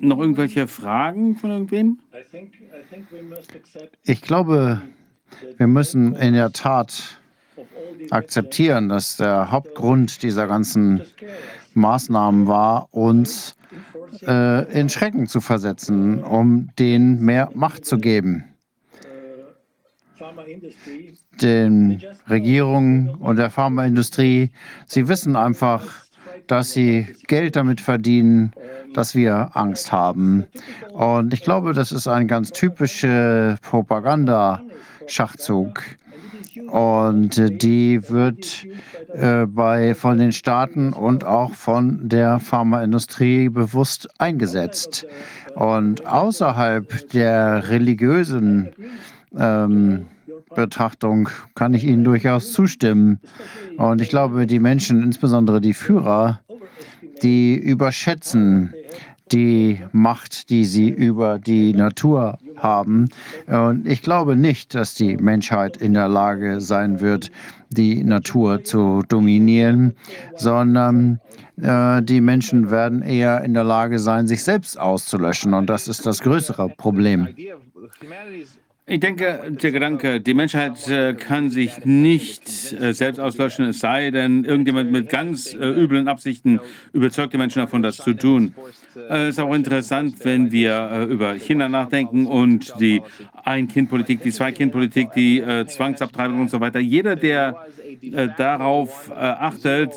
[0.00, 1.98] noch irgendwelche Fragen von irgendwem?
[4.04, 4.82] Ich glaube,
[5.56, 7.20] wir müssen in der Tat
[8.10, 11.02] akzeptieren, dass der Hauptgrund dieser ganzen
[11.74, 13.56] Maßnahmen war, uns
[14.22, 18.44] äh, in Schrecken zu versetzen, um denen mehr Macht zu geben.
[21.40, 24.50] Den Regierungen und der Pharmaindustrie,
[24.86, 26.06] sie wissen einfach,
[26.46, 28.52] dass sie Geld damit verdienen,
[28.96, 30.46] dass wir Angst haben.
[30.92, 35.82] Und ich glaube, das ist ein ganz typischer Propagandaschachzug.
[36.68, 38.66] Und die wird
[39.14, 45.06] äh, bei, von den Staaten und auch von der Pharmaindustrie bewusst eingesetzt.
[45.54, 48.70] Und außerhalb der religiösen
[49.38, 50.06] ähm,
[50.54, 53.20] Betrachtung kann ich Ihnen durchaus zustimmen.
[53.76, 56.40] Und ich glaube, die Menschen, insbesondere die Führer,
[57.22, 58.74] die überschätzen
[59.32, 63.08] die Macht, die sie über die Natur haben.
[63.46, 67.30] Und ich glaube nicht, dass die Menschheit in der Lage sein wird,
[67.70, 69.94] die Natur zu dominieren,
[70.36, 71.20] sondern
[71.60, 75.54] äh, die Menschen werden eher in der Lage sein, sich selbst auszulöschen.
[75.54, 77.28] Und das ist das größere Problem.
[78.88, 84.12] Ich denke, der Gedanke, die Menschheit äh, kann sich nicht äh, selbst auslöschen, es sei
[84.12, 86.60] denn, irgendjemand mit ganz äh, üblen Absichten
[86.92, 88.54] überzeugt die Menschen davon, das zu tun.
[89.10, 93.02] Es ist auch interessant, wenn wir über China nachdenken und die
[93.42, 96.78] Ein-Kind-Politik, die Zwei-Kind-Politik, die Zwangsabtreibung und so weiter.
[96.78, 97.66] Jeder, der
[98.38, 99.92] darauf achtet,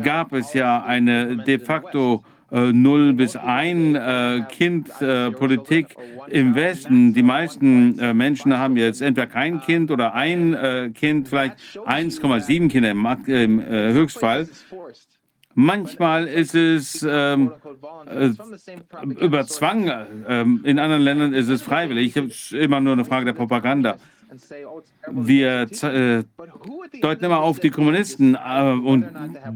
[0.00, 5.96] gab es ja eine de facto äh, null bis ein äh, Kind äh, Politik
[6.28, 7.12] im Westen.
[7.12, 12.68] Die meisten äh, Menschen haben jetzt entweder kein Kind oder ein äh, Kind, vielleicht 1,7
[12.68, 14.48] Kinder im, im äh, Höchstfall.
[15.58, 17.50] Manchmal ist es ähm,
[18.04, 18.28] äh,
[19.18, 19.90] über Zwang,
[20.28, 22.14] ähm, in anderen Ländern ist es freiwillig.
[22.14, 23.96] Es ist immer nur eine Frage der Propaganda.
[25.08, 26.24] Wir äh,
[27.00, 29.06] deuten immer auf die Kommunisten äh, und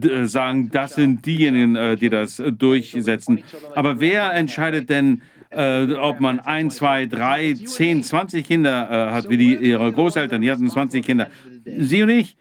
[0.02, 3.42] äh, sagen, das sind diejenigen, äh, die das durchsetzen.
[3.74, 9.28] Aber wer entscheidet denn, äh, ob man ein, zwei, drei, zehn, zwanzig Kinder äh, hat,
[9.28, 11.28] wie die, ihre Großeltern, die hatten 20 Kinder?
[11.64, 12.36] Sie und ich.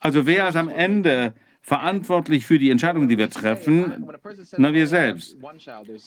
[0.00, 4.06] Also wer ist am Ende verantwortlich für die Entscheidungen, die wir treffen?
[4.56, 5.36] Na, wir selbst.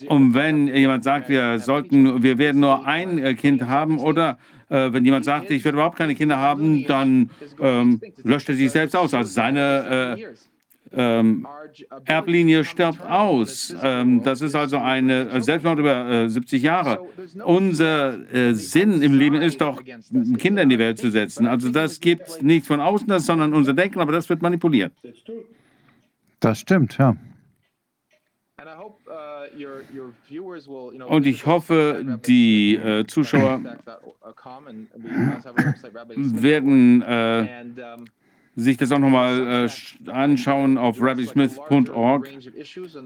[0.07, 4.37] Und wenn jemand sagt, wir sollten, wir werden nur ein Kind haben oder
[4.69, 8.71] äh, wenn jemand sagt, ich werde überhaupt keine Kinder haben, dann ähm, löscht er sich
[8.71, 9.13] selbst aus.
[9.13, 10.25] Also seine äh,
[10.91, 11.47] ähm,
[12.05, 13.75] Erblinie stirbt aus.
[13.81, 16.99] Ähm, das ist also eine Selbstmord über äh, 70 Jahre.
[17.43, 19.81] Unser äh, Sinn im Leben ist doch,
[20.37, 21.47] Kinder in die Welt zu setzen.
[21.47, 24.93] Also das gibt nicht von außen sondern unser Denken, aber das wird manipuliert.
[26.39, 27.15] Das stimmt, ja.
[31.07, 33.61] Und ich hoffe, die äh, Zuschauer
[36.15, 37.65] werden äh,
[38.55, 42.29] sich das auch nochmal äh, anschauen auf rabbysmith.org.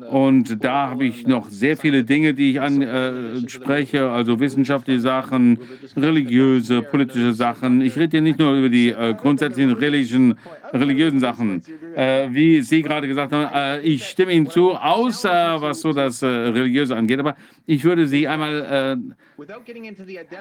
[0.09, 5.59] Und da habe ich noch sehr viele Dinge, die ich anspreche, äh, also wissenschaftliche Sachen,
[5.95, 7.81] religiöse, politische Sachen.
[7.81, 10.35] Ich rede hier nicht nur über die äh, grundsätzlichen religiösen,
[10.73, 11.61] religiösen Sachen.
[11.95, 16.21] Äh, wie Sie gerade gesagt haben, äh, ich stimme Ihnen zu, außer was so das
[16.21, 17.19] äh, Religiöse angeht.
[17.19, 17.35] Aber
[17.65, 18.97] ich würde Sie einmal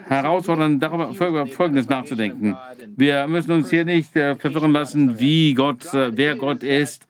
[0.09, 2.57] herausfordern, darüber Folgendes nachzudenken.
[2.97, 7.07] Wir müssen uns hier nicht verwirren lassen, wie Gott, äh, wer Gott ist.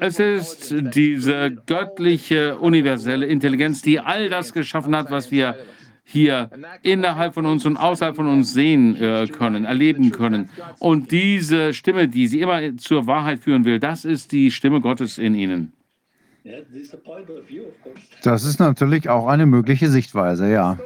[0.00, 5.56] Es ist diese göttliche, universelle Intelligenz, die all das geschaffen hat, was wir
[6.04, 6.50] hier
[6.82, 10.50] innerhalb von uns und außerhalb von uns sehen äh, können, erleben können.
[10.78, 15.16] Und diese Stimme, die sie immer zur Wahrheit führen will, das ist die Stimme Gottes
[15.16, 15.72] in ihnen.
[18.22, 20.78] Das ist natürlich auch eine mögliche Sichtweise, ja.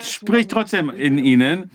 [0.00, 1.70] Spricht trotzdem in ihnen.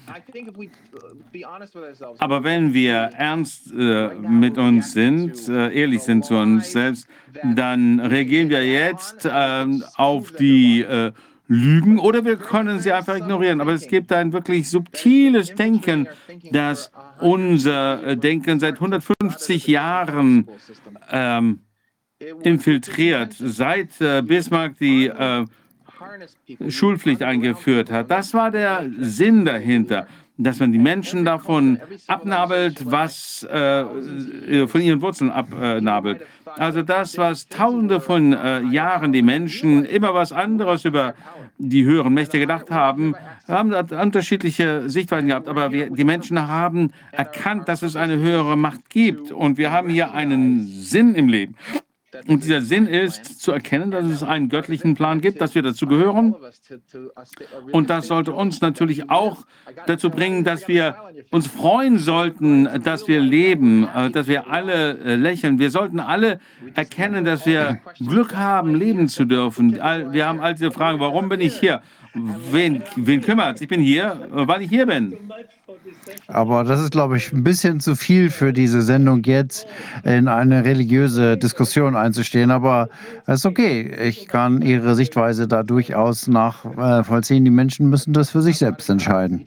[2.20, 7.08] Aber wenn wir ernst äh, mit uns sind, äh, ehrlich sind zu uns selbst,
[7.56, 9.66] dann reagieren wir jetzt äh,
[9.96, 11.12] auf die äh,
[11.50, 13.60] Lügen oder wir können sie einfach ignorieren.
[13.60, 16.08] Aber es gibt ein wirklich subtiles Denken,
[16.52, 16.90] das
[17.20, 20.48] unser Denken seit 150 Jahren
[21.14, 21.62] ähm,
[22.44, 25.46] infiltriert, seit äh, Bismarck die äh,
[26.70, 28.12] Schulpflicht eingeführt hat.
[28.12, 35.02] Das war der Sinn dahinter dass man die Menschen davon abnabelt, was äh, von ihren
[35.02, 36.22] Wurzeln abnabelt.
[36.46, 41.14] Also das, was tausende von äh, Jahren die Menschen immer was anderes über
[41.60, 43.16] die höheren Mächte gedacht haben,
[43.48, 45.48] haben unterschiedliche Sichtweisen gehabt.
[45.48, 49.32] Aber wir, die Menschen haben erkannt, dass es eine höhere Macht gibt.
[49.32, 51.56] Und wir haben hier einen Sinn im Leben.
[52.28, 55.88] Und dieser Sinn ist zu erkennen, dass es einen göttlichen Plan gibt, dass wir dazu
[55.88, 56.36] gehören.
[57.72, 59.46] Und das sollte uns natürlich auch
[59.88, 60.96] dazu bringen, dass wir
[61.32, 65.60] uns freuen sollten, dass wir leben, äh, dass wir alle äh, lächeln.
[65.60, 66.40] Wir sollten alle
[66.76, 69.74] erkennen, dass wir Glück haben, leben zu dürfen.
[69.74, 71.82] Wir haben all diese Fragen, warum bin ich hier?
[72.16, 75.18] Wen, wen kümmert Ich bin hier, weil ich hier bin.
[76.28, 79.68] Aber das ist, glaube ich, ein bisschen zu viel für diese Sendung jetzt
[80.04, 82.52] in eine religiöse Diskussion einzustehen.
[82.52, 82.90] Aber
[83.26, 83.92] es ist okay.
[84.04, 87.46] Ich kann Ihre Sichtweise da durchaus nachvollziehen.
[87.46, 89.46] Die Menschen müssen das für sich selbst entscheiden.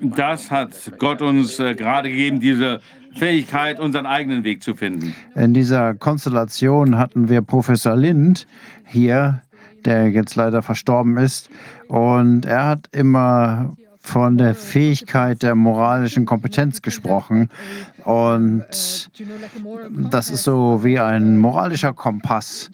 [0.00, 2.80] Das hat Gott uns äh, gerade gegeben, diese
[3.14, 5.14] Fähigkeit, unseren eigenen Weg zu finden.
[5.34, 8.46] In dieser Konstellation hatten wir Professor Lind
[8.86, 9.42] hier,
[9.84, 11.50] der jetzt leider verstorben ist.
[11.92, 17.50] Und er hat immer von der Fähigkeit der moralischen Kompetenz gesprochen.
[18.04, 18.64] Und
[20.10, 22.70] das ist so wie ein moralischer Kompass,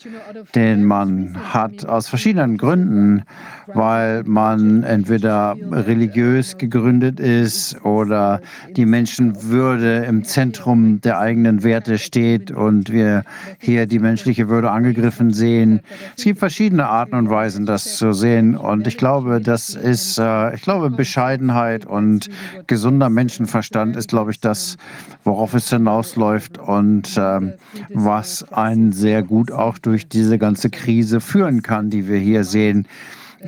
[0.54, 3.22] den man hat aus verschiedenen Gründen,
[3.66, 8.40] weil man entweder religiös gegründet ist oder
[8.76, 13.24] die Menschenwürde im Zentrum der eigenen Werte steht und wir
[13.58, 15.80] hier die menschliche Würde angegriffen sehen.
[16.16, 18.56] Es gibt verschiedene Arten und Weisen, das zu sehen.
[18.56, 22.28] Und ich glaube, das ist, äh, ich glaube, Bescheidenheit und
[22.66, 24.76] gesunder Menschenverstand ist, glaube ich, das,
[25.24, 27.54] worauf es hinausläuft und ähm,
[27.92, 32.86] was einen sehr gut auch durch diese ganze Krise führen kann, die wir hier sehen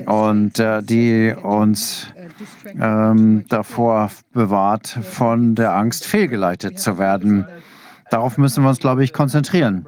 [0.06, 2.06] und äh, die uns
[2.80, 7.46] ähm, davor bewahrt, von der Angst fehlgeleitet zu werden.
[8.10, 9.86] Darauf müssen wir uns, glaube ich, konzentrieren.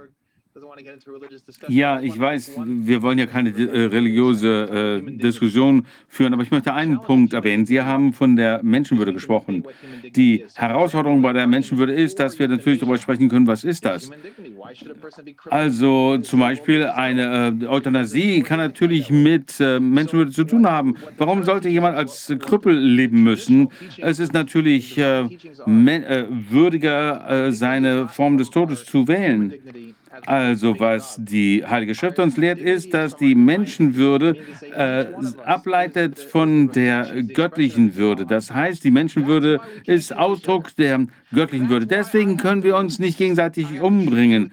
[1.69, 6.73] Ja, ich weiß, wir wollen ja keine äh, religiöse äh, Diskussion führen, aber ich möchte
[6.73, 7.67] einen Punkt erwähnen.
[7.67, 9.65] Sie haben von der Menschenwürde gesprochen.
[10.17, 14.11] Die Herausforderung bei der Menschenwürde ist, dass wir natürlich darüber sprechen können, was ist das?
[15.51, 20.97] Also zum Beispiel eine äh, Euthanasie kann natürlich mit äh, Menschenwürde zu tun haben.
[21.19, 23.69] Warum sollte jemand als Krüppel leben müssen?
[23.99, 29.53] Es ist natürlich äh, äh, würdiger, seine Form des Todes zu wählen.
[30.27, 34.37] Also was die Heilige Schrift uns lehrt, ist, dass die Menschenwürde
[34.75, 35.07] äh,
[35.45, 38.27] ableitet von der göttlichen Würde.
[38.27, 41.87] Das heißt, die Menschenwürde ist Ausdruck der göttlichen Würde.
[41.87, 44.53] Deswegen können wir uns nicht gegenseitig umbringen.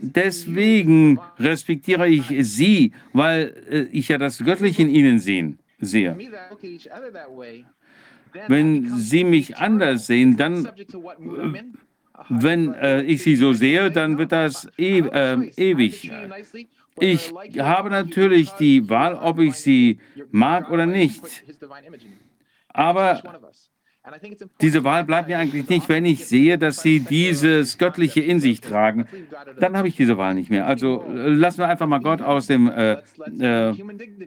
[0.00, 6.16] Deswegen respektiere ich Sie, weil äh, ich ja das Göttliche in Ihnen sehen, sehe.
[8.48, 10.68] Wenn Sie mich anders sehen, dann
[12.28, 16.10] wenn äh, ich sie so sehe, dann wird das e äh, ewig.
[16.98, 19.98] Ich habe natürlich die Wahl, ob ich sie
[20.30, 21.22] mag oder nicht.
[22.68, 23.22] Aber
[24.60, 28.60] diese Wahl bleibt mir eigentlich nicht, wenn ich sehe, dass sie dieses Göttliche in sich
[28.60, 29.06] tragen.
[29.58, 30.66] Dann habe ich diese Wahl nicht mehr.
[30.66, 32.98] Also äh, lassen wir einfach mal Gott aus dem äh,
[33.40, 33.72] äh,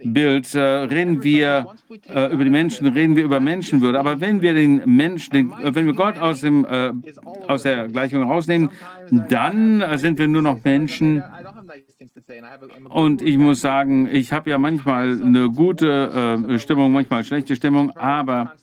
[0.04, 0.54] Bild.
[0.54, 1.68] Äh, reden wir
[2.14, 4.00] äh, über die Menschen, reden wir über Menschenwürde.
[4.00, 6.66] Aber wenn wir den Menschen, den, äh, wenn wir Gott aus, dem,
[7.48, 8.70] aus der Gleichung rausnehmen,
[9.12, 11.24] dann sind wir nur noch Menschen.
[12.90, 18.54] Und ich muss sagen, ich habe ja manchmal eine gute Stimmung, manchmal schlechte Stimmung, aber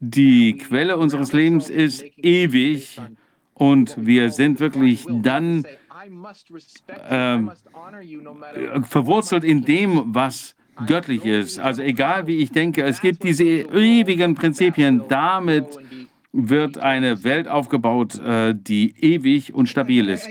[0.00, 2.98] die Quelle unseres Lebens ist ewig
[3.54, 5.64] und wir sind wirklich dann
[6.86, 7.38] äh,
[8.82, 10.56] verwurzelt in dem, was
[10.86, 11.58] göttlich ist.
[11.58, 15.02] Also egal wie ich denke, es gibt diese ewigen Prinzipien.
[15.08, 15.66] Damit
[16.32, 20.28] wird eine Welt aufgebaut, äh, die ewig und stabil ist.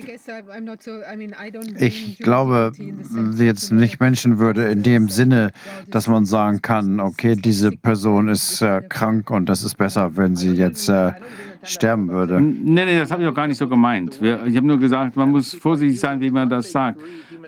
[1.78, 2.72] Ich glaube
[3.38, 5.52] jetzt nicht Menschenwürde in dem Sinne,
[5.90, 10.38] dass man sagen kann, okay, diese Person ist äh, krank und das ist besser, wenn
[10.38, 11.11] sie jetzt äh,
[11.64, 12.40] sterben würde.
[12.40, 14.22] Nee, nee, das habe ich auch gar nicht so gemeint.
[14.22, 17.02] Ich habe nur gesagt, man muss vorsichtig sein, wie man das sagt.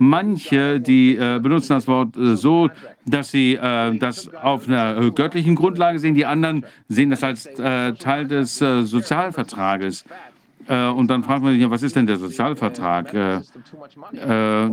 [0.04, 2.72] Manche, die äh, benutzen das Wort äh, so,
[3.06, 6.16] dass sie äh, das auf einer äh, göttlichen Grundlage sehen.
[6.16, 10.04] Die anderen sehen das als äh, Teil des äh, Sozialvertrages.
[10.72, 13.14] Äh, und dann fragt man sich, was ist denn der Sozialvertrag?
[13.14, 14.70] Äh, äh,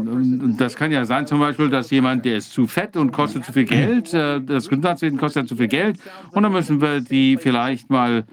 [0.57, 3.53] das kann ja sein, zum Beispiel, dass jemand, der ist zu fett und kostet zu
[3.53, 5.99] viel Geld, das Gesundheitswesen kostet zu viel Geld,
[6.31, 8.25] und dann müssen wir die vielleicht mal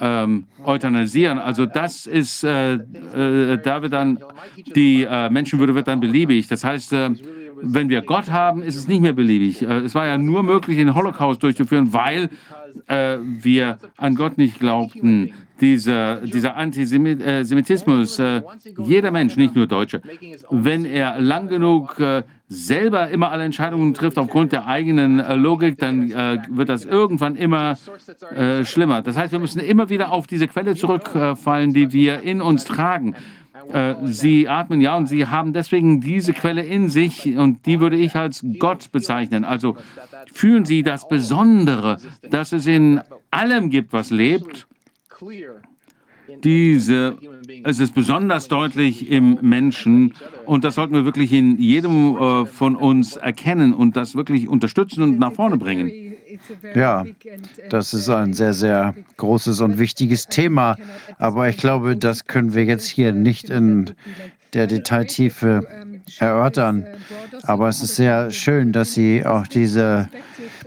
[0.00, 1.38] ähm, euthanasieren.
[1.38, 4.18] Also das ist, äh, äh, da wird dann,
[4.74, 6.48] die äh, Menschenwürde wird dann beliebig.
[6.48, 6.90] Das heißt,
[7.62, 9.62] wenn wir Gott haben, ist es nicht mehr beliebig.
[9.62, 12.28] es war ja nur möglich, den Holocaust durchzuführen, weil
[12.88, 18.42] wir an Gott nicht glaubten dieser, dieser Antisemitismus, äh,
[18.78, 20.02] jeder Mensch, nicht nur Deutsche,
[20.50, 25.78] wenn er lang genug äh, selber immer alle Entscheidungen trifft aufgrund der eigenen äh, Logik,
[25.78, 27.78] dann äh, wird das irgendwann immer
[28.34, 29.02] äh, schlimmer.
[29.02, 33.14] Das heißt, wir müssen immer wieder auf diese Quelle zurückfallen, die wir in uns tragen.
[33.72, 37.96] Äh, sie atmen ja und sie haben deswegen diese Quelle in sich und die würde
[37.96, 39.44] ich als Gott bezeichnen.
[39.44, 39.76] Also
[40.32, 43.00] fühlen Sie das Besondere, dass es in
[43.30, 44.66] allem gibt, was lebt
[46.42, 47.16] diese,
[47.64, 50.14] es ist besonders deutlich im Menschen
[50.46, 55.02] und das sollten wir wirklich in jedem äh, von uns erkennen und das wirklich unterstützen
[55.02, 56.14] und nach vorne bringen.
[56.74, 57.04] Ja,
[57.70, 60.76] das ist ein sehr, sehr großes und wichtiges Thema,
[61.18, 63.90] aber ich glaube, das können wir jetzt hier nicht in
[64.52, 65.66] der Detailtiefe
[66.18, 66.86] erörtern.
[67.42, 70.08] Aber es ist sehr schön, dass Sie auch diese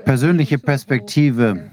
[0.05, 1.69] persönliche Perspektive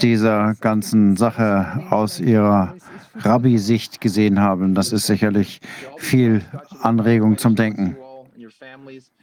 [0.00, 2.74] dieser ganzen Sache aus Ihrer
[3.16, 4.74] Rabbi-Sicht gesehen haben.
[4.74, 5.60] Das ist sicherlich
[5.98, 6.42] viel
[6.80, 7.96] Anregung zum Denken.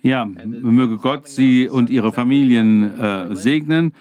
[0.01, 3.93] Ja, möge Gott Sie und Ihre Familien äh, segnen.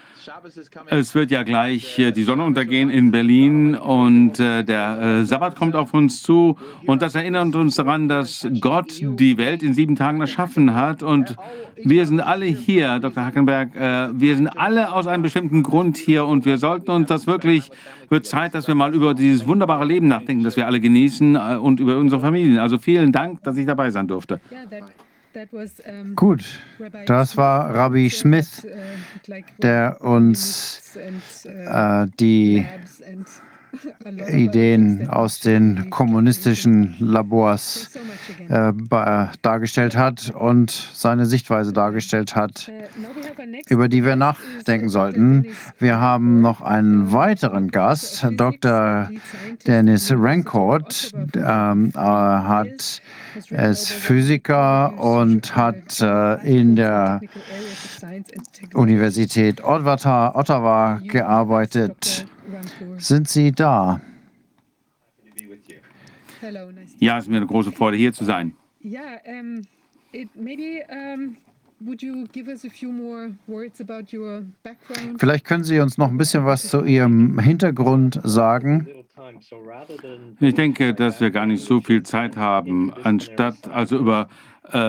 [0.88, 5.76] Es wird ja gleich die Sonne untergehen in Berlin und äh, der äh, Sabbat kommt
[5.76, 6.56] auf uns zu.
[6.86, 11.02] Und das erinnert uns daran, dass Gott die Welt in sieben Tagen erschaffen hat.
[11.02, 11.36] Und
[11.76, 13.24] wir sind alle hier, Dr.
[13.24, 16.26] Hackenberg, äh, wir sind alle aus einem bestimmten Grund hier.
[16.26, 17.70] Und wir sollten uns das wirklich,
[18.08, 21.80] wird Zeit, dass wir mal über dieses wunderbare Leben nachdenken, das wir alle genießen und
[21.80, 22.58] über unsere Familien.
[22.58, 24.40] Also vielen Dank, dass ich dabei sein durfte.
[26.14, 26.44] Gut,
[27.06, 32.66] das war Rabbi Smith, uh, der uns uh, äh, die
[34.28, 37.90] Ideen aus den kommunistischen Labors
[38.48, 38.72] äh,
[39.42, 42.70] dargestellt hat und seine Sichtweise dargestellt hat,
[43.68, 45.46] über die wir nachdenken sollten.
[45.78, 49.10] Wir haben noch einen weiteren Gast, Dr.
[49.66, 53.02] Dennis Rancourt, ähm, äh, hat
[53.50, 57.20] er ist Physiker und hat äh, in der
[58.74, 62.26] Universität Ottawa, Ottawa gearbeitet.
[62.98, 64.00] Sind Sie da?
[66.98, 68.54] Ja, es ist mir eine große Freude, hier zu sein.
[68.80, 69.62] Ja, um,
[70.12, 71.36] it, maybe um,
[75.18, 78.88] Vielleicht können Sie uns noch ein bisschen was zu Ihrem Hintergrund sagen.
[80.40, 84.28] Ich denke, dass wir gar nicht so viel Zeit haben, anstatt also über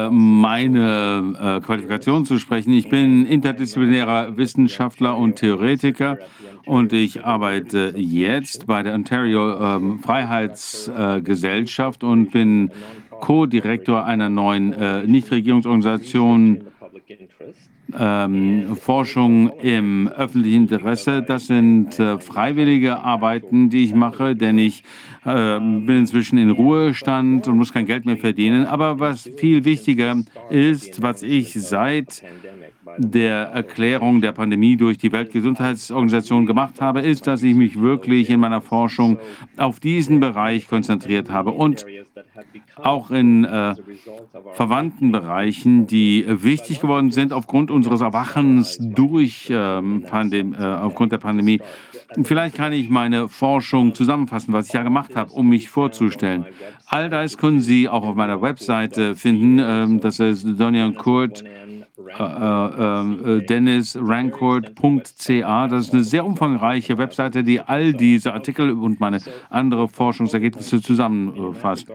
[0.09, 2.73] meine äh, Qualifikation zu sprechen.
[2.73, 6.17] Ich bin interdisziplinärer Wissenschaftler und Theoretiker
[6.65, 12.71] und ich arbeite jetzt bei der Ontario ähm, Freiheitsgesellschaft äh, und bin
[13.19, 16.67] Co-Direktor einer neuen äh, Nichtregierungsorganisation
[17.97, 21.21] ähm, Forschung im öffentlichen Interesse.
[21.21, 24.83] Das sind äh, freiwillige Arbeiten, die ich mache, denn ich
[25.25, 28.65] äh, bin inzwischen in Ruhestand und muss kein Geld mehr verdienen.
[28.65, 30.15] Aber was viel wichtiger
[30.49, 32.23] ist, was ich seit
[32.97, 38.39] der Erklärung der Pandemie durch die Weltgesundheitsorganisation gemacht habe, ist, dass ich mich wirklich in
[38.39, 39.19] meiner Forschung
[39.57, 41.85] auf diesen Bereich konzentriert habe und
[42.75, 43.75] auch in äh,
[44.53, 51.17] verwandten Bereichen, die wichtig geworden sind aufgrund unseres Erwachens durch ähm, Pandem äh, aufgrund der
[51.17, 51.61] Pandemie.
[52.23, 56.45] Vielleicht kann ich meine Forschung zusammenfassen, was ich ja gemacht habe, um mich vorzustellen.
[56.85, 59.59] All das können Sie auch auf meiner Webseite finden.
[59.59, 61.43] Ähm, das ist Donny Kurt
[62.07, 65.67] äh, äh, äh, dennisrancourt.ca.
[65.67, 69.19] Das ist eine sehr umfangreiche Webseite, die all diese Artikel und meine
[69.49, 71.87] andere Forschungsergebnisse zusammenfasst.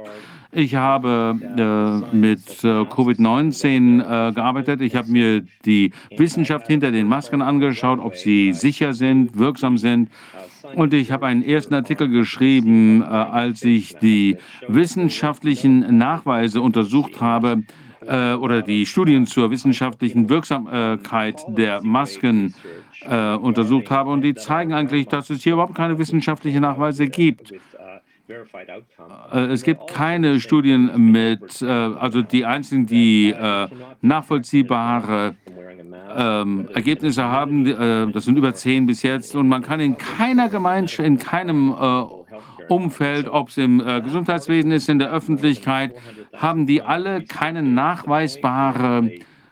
[0.55, 4.83] Ich habe äh, mit äh, Covid-19 äh, gearbeitet.
[4.83, 10.11] Ich habe mir die Wissenschaft hinter den Masken angeschaut, ob sie sicher sind, wirksam sind.
[10.75, 14.37] Und ich habe einen ersten Artikel geschrieben, äh, als ich die
[14.69, 17.63] wissenschaftlichen Nachweise untersucht habe
[18.07, 22.55] äh, oder die Studien zur wissenschaftlichen Wirksamkeit der Masken
[23.03, 24.11] äh, untersucht habe.
[24.11, 27.53] Und die zeigen eigentlich, dass es hier überhaupt keine wissenschaftlichen Nachweise gibt.
[29.33, 33.69] Äh, es gibt keine Studien mit, äh, also die einzigen, die äh,
[34.01, 35.35] nachvollziehbare
[36.15, 41.07] ähm, Ergebnisse haben, das sind über zehn bis jetzt, und man kann in keiner Gemeinschaft,
[41.07, 41.75] in keinem
[42.69, 45.95] Umfeld, ob es im Gesundheitswesen ist, in der Öffentlichkeit,
[46.33, 49.11] haben die alle keine nachweisbare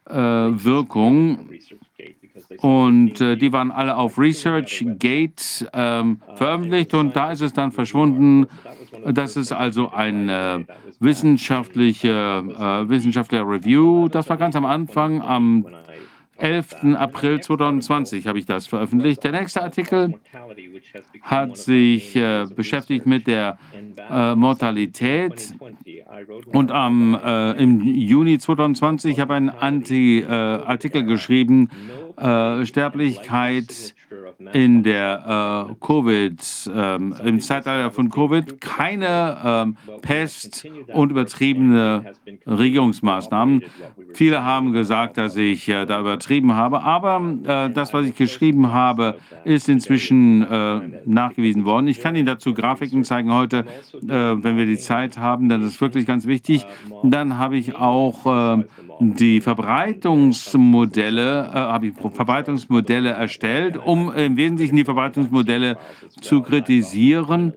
[0.09, 1.49] äh, Wirkung.
[2.59, 8.47] Und äh, die waren alle auf ResearchGate ähm, veröffentlicht und da ist es dann verschwunden.
[9.07, 10.65] Das ist also ein äh,
[10.99, 14.09] wissenschaftliche, äh, wissenschaftlicher Review.
[14.09, 15.67] Das war ganz am Anfang, am
[16.41, 16.97] 11.
[16.97, 19.23] April 2020 habe ich das veröffentlicht.
[19.25, 20.15] Der nächste Artikel
[21.23, 23.59] hat sich äh, beschäftigt mit der
[24.11, 25.55] äh, Mortalität
[26.47, 31.71] und am, äh, im Juni 2020 habe ich einen Anti-Artikel geschrieben,
[32.17, 33.95] äh, Sterblichkeit
[34.53, 42.13] in der äh, Covid, ähm, im Zeitalter von Covid keine ähm, Pest und übertriebene
[42.47, 43.65] Regierungsmaßnahmen.
[44.15, 48.73] Viele haben gesagt, dass ich äh, da übertrieben habe, aber äh, das, was ich geschrieben
[48.73, 51.89] habe, ist inzwischen äh, nachgewiesen worden.
[51.89, 55.73] Ich kann Ihnen dazu Grafiken zeigen heute, äh, wenn wir die Zeit haben, denn das
[55.73, 56.67] ist wirklich ganz wichtig.
[57.03, 58.65] Dann habe ich auch äh,
[59.01, 65.77] die Verbreitungsmodelle, äh, habe ich Verbreitungsmodelle erstellt, um im Wesentlichen die Verbreitungsmodelle
[66.21, 67.53] zu kritisieren.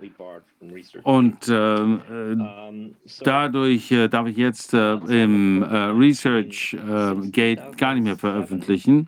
[1.04, 2.38] Und äh, äh
[3.22, 6.76] dadurch äh, darf ich jetzt äh, im äh, Research
[7.32, 9.08] Gate gar nicht mehr veröffentlichen.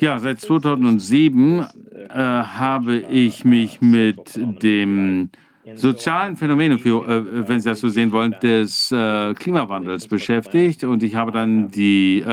[0.00, 1.66] Ja, seit 2007
[2.08, 5.30] habe ich mich mit dem
[5.74, 10.84] sozialen äh, wenn Sie das so sehen wollen, des äh, Klimawandels beschäftigt.
[10.84, 12.24] Und ich habe dann die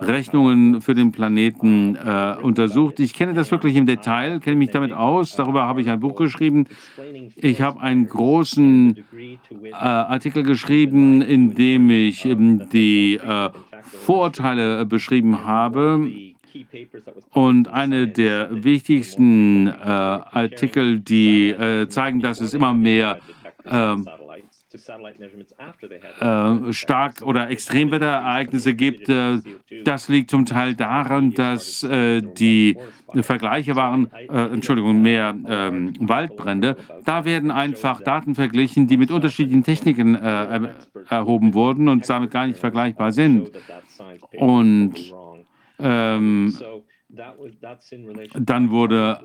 [0.00, 3.00] Berechnungen für den Planeten äh, untersucht.
[3.00, 5.36] Ich kenne das wirklich im Detail, kenne mich damit aus.
[5.36, 6.66] Darüber habe ich ein Buch geschrieben.
[7.36, 9.04] Ich habe einen großen
[9.64, 13.50] äh, Artikel geschrieben, in dem ich die äh,
[14.04, 16.10] Vorurteile beschrieben habe
[17.32, 23.18] und eine der wichtigsten äh, Artikel, die äh, zeigen, dass es immer mehr
[23.64, 24.08] ähm,
[26.20, 29.08] äh, stark oder Extremwetterereignisse gibt.
[29.08, 29.38] Äh,
[29.84, 32.76] das liegt zum Teil daran, dass äh, die
[33.22, 36.76] Vergleiche waren, Entschuldigung, mehr ähm, Waldbrände.
[37.04, 40.68] Da werden einfach Daten verglichen, die mit unterschiedlichen Techniken äh,
[41.08, 43.50] erhoben wurden und damit gar nicht vergleichbar sind.
[44.32, 45.14] Und
[45.78, 46.54] ähm,
[47.08, 49.20] dann wurde,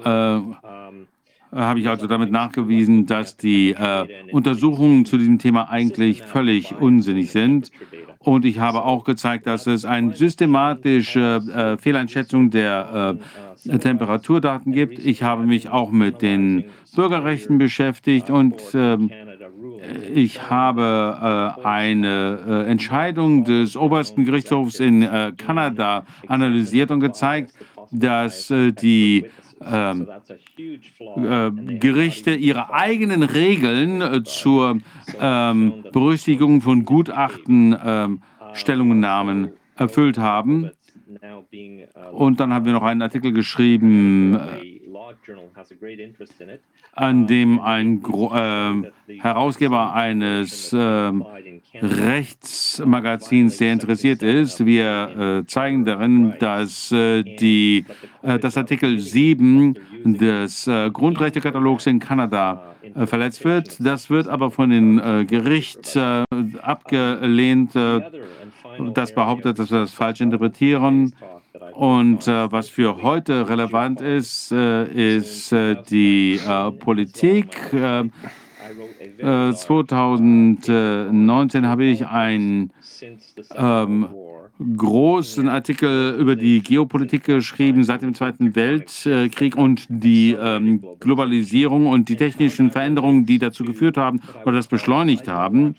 [1.53, 7.31] habe ich also damit nachgewiesen, dass die äh, Untersuchungen zu diesem Thema eigentlich völlig unsinnig
[7.31, 7.71] sind.
[8.19, 13.17] Und ich habe auch gezeigt, dass es eine systematische äh, Fehleinschätzung der
[13.67, 14.99] äh, Temperaturdaten gibt.
[14.99, 16.65] Ich habe mich auch mit den
[16.95, 19.09] Bürgerrechten beschäftigt und ähm,
[20.13, 27.53] ich habe äh, eine äh, Entscheidung des obersten Gerichtshofs in äh, Kanada analysiert und gezeigt,
[27.91, 29.25] dass äh, die
[29.71, 30.07] ähm,
[31.17, 34.79] äh, Gerichte ihre eigenen Regeln äh, zur
[35.19, 38.21] ähm, Berücksichtigung von Gutachten ähm,
[38.53, 40.71] Stellungnahmen erfüllt haben.
[42.11, 44.39] Und dann haben wir noch einen Artikel geschrieben,
[46.95, 51.11] an dem ein äh, Herausgeber eines äh,
[51.81, 54.65] Rechtsmagazins sehr interessiert ist.
[54.65, 57.85] Wir äh, zeigen darin, dass äh, die,
[58.21, 59.75] äh, das Artikel 7
[60.05, 62.75] des äh, Grundrechtekatalogs in Kanada
[63.05, 63.77] verletzt wird.
[63.79, 71.13] Das wird aber von den Gericht abgelehnt, das behauptet, dass wir das falsch interpretieren.
[71.73, 77.57] Und äh, was für heute relevant ist, äh, ist äh, die äh, Politik.
[79.19, 82.71] 2019 äh, äh, habe ich einen
[83.55, 84.07] ähm,
[84.77, 92.07] großen Artikel über die Geopolitik geschrieben seit dem Zweiten Weltkrieg und die ähm, Globalisierung und
[92.07, 95.75] die technischen Veränderungen, die dazu geführt haben oder das beschleunigt haben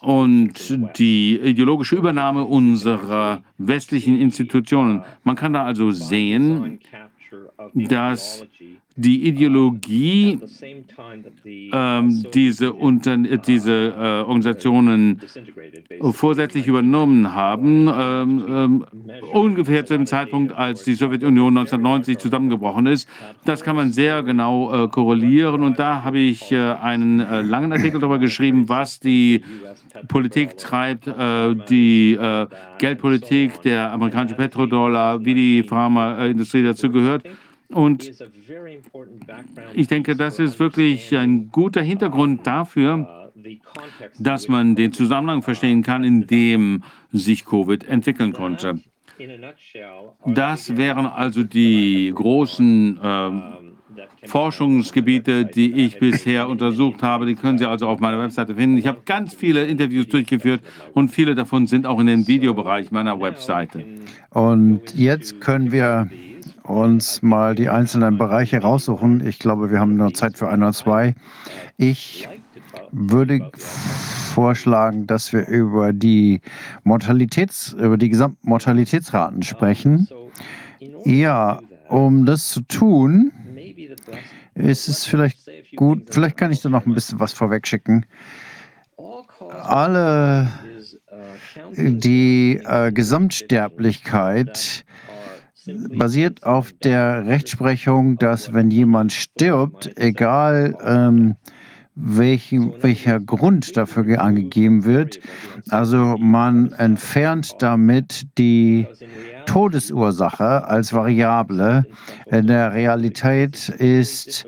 [0.00, 5.04] und die ideologische Übernahme unserer westlichen Institutionen.
[5.24, 6.80] Man kann da also sehen,
[7.74, 8.46] dass
[8.98, 10.40] die Ideologie
[11.44, 15.20] ähm, diese, unter, diese äh, Organisationen
[16.12, 18.86] vorsätzlich übernommen haben, ähm, ähm,
[19.32, 23.08] ungefähr zu dem Zeitpunkt, als die Sowjetunion 1990 zusammengebrochen ist.
[23.44, 27.72] Das kann man sehr genau äh, korrelieren und da habe ich äh, einen äh, langen
[27.72, 29.44] Artikel darüber geschrieben, was die
[30.08, 32.46] Politik treibt, äh, die äh,
[32.78, 37.22] Geldpolitik, der amerikanische Petrodollar, wie die Pharmaindustrie dazu gehört.
[37.70, 38.10] Und
[39.74, 43.52] ich denke, das ist wirklich ein guter Hintergrund dafür, uh,
[44.18, 46.82] dass man den Zusammenhang verstehen kann, in dem
[47.12, 48.80] sich Covid entwickeln konnte.
[50.24, 53.30] Das wären also die großen äh,
[54.26, 57.26] Forschungsgebiete, die ich bisher untersucht habe.
[57.26, 58.78] Die können Sie also auf meiner Webseite finden.
[58.78, 60.62] Ich habe ganz viele Interviews durchgeführt
[60.94, 63.84] und viele davon sind auch in den Videobereich meiner Webseite.
[64.30, 66.08] Und jetzt können wir
[66.68, 69.26] uns mal die einzelnen Bereiche raussuchen.
[69.26, 71.14] Ich glaube, wir haben nur Zeit für ein oder zwei.
[71.76, 72.28] Ich
[72.92, 73.50] würde
[74.34, 76.40] vorschlagen, dass wir über die
[76.84, 80.08] Mortalitäts, über die Gesamtmortalitätsraten sprechen.
[81.04, 83.32] Ja, um das zu tun,
[84.54, 85.38] ist es vielleicht
[85.76, 88.04] gut, vielleicht kann ich da noch ein bisschen was vorwegschicken.
[89.50, 90.48] Alle
[91.76, 94.84] die äh, Gesamtsterblichkeit
[95.96, 101.36] basiert auf der Rechtsprechung, dass wenn jemand stirbt, egal ähm,
[101.94, 105.18] welch, welcher Grund dafür angegeben wird,
[105.68, 108.86] also man entfernt damit die
[109.46, 111.86] Todesursache als Variable.
[112.30, 114.46] In der Realität ist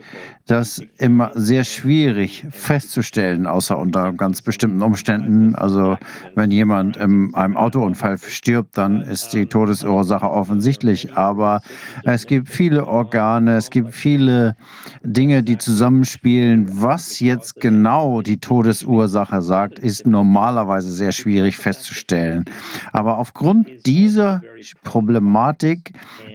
[0.51, 5.55] das immer sehr schwierig festzustellen, außer unter ganz bestimmten Umständen.
[5.55, 5.97] Also
[6.35, 11.17] wenn jemand in einem Autounfall stirbt, dann ist die Todesursache offensichtlich.
[11.17, 11.61] Aber
[12.05, 14.57] es gibt viele Organe, es gibt viele
[15.05, 16.67] Dinge, die zusammenspielen.
[16.83, 22.45] Was jetzt genau die Todesursache sagt, ist normalerweise sehr schwierig festzustellen.
[22.93, 24.43] Aber aufgrund dieser
[24.83, 25.93] Problematik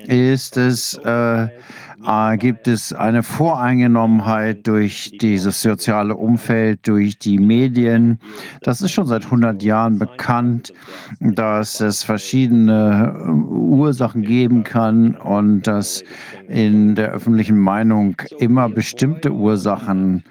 [0.08, 1.48] ist es äh,
[2.38, 8.20] gibt es eine Voreingenommenheit durch dieses soziale Umfeld, durch die Medien.
[8.62, 10.74] Das ist schon seit 100 Jahren bekannt,
[11.20, 16.04] dass es verschiedene äh, Ursachen geben kann und dass
[16.48, 20.24] in der öffentlichen Meinung immer bestimmte Ursachen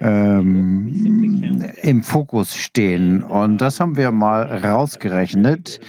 [0.00, 3.22] ähm, im Fokus stehen.
[3.22, 5.80] Und das haben wir mal rausgerechnet.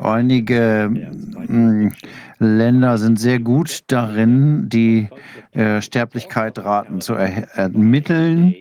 [0.00, 1.92] Einige mh, hm,
[2.38, 5.08] Länder sind sehr gut darin, die
[5.52, 8.54] äh, Sterblichkeitsraten zu ermitteln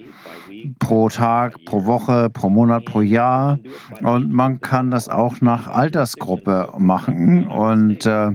[0.80, 3.60] pro Tag, pro Woche, pro Monat, pro Jahr.
[4.02, 7.48] Und man kann das auch nach Altersgruppe machen.
[7.48, 8.32] Und äh,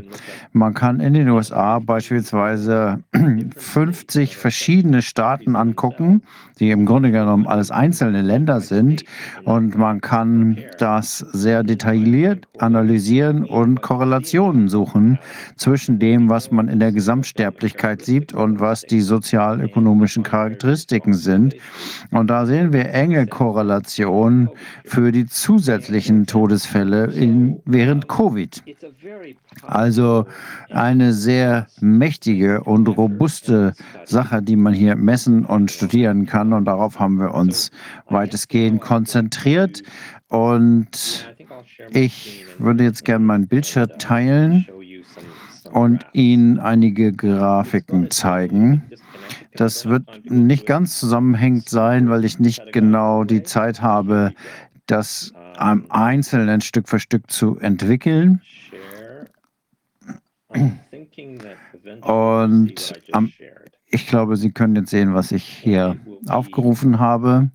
[0.53, 3.01] man kann in den USA beispielsweise
[3.57, 6.23] 50 verschiedene Staaten angucken,
[6.61, 9.05] die im Grunde genommen alles einzelne Länder sind.
[9.45, 15.19] Und man kann das sehr detailliert analysieren und Korrelationen suchen
[15.57, 21.57] zwischen dem, was man in der Gesamtsterblichkeit sieht und was die sozialökonomischen Charakteristiken sind.
[22.11, 24.51] Und da sehen wir enge Korrelationen
[24.85, 28.63] für die zusätzlichen Todesfälle in, während Covid.
[29.63, 30.27] Also
[30.71, 33.75] eine sehr mächtige und robuste
[34.05, 36.50] Sache, die man hier messen und studieren kann.
[36.53, 37.71] Und darauf haben wir uns
[38.09, 39.83] weitestgehend konzentriert.
[40.29, 41.29] Und
[41.91, 44.67] ich würde jetzt gerne mein Bildschirm teilen
[45.73, 48.83] und Ihnen einige Grafiken zeigen.
[49.55, 54.33] Das wird nicht ganz zusammenhängend sein, weil ich nicht genau die Zeit habe,
[54.87, 58.41] das am Einzelnen Stück für Stück zu entwickeln.
[62.03, 63.33] Und am,
[63.87, 65.97] ich glaube, Sie können jetzt sehen, was ich hier
[66.29, 67.51] aufgerufen habe.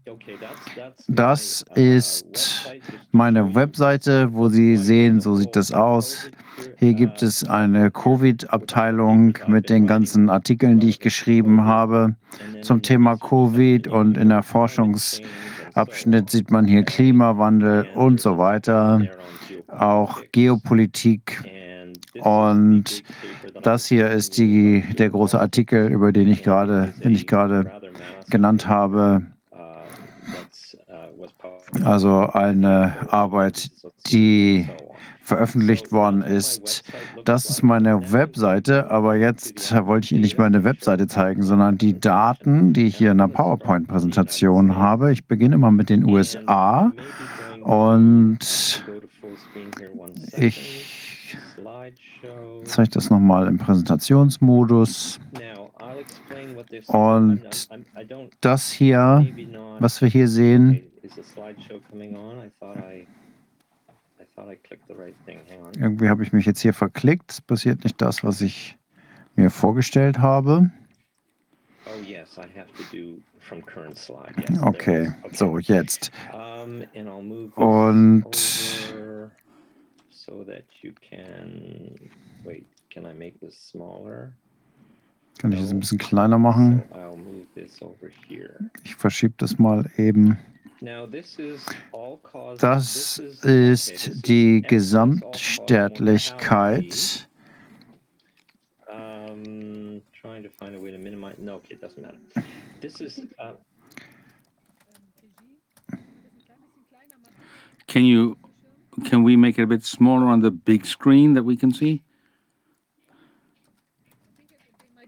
[1.07, 2.73] Das ist
[3.11, 6.29] meine Webseite, wo Sie sehen, so sieht das aus.
[6.77, 12.15] Hier gibt es eine Covid-Abteilung mit den ganzen Artikeln, die ich geschrieben habe
[12.61, 19.01] zum Thema Covid und in der Forschungsabschnitt sieht man hier Klimawandel und so weiter,
[19.67, 21.43] auch Geopolitik
[22.21, 23.03] und
[23.63, 27.71] das hier ist die, der große Artikel, über den ich gerade, den ich gerade
[28.29, 29.23] genannt habe.
[31.83, 33.69] Also eine Arbeit,
[34.07, 34.69] die
[35.25, 36.83] veröffentlicht worden ist.
[37.25, 41.99] Das ist meine Webseite, aber jetzt wollte ich Ihnen nicht meine Webseite zeigen, sondern die
[41.99, 45.11] Daten, die ich hier in der PowerPoint-Präsentation habe.
[45.11, 46.91] Ich beginne mal mit den USA
[47.63, 48.85] und
[50.37, 51.25] ich
[52.63, 55.19] zeige das nochmal im Präsentationsmodus.
[56.87, 57.69] Und
[58.41, 59.27] das hier,
[59.79, 60.81] was wir hier sehen,
[65.77, 67.31] irgendwie habe ich mich jetzt hier verklickt.
[67.31, 68.77] Es passiert nicht das, was ich
[69.35, 70.71] mir vorgestellt habe.
[71.87, 72.01] Oh,
[74.67, 76.11] okay, so jetzt.
[77.55, 78.25] Und
[85.39, 86.83] kann ich das ein bisschen kleiner machen?
[88.83, 90.37] Ich verschiebe das mal eben.
[92.59, 97.27] Das ist die Gesamtsterblichkeit
[100.57, 101.35] find a way to minimize.
[101.37, 102.17] No, okay, it doesn't matter.
[102.81, 103.19] This is.
[103.39, 103.53] Uh,
[107.87, 108.35] Can you,
[109.05, 112.01] can we make it a bit smaller on the big screen that we can see?
[112.17, 112.31] Might
[114.33, 115.04] be able to shrink it a little bit on the big screen.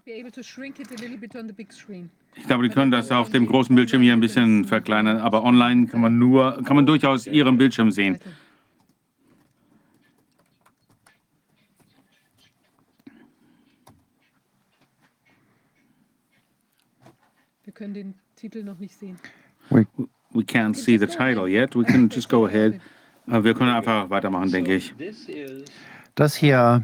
[2.36, 5.86] Ich glaube, die können das auf dem großen Bildschirm hier ein bisschen verkleinern, aber online
[5.86, 8.18] kann man nur, kann man durchaus Ihren Bildschirm sehen.
[17.64, 19.18] Wir können den Titel noch nicht sehen.
[19.70, 21.74] We can't see the title yet.
[21.76, 22.80] We can just go ahead.
[23.30, 24.94] Äh, Wir können einfach weitermachen, denke ich.
[26.14, 26.82] Das hier.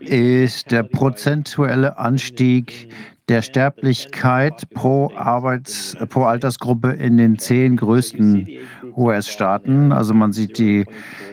[0.00, 2.88] Ist der prozentuelle Anstieg
[3.28, 8.48] der Sterblichkeit pro Arbeits pro Altersgruppe in den zehn größten
[8.96, 9.92] US-Staaten.
[9.92, 10.84] Also man sieht die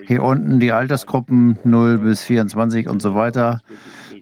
[0.08, 3.62] hier unten die Altersgruppen 0 bis 24 und so weiter.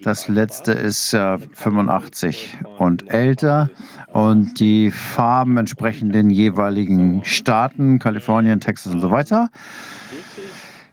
[0.03, 3.69] Das letzte ist äh, 85 und älter
[4.11, 9.49] und die Farben entsprechen den jeweiligen Staaten, Kalifornien, Texas und so weiter.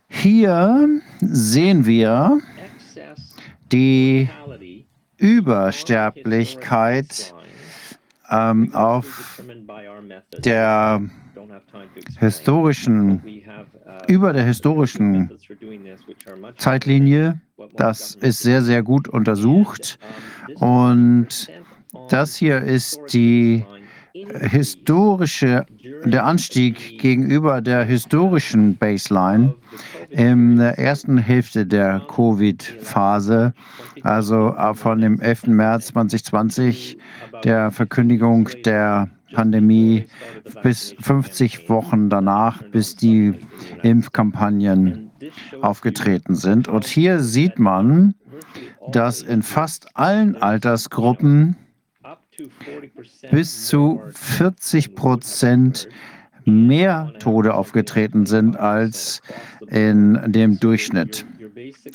[0.09, 0.89] Hier
[1.21, 2.41] sehen wir
[3.71, 4.29] die
[5.17, 7.35] Übersterblichkeit
[8.31, 9.43] ähm, auf
[10.39, 11.03] der
[12.19, 13.23] historischen,
[14.07, 15.31] über der historischen
[16.57, 17.41] Zeitlinie.
[17.77, 19.99] Das ist sehr, sehr gut untersucht.
[20.55, 21.51] Und
[22.09, 23.67] das hier ist die
[24.13, 25.67] historische,
[26.05, 29.55] der Anstieg gegenüber der historischen Baseline
[30.11, 33.53] in der ersten Hälfte der Covid-Phase,
[34.03, 35.49] also von dem 11.
[35.49, 36.99] März 2020,
[37.45, 40.07] der Verkündigung der Pandemie,
[40.63, 43.35] bis 50 Wochen danach, bis die
[43.83, 45.11] Impfkampagnen
[45.61, 46.69] aufgetreten sind.
[46.69, 48.15] Und hier sieht man,
[48.91, 51.57] dass in fast allen Altersgruppen
[53.31, 55.89] bis zu 40 Prozent
[56.45, 59.21] mehr Tode aufgetreten sind als
[59.69, 61.27] in dem Durchschnitt,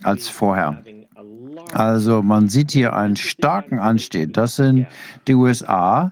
[0.04, 0.84] als vorher.
[1.72, 4.34] Also man sieht hier einen starken Anstieg.
[4.34, 4.88] Das sind
[5.28, 6.12] die USA.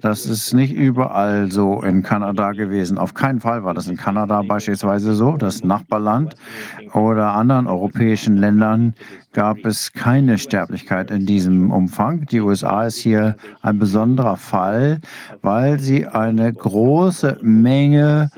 [0.00, 2.96] Das ist nicht überall so in Kanada gewesen.
[2.96, 5.36] Auf keinen Fall war das in Kanada beispielsweise so.
[5.36, 6.36] Das Nachbarland
[6.94, 8.94] oder anderen europäischen Ländern
[9.32, 12.26] gab es keine Sterblichkeit in diesem Umfang.
[12.26, 15.00] Die USA ist hier ein besonderer Fall,
[15.42, 18.30] weil sie eine große Menge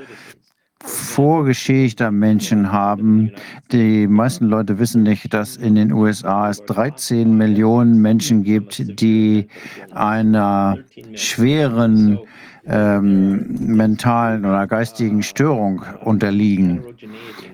[0.83, 3.31] vorgeschädigter Menschen haben.
[3.71, 9.47] Die meisten Leute wissen nicht, dass in den USA es 13 Millionen Menschen gibt, die
[9.93, 10.77] einer
[11.15, 12.19] schweren
[12.65, 16.81] ähm, mentalen oder geistigen Störung unterliegen.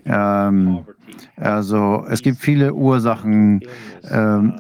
[0.05, 0.79] Ähm,
[1.37, 3.61] also es gibt viele Ursachen,
[4.09, 4.59] ähm,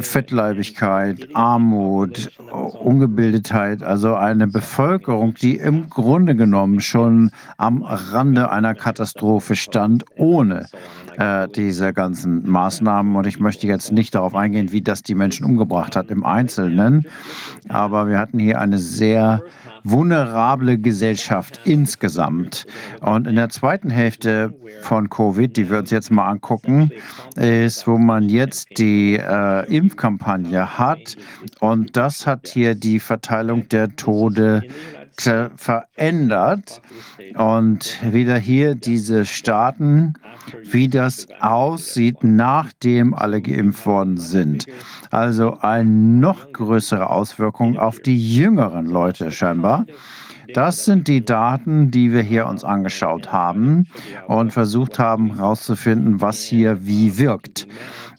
[0.00, 9.56] Fettleibigkeit, Armut, Ungebildetheit, also eine Bevölkerung, die im Grunde genommen schon am Rande einer Katastrophe
[9.56, 10.66] stand, ohne
[11.18, 13.16] äh, diese ganzen Maßnahmen.
[13.16, 17.06] Und ich möchte jetzt nicht darauf eingehen, wie das die Menschen umgebracht hat im Einzelnen,
[17.68, 19.42] aber wir hatten hier eine sehr
[19.84, 22.66] vulnerable Gesellschaft insgesamt.
[23.00, 26.90] Und in der zweiten Hälfte von Covid, die wir uns jetzt mal angucken,
[27.36, 31.16] ist, wo man jetzt die äh, Impfkampagne hat.
[31.60, 34.62] Und das hat hier die Verteilung der Tode
[35.56, 36.80] verändert.
[37.34, 40.14] Und wieder hier diese Staaten,
[40.62, 44.66] wie das aussieht, nachdem alle geimpft worden sind.
[45.10, 49.86] Also eine noch größere Auswirkung auf die jüngeren Leute scheinbar.
[50.54, 53.86] Das sind die Daten, die wir hier uns angeschaut haben
[54.28, 57.68] und versucht haben herauszufinden, was hier wie wirkt.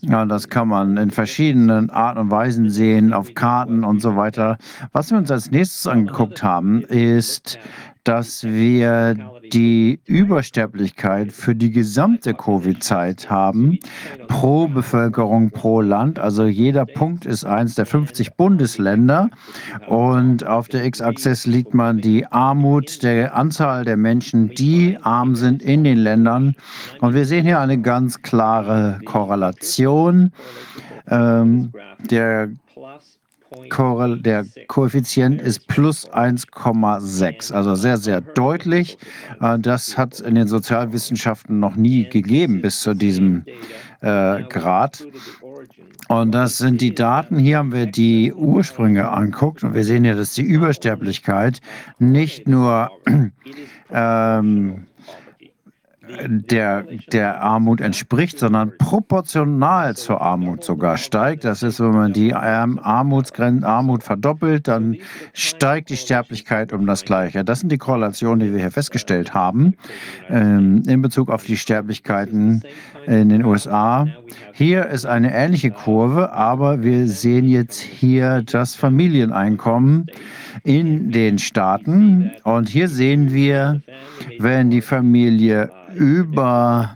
[0.01, 4.57] Ja, das kann man in verschiedenen Arten und Weisen sehen, auf Karten und so weiter.
[4.93, 7.59] Was wir uns als nächstes angeguckt haben, ist,
[8.03, 9.15] dass wir
[9.51, 13.79] die Übersterblichkeit für die gesamte Covid-Zeit haben,
[14.27, 16.19] pro Bevölkerung, pro Land.
[16.19, 19.29] Also jeder Punkt ist eins der 50 Bundesländer.
[19.87, 25.61] Und auf der X-Achse liegt man die Armut, der Anzahl der Menschen, die arm sind
[25.61, 26.55] in den Ländern.
[27.01, 30.31] Und wir sehen hier eine ganz klare Korrelation.
[31.07, 31.71] Ähm,
[32.09, 32.49] der
[33.69, 38.97] Korrel, der Koeffizient ist plus 1,6, also sehr, sehr deutlich.
[39.41, 43.43] Äh, Das hat es in den Sozialwissenschaften noch nie gegeben bis zu diesem
[44.01, 45.05] äh, Grad.
[46.07, 47.37] Und das sind die Daten.
[47.37, 51.59] Hier haben wir die Ursprünge anguckt und wir sehen hier, dass die Übersterblichkeit
[51.99, 52.89] nicht nur
[53.91, 54.87] ähm,
[56.27, 61.43] der, der Armut entspricht, sondern proportional zur Armut sogar steigt.
[61.43, 64.97] Das ist, wenn man die Armutsgrenze, Armut verdoppelt, dann
[65.33, 67.43] steigt die Sterblichkeit um das Gleiche.
[67.43, 69.75] Das sind die Korrelationen, die wir hier festgestellt haben
[70.29, 72.63] ähm, in Bezug auf die Sterblichkeiten
[73.05, 74.07] in den USA.
[74.53, 80.07] Hier ist eine ähnliche Kurve, aber wir sehen jetzt hier das Familieneinkommen
[80.63, 82.31] in den Staaten.
[82.43, 83.81] Und hier sehen wir,
[84.39, 86.95] wenn die Familie über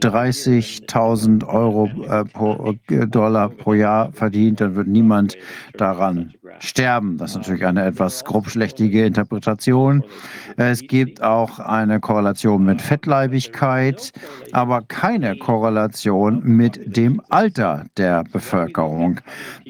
[0.00, 5.36] 130.000 Euro äh, pro äh, Dollar pro Jahr verdient, dann wird niemand
[5.76, 7.18] daran sterben.
[7.18, 10.02] Das ist natürlich eine etwas grobschlächtige Interpretation.
[10.56, 14.12] Es gibt auch eine Korrelation mit Fettleibigkeit,
[14.52, 19.20] aber keine Korrelation mit dem Alter der Bevölkerung.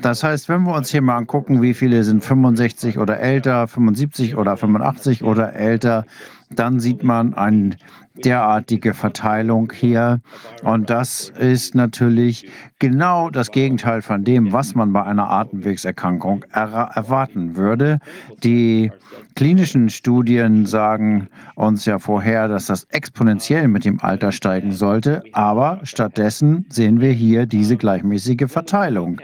[0.00, 4.36] Das heißt, wenn wir uns hier mal angucken, wie viele sind 65 oder älter, 75
[4.36, 6.04] oder 85 oder älter,
[6.50, 7.76] dann sieht man ein
[8.24, 10.20] derartige Verteilung hier.
[10.62, 12.48] Und das ist natürlich
[12.78, 17.98] genau das Gegenteil von dem, was man bei einer Atemwegserkrankung er erwarten würde.
[18.42, 18.90] Die
[19.34, 25.80] klinischen Studien sagen uns ja vorher, dass das exponentiell mit dem Alter steigen sollte, aber
[25.82, 29.20] stattdessen sehen wir hier diese gleichmäßige Verteilung.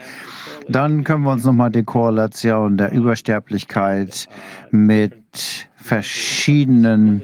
[0.68, 4.26] Dann können wir uns nochmal die Korrelation der Übersterblichkeit
[4.70, 7.22] mit verschiedenen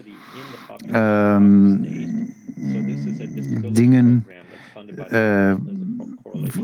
[0.92, 2.34] ähm,
[3.72, 4.24] Dingen
[5.10, 5.56] äh,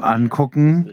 [0.00, 0.92] angucken.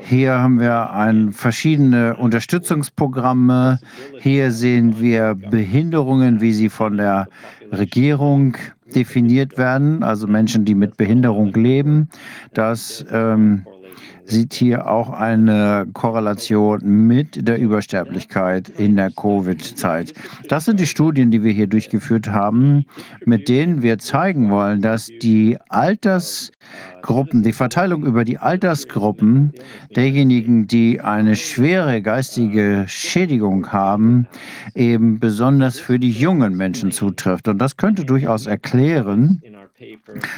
[0.00, 3.78] Hier haben wir ein, verschiedene Unterstützungsprogramme.
[4.20, 7.28] Hier sehen wir Behinderungen, wie sie von der
[7.70, 8.56] Regierung
[8.94, 12.08] definiert werden, also Menschen, die mit Behinderung leben.
[12.52, 13.64] Das ähm,
[14.32, 20.14] sieht hier auch eine Korrelation mit der Übersterblichkeit in der Covid-Zeit.
[20.48, 22.86] Das sind die Studien, die wir hier durchgeführt haben,
[23.24, 25.58] mit denen wir zeigen wollen, dass die
[27.02, 29.52] Altersgruppen, die Verteilung über die Altersgruppen
[29.96, 34.28] derjenigen, die eine schwere geistige Schädigung haben,
[34.74, 37.48] eben besonders für die jungen Menschen zutrifft.
[37.48, 39.42] Und das könnte durchaus erklären,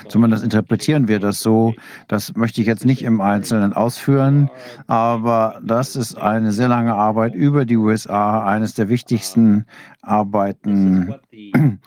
[0.09, 1.75] Zumindest interpretieren wir das so.
[2.09, 4.49] Das möchte ich jetzt nicht im Einzelnen ausführen,
[4.87, 9.67] aber das ist eine sehr lange Arbeit über die USA, eines der wichtigsten
[10.01, 11.15] Arbeiten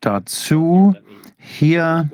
[0.00, 0.94] dazu.
[1.36, 2.08] Hier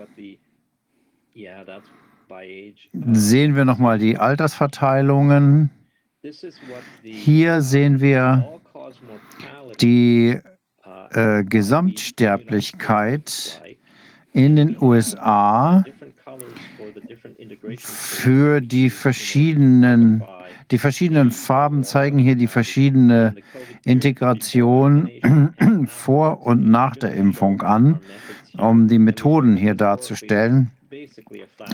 [3.12, 5.70] sehen wir nochmal die Altersverteilungen.
[7.02, 8.60] Hier sehen wir
[9.80, 10.38] die
[11.10, 13.62] äh, Gesamtsterblichkeit
[14.32, 15.84] in den USA
[17.78, 20.24] für die verschiedenen,
[20.70, 23.36] die verschiedenen Farben zeigen hier die verschiedene
[23.84, 25.08] Integration
[25.86, 28.00] vor und nach der Impfung an,
[28.58, 30.72] um die Methoden hier darzustellen.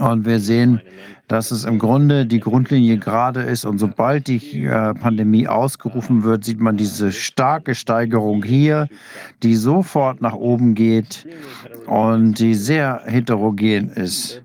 [0.00, 0.80] Und wir sehen,
[1.28, 3.64] dass es im Grunde die Grundlinie gerade ist.
[3.64, 8.88] Und sobald die äh, Pandemie ausgerufen wird, sieht man diese starke Steigerung hier,
[9.42, 11.26] die sofort nach oben geht
[11.86, 14.42] und die sehr heterogen ist.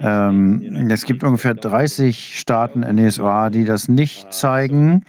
[0.00, 5.04] Ähm, es gibt ungefähr 30 Staaten in den USA, die das nicht zeigen.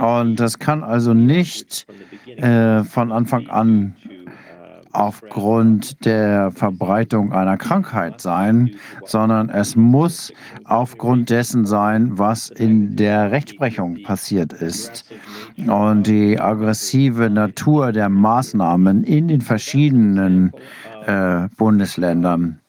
[0.00, 1.86] Und das kann also nicht
[2.36, 3.94] äh, von Anfang an
[4.92, 10.32] aufgrund der Verbreitung einer Krankheit sein, sondern es muss
[10.64, 15.04] aufgrund dessen sein, was in der Rechtsprechung passiert ist.
[15.66, 20.52] Und die aggressive Natur der Maßnahmen in den verschiedenen
[21.06, 22.61] äh, Bundesländern.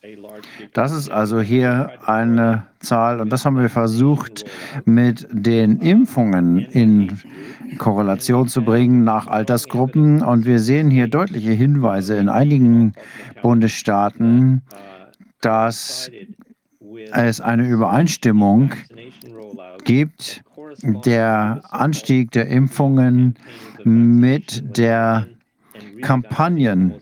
[0.74, 4.46] Das ist also hier eine Zahl und das haben wir versucht
[4.86, 7.20] mit den Impfungen in
[7.78, 10.22] Korrelation zu bringen nach Altersgruppen.
[10.22, 12.94] Und wir sehen hier deutliche Hinweise in einigen
[13.42, 14.62] Bundesstaaten,
[15.42, 16.10] dass
[17.12, 18.72] es eine Übereinstimmung
[19.84, 20.44] gibt,
[20.82, 23.36] der Anstieg der Impfungen
[23.84, 25.28] mit der
[26.02, 26.96] Kampagnen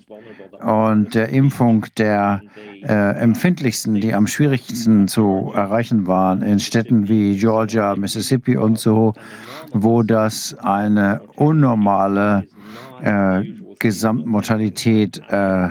[0.62, 2.42] und der Impfung der
[2.84, 9.14] äh, empfindlichsten, die am schwierigsten zu erreichen waren, in Städten wie Georgia, Mississippi und so,
[9.74, 12.48] wo das eine unnormale
[13.04, 13.44] äh,
[13.80, 15.70] Gesamtmortalität äh,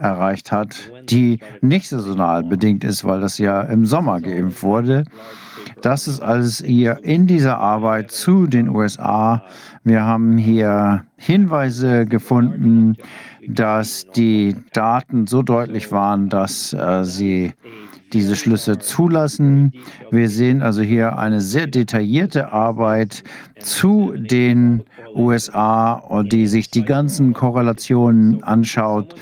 [0.00, 5.04] erreicht hat, die nicht saisonal bedingt ist, weil das ja im Sommer geimpft wurde.
[5.80, 9.42] Das ist alles hier in dieser Arbeit zu den USA.
[9.84, 12.96] Wir haben hier Hinweise gefunden,
[13.48, 17.52] dass die Daten so deutlich waren, dass äh, sie
[18.12, 19.72] diese Schlüsse zulassen.
[20.10, 23.24] Wir sehen also hier eine sehr detaillierte Arbeit
[23.58, 29.14] zu den USA, die sich die ganzen Korrelationen anschaut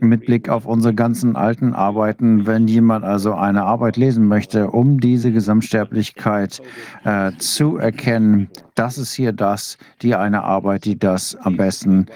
[0.00, 2.46] mit Blick auf unsere ganzen alten Arbeiten.
[2.46, 6.60] Wenn jemand also eine Arbeit lesen möchte, um diese Gesamtsterblichkeit
[7.04, 12.06] äh, zu erkennen, das ist hier das, die eine Arbeit, die das am besten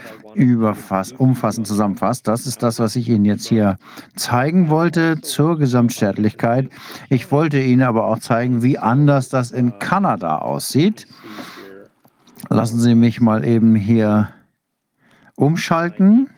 [1.19, 2.28] umfassend zusammenfasst.
[2.28, 3.78] Das ist das, was ich Ihnen jetzt hier
[4.17, 6.70] zeigen wollte zur Gesamtsterblichkeit.
[7.09, 11.07] Ich wollte Ihnen aber auch zeigen, wie anders das in Kanada aussieht.
[12.49, 14.31] Lassen Sie mich mal eben hier
[15.36, 16.28] umschalten.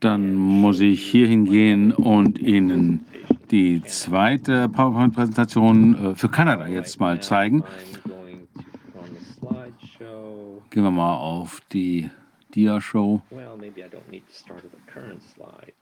[0.00, 3.04] Dann muss ich hier hingehen und Ihnen
[3.50, 7.64] die zweite PowerPoint-Präsentation äh, für Kanada jetzt mal zeigen.
[10.70, 12.10] Gehen wir mal auf die
[12.54, 13.22] Dia-Show.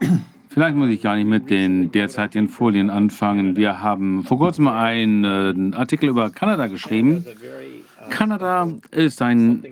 [0.48, 3.56] Vielleicht muss ich gar nicht mit den derzeitigen Folien anfangen.
[3.56, 7.24] Wir haben vor kurzem einen äh, Artikel über Kanada geschrieben.
[8.08, 9.64] Kanada ist ein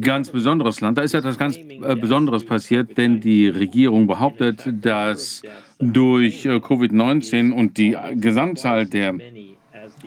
[0.00, 0.98] ganz besonderes Land.
[0.98, 5.42] Da ist etwas ganz äh, Besonderes passiert, denn die Regierung behauptet, dass
[5.78, 9.14] durch äh, Covid-19 und die Gesamtzahl der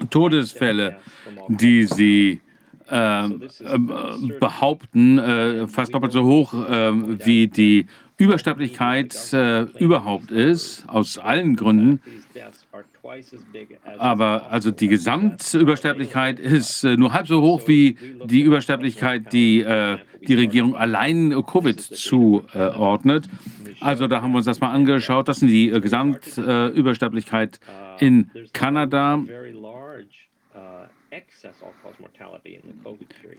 [0.09, 0.97] Todesfälle,
[1.47, 2.41] die sie
[2.91, 3.29] äh, äh
[4.39, 6.91] behaupten, äh, fast doppelt so hoch äh,
[7.25, 7.85] wie die
[8.17, 9.15] Übersterblichkeit
[9.79, 12.01] überhaupt ist, aus allen Gründen.
[13.97, 19.97] Aber also die Gesamtübersterblichkeit ist äh, nur halb so hoch wie die Übersterblichkeit, die äh,
[20.27, 23.27] die Regierung allein Covid zuordnet.
[23.79, 25.27] Also da haben wir uns das mal angeschaut.
[25.27, 27.59] Das sind die äh, Gesamtübersterblichkeit
[27.99, 29.23] in Kanada.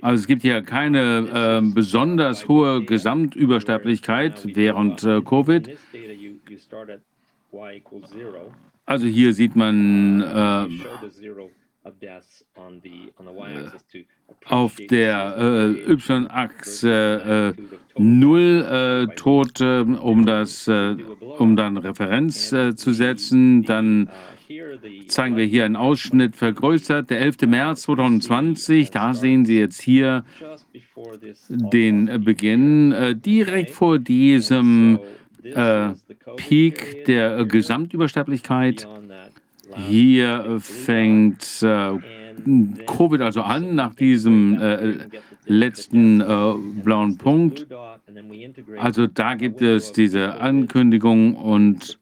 [0.02, 5.76] Also es gibt hier keine äh, besonders hohe Gesamtübersterblichkeit während äh, Covid.
[8.86, 10.68] Also hier sieht man äh,
[14.46, 17.62] auf der äh, Y-Achse äh,
[17.96, 20.96] null äh, Tote, um das, äh,
[21.38, 23.64] um dann Referenz äh, zu setzen.
[23.64, 24.10] Dann
[25.08, 27.42] zeigen wir hier einen Ausschnitt vergrößert, der 11.
[27.42, 28.90] März 2020.
[28.90, 30.24] Da sehen Sie jetzt hier
[31.48, 34.98] den Beginn direkt vor diesem
[35.42, 35.90] äh,
[36.36, 38.86] Peak der Gesamtübersterblichkeit.
[39.88, 41.92] Hier fängt äh,
[42.86, 44.94] Covid also an, nach diesem äh,
[45.46, 47.66] letzten äh, blauen Punkt.
[48.78, 51.98] Also da gibt es diese Ankündigung und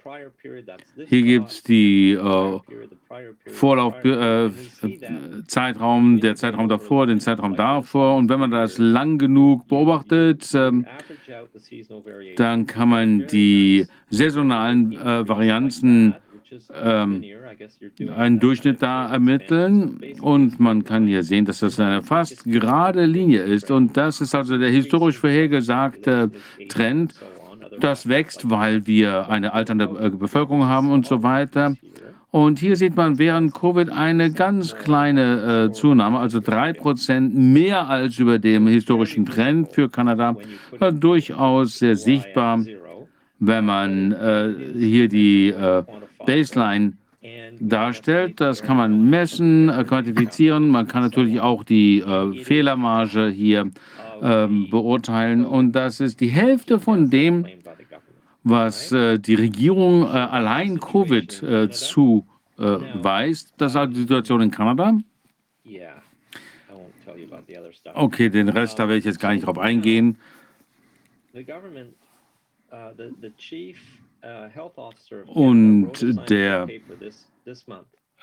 [1.07, 2.59] hier gibt es die äh,
[3.47, 8.17] Vorlaufzeitraum, äh, der Zeitraum davor, den Zeitraum davor.
[8.17, 10.87] Und wenn man das lang genug beobachtet, ähm,
[12.37, 16.15] dann kann man die saisonalen äh, Varianzen
[16.75, 17.23] ähm,
[18.17, 23.43] einen Durchschnitt da ermitteln und man kann hier sehen, dass das eine fast gerade Linie
[23.43, 26.31] ist und das ist also der historisch vorhergesagte
[26.69, 27.15] Trend.
[27.81, 31.77] Das wächst, weil wir eine alternde äh, Bevölkerung haben und so weiter.
[32.31, 37.89] Und hier sieht man während Covid eine ganz kleine äh, Zunahme, also drei Prozent mehr
[37.89, 40.37] als über dem historischen Trend für Kanada,
[40.79, 42.65] war durchaus sehr sichtbar,
[43.39, 45.83] wenn man äh, hier die äh,
[46.29, 46.93] Baseline
[47.59, 48.39] darstellt.
[48.41, 50.69] Das kann man messen, äh, quantifizieren.
[50.69, 53.71] Man kann natürlich auch die äh, Fehlermarge hier
[54.21, 55.47] äh, beurteilen.
[55.47, 57.47] Und das ist die Hälfte von dem,
[58.45, 63.55] was äh, die Regierung äh, allein Covid äh, zuweist.
[63.57, 64.99] das ist also die Situation in Kanada.
[67.95, 70.19] Okay, den Rest, da werde ich jetzt gar nicht drauf eingehen.
[75.27, 76.67] Und der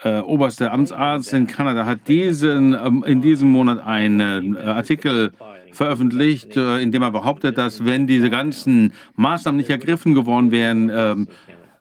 [0.04, 5.32] äh, oberste Amtsarzt in Kanada hat diesen, ähm, in diesem Monat einen äh, Artikel
[5.72, 10.90] veröffentlicht, äh, in dem er behauptet, dass wenn diese ganzen Maßnahmen nicht ergriffen geworden wären,
[10.94, 11.28] ähm,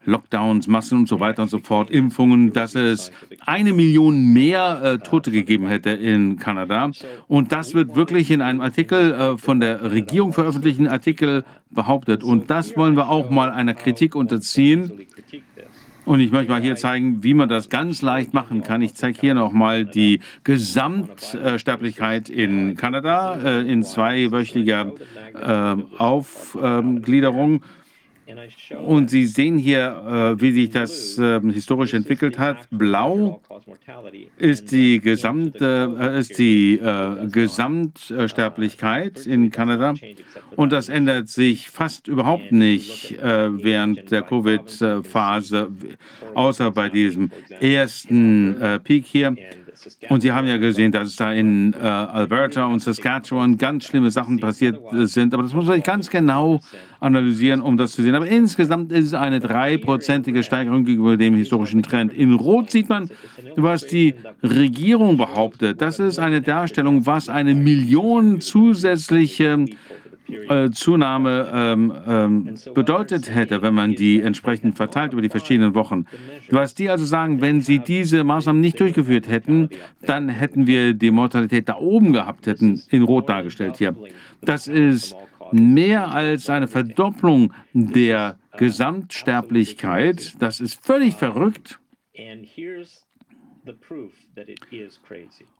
[0.07, 3.10] Lockdowns, Massen und so weiter und so fort, Impfungen, dass es
[3.44, 6.91] eine Million mehr äh, Tote gegeben hätte in Kanada.
[7.28, 12.23] Und das wird wirklich in einem Artikel äh, von der Regierung veröffentlichten Artikel behauptet.
[12.23, 14.92] Und das wollen wir auch mal einer Kritik unterziehen.
[16.05, 18.83] Und ich möchte mal hier zeigen, wie man das ganz leicht machen kann.
[18.83, 24.92] Ich zeige hier nochmal die Gesamtsterblichkeit in Kanada äh, in zweiwöchiger
[25.34, 27.62] äh, Aufgliederung.
[28.85, 32.69] Und Sie sehen hier, äh, wie sich das äh, historisch entwickelt hat.
[32.71, 33.41] Blau
[34.39, 39.95] ist die gesamte äh, ist die äh, Gesamtsterblichkeit in Kanada
[40.57, 45.71] und das ändert sich fast überhaupt nicht äh, während der Covid-Phase,
[46.35, 47.31] außer bei diesem
[47.61, 49.37] ersten äh, Peak hier.
[50.09, 54.41] Und Sie haben ja gesehen, dass da in äh, Alberta und Saskatchewan ganz schlimme Sachen
[54.41, 55.35] passiert äh, sind.
[55.35, 56.61] Aber das muss man ganz genau
[57.01, 58.15] analysieren, um das zu sehen.
[58.15, 62.13] Aber insgesamt ist es eine dreiprozentige Steigerung gegenüber dem historischen Trend.
[62.13, 63.11] In Rot sieht man,
[63.57, 65.81] was die Regierung behauptet.
[65.81, 69.67] Das ist eine Darstellung, was eine Million zusätzliche
[70.28, 76.07] äh, Zunahme ähm, ähm, bedeutet hätte, wenn man die entsprechend verteilt über die verschiedenen Wochen.
[76.51, 79.69] Was die also sagen, wenn sie diese Maßnahmen nicht durchgeführt hätten,
[80.03, 83.94] dann hätten wir die Mortalität da oben gehabt, hätten in Rot dargestellt hier.
[84.41, 85.15] Das ist
[85.53, 90.35] mehr als eine Verdopplung der Gesamtsterblichkeit.
[90.39, 91.78] Das ist völlig verrückt.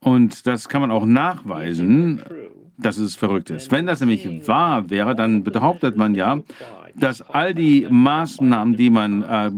[0.01, 2.23] Und das kann man auch nachweisen,
[2.79, 3.71] dass es verrückt ist.
[3.71, 6.41] Wenn das nämlich wahr wäre, dann behauptet man ja,
[6.95, 9.51] dass all die Maßnahmen, die man äh,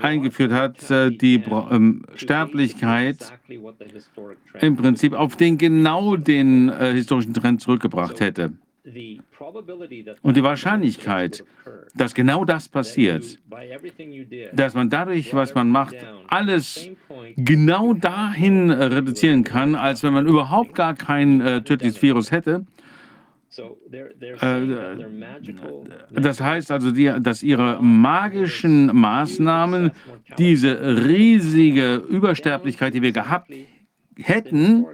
[0.00, 3.32] eingeführt hat, die äh, Sterblichkeit
[4.60, 8.52] im Prinzip auf den genau den äh, historischen Trend zurückgebracht hätte.
[10.22, 11.44] Und die Wahrscheinlichkeit,
[11.94, 13.38] dass genau das passiert,
[14.52, 15.94] dass man dadurch, was man macht,
[16.28, 16.88] alles
[17.36, 22.64] genau dahin reduzieren kann, als wenn man überhaupt gar kein äh, tödliches Virus hätte,
[23.58, 24.60] äh,
[26.12, 29.92] das heißt also, die, dass ihre magischen Maßnahmen
[30.38, 33.52] diese riesige Übersterblichkeit, die wir gehabt
[34.16, 34.86] hätten,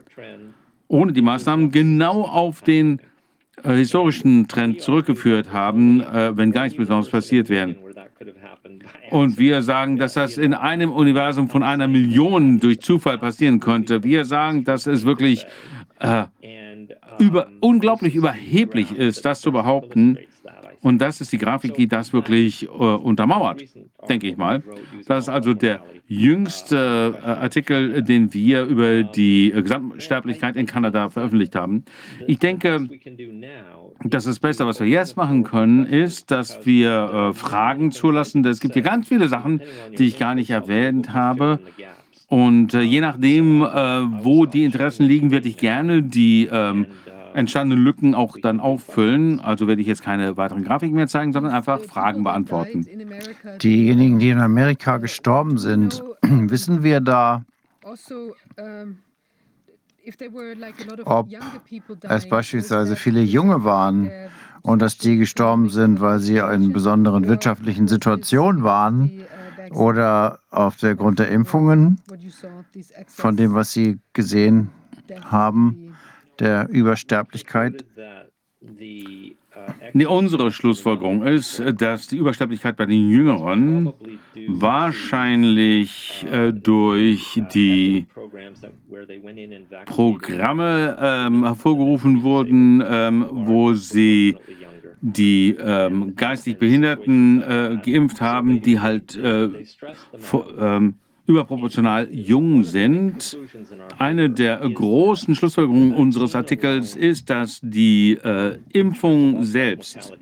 [0.88, 3.00] ohne die Maßnahmen genau auf den
[3.64, 7.76] äh, historischen Trend zurückgeführt haben, äh, wenn gar nichts Besonderes passiert wäre.
[9.10, 14.02] Und wir sagen, dass das in einem Universum von einer Million durch Zufall passieren konnte.
[14.04, 15.46] Wir sagen, dass es wirklich
[16.00, 16.24] äh,
[17.18, 20.18] über, unglaublich überheblich ist, das zu behaupten.
[20.80, 23.62] Und das ist die Grafik, die das wirklich äh, untermauert,
[24.08, 24.62] denke ich mal.
[25.06, 31.10] Das ist also der jüngste äh, Artikel, den wir über die äh, Gesamtsterblichkeit in Kanada
[31.10, 31.84] veröffentlicht haben.
[32.26, 32.88] Ich denke,
[34.04, 38.44] das ist das Beste, was wir jetzt machen können, ist, dass wir äh, Fragen zulassen.
[38.44, 39.60] Es gibt hier ganz viele Sachen,
[39.98, 41.58] die ich gar nicht erwähnt habe.
[42.28, 43.66] Und äh, je nachdem, äh,
[44.22, 46.48] wo die Interessen liegen, würde ich gerne die
[47.34, 49.40] entstandenen Lücken auch dann auffüllen.
[49.40, 52.86] Also werde ich jetzt keine weiteren Grafiken mehr zeigen, sondern einfach Fragen beantworten.
[53.62, 57.44] Diejenigen, die in Amerika gestorben sind, wissen wir da,
[61.04, 61.28] ob
[62.02, 64.10] es beispielsweise viele Junge waren
[64.62, 69.24] und dass die gestorben sind, weil sie in besonderen wirtschaftlichen Situationen waren
[69.70, 72.00] oder auf der Grund der Impfungen,
[73.06, 74.70] von dem, was Sie gesehen
[75.24, 75.87] haben,
[76.38, 77.84] der Übersterblichkeit?
[80.08, 83.92] Unsere Schlussfolgerung ist, dass die Übersterblichkeit bei den Jüngeren
[84.48, 88.06] wahrscheinlich äh, durch die
[89.86, 94.36] Programme ähm, hervorgerufen wurden, ähm, wo sie
[95.00, 99.48] die ähm, geistig Behinderten äh, geimpft haben, die halt äh,
[100.18, 100.94] vor, ähm,
[101.28, 103.38] überproportional jung sind.
[103.98, 110.12] Eine der großen Schlussfolgerungen unseres Artikels ist, dass die äh, Impfung selbst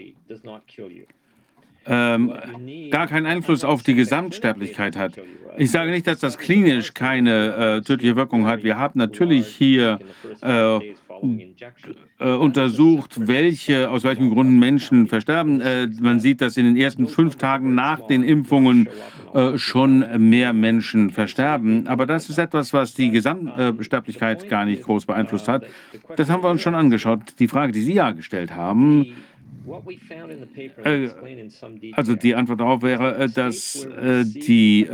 [1.86, 2.32] ähm,
[2.90, 5.12] gar keinen Einfluss auf die Gesamtsterblichkeit hat.
[5.58, 8.62] Ich sage nicht, dass das klinisch keine äh, tödliche Wirkung hat.
[8.62, 9.98] Wir haben natürlich hier
[10.42, 10.78] äh,
[12.18, 15.60] äh, untersucht, welche, aus welchen Gründen Menschen versterben.
[15.60, 18.89] Äh, man sieht, dass in den ersten fünf Tagen nach den Impfungen
[19.34, 21.86] äh, schon mehr Menschen versterben.
[21.86, 25.65] Aber das ist etwas, was die Gesamtsterblichkeit gar nicht groß beeinflusst hat.
[26.16, 27.20] Das haben wir uns schon angeschaut.
[27.39, 29.06] Die Frage, die Sie ja gestellt haben,
[31.92, 34.89] also die Antwort darauf wäre, äh, dass äh, die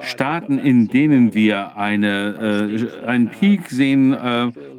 [0.00, 4.16] Staaten, in denen wir eine, einen Peak sehen,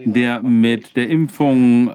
[0.06, 1.92] der mit der Impfung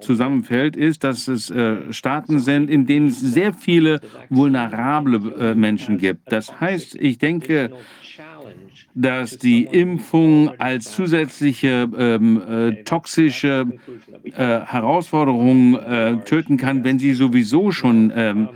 [0.00, 1.52] zusammenfällt, ist, dass es
[1.90, 4.00] Staaten sind, in denen es sehr viele
[4.30, 6.32] vulnerable Menschen gibt.
[6.32, 7.70] Das heißt, ich denke,
[8.94, 13.66] dass die Impfung als zusätzliche ähm, äh, toxische
[14.24, 18.48] äh, Herausforderung äh, töten kann, wenn sie sowieso schon ähm,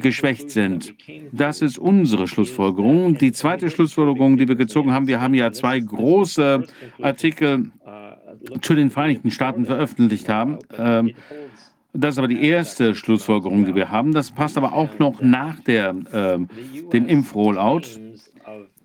[0.00, 0.94] geschwächt sind.
[1.32, 3.18] Das ist unsere Schlussfolgerung.
[3.18, 6.66] Die zweite Schlussfolgerung, die wir gezogen haben, wir haben ja zwei große
[7.02, 7.70] Artikel
[8.62, 10.58] zu den Vereinigten Staaten veröffentlicht haben.
[10.78, 11.12] Ähm,
[11.98, 14.12] Das ist aber die erste Schlussfolgerung, die wir haben.
[14.12, 16.38] Das passt aber auch noch nach der, äh,
[16.92, 17.82] dem Impfrollout.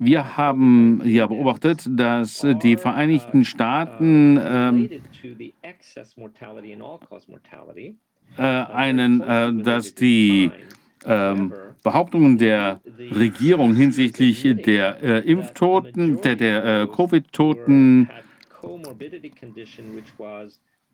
[0.04, 4.90] Wir haben ja beobachtet, dass die Vereinigten Staaten ähm,
[8.36, 10.50] äh, einen, äh, dass die
[11.06, 18.10] ähm, Behauptungen der Regierung hinsichtlich der äh, Impftoten, der, der äh, Covid-Toten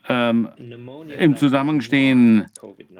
[0.09, 0.49] ähm,
[1.17, 2.45] im Zusammenhang stehen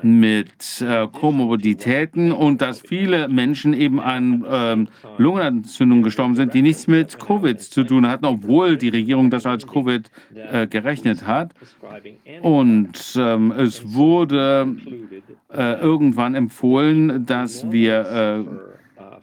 [0.02, 4.88] mit äh, Komorbiditäten und dass viele Menschen eben an ähm,
[5.18, 9.66] Lungenentzündungen gestorben sind, die nichts mit Covid zu tun hatten, obwohl die Regierung das als
[9.68, 11.52] Covid äh, gerechnet hat.
[12.42, 14.76] Und ähm, es wurde
[15.54, 18.77] äh, irgendwann empfohlen, dass wir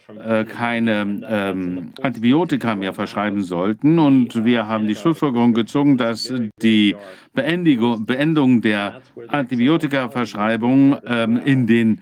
[0.08, 3.99] äh, äh, keine ähm, Antibiotika mehr verschreiben sollten.
[3.99, 6.97] Und wir haben die Schlussfolgerung gezogen, dass die
[7.33, 12.00] Beendigung, Beendung der Antibiotikaverschreibung ähm, in den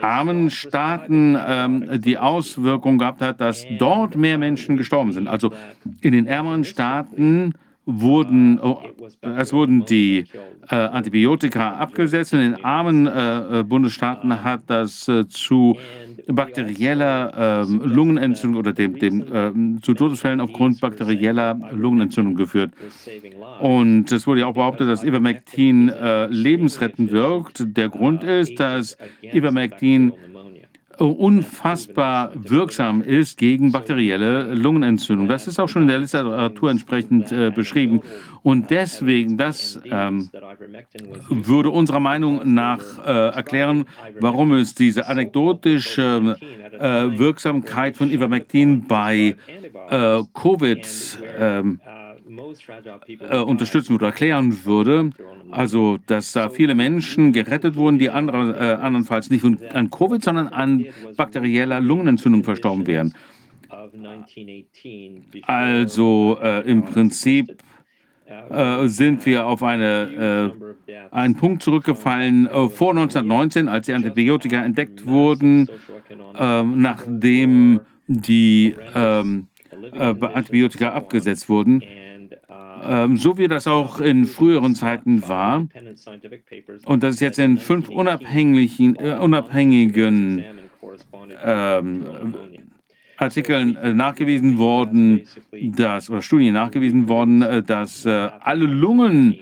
[0.00, 5.28] armen Staaten ähm, die Auswirkung gehabt hat, dass dort mehr Menschen gestorben sind.
[5.28, 5.52] Also
[6.00, 7.52] in den ärmeren Staaten
[7.84, 8.80] wurden, oh,
[9.36, 10.26] es wurden die
[10.70, 12.32] äh, Antibiotika abgesetzt.
[12.32, 15.76] In den armen äh, äh Bundesstaaten hat das äh, zu
[16.28, 22.72] bakterieller äh, Lungenentzündung oder dem, dem äh, zu Todesfällen aufgrund bakterieller Lungenentzündung geführt.
[23.60, 27.64] Und es wurde ja auch behauptet, dass Ivermectin äh, lebensrettend wirkt.
[27.76, 30.12] Der Grund ist, dass Ivermectin
[31.06, 35.28] unfassbar wirksam ist gegen bakterielle Lungenentzündung.
[35.28, 38.00] Das ist auch schon in der Literatur entsprechend äh, beschrieben.
[38.42, 40.30] Und deswegen, das ähm,
[41.28, 43.84] würde unserer Meinung nach äh, erklären,
[44.18, 46.36] warum es diese anekdotische
[46.72, 49.36] äh, Wirksamkeit von Ivermectin bei
[49.90, 51.80] äh, Covid ähm,
[52.38, 55.10] äh, unterstützen oder erklären würde.
[55.50, 60.48] Also, dass da viele Menschen gerettet wurden, die andere, äh, andernfalls nicht an Covid, sondern
[60.48, 60.86] an
[61.16, 63.14] bakterieller Lungenentzündung verstorben wären.
[65.46, 67.56] Also äh, im Prinzip
[68.50, 70.52] äh, sind wir auf eine,
[70.86, 75.68] äh, einen Punkt zurückgefallen vor 1919, als die Antibiotika entdeckt wurden,
[76.34, 79.48] nachdem die ähm,
[79.92, 81.82] äh, Antibiotika abgesetzt wurden
[82.84, 85.66] ähm, so wie das auch in früheren Zeiten war.
[86.84, 90.44] Und das ist jetzt in fünf unabhängigen, äh, unabhängigen
[91.44, 92.04] ähm,
[93.16, 99.38] Artikeln äh, nachgewiesen worden, dass, oder Studien nachgewiesen worden, äh, dass äh, alle Lungen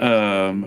[0.00, 0.66] ähm,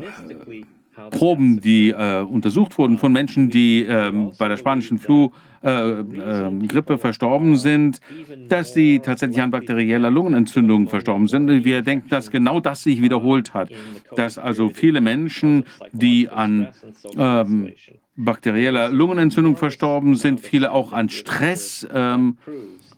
[1.10, 5.32] Proben, die äh, untersucht wurden von Menschen, die äh, bei der spanischen Flu
[5.64, 8.00] äh, äh, Grippe verstorben sind,
[8.48, 11.64] dass sie tatsächlich an bakterieller Lungenentzündung verstorben sind.
[11.64, 13.70] Wir denken, dass genau das sich wiederholt hat,
[14.16, 16.70] dass also viele Menschen, die an
[17.16, 17.74] ähm,
[18.16, 22.38] bakterieller Lungenentzündung verstorben sind, viele auch an Stress, ähm,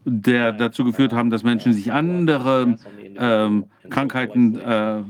[0.04, 2.76] der dazu geführt haben, dass Menschen sich andere
[3.16, 5.02] ähm, Krankheiten äh,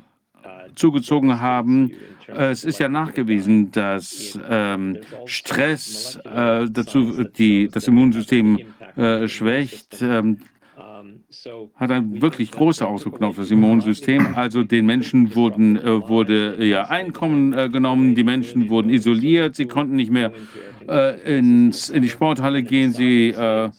[0.74, 1.92] zugezogen haben.
[2.27, 8.59] Es ist ja nachgewiesen, dass ähm, Stress äh, dazu die, das Immunsystem
[8.97, 10.01] äh, schwächt.
[10.03, 10.39] Ähm,
[11.77, 14.35] hat eine wirklich große Auswirkung auf das Immunsystem.
[14.35, 19.67] Also den Menschen wurden, äh, wurde ja Einkommen äh, genommen, die Menschen wurden isoliert, sie
[19.67, 20.33] konnten nicht mehr
[20.89, 23.70] äh, ins, in die Sporthalle gehen, sie äh,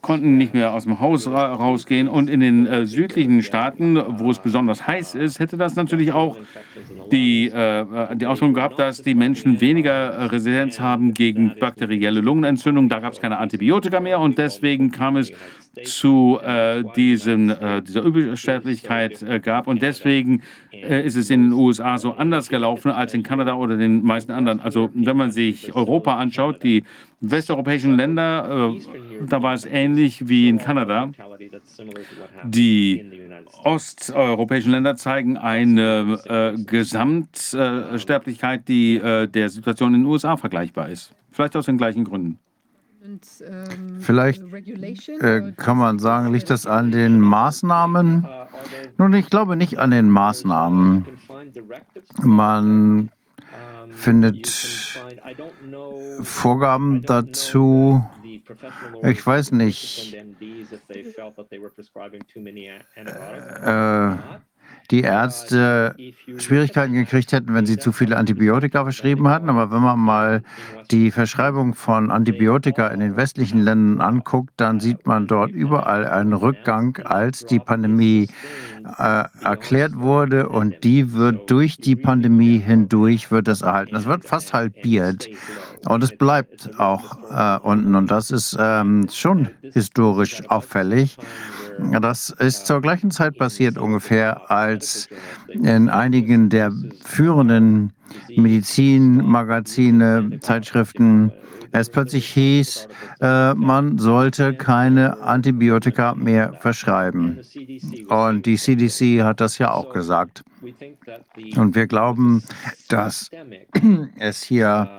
[0.00, 2.08] konnten nicht mehr aus dem Haus ra rausgehen.
[2.08, 6.36] Und in den äh, südlichen Staaten, wo es besonders heiß ist, hätte das natürlich auch
[7.12, 12.88] die, äh, die Auswirkung gehabt, dass die Menschen weniger äh, Resistenz haben gegen bakterielle Lungenentzündung.
[12.88, 15.32] Da gab es keine Antibiotika mehr und deswegen kam es
[15.84, 19.66] zu äh, diesen, äh, dieser Übersterblichkeit äh, gab.
[19.66, 23.76] Und deswegen äh, ist es in den USA so anders gelaufen als in Kanada oder
[23.76, 24.60] den meisten anderen.
[24.60, 26.84] Also wenn man sich Europa anschaut, die
[27.20, 31.10] westeuropäischen Länder, äh, da war es ähnlich wie in Kanada.
[32.44, 33.04] Die
[33.64, 41.14] osteuropäischen Länder zeigen eine äh, Gesamtsterblichkeit, die der Situation in den USA vergleichbar ist.
[41.30, 42.38] Vielleicht aus den gleichen Gründen.
[43.00, 48.26] Ähm, Vielleicht äh, kann man sagen, liegt das an den Maßnahmen?
[48.96, 51.06] Nun, ich glaube nicht an den Maßnahmen.
[52.22, 53.10] Man
[53.90, 54.46] findet
[56.22, 58.04] Vorgaben dazu.
[59.02, 60.14] Ich weiß nicht.
[63.64, 64.16] Äh,
[64.90, 65.94] die Ärzte
[66.38, 69.50] Schwierigkeiten gekriegt hätten, wenn sie zu viele Antibiotika verschrieben hatten.
[69.50, 70.42] Aber wenn man mal
[70.90, 76.32] die Verschreibung von Antibiotika in den westlichen Ländern anguckt, dann sieht man dort überall einen
[76.32, 78.28] Rückgang, als die Pandemie
[78.98, 83.94] äh, erklärt wurde und die wird durch die Pandemie hindurch wird das erhalten.
[83.94, 85.28] Das wird fast halbiert
[85.86, 91.16] und es bleibt auch äh, unten und das ist ähm, schon historisch auffällig.
[92.00, 95.08] Das ist zur gleichen Zeit passiert ungefähr, als
[95.48, 96.72] in einigen der
[97.04, 97.92] führenden
[98.36, 101.32] Medizinmagazine, Zeitschriften
[101.72, 102.88] es plötzlich hieß,
[103.20, 107.40] äh, man sollte keine Antibiotika mehr verschreiben.
[108.08, 110.44] Und die CDC hat das ja auch gesagt.
[111.56, 112.42] Und wir glauben,
[112.88, 113.30] dass
[114.18, 114.90] es hier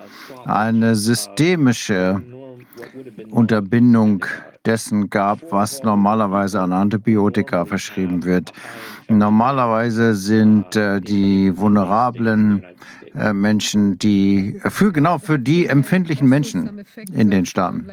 [0.46, 2.22] eine systemische
[3.30, 4.26] Unterbindung
[4.66, 8.52] dessen gab, was normalerweise an Antibiotika verschrieben wird.
[9.08, 12.64] Normalerweise sind äh, die vulnerablen
[13.34, 17.88] Menschen, die für genau für die empfindlichen Menschen in den Staaten.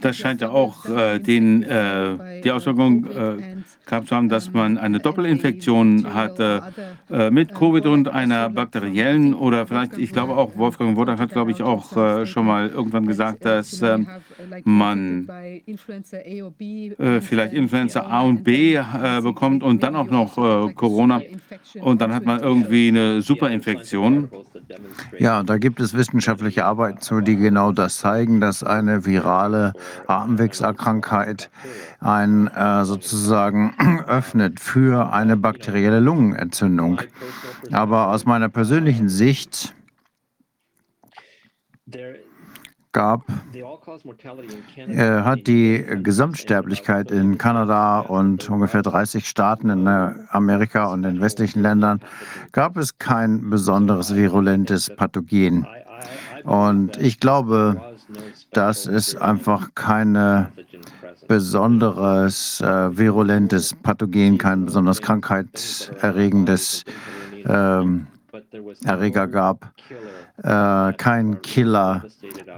[0.00, 3.36] Das scheint ja auch äh, den, äh, die Auswirkung äh,
[3.86, 6.62] gehabt zu haben, dass man eine Doppelinfektion hatte
[7.10, 11.50] äh, mit Covid und einer bakteriellen oder vielleicht, ich glaube auch, Wolfgang Wodak hat, glaube
[11.50, 14.06] ich, auch äh, schon mal irgendwann gesagt, dass ähm,
[14.64, 15.28] man
[17.20, 18.78] vielleicht Influenza A und B
[19.22, 21.20] bekommt und dann auch noch Corona
[21.80, 24.27] und dann hat man irgendwie eine Superinfektion.
[25.18, 29.72] Ja, da gibt es wissenschaftliche Arbeiten zu, die genau das zeigen, dass eine virale
[30.06, 31.50] Atemwegserkrankheit
[32.00, 33.74] ein äh, sozusagen
[34.06, 37.00] öffnet für eine bakterielle Lungenentzündung.
[37.72, 39.74] Aber aus meiner persönlichen Sicht
[42.92, 43.22] gab,
[44.76, 49.88] äh, hat die Gesamtsterblichkeit in Kanada und ungefähr 30 Staaten in
[50.30, 52.00] Amerika und in westlichen Ländern,
[52.52, 55.66] gab es kein besonderes virulentes Pathogen.
[56.44, 57.80] Und ich glaube,
[58.52, 60.50] dass es einfach keine
[61.28, 66.84] besonderes äh, virulentes Pathogen, kein besonders krankheitserregendes
[67.46, 68.06] ähm,
[68.84, 69.72] Erreger gab,
[70.42, 72.04] äh, kein Killer,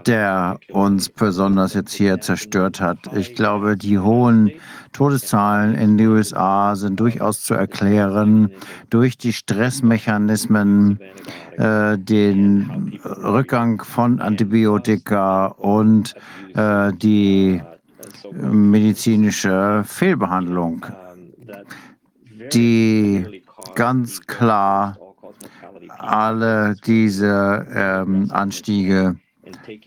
[0.06, 2.98] der uns besonders jetzt hier zerstört hat.
[3.14, 4.50] Ich glaube, die hohen
[4.92, 8.50] Todeszahlen in den USA sind durchaus zu erklären
[8.90, 11.00] durch die Stressmechanismen,
[11.56, 16.14] äh, den Rückgang von Antibiotika und
[16.54, 17.62] äh, die
[18.32, 20.86] medizinische Fehlbehandlung,
[22.52, 23.42] die
[23.74, 24.96] ganz klar
[26.00, 29.16] alle diese ähm, Anstiege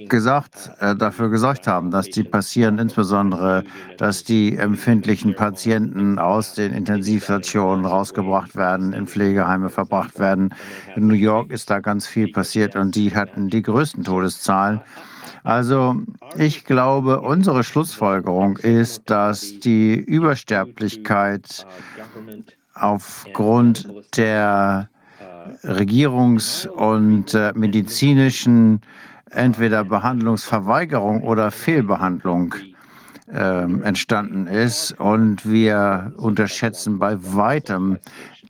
[0.10, 3.64] gesagt, äh, dafür gesorgt haben, dass die passieren, insbesondere,
[3.98, 10.54] dass die empfindlichen Patienten aus den Intensivstationen rausgebracht werden, in Pflegeheime verbracht werden.
[10.96, 14.82] In New York ist da ganz viel passiert und die hatten die größten Todeszahlen.
[15.44, 15.98] Also
[16.38, 21.66] ich glaube, unsere Schlussfolgerung ist, dass die Übersterblichkeit
[22.76, 24.90] aufgrund der
[25.64, 28.82] Regierungs- und äh, medizinischen
[29.32, 32.56] entweder Behandlungsverweigerung oder Fehlbehandlung
[33.32, 35.00] äh, entstanden ist.
[35.00, 37.98] Und wir unterschätzen bei weitem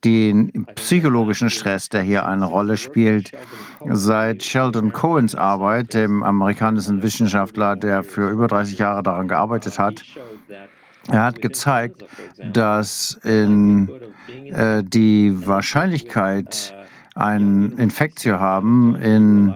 [0.03, 3.31] den psychologischen Stress, der hier eine Rolle spielt.
[3.89, 10.03] Seit Sheldon Cohens Arbeit, dem amerikanischen Wissenschaftler, der für über 30 Jahre daran gearbeitet hat,
[11.09, 12.05] er hat gezeigt,
[12.51, 13.89] dass in,
[14.45, 16.73] äh, die Wahrscheinlichkeit,
[17.15, 19.55] einen Infekt zu haben in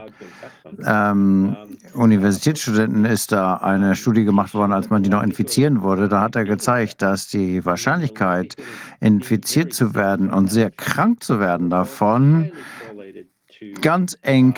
[0.85, 1.55] ähm,
[1.93, 6.09] Universitätsstudenten ist da eine Studie gemacht worden, als man die noch infizieren wurde.
[6.09, 8.55] Da hat er gezeigt, dass die Wahrscheinlichkeit,
[8.99, 12.51] infiziert zu werden und sehr krank zu werden davon,
[13.81, 14.55] ganz eng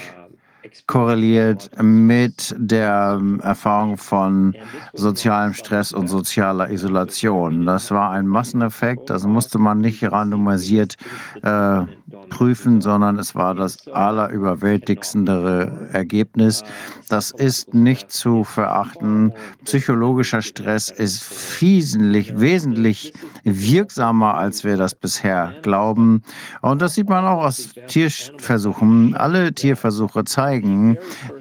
[0.87, 4.55] korreliert mit der ähm, Erfahrung von
[4.93, 7.65] sozialem Stress und sozialer Isolation.
[7.65, 10.95] Das war ein Masseneffekt, das musste man nicht randomisiert
[11.43, 11.81] äh,
[12.29, 16.63] prüfen, sondern es war das allerüberwältigendere Ergebnis.
[17.07, 19.33] Das ist nicht zu verachten.
[19.65, 23.13] Psychologischer Stress ist wesentlich, wesentlich
[23.43, 26.21] wirksamer, als wir das bisher glauben.
[26.61, 29.15] Und das sieht man auch aus Tierversuchen.
[29.15, 30.48] Alle Tierversuche zeigen,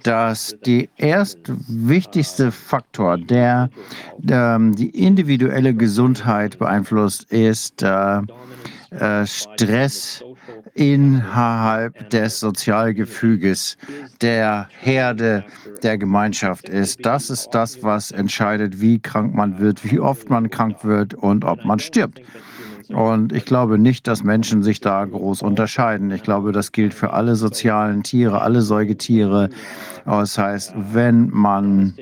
[0.02, 1.38] dass die erst
[1.68, 3.70] wichtigste Faktor, der,
[4.18, 8.20] der die individuelle Gesundheit beeinflusst, ist äh,
[8.90, 10.24] äh, Stress
[10.74, 13.76] innerhalb des Sozialgefüges
[14.20, 15.44] der Herde
[15.82, 17.04] der Gemeinschaft ist.
[17.04, 21.44] Das ist das, was entscheidet, wie krank man wird, wie oft man krank wird und
[21.44, 22.22] ob man stirbt.
[22.88, 26.10] Und ich glaube nicht, dass Menschen sich da groß unterscheiden.
[26.10, 29.50] Ich glaube, das gilt für alle sozialen Tiere, alle Säugetiere.
[30.06, 31.94] Das heißt, wenn man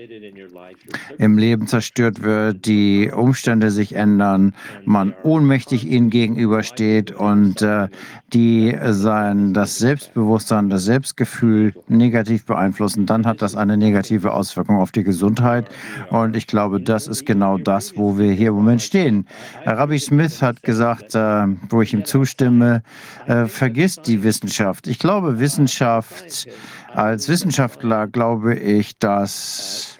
[1.18, 4.54] im Leben zerstört wird, die Umstände sich ändern,
[4.84, 7.88] man ohnmächtig ihnen gegenübersteht und äh,
[8.32, 14.92] die sein das Selbstbewusstsein, das Selbstgefühl negativ beeinflussen, dann hat das eine negative Auswirkung auf
[14.92, 15.68] die Gesundheit.
[16.10, 19.26] Und ich glaube, das ist genau das, wo wir hier im Moment stehen.
[19.64, 22.82] Rabbi Smith hat gesagt, äh, wo ich ihm zustimme,
[23.26, 24.86] äh, vergisst die Wissenschaft.
[24.86, 26.46] Ich glaube, Wissenschaft
[26.94, 29.98] als Wissenschaftler glaube ich, dass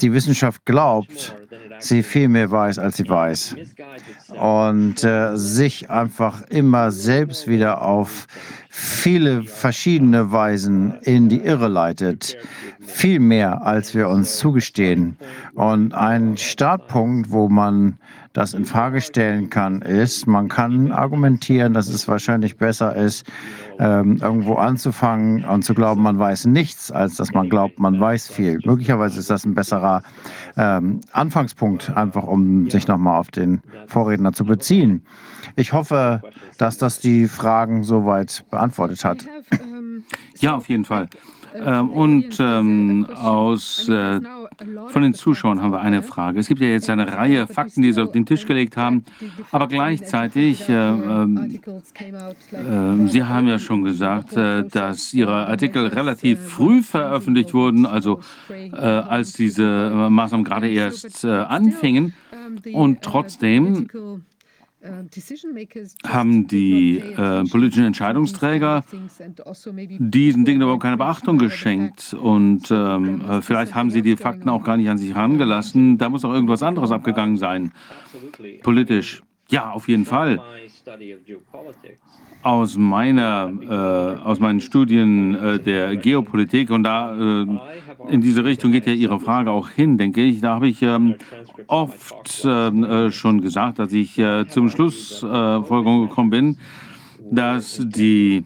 [0.00, 1.36] die Wissenschaft glaubt,
[1.78, 3.56] sie viel mehr weiß, als sie weiß.
[4.38, 8.26] Und äh, sich einfach immer selbst wieder auf
[8.68, 12.36] viele verschiedene Weisen in die Irre leitet.
[12.80, 15.16] Viel mehr, als wir uns zugestehen.
[15.54, 17.98] Und ein Startpunkt, wo man
[18.32, 23.26] das in Frage stellen kann, ist, man kann argumentieren, dass es wahrscheinlich besser ist,
[23.80, 28.28] ähm, irgendwo anzufangen und zu glauben, man weiß nichts, als dass man glaubt, man weiß
[28.28, 28.60] viel.
[28.64, 30.02] Möglicherweise ist das ein besserer
[30.58, 35.02] ähm, Anfangspunkt, einfach um sich nochmal auf den Vorredner zu beziehen.
[35.56, 36.20] Ich hoffe,
[36.58, 39.26] dass das die Fragen soweit beantwortet hat.
[40.38, 41.08] Ja, auf jeden Fall.
[41.54, 44.20] Ähm, und ähm, aus, äh,
[44.88, 46.38] von den Zuschauern haben wir eine Frage.
[46.38, 49.04] Es gibt ja jetzt eine Reihe Fakten, die Sie auf den Tisch gelegt haben,
[49.50, 51.60] aber gleichzeitig, äh, ähm,
[52.52, 58.20] äh, Sie haben ja schon gesagt, äh, dass Ihre Artikel relativ früh veröffentlicht wurden, also
[58.48, 62.14] äh, als diese Maßnahmen gerade erst anfingen.
[62.72, 63.88] Und trotzdem
[66.06, 68.84] haben die äh, politischen Entscheidungsträger
[69.98, 72.14] diesen Dingen überhaupt keine Beachtung geschenkt.
[72.14, 75.98] Und ähm, äh, vielleicht haben sie die Fakten auch gar nicht an sich herangelassen.
[75.98, 77.72] Da muss auch irgendwas anderes abgegangen sein,
[78.62, 79.22] politisch.
[79.48, 80.40] Ja, auf jeden Fall
[82.42, 87.46] aus meiner, äh, aus meinen Studien äh, der Geopolitik und da äh,
[88.08, 90.40] in diese Richtung geht ja Ihre Frage auch hin, denke ich.
[90.40, 91.16] Da habe ich ähm,
[91.66, 96.58] oft ähm, äh, schon gesagt, dass ich äh, zum Schlussfolgerung gekommen bin,
[97.30, 98.44] dass die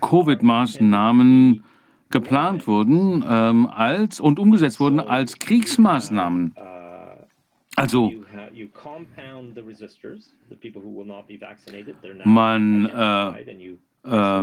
[0.00, 1.64] Covid-Maßnahmen
[2.10, 6.54] geplant wurden ähm, als und umgesetzt wurden als Kriegsmaßnahmen.
[7.76, 8.12] Also
[12.24, 13.66] man äh,
[14.04, 14.42] äh,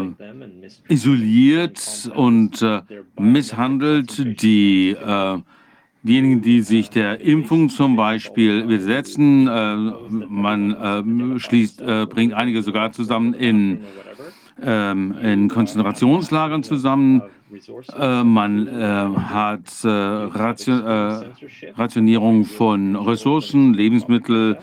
[0.88, 2.82] isoliert und äh,
[3.18, 5.38] misshandelt die, äh,
[6.02, 9.46] diejenigen, die sich der Impfung zum Beispiel widersetzen.
[9.46, 9.76] Äh,
[10.08, 13.84] man äh, schließt, bringt einige sogar zusammen in,
[14.60, 17.22] ähm, in Konzentrationslagern zusammen.
[17.98, 20.82] Äh, man äh, hat äh, Ration,
[21.76, 24.58] Rationierung von Ressourcen, Lebensmittel,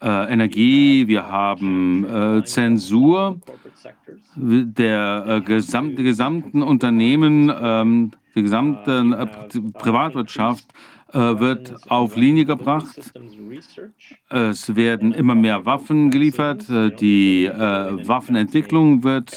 [0.00, 1.06] Energie.
[1.08, 3.40] Wir haben Zensur
[4.36, 9.28] der gesamten, gesamten Unternehmen, ähm, die gesamte
[9.72, 10.66] Privatwirtschaft
[11.10, 13.14] wird auf Linie gebracht.
[14.28, 16.66] Es werden immer mehr Waffen geliefert.
[16.68, 19.30] Die Waffenentwicklung wird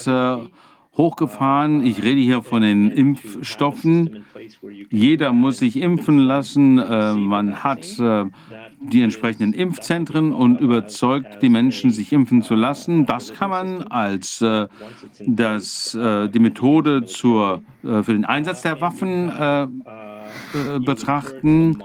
[0.98, 1.86] hochgefahren.
[1.86, 4.26] Ich rede hier von den Impfstoffen.
[4.90, 6.80] Jeder muss sich impfen lassen.
[6.80, 8.26] Äh, man hat äh,
[8.82, 13.06] die entsprechenden Impfzentren und überzeugt die Menschen, sich impfen zu lassen.
[13.06, 14.68] Das kann man als äh,
[15.26, 19.32] das, die Methode zur, für den Einsatz der Waffen
[20.86, 21.82] betrachten.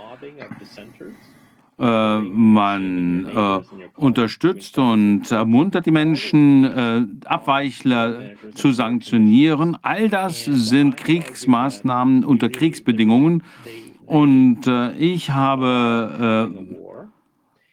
[1.83, 3.61] Äh, man äh,
[3.97, 9.77] unterstützt und ermuntert die Menschen, äh, Abweichler zu sanktionieren.
[9.83, 13.43] All das sind Kriegsmaßnahmen unter Kriegsbedingungen.
[14.07, 16.53] Und äh, ich habe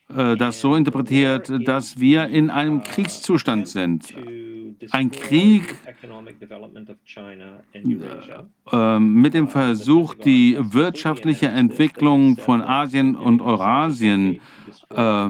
[0.07, 4.11] äh, das so interpretiert, dass wir in einem Kriegszustand sind.
[4.91, 5.75] Ein Krieg
[8.71, 14.39] äh, mit dem Versuch, die wirtschaftliche Entwicklung von Asien und Eurasien
[14.89, 15.29] äh,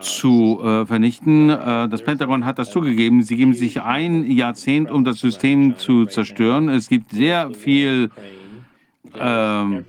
[0.00, 1.50] zu äh, vernichten.
[1.50, 3.22] Äh, das Pentagon hat das zugegeben.
[3.22, 6.68] Sie geben sich ein Jahrzehnt, um das System zu zerstören.
[6.68, 8.10] Es gibt sehr viel
[9.18, 9.84] ähm,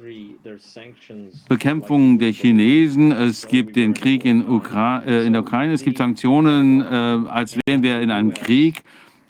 [1.49, 5.97] Bekämpfung der Chinesen, es gibt den Krieg in, Ukra äh, in der Ukraine, es gibt
[5.97, 8.83] Sanktionen, äh, als wären wir in einem Krieg.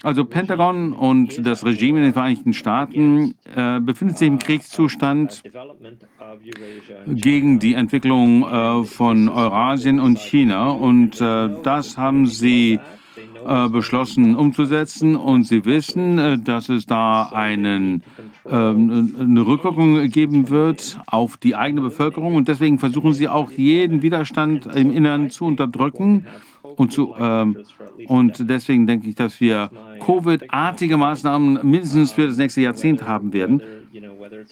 [0.04, 5.42] Also Pentagon und das Regime in den Vereinigten Staaten äh, befindet sich im Kriegszustand
[7.08, 10.70] gegen die Entwicklung äh, von Eurasien und China.
[10.70, 12.80] Und äh, das haben sie
[13.46, 15.16] äh, beschlossen umzusetzen.
[15.16, 18.04] Und sie wissen, dass es da einen
[18.50, 22.36] ähm, eine Rückwirkung geben wird auf die eigene Bevölkerung.
[22.36, 26.28] Und deswegen versuchen sie auch jeden Widerstand im Innern zu unterdrücken.
[26.62, 27.58] Und, zu, ähm,
[28.08, 33.62] und deswegen denke ich, dass wir Covid-artige Maßnahmen mindestens für das nächste Jahrzehnt haben werden.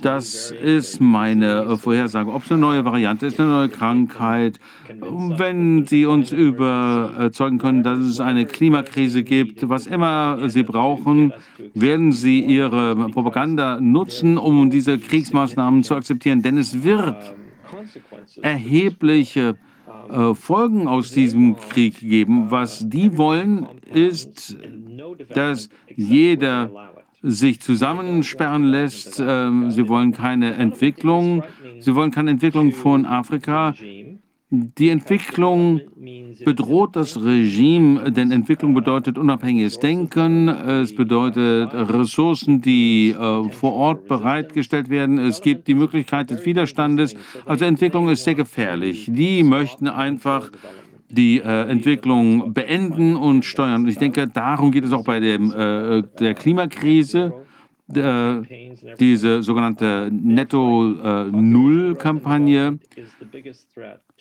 [0.01, 2.31] Das ist meine Vorhersage.
[2.31, 4.59] Ob es eine neue Variante ist, eine neue Krankheit,
[4.99, 11.33] wenn Sie uns überzeugen können, dass es eine Klimakrise gibt, was immer Sie brauchen,
[11.73, 16.41] werden Sie Ihre Propaganda nutzen, um diese Kriegsmaßnahmen zu akzeptieren.
[16.41, 17.15] Denn es wird
[18.41, 19.57] erhebliche
[20.09, 22.51] äh, Folgen aus diesem Krieg geben.
[22.51, 24.57] Was die wollen, ist,
[25.33, 26.92] dass jeder
[27.23, 29.21] sich zusammensperren lässt.
[29.25, 31.43] Ähm, sie wollen keine Entwicklung.
[31.79, 33.73] Sie wollen keine Entwicklung von Afrika.
[34.55, 35.81] Die Entwicklung
[36.45, 44.07] bedroht das Regime, denn Entwicklung bedeutet unabhängiges Denken, es bedeutet Ressourcen, die äh, vor Ort
[44.07, 47.15] bereitgestellt werden, es gibt die Möglichkeit des Widerstandes.
[47.47, 49.07] Also Entwicklung ist sehr gefährlich.
[49.09, 50.51] Die möchten einfach
[51.13, 53.87] die äh, Entwicklung beenden und steuern.
[53.87, 57.33] Ich denke, darum geht es auch bei dem, äh, der Klimakrise.
[57.93, 58.41] Äh,
[58.99, 62.79] diese sogenannte Netto-Null-Kampagne.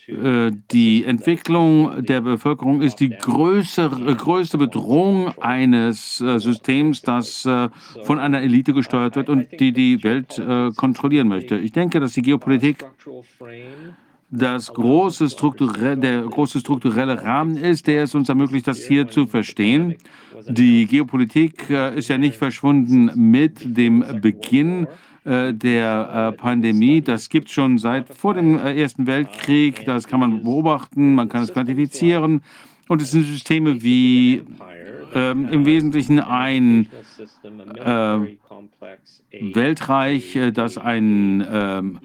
[0.08, 7.68] Äh, die Entwicklung der Bevölkerung ist die größere, größte Bedrohung eines äh, Systems, das äh,
[8.02, 11.56] von einer Elite gesteuert wird und die die Welt äh, kontrollieren möchte.
[11.56, 12.84] Ich denke, dass die Geopolitik
[14.32, 15.28] das große
[15.96, 19.96] der große strukturelle Rahmen ist, der es uns ermöglicht, das hier zu verstehen.
[20.48, 24.86] Die Geopolitik äh, ist ja nicht verschwunden mit dem Beginn
[25.24, 27.02] äh, der äh, Pandemie.
[27.02, 29.84] Das gibt es schon seit vor dem Ersten Weltkrieg.
[29.84, 32.40] Das kann man beobachten, man kann es quantifizieren.
[32.88, 34.42] Und es sind Systeme wie
[35.14, 36.88] ähm, im Wesentlichen ein
[37.76, 38.18] äh,
[39.54, 42.00] Weltreich, äh, das ein ähm,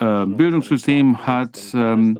[0.00, 2.18] äh, Bildungssystem hat, ähm,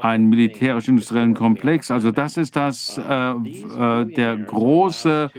[0.00, 1.90] einen militärisch-industriellen Komplex.
[1.90, 5.30] Also das ist das, äh, äh, der große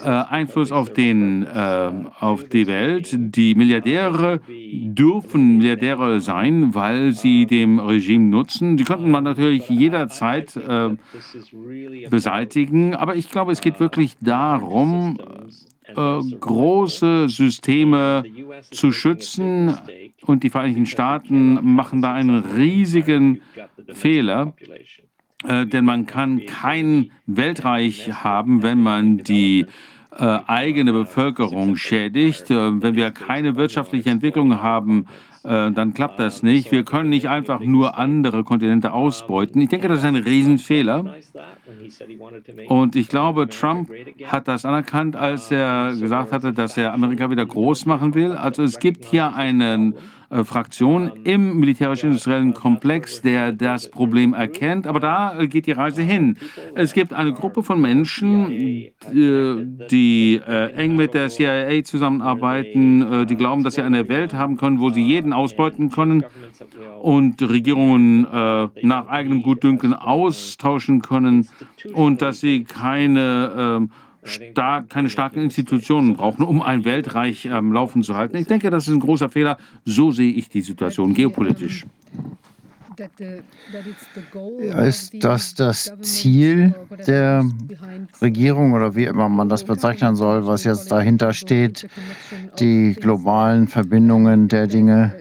[0.00, 1.90] Einfluss auf, den, äh,
[2.20, 3.08] auf die Welt.
[3.12, 8.76] Die Milliardäre dürfen Milliardäre sein, weil sie dem Regime nutzen.
[8.76, 10.90] Die könnten man natürlich jederzeit äh,
[12.10, 15.18] beseitigen, aber ich glaube, es geht wirklich darum,
[15.88, 18.24] äh, große Systeme
[18.70, 19.78] zu schützen.
[20.26, 23.40] Und die Vereinigten Staaten machen da einen riesigen
[23.92, 24.52] Fehler.
[25.46, 29.66] Äh, denn man kann kein Weltreich haben, wenn man die
[30.16, 32.50] äh, eigene Bevölkerung schädigt.
[32.50, 35.06] Äh, wenn wir keine wirtschaftliche Entwicklung haben,
[35.44, 36.72] äh, dann klappt das nicht.
[36.72, 39.60] Wir können nicht einfach nur andere Kontinente ausbeuten.
[39.60, 41.14] Ich denke, das ist ein Riesenfehler.
[42.68, 43.90] Und ich glaube, Trump
[44.26, 48.32] hat das anerkannt, als er gesagt hatte, dass er Amerika wieder groß machen will.
[48.32, 49.94] Also es gibt hier einen
[50.30, 54.86] äh, Fraktion im militärisch-industriellen Komplex, der das Problem erkennt.
[54.86, 56.36] Aber da äh, geht die Reise hin.
[56.74, 63.36] Es gibt eine Gruppe von Menschen, die, die äh, eng mit der CIA zusammenarbeiten, die
[63.36, 66.24] glauben, dass sie eine Welt haben können, wo sie jeden ausbeuten können
[67.00, 71.48] und Regierungen nach eigenem Gutdünken austauschen können
[71.94, 73.88] und dass sie keine
[74.24, 78.36] stark, keine starken Institutionen brauchen, um ein Weltreich am Laufen zu halten.
[78.36, 79.58] Ich denke, das ist ein großer Fehler.
[79.84, 81.86] So sehe ich die Situation geopolitisch.
[84.86, 86.74] Ist das das Ziel
[87.06, 87.44] der
[88.20, 91.88] Regierung oder wie immer man das bezeichnen soll, was jetzt dahinter steht,
[92.58, 95.14] die globalen Verbindungen der Dinge?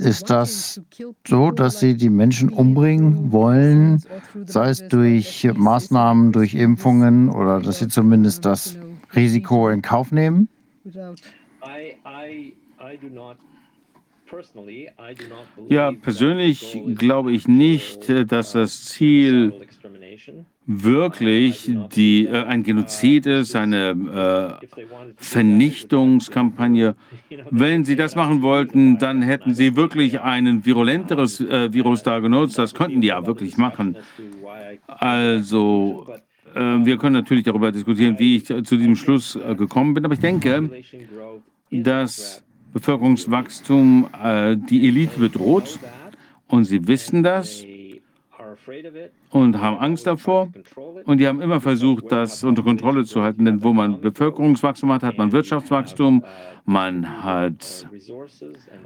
[0.00, 0.80] Ist das
[1.26, 4.02] so, dass Sie die Menschen umbringen wollen,
[4.46, 8.78] sei es durch Maßnahmen, durch Impfungen oder dass Sie zumindest das
[9.14, 10.48] Risiko in Kauf nehmen?
[15.68, 19.52] Ja, persönlich glaube ich nicht, dass das Ziel
[20.70, 24.66] wirklich die, äh, ein Genozid ist, eine äh,
[25.16, 26.94] Vernichtungskampagne.
[27.50, 32.56] Wenn Sie das machen wollten, dann hätten Sie wirklich ein virulenteres äh, Virus da genutzt.
[32.56, 33.96] Das könnten die ja wirklich machen.
[34.86, 36.06] Also,
[36.54, 40.04] äh, wir können natürlich darüber diskutieren, wie ich zu diesem Schluss äh, gekommen bin.
[40.04, 40.70] Aber ich denke,
[41.72, 45.80] dass Bevölkerungswachstum äh, die Elite bedroht.
[46.46, 47.64] Und Sie wissen das
[49.30, 50.48] und haben Angst davor.
[51.04, 53.44] Und die haben immer versucht, das unter Kontrolle zu halten.
[53.44, 56.24] Denn wo man Bevölkerungswachstum hat, hat man Wirtschaftswachstum,
[56.64, 57.86] man hat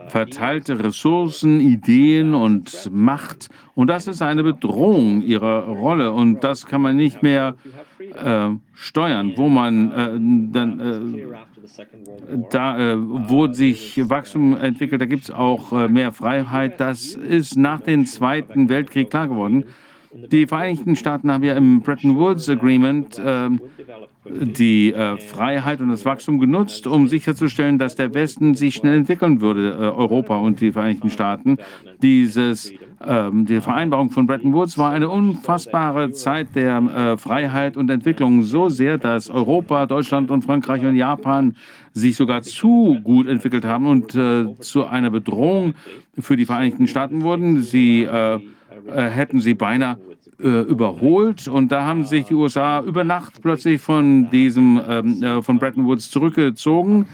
[0.08, 3.48] verteilte Ressourcen, Ideen und Macht.
[3.74, 6.12] Und das ist eine Bedrohung ihrer Rolle.
[6.12, 7.56] Und das kann man nicht mehr
[7.98, 10.80] äh, steuern, wo man äh, dann.
[10.80, 11.53] Äh,
[12.50, 16.80] da äh, wo sich Wachstum entwickelt, da gibt es auch äh, mehr Freiheit.
[16.80, 19.64] Das ist nach dem Zweiten Weltkrieg klar geworden.
[20.14, 23.50] Die Vereinigten Staaten haben ja im Bretton Woods Agreement äh,
[24.24, 29.40] die äh, Freiheit und das Wachstum genutzt, um sicherzustellen, dass der Westen sich schnell entwickeln
[29.40, 31.56] würde, äh, Europa und die Vereinigten Staaten.
[32.00, 32.72] Dieses,
[33.04, 38.44] ähm, die Vereinbarung von Bretton Woods war eine unfassbare Zeit der äh, Freiheit und Entwicklung,
[38.44, 41.56] so sehr, dass Europa, Deutschland und Frankreich und Japan
[41.92, 45.74] sich sogar zu gut entwickelt haben und äh, zu einer Bedrohung
[46.20, 47.62] für die Vereinigten Staaten wurden.
[47.62, 48.08] Sie
[48.86, 49.96] äh, hätten sie beinahe
[50.42, 51.46] äh, überholt.
[51.46, 55.86] Und da haben sich die USA über Nacht plötzlich von diesem ähm, äh, von Bretton
[55.86, 57.06] Woods zurückgezogen.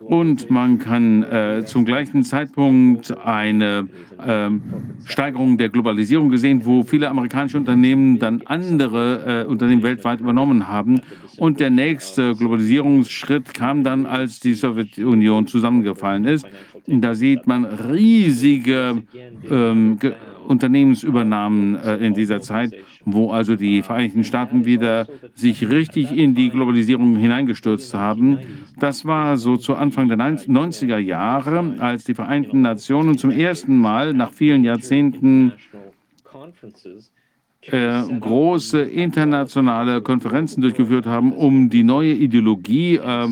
[0.00, 3.86] Und man kann äh, zum gleichen Zeitpunkt eine
[4.26, 4.62] ähm,
[5.04, 11.02] Steigerung der Globalisierung gesehen, wo viele amerikanische Unternehmen dann andere Unternehmen weltweit übernommen haben.
[11.36, 16.46] Und der nächste Globalisierungsschritt kam dann, als die Sowjetunion zusammengefallen ist.
[16.86, 19.02] Da sieht man riesige
[19.50, 19.98] ähm,
[20.46, 22.74] Unternehmensübernahmen äh, in dieser Zeit,
[23.04, 28.38] wo also die Vereinigten Staaten wieder sich richtig in die Globalisierung hineingestürzt haben.
[28.78, 34.14] Das war so zu Anfang der 90er Jahre, als die Vereinten Nationen zum ersten Mal
[34.14, 35.52] nach vielen Jahrzehnten
[37.62, 43.28] äh, große internationale Konferenzen durchgeführt haben, um die neue Ideologie äh,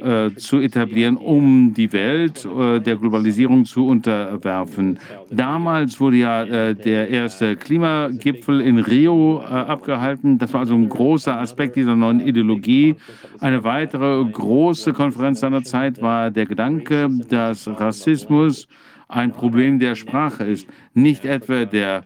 [0.00, 4.98] äh, zu etablieren, um die Welt äh, der Globalisierung zu unterwerfen.
[5.30, 10.38] Damals wurde ja äh, der erste Klimagipfel in Rio äh, abgehalten.
[10.38, 12.96] Das war also ein großer Aspekt dieser neuen Ideologie.
[13.40, 18.66] Eine weitere große Konferenz seiner Zeit war der Gedanke, dass Rassismus
[19.12, 20.66] ein Problem der Sprache ist.
[20.94, 22.04] Nicht etwa der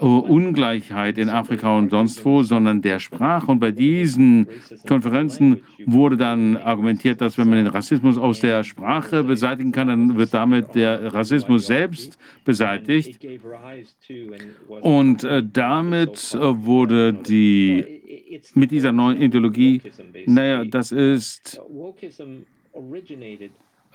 [0.00, 3.50] Ungleichheit in Afrika und sonst wo, sondern der Sprache.
[3.50, 4.48] Und bei diesen
[4.86, 10.16] Konferenzen wurde dann argumentiert, dass wenn man den Rassismus aus der Sprache beseitigen kann, dann
[10.16, 13.24] wird damit der Rassismus selbst beseitigt.
[14.80, 19.82] Und äh, damit äh, wurde die, mit dieser neuen Ideologie,
[20.26, 21.60] naja, das ist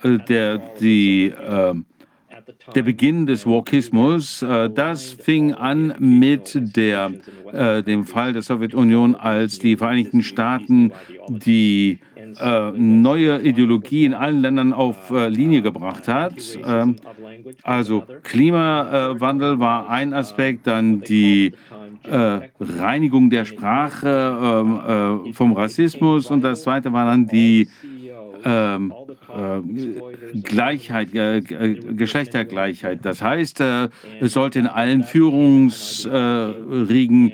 [0.02, 1.74] äh, der, die, äh,
[2.74, 7.12] der Beginn des Wokismus, äh, das fing an mit der,
[7.52, 10.92] äh, dem Fall der Sowjetunion, als die Vereinigten Staaten
[11.28, 11.98] die
[12.38, 16.34] äh, neue Ideologie in allen Ländern auf äh, Linie gebracht hat.
[16.64, 16.96] Ähm,
[17.62, 21.52] also Klimawandel war ein Aspekt, dann die
[22.04, 27.68] äh, Reinigung der Sprache ähm, äh, vom Rassismus und das zweite war dann die
[28.44, 29.05] ähm, äh,
[30.42, 32.98] Gleichheit, äh, Geschlechtergleichheit.
[33.02, 33.88] Das heißt, äh,
[34.20, 37.32] es sollte in allen Führungsriegen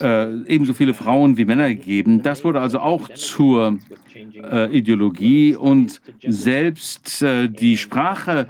[0.00, 2.22] äh, ebenso viele Frauen wie Männer geben.
[2.22, 3.78] Das wurde also auch zur
[4.14, 8.46] äh, Ideologie und selbst äh, die Sprache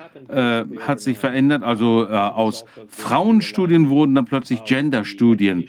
[0.80, 1.62] hat sich verändert.
[1.62, 5.68] Also aus Frauenstudien wurden dann plötzlich Genderstudien.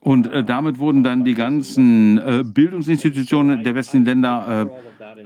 [0.00, 2.20] Und damit wurden dann die ganzen
[2.54, 4.70] Bildungsinstitutionen der westlichen Länder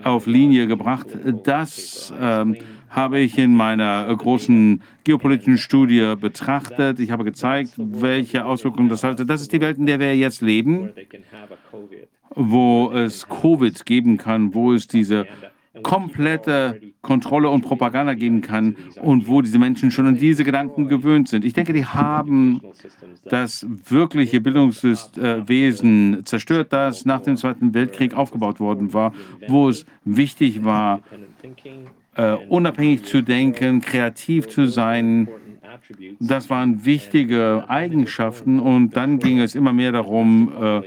[0.03, 1.07] auf Linie gebracht.
[1.45, 2.57] Das ähm,
[2.91, 7.01] habe ich in meiner großen geopolitischen Studie betrachtet.
[7.01, 9.27] Ich habe gezeigt, welche Auswirkungen das hatte.
[9.27, 10.91] Das ist die Welt, in der wir jetzt leben,
[12.35, 15.27] wo es Covid geben kann, wo es diese
[15.83, 21.29] komplette Kontrolle und Propaganda geben kann und wo diese Menschen schon an diese Gedanken gewöhnt
[21.29, 21.45] sind.
[21.45, 22.61] Ich denke, die haben
[23.25, 29.13] das wirkliche Bildungswesen zerstört, das nach dem Zweiten Weltkrieg aufgebaut worden war,
[29.49, 31.01] wo es wichtig war,
[32.17, 35.29] äh, unabhängig zu denken, kreativ zu sein.
[36.21, 40.83] Das waren wichtige Eigenschaften und dann ging es immer mehr darum, äh,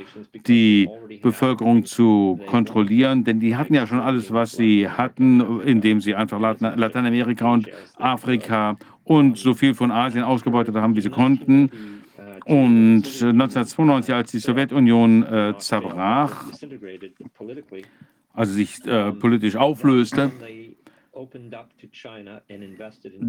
[0.47, 0.89] die
[1.21, 6.39] Bevölkerung zu kontrollieren, denn die hatten ja schon alles, was sie hatten, indem sie einfach
[6.39, 11.69] Lateinamerika und Afrika und so viel von Asien ausgebeutet haben, wie sie konnten.
[12.45, 16.45] Und 1992, als die Sowjetunion äh, zerbrach,
[18.33, 20.31] also sich äh, politisch auflöste,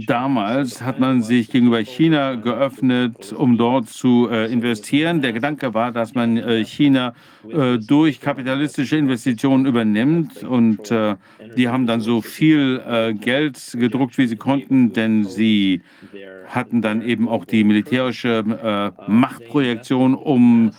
[0.07, 5.23] Damals hat man sich gegenüber China geöffnet, um dort zu äh, investieren.
[5.23, 7.15] Der Gedanke war, dass man äh, China
[7.49, 11.17] äh, durch kapitalistische Investitionen übernimmt und äh,
[11.57, 15.83] die haben dann so viel äh, Geld gedruckt, wie sie konnten, denn sie
[16.47, 18.45] hatten dann eben auch die militärische
[18.99, 20.73] äh, Machtprojektion, um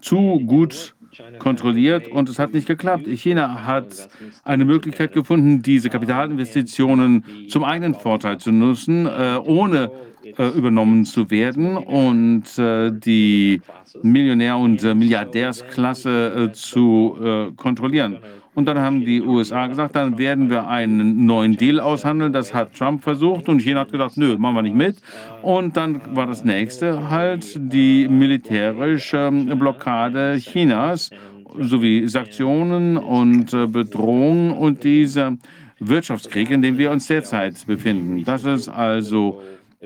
[0.00, 0.94] zu gut
[1.38, 3.06] kontrolliert und es hat nicht geklappt.
[3.06, 4.08] China hat
[4.44, 9.90] eine Möglichkeit gefunden, diese Kapitalinvestitionen zum eigenen Vorteil zu nutzen, äh, ohne
[10.38, 13.62] äh, übernommen zu werden und äh, die
[14.02, 18.18] Millionär- und Milliardärsklasse zu kontrollieren.
[18.56, 22.32] Und dann haben die USA gesagt, dann werden wir einen neuen Deal aushandeln.
[22.32, 24.96] Das hat Trump versucht und China hat gesagt, nö, machen wir nicht mit.
[25.42, 31.10] Und dann war das nächste halt die militärische Blockade Chinas
[31.58, 35.36] sowie Sanktionen und äh, Bedrohungen und dieser
[35.78, 38.24] Wirtschaftskrieg, in dem wir uns derzeit befinden.
[38.24, 39.42] Das ist also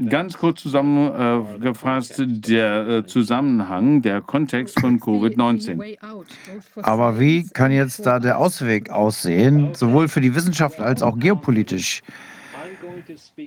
[0.09, 5.99] Ganz kurz zusammengefasst der äh, Zusammenhang, der Kontext von Covid-19.
[6.77, 12.03] Aber wie kann jetzt da der Ausweg aussehen, sowohl für die Wissenschaft als auch geopolitisch?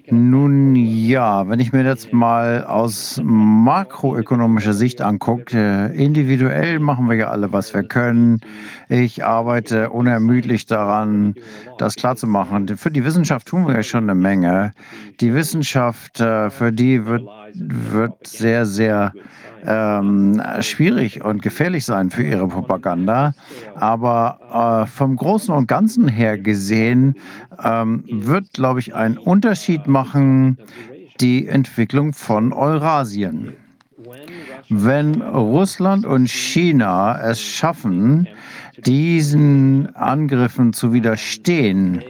[0.10, 7.30] Nun ja, wenn ich mir das mal aus makroökonomischer Sicht angucke, individuell machen wir ja
[7.30, 8.42] alle, was wir können.
[8.90, 11.36] Ich arbeite unermüdlich daran,
[11.78, 12.78] das klarzumachen.
[12.78, 14.74] Für die Wissenschaft tun wir ja schon eine Menge.
[15.20, 17.24] Die Wissenschaft, äh, für die wird,
[17.54, 19.14] wird sehr, sehr
[19.66, 23.34] ähm, schwierig und gefährlich sein für ihre Propaganda.
[23.76, 27.16] Aber äh, vom Großen und Ganzen her gesehen
[27.64, 30.58] ähm, wird, glaube ich, ein Unterschied machen
[31.20, 33.54] die Entwicklung von Eurasien.
[34.70, 38.28] Wenn Russland und China es schaffen,
[38.86, 42.04] diesen Angriffen zu widerstehen,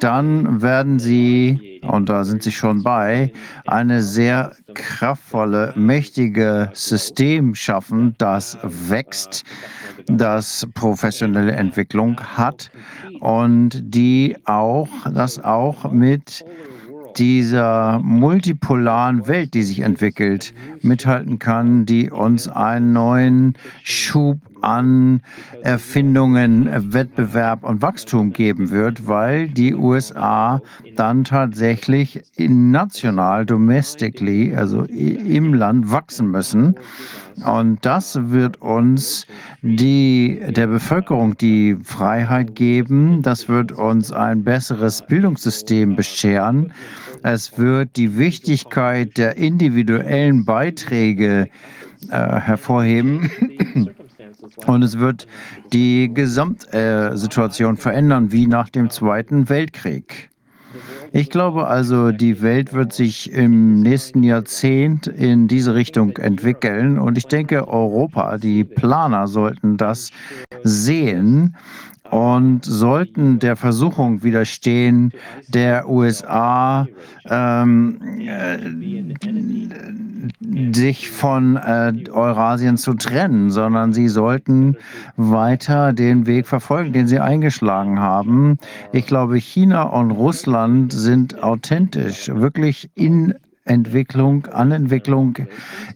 [0.00, 3.32] dann werden sie, und da sind sie schon bei,
[3.66, 9.44] eine sehr kraftvolle, mächtige System schaffen, das wächst,
[10.06, 12.70] das professionelle Entwicklung hat
[13.20, 16.44] und die auch, das auch mit
[17.16, 25.20] dieser multipolaren Welt, die sich entwickelt, mithalten kann, die uns einen neuen Schub an
[25.62, 30.60] Erfindungen, Wettbewerb und Wachstum geben wird, weil die USA
[30.96, 36.74] dann tatsächlich national, domestically, also im Land wachsen müssen.
[37.44, 39.26] Und das wird uns
[39.62, 43.22] die, der Bevölkerung die Freiheit geben.
[43.22, 46.72] Das wird uns ein besseres Bildungssystem bescheren.
[47.22, 51.48] Es wird die Wichtigkeit der individuellen Beiträge
[52.10, 53.30] äh, hervorheben.
[54.66, 55.26] Und es wird
[55.72, 60.30] die Gesamtsituation verändern, wie nach dem Zweiten Weltkrieg.
[61.12, 66.98] Ich glaube also, die Welt wird sich im nächsten Jahrzehnt in diese Richtung entwickeln.
[66.98, 70.10] Und ich denke, Europa, die Planer sollten das
[70.64, 71.56] sehen
[72.14, 75.10] und sollten der Versuchung widerstehen,
[75.48, 76.86] der USA
[77.28, 78.56] ähm, äh,
[80.72, 84.76] sich von äh, Eurasien zu trennen, sondern sie sollten
[85.16, 88.58] weiter den Weg verfolgen, den sie eingeschlagen haben.
[88.92, 93.34] Ich glaube, China und Russland sind authentisch, wirklich in
[93.64, 95.36] Entwicklung, an Entwicklung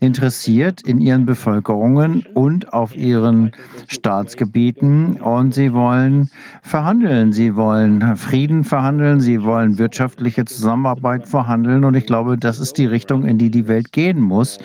[0.01, 3.53] interessiert in ihren Bevölkerungen und auf ihren
[3.89, 5.21] Staatsgebieten.
[5.21, 6.31] Und sie wollen
[6.63, 11.85] verhandeln, sie wollen Frieden verhandeln, sie wollen wirtschaftliche Zusammenarbeit verhandeln.
[11.85, 14.59] Und ich glaube, das ist die Richtung, in die die Welt gehen muss,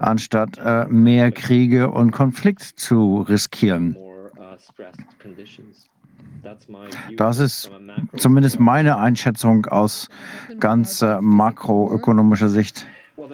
[0.00, 3.96] anstatt äh, mehr Kriege und Konflikt zu riskieren.
[7.16, 7.70] Das ist
[8.16, 10.08] zumindest meine Einschätzung aus
[10.60, 12.86] ganz äh, makroökonomischer Sicht.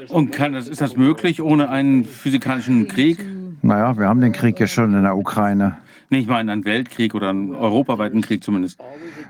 [0.08, 3.24] Und kann das, ist das möglich ohne einen physikalischen Krieg?
[3.62, 5.78] Naja, wir haben den Krieg ja schon in der Ukraine.
[6.15, 8.78] Nicht mal einen Weltkrieg oder einen europaweiten Krieg zumindest.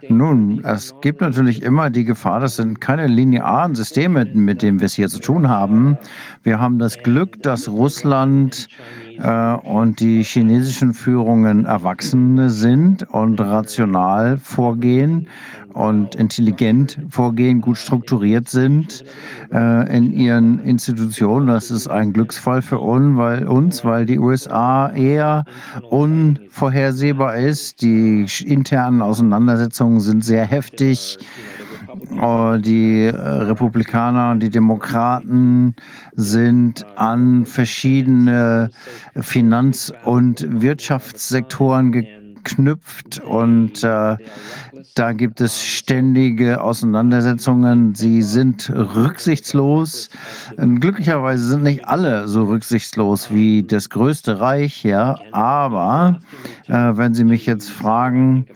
[0.07, 4.87] Nun, es gibt natürlich immer die Gefahr, das sind keine linearen Systeme, mit denen wir
[4.87, 5.97] es hier zu tun haben.
[6.43, 8.69] Wir haben das Glück, dass Russland
[9.19, 15.27] äh, und die chinesischen Führungen Erwachsene sind und rational vorgehen
[15.75, 19.05] und intelligent vorgehen, gut strukturiert sind
[19.53, 21.49] äh, in ihren Institutionen.
[21.49, 25.45] Das ist ein Glücksfall für uns weil, uns, weil die USA eher
[25.91, 27.83] unvorhersehbar ist.
[27.83, 31.19] Die internen Auseinandersetzungen sind sehr heftig.
[32.21, 35.75] Oh, die äh, Republikaner und die Demokraten
[36.15, 38.71] sind an verschiedene
[39.17, 41.93] Finanz- und Wirtschaftssektoren
[42.45, 44.17] geknüpft und äh,
[44.95, 47.95] da gibt es ständige Auseinandersetzungen.
[47.95, 50.11] Sie sind rücksichtslos.
[50.57, 55.19] Glücklicherweise sind nicht alle so rücksichtslos wie das größte Reich, ja.
[55.33, 56.21] Aber
[56.69, 58.47] äh, wenn Sie mich jetzt fragen,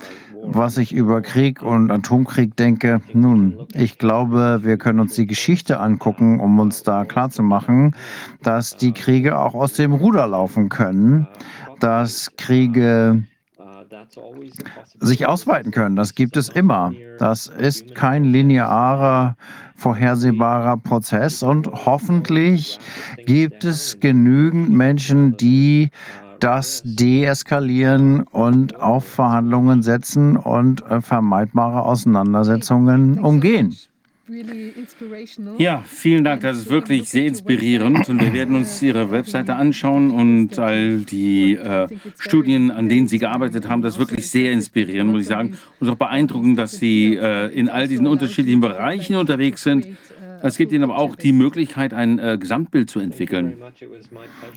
[0.51, 3.01] was ich über Krieg und Atomkrieg denke.
[3.13, 7.95] Nun, ich glaube, wir können uns die Geschichte angucken, um uns da klarzumachen,
[8.43, 11.29] dass die Kriege auch aus dem Ruder laufen können,
[11.81, 13.25] dass Kriege
[15.01, 15.97] sich ausweiten können.
[15.97, 16.93] Das gibt es immer.
[17.19, 19.37] Das ist kein linearer,
[19.77, 22.79] vorhersehbarer Prozess und hoffentlich
[23.27, 25.91] gibt es genügend Menschen, die
[26.41, 33.77] das deeskalieren und auf Verhandlungen setzen und äh, vermeidbare Auseinandersetzungen umgehen.
[35.59, 36.43] Ja, vielen Dank.
[36.43, 41.55] Das ist wirklich sehr inspirierend und wir werden uns Ihre Webseite anschauen und all die
[41.55, 45.57] äh, Studien, an denen Sie gearbeitet haben, das ist wirklich sehr inspirierend, muss ich sagen.
[45.81, 49.87] Und auch beeindruckend, dass Sie äh, in all diesen unterschiedlichen Bereichen unterwegs sind.
[50.41, 53.57] Es gibt Ihnen aber auch die Möglichkeit, ein äh, Gesamtbild zu entwickeln.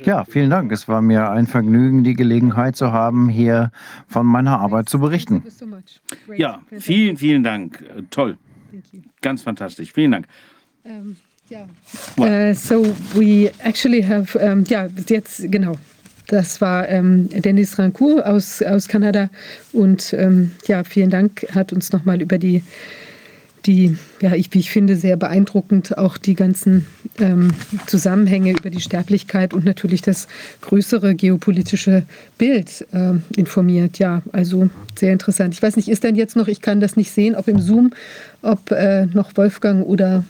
[0.04, 0.72] Ja, vielen Dank.
[0.72, 3.72] Es war mir ein Vergnügen, die Gelegenheit zu haben, hier
[4.08, 5.44] von meiner Arbeit zu berichten.
[6.36, 7.84] Ja, vielen, vielen Dank.
[8.12, 8.38] Toll.
[9.22, 9.94] Ganz fantastisch.
[9.94, 10.28] Vielen Dank.
[10.84, 11.16] Um,
[11.50, 11.68] yeah.
[12.18, 12.84] uh, so
[13.14, 15.78] we actually have, um, ja, jetzt genau.
[16.28, 19.30] Das war ähm, Dennis Rancourt aus, aus Kanada.
[19.74, 22.64] Und ähm, ja, vielen Dank, hat uns nochmal über die
[23.66, 26.88] die, ja, ich, wie ich finde, sehr beeindruckend auch die ganzen
[27.20, 27.52] ähm,
[27.86, 30.28] Zusammenhänge über die Sterblichkeit und natürlich das
[30.62, 32.04] größere geopolitische
[32.38, 34.00] Bild äh, informiert.
[34.00, 35.54] Ja, also sehr interessant.
[35.54, 37.94] Ich weiß nicht, ist denn jetzt noch, ich kann das nicht sehen, ob im Zoom,
[38.42, 40.24] ob äh, noch Wolfgang oder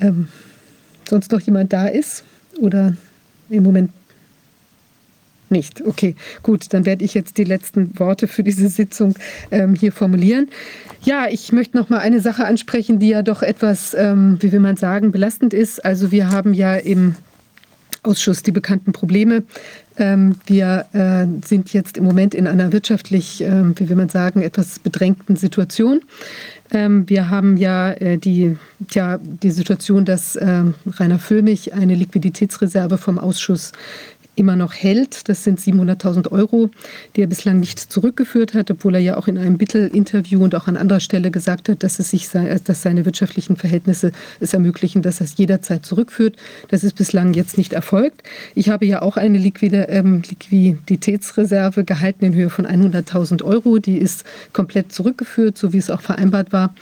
[0.00, 0.28] ähm,
[1.08, 2.24] sonst noch jemand da ist
[2.58, 2.96] oder
[3.50, 3.90] im Moment
[5.54, 5.80] nicht.
[5.86, 9.14] Okay, gut, dann werde ich jetzt die letzten Worte für diese Sitzung
[9.50, 10.50] ähm, hier formulieren.
[11.02, 14.60] Ja, ich möchte noch mal eine Sache ansprechen, die ja doch etwas, ähm, wie will
[14.60, 15.84] man sagen, belastend ist.
[15.84, 17.14] Also wir haben ja im
[18.02, 19.44] Ausschuss die bekannten Probleme.
[19.96, 24.42] Ähm, wir äh, sind jetzt im Moment in einer wirtschaftlich, äh, wie will man sagen,
[24.42, 26.00] etwas bedrängten Situation.
[26.72, 28.56] Ähm, wir haben ja äh, die,
[28.90, 33.72] ja, die Situation, dass ähm, Rainer Föhmich eine Liquiditätsreserve vom Ausschuss
[34.36, 35.28] immer noch hält.
[35.28, 36.70] Das sind 700.000 Euro,
[37.14, 40.66] die er bislang nicht zurückgeführt hat, obwohl er ja auch in einem Bittel-Interview und auch
[40.66, 45.20] an anderer Stelle gesagt hat, dass, es sich, dass seine wirtschaftlichen Verhältnisse es ermöglichen, dass
[45.20, 46.36] er es jederzeit zurückführt.
[46.68, 48.22] Das ist bislang jetzt nicht erfolgt.
[48.54, 53.78] Ich habe ja auch eine ähm, Liquiditätsreserve gehalten in Höhe von 100.000 Euro.
[53.78, 56.74] Die ist komplett zurückgeführt, so wie es auch vereinbart war.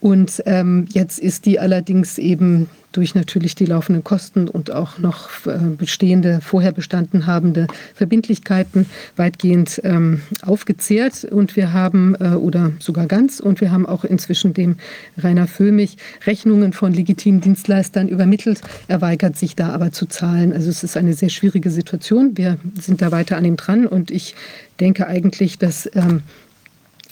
[0.00, 5.28] Und ähm, jetzt ist die allerdings eben durch natürlich die laufenden Kosten und auch noch
[5.46, 8.86] äh, bestehende, vorher bestanden habende Verbindlichkeiten
[9.16, 11.24] weitgehend ähm, aufgezehrt.
[11.24, 14.76] Und wir haben, äh, oder sogar ganz, und wir haben auch inzwischen dem
[15.18, 15.96] Rainer Föhmich
[16.26, 18.60] Rechnungen von legitimen Dienstleistern übermittelt.
[18.88, 20.52] Er weigert sich da aber zu zahlen.
[20.52, 22.36] Also es ist eine sehr schwierige Situation.
[22.36, 24.34] Wir sind da weiter an ihm dran und ich
[24.80, 26.22] denke eigentlich, dass ähm,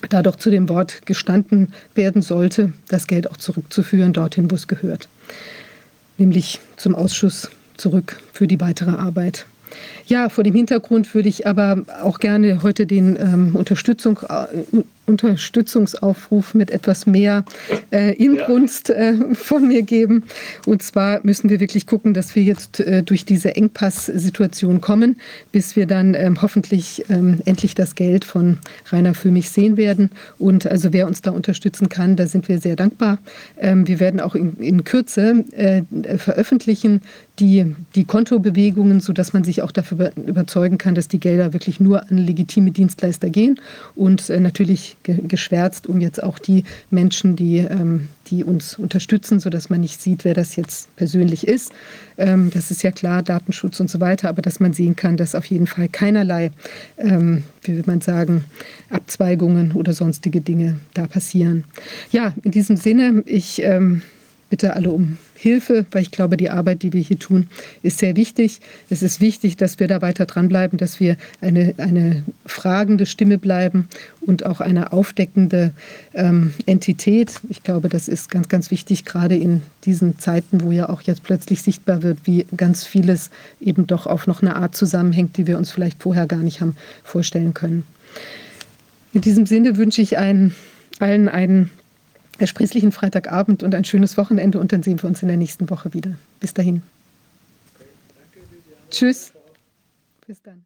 [0.09, 4.69] da doch zu dem Wort gestanden werden sollte, das Geld auch zurückzuführen dorthin, wo es
[4.69, 5.09] gehört,
[6.19, 9.47] nämlich zum Ausschuss zurück für die weitere Arbeit.
[10.09, 16.55] Ja, vor dem Hintergrund würde ich aber auch gerne heute den ähm, Unterstützung, äh, Unterstützungsaufruf
[16.55, 17.45] mit etwas mehr
[17.91, 20.25] äh, Inbrunst äh, von mir geben.
[20.65, 25.17] Und zwar müssen wir wirklich gucken, dass wir jetzt äh, durch diese Engpass-Situation kommen,
[25.53, 28.59] bis wir dann ähm, hoffentlich ähm, endlich das Geld von
[28.91, 30.11] Rainer Füllmich sehen werden.
[30.39, 33.19] Und also wer uns da unterstützen kann, da sind wir sehr dankbar.
[33.59, 35.83] Ähm, wir werden auch in, in Kürze äh,
[36.17, 37.03] veröffentlichen
[37.39, 42.03] die, die Kontobewegungen, sodass man sich auch dafür überzeugen kann, dass die Gelder wirklich nur
[42.11, 43.61] an legitime Dienstleister gehen
[43.95, 49.71] und äh, natürlich geschwärzt, um jetzt auch die Menschen, die, ähm, die uns unterstützen, sodass
[49.71, 51.73] man nicht sieht, wer das jetzt persönlich ist.
[52.17, 55.35] Ähm, das ist ja klar, Datenschutz und so weiter, aber dass man sehen kann, dass
[55.35, 56.51] auf jeden Fall keinerlei,
[56.99, 58.45] ähm, wie will man sagen,
[58.91, 61.65] Abzweigungen oder sonstige Dinge da passieren.
[62.11, 64.03] Ja, in diesem Sinne, ich ähm,
[64.51, 67.49] bitte alle um Hilfe, weil ich glaube, die Arbeit, die wir hier tun,
[67.83, 68.61] ist sehr wichtig.
[68.91, 73.89] Es ist wichtig, dass wir da weiter dranbleiben, dass wir eine, eine fragende Stimme bleiben
[74.21, 75.73] und auch eine aufdeckende
[76.15, 77.41] ähm, Entität.
[77.49, 81.23] Ich glaube, das ist ganz, ganz wichtig, gerade in diesen Zeiten, wo ja auch jetzt
[81.23, 85.59] plötzlich sichtbar wird, wie ganz vieles eben doch auf noch eine Art zusammenhängt, die wir
[85.59, 87.85] uns vielleicht vorher gar nicht haben vorstellen können.
[89.13, 90.55] In diesem Sinne wünsche ich einen,
[90.99, 91.71] allen einen
[92.39, 95.93] ersprießlichen Freitagabend und ein schönes Wochenende und dann sehen wir uns in der nächsten Woche
[95.93, 96.13] wieder.
[96.41, 96.83] Bis dahin.
[98.91, 99.33] Tschüss.
[100.27, 100.65] Bis dann.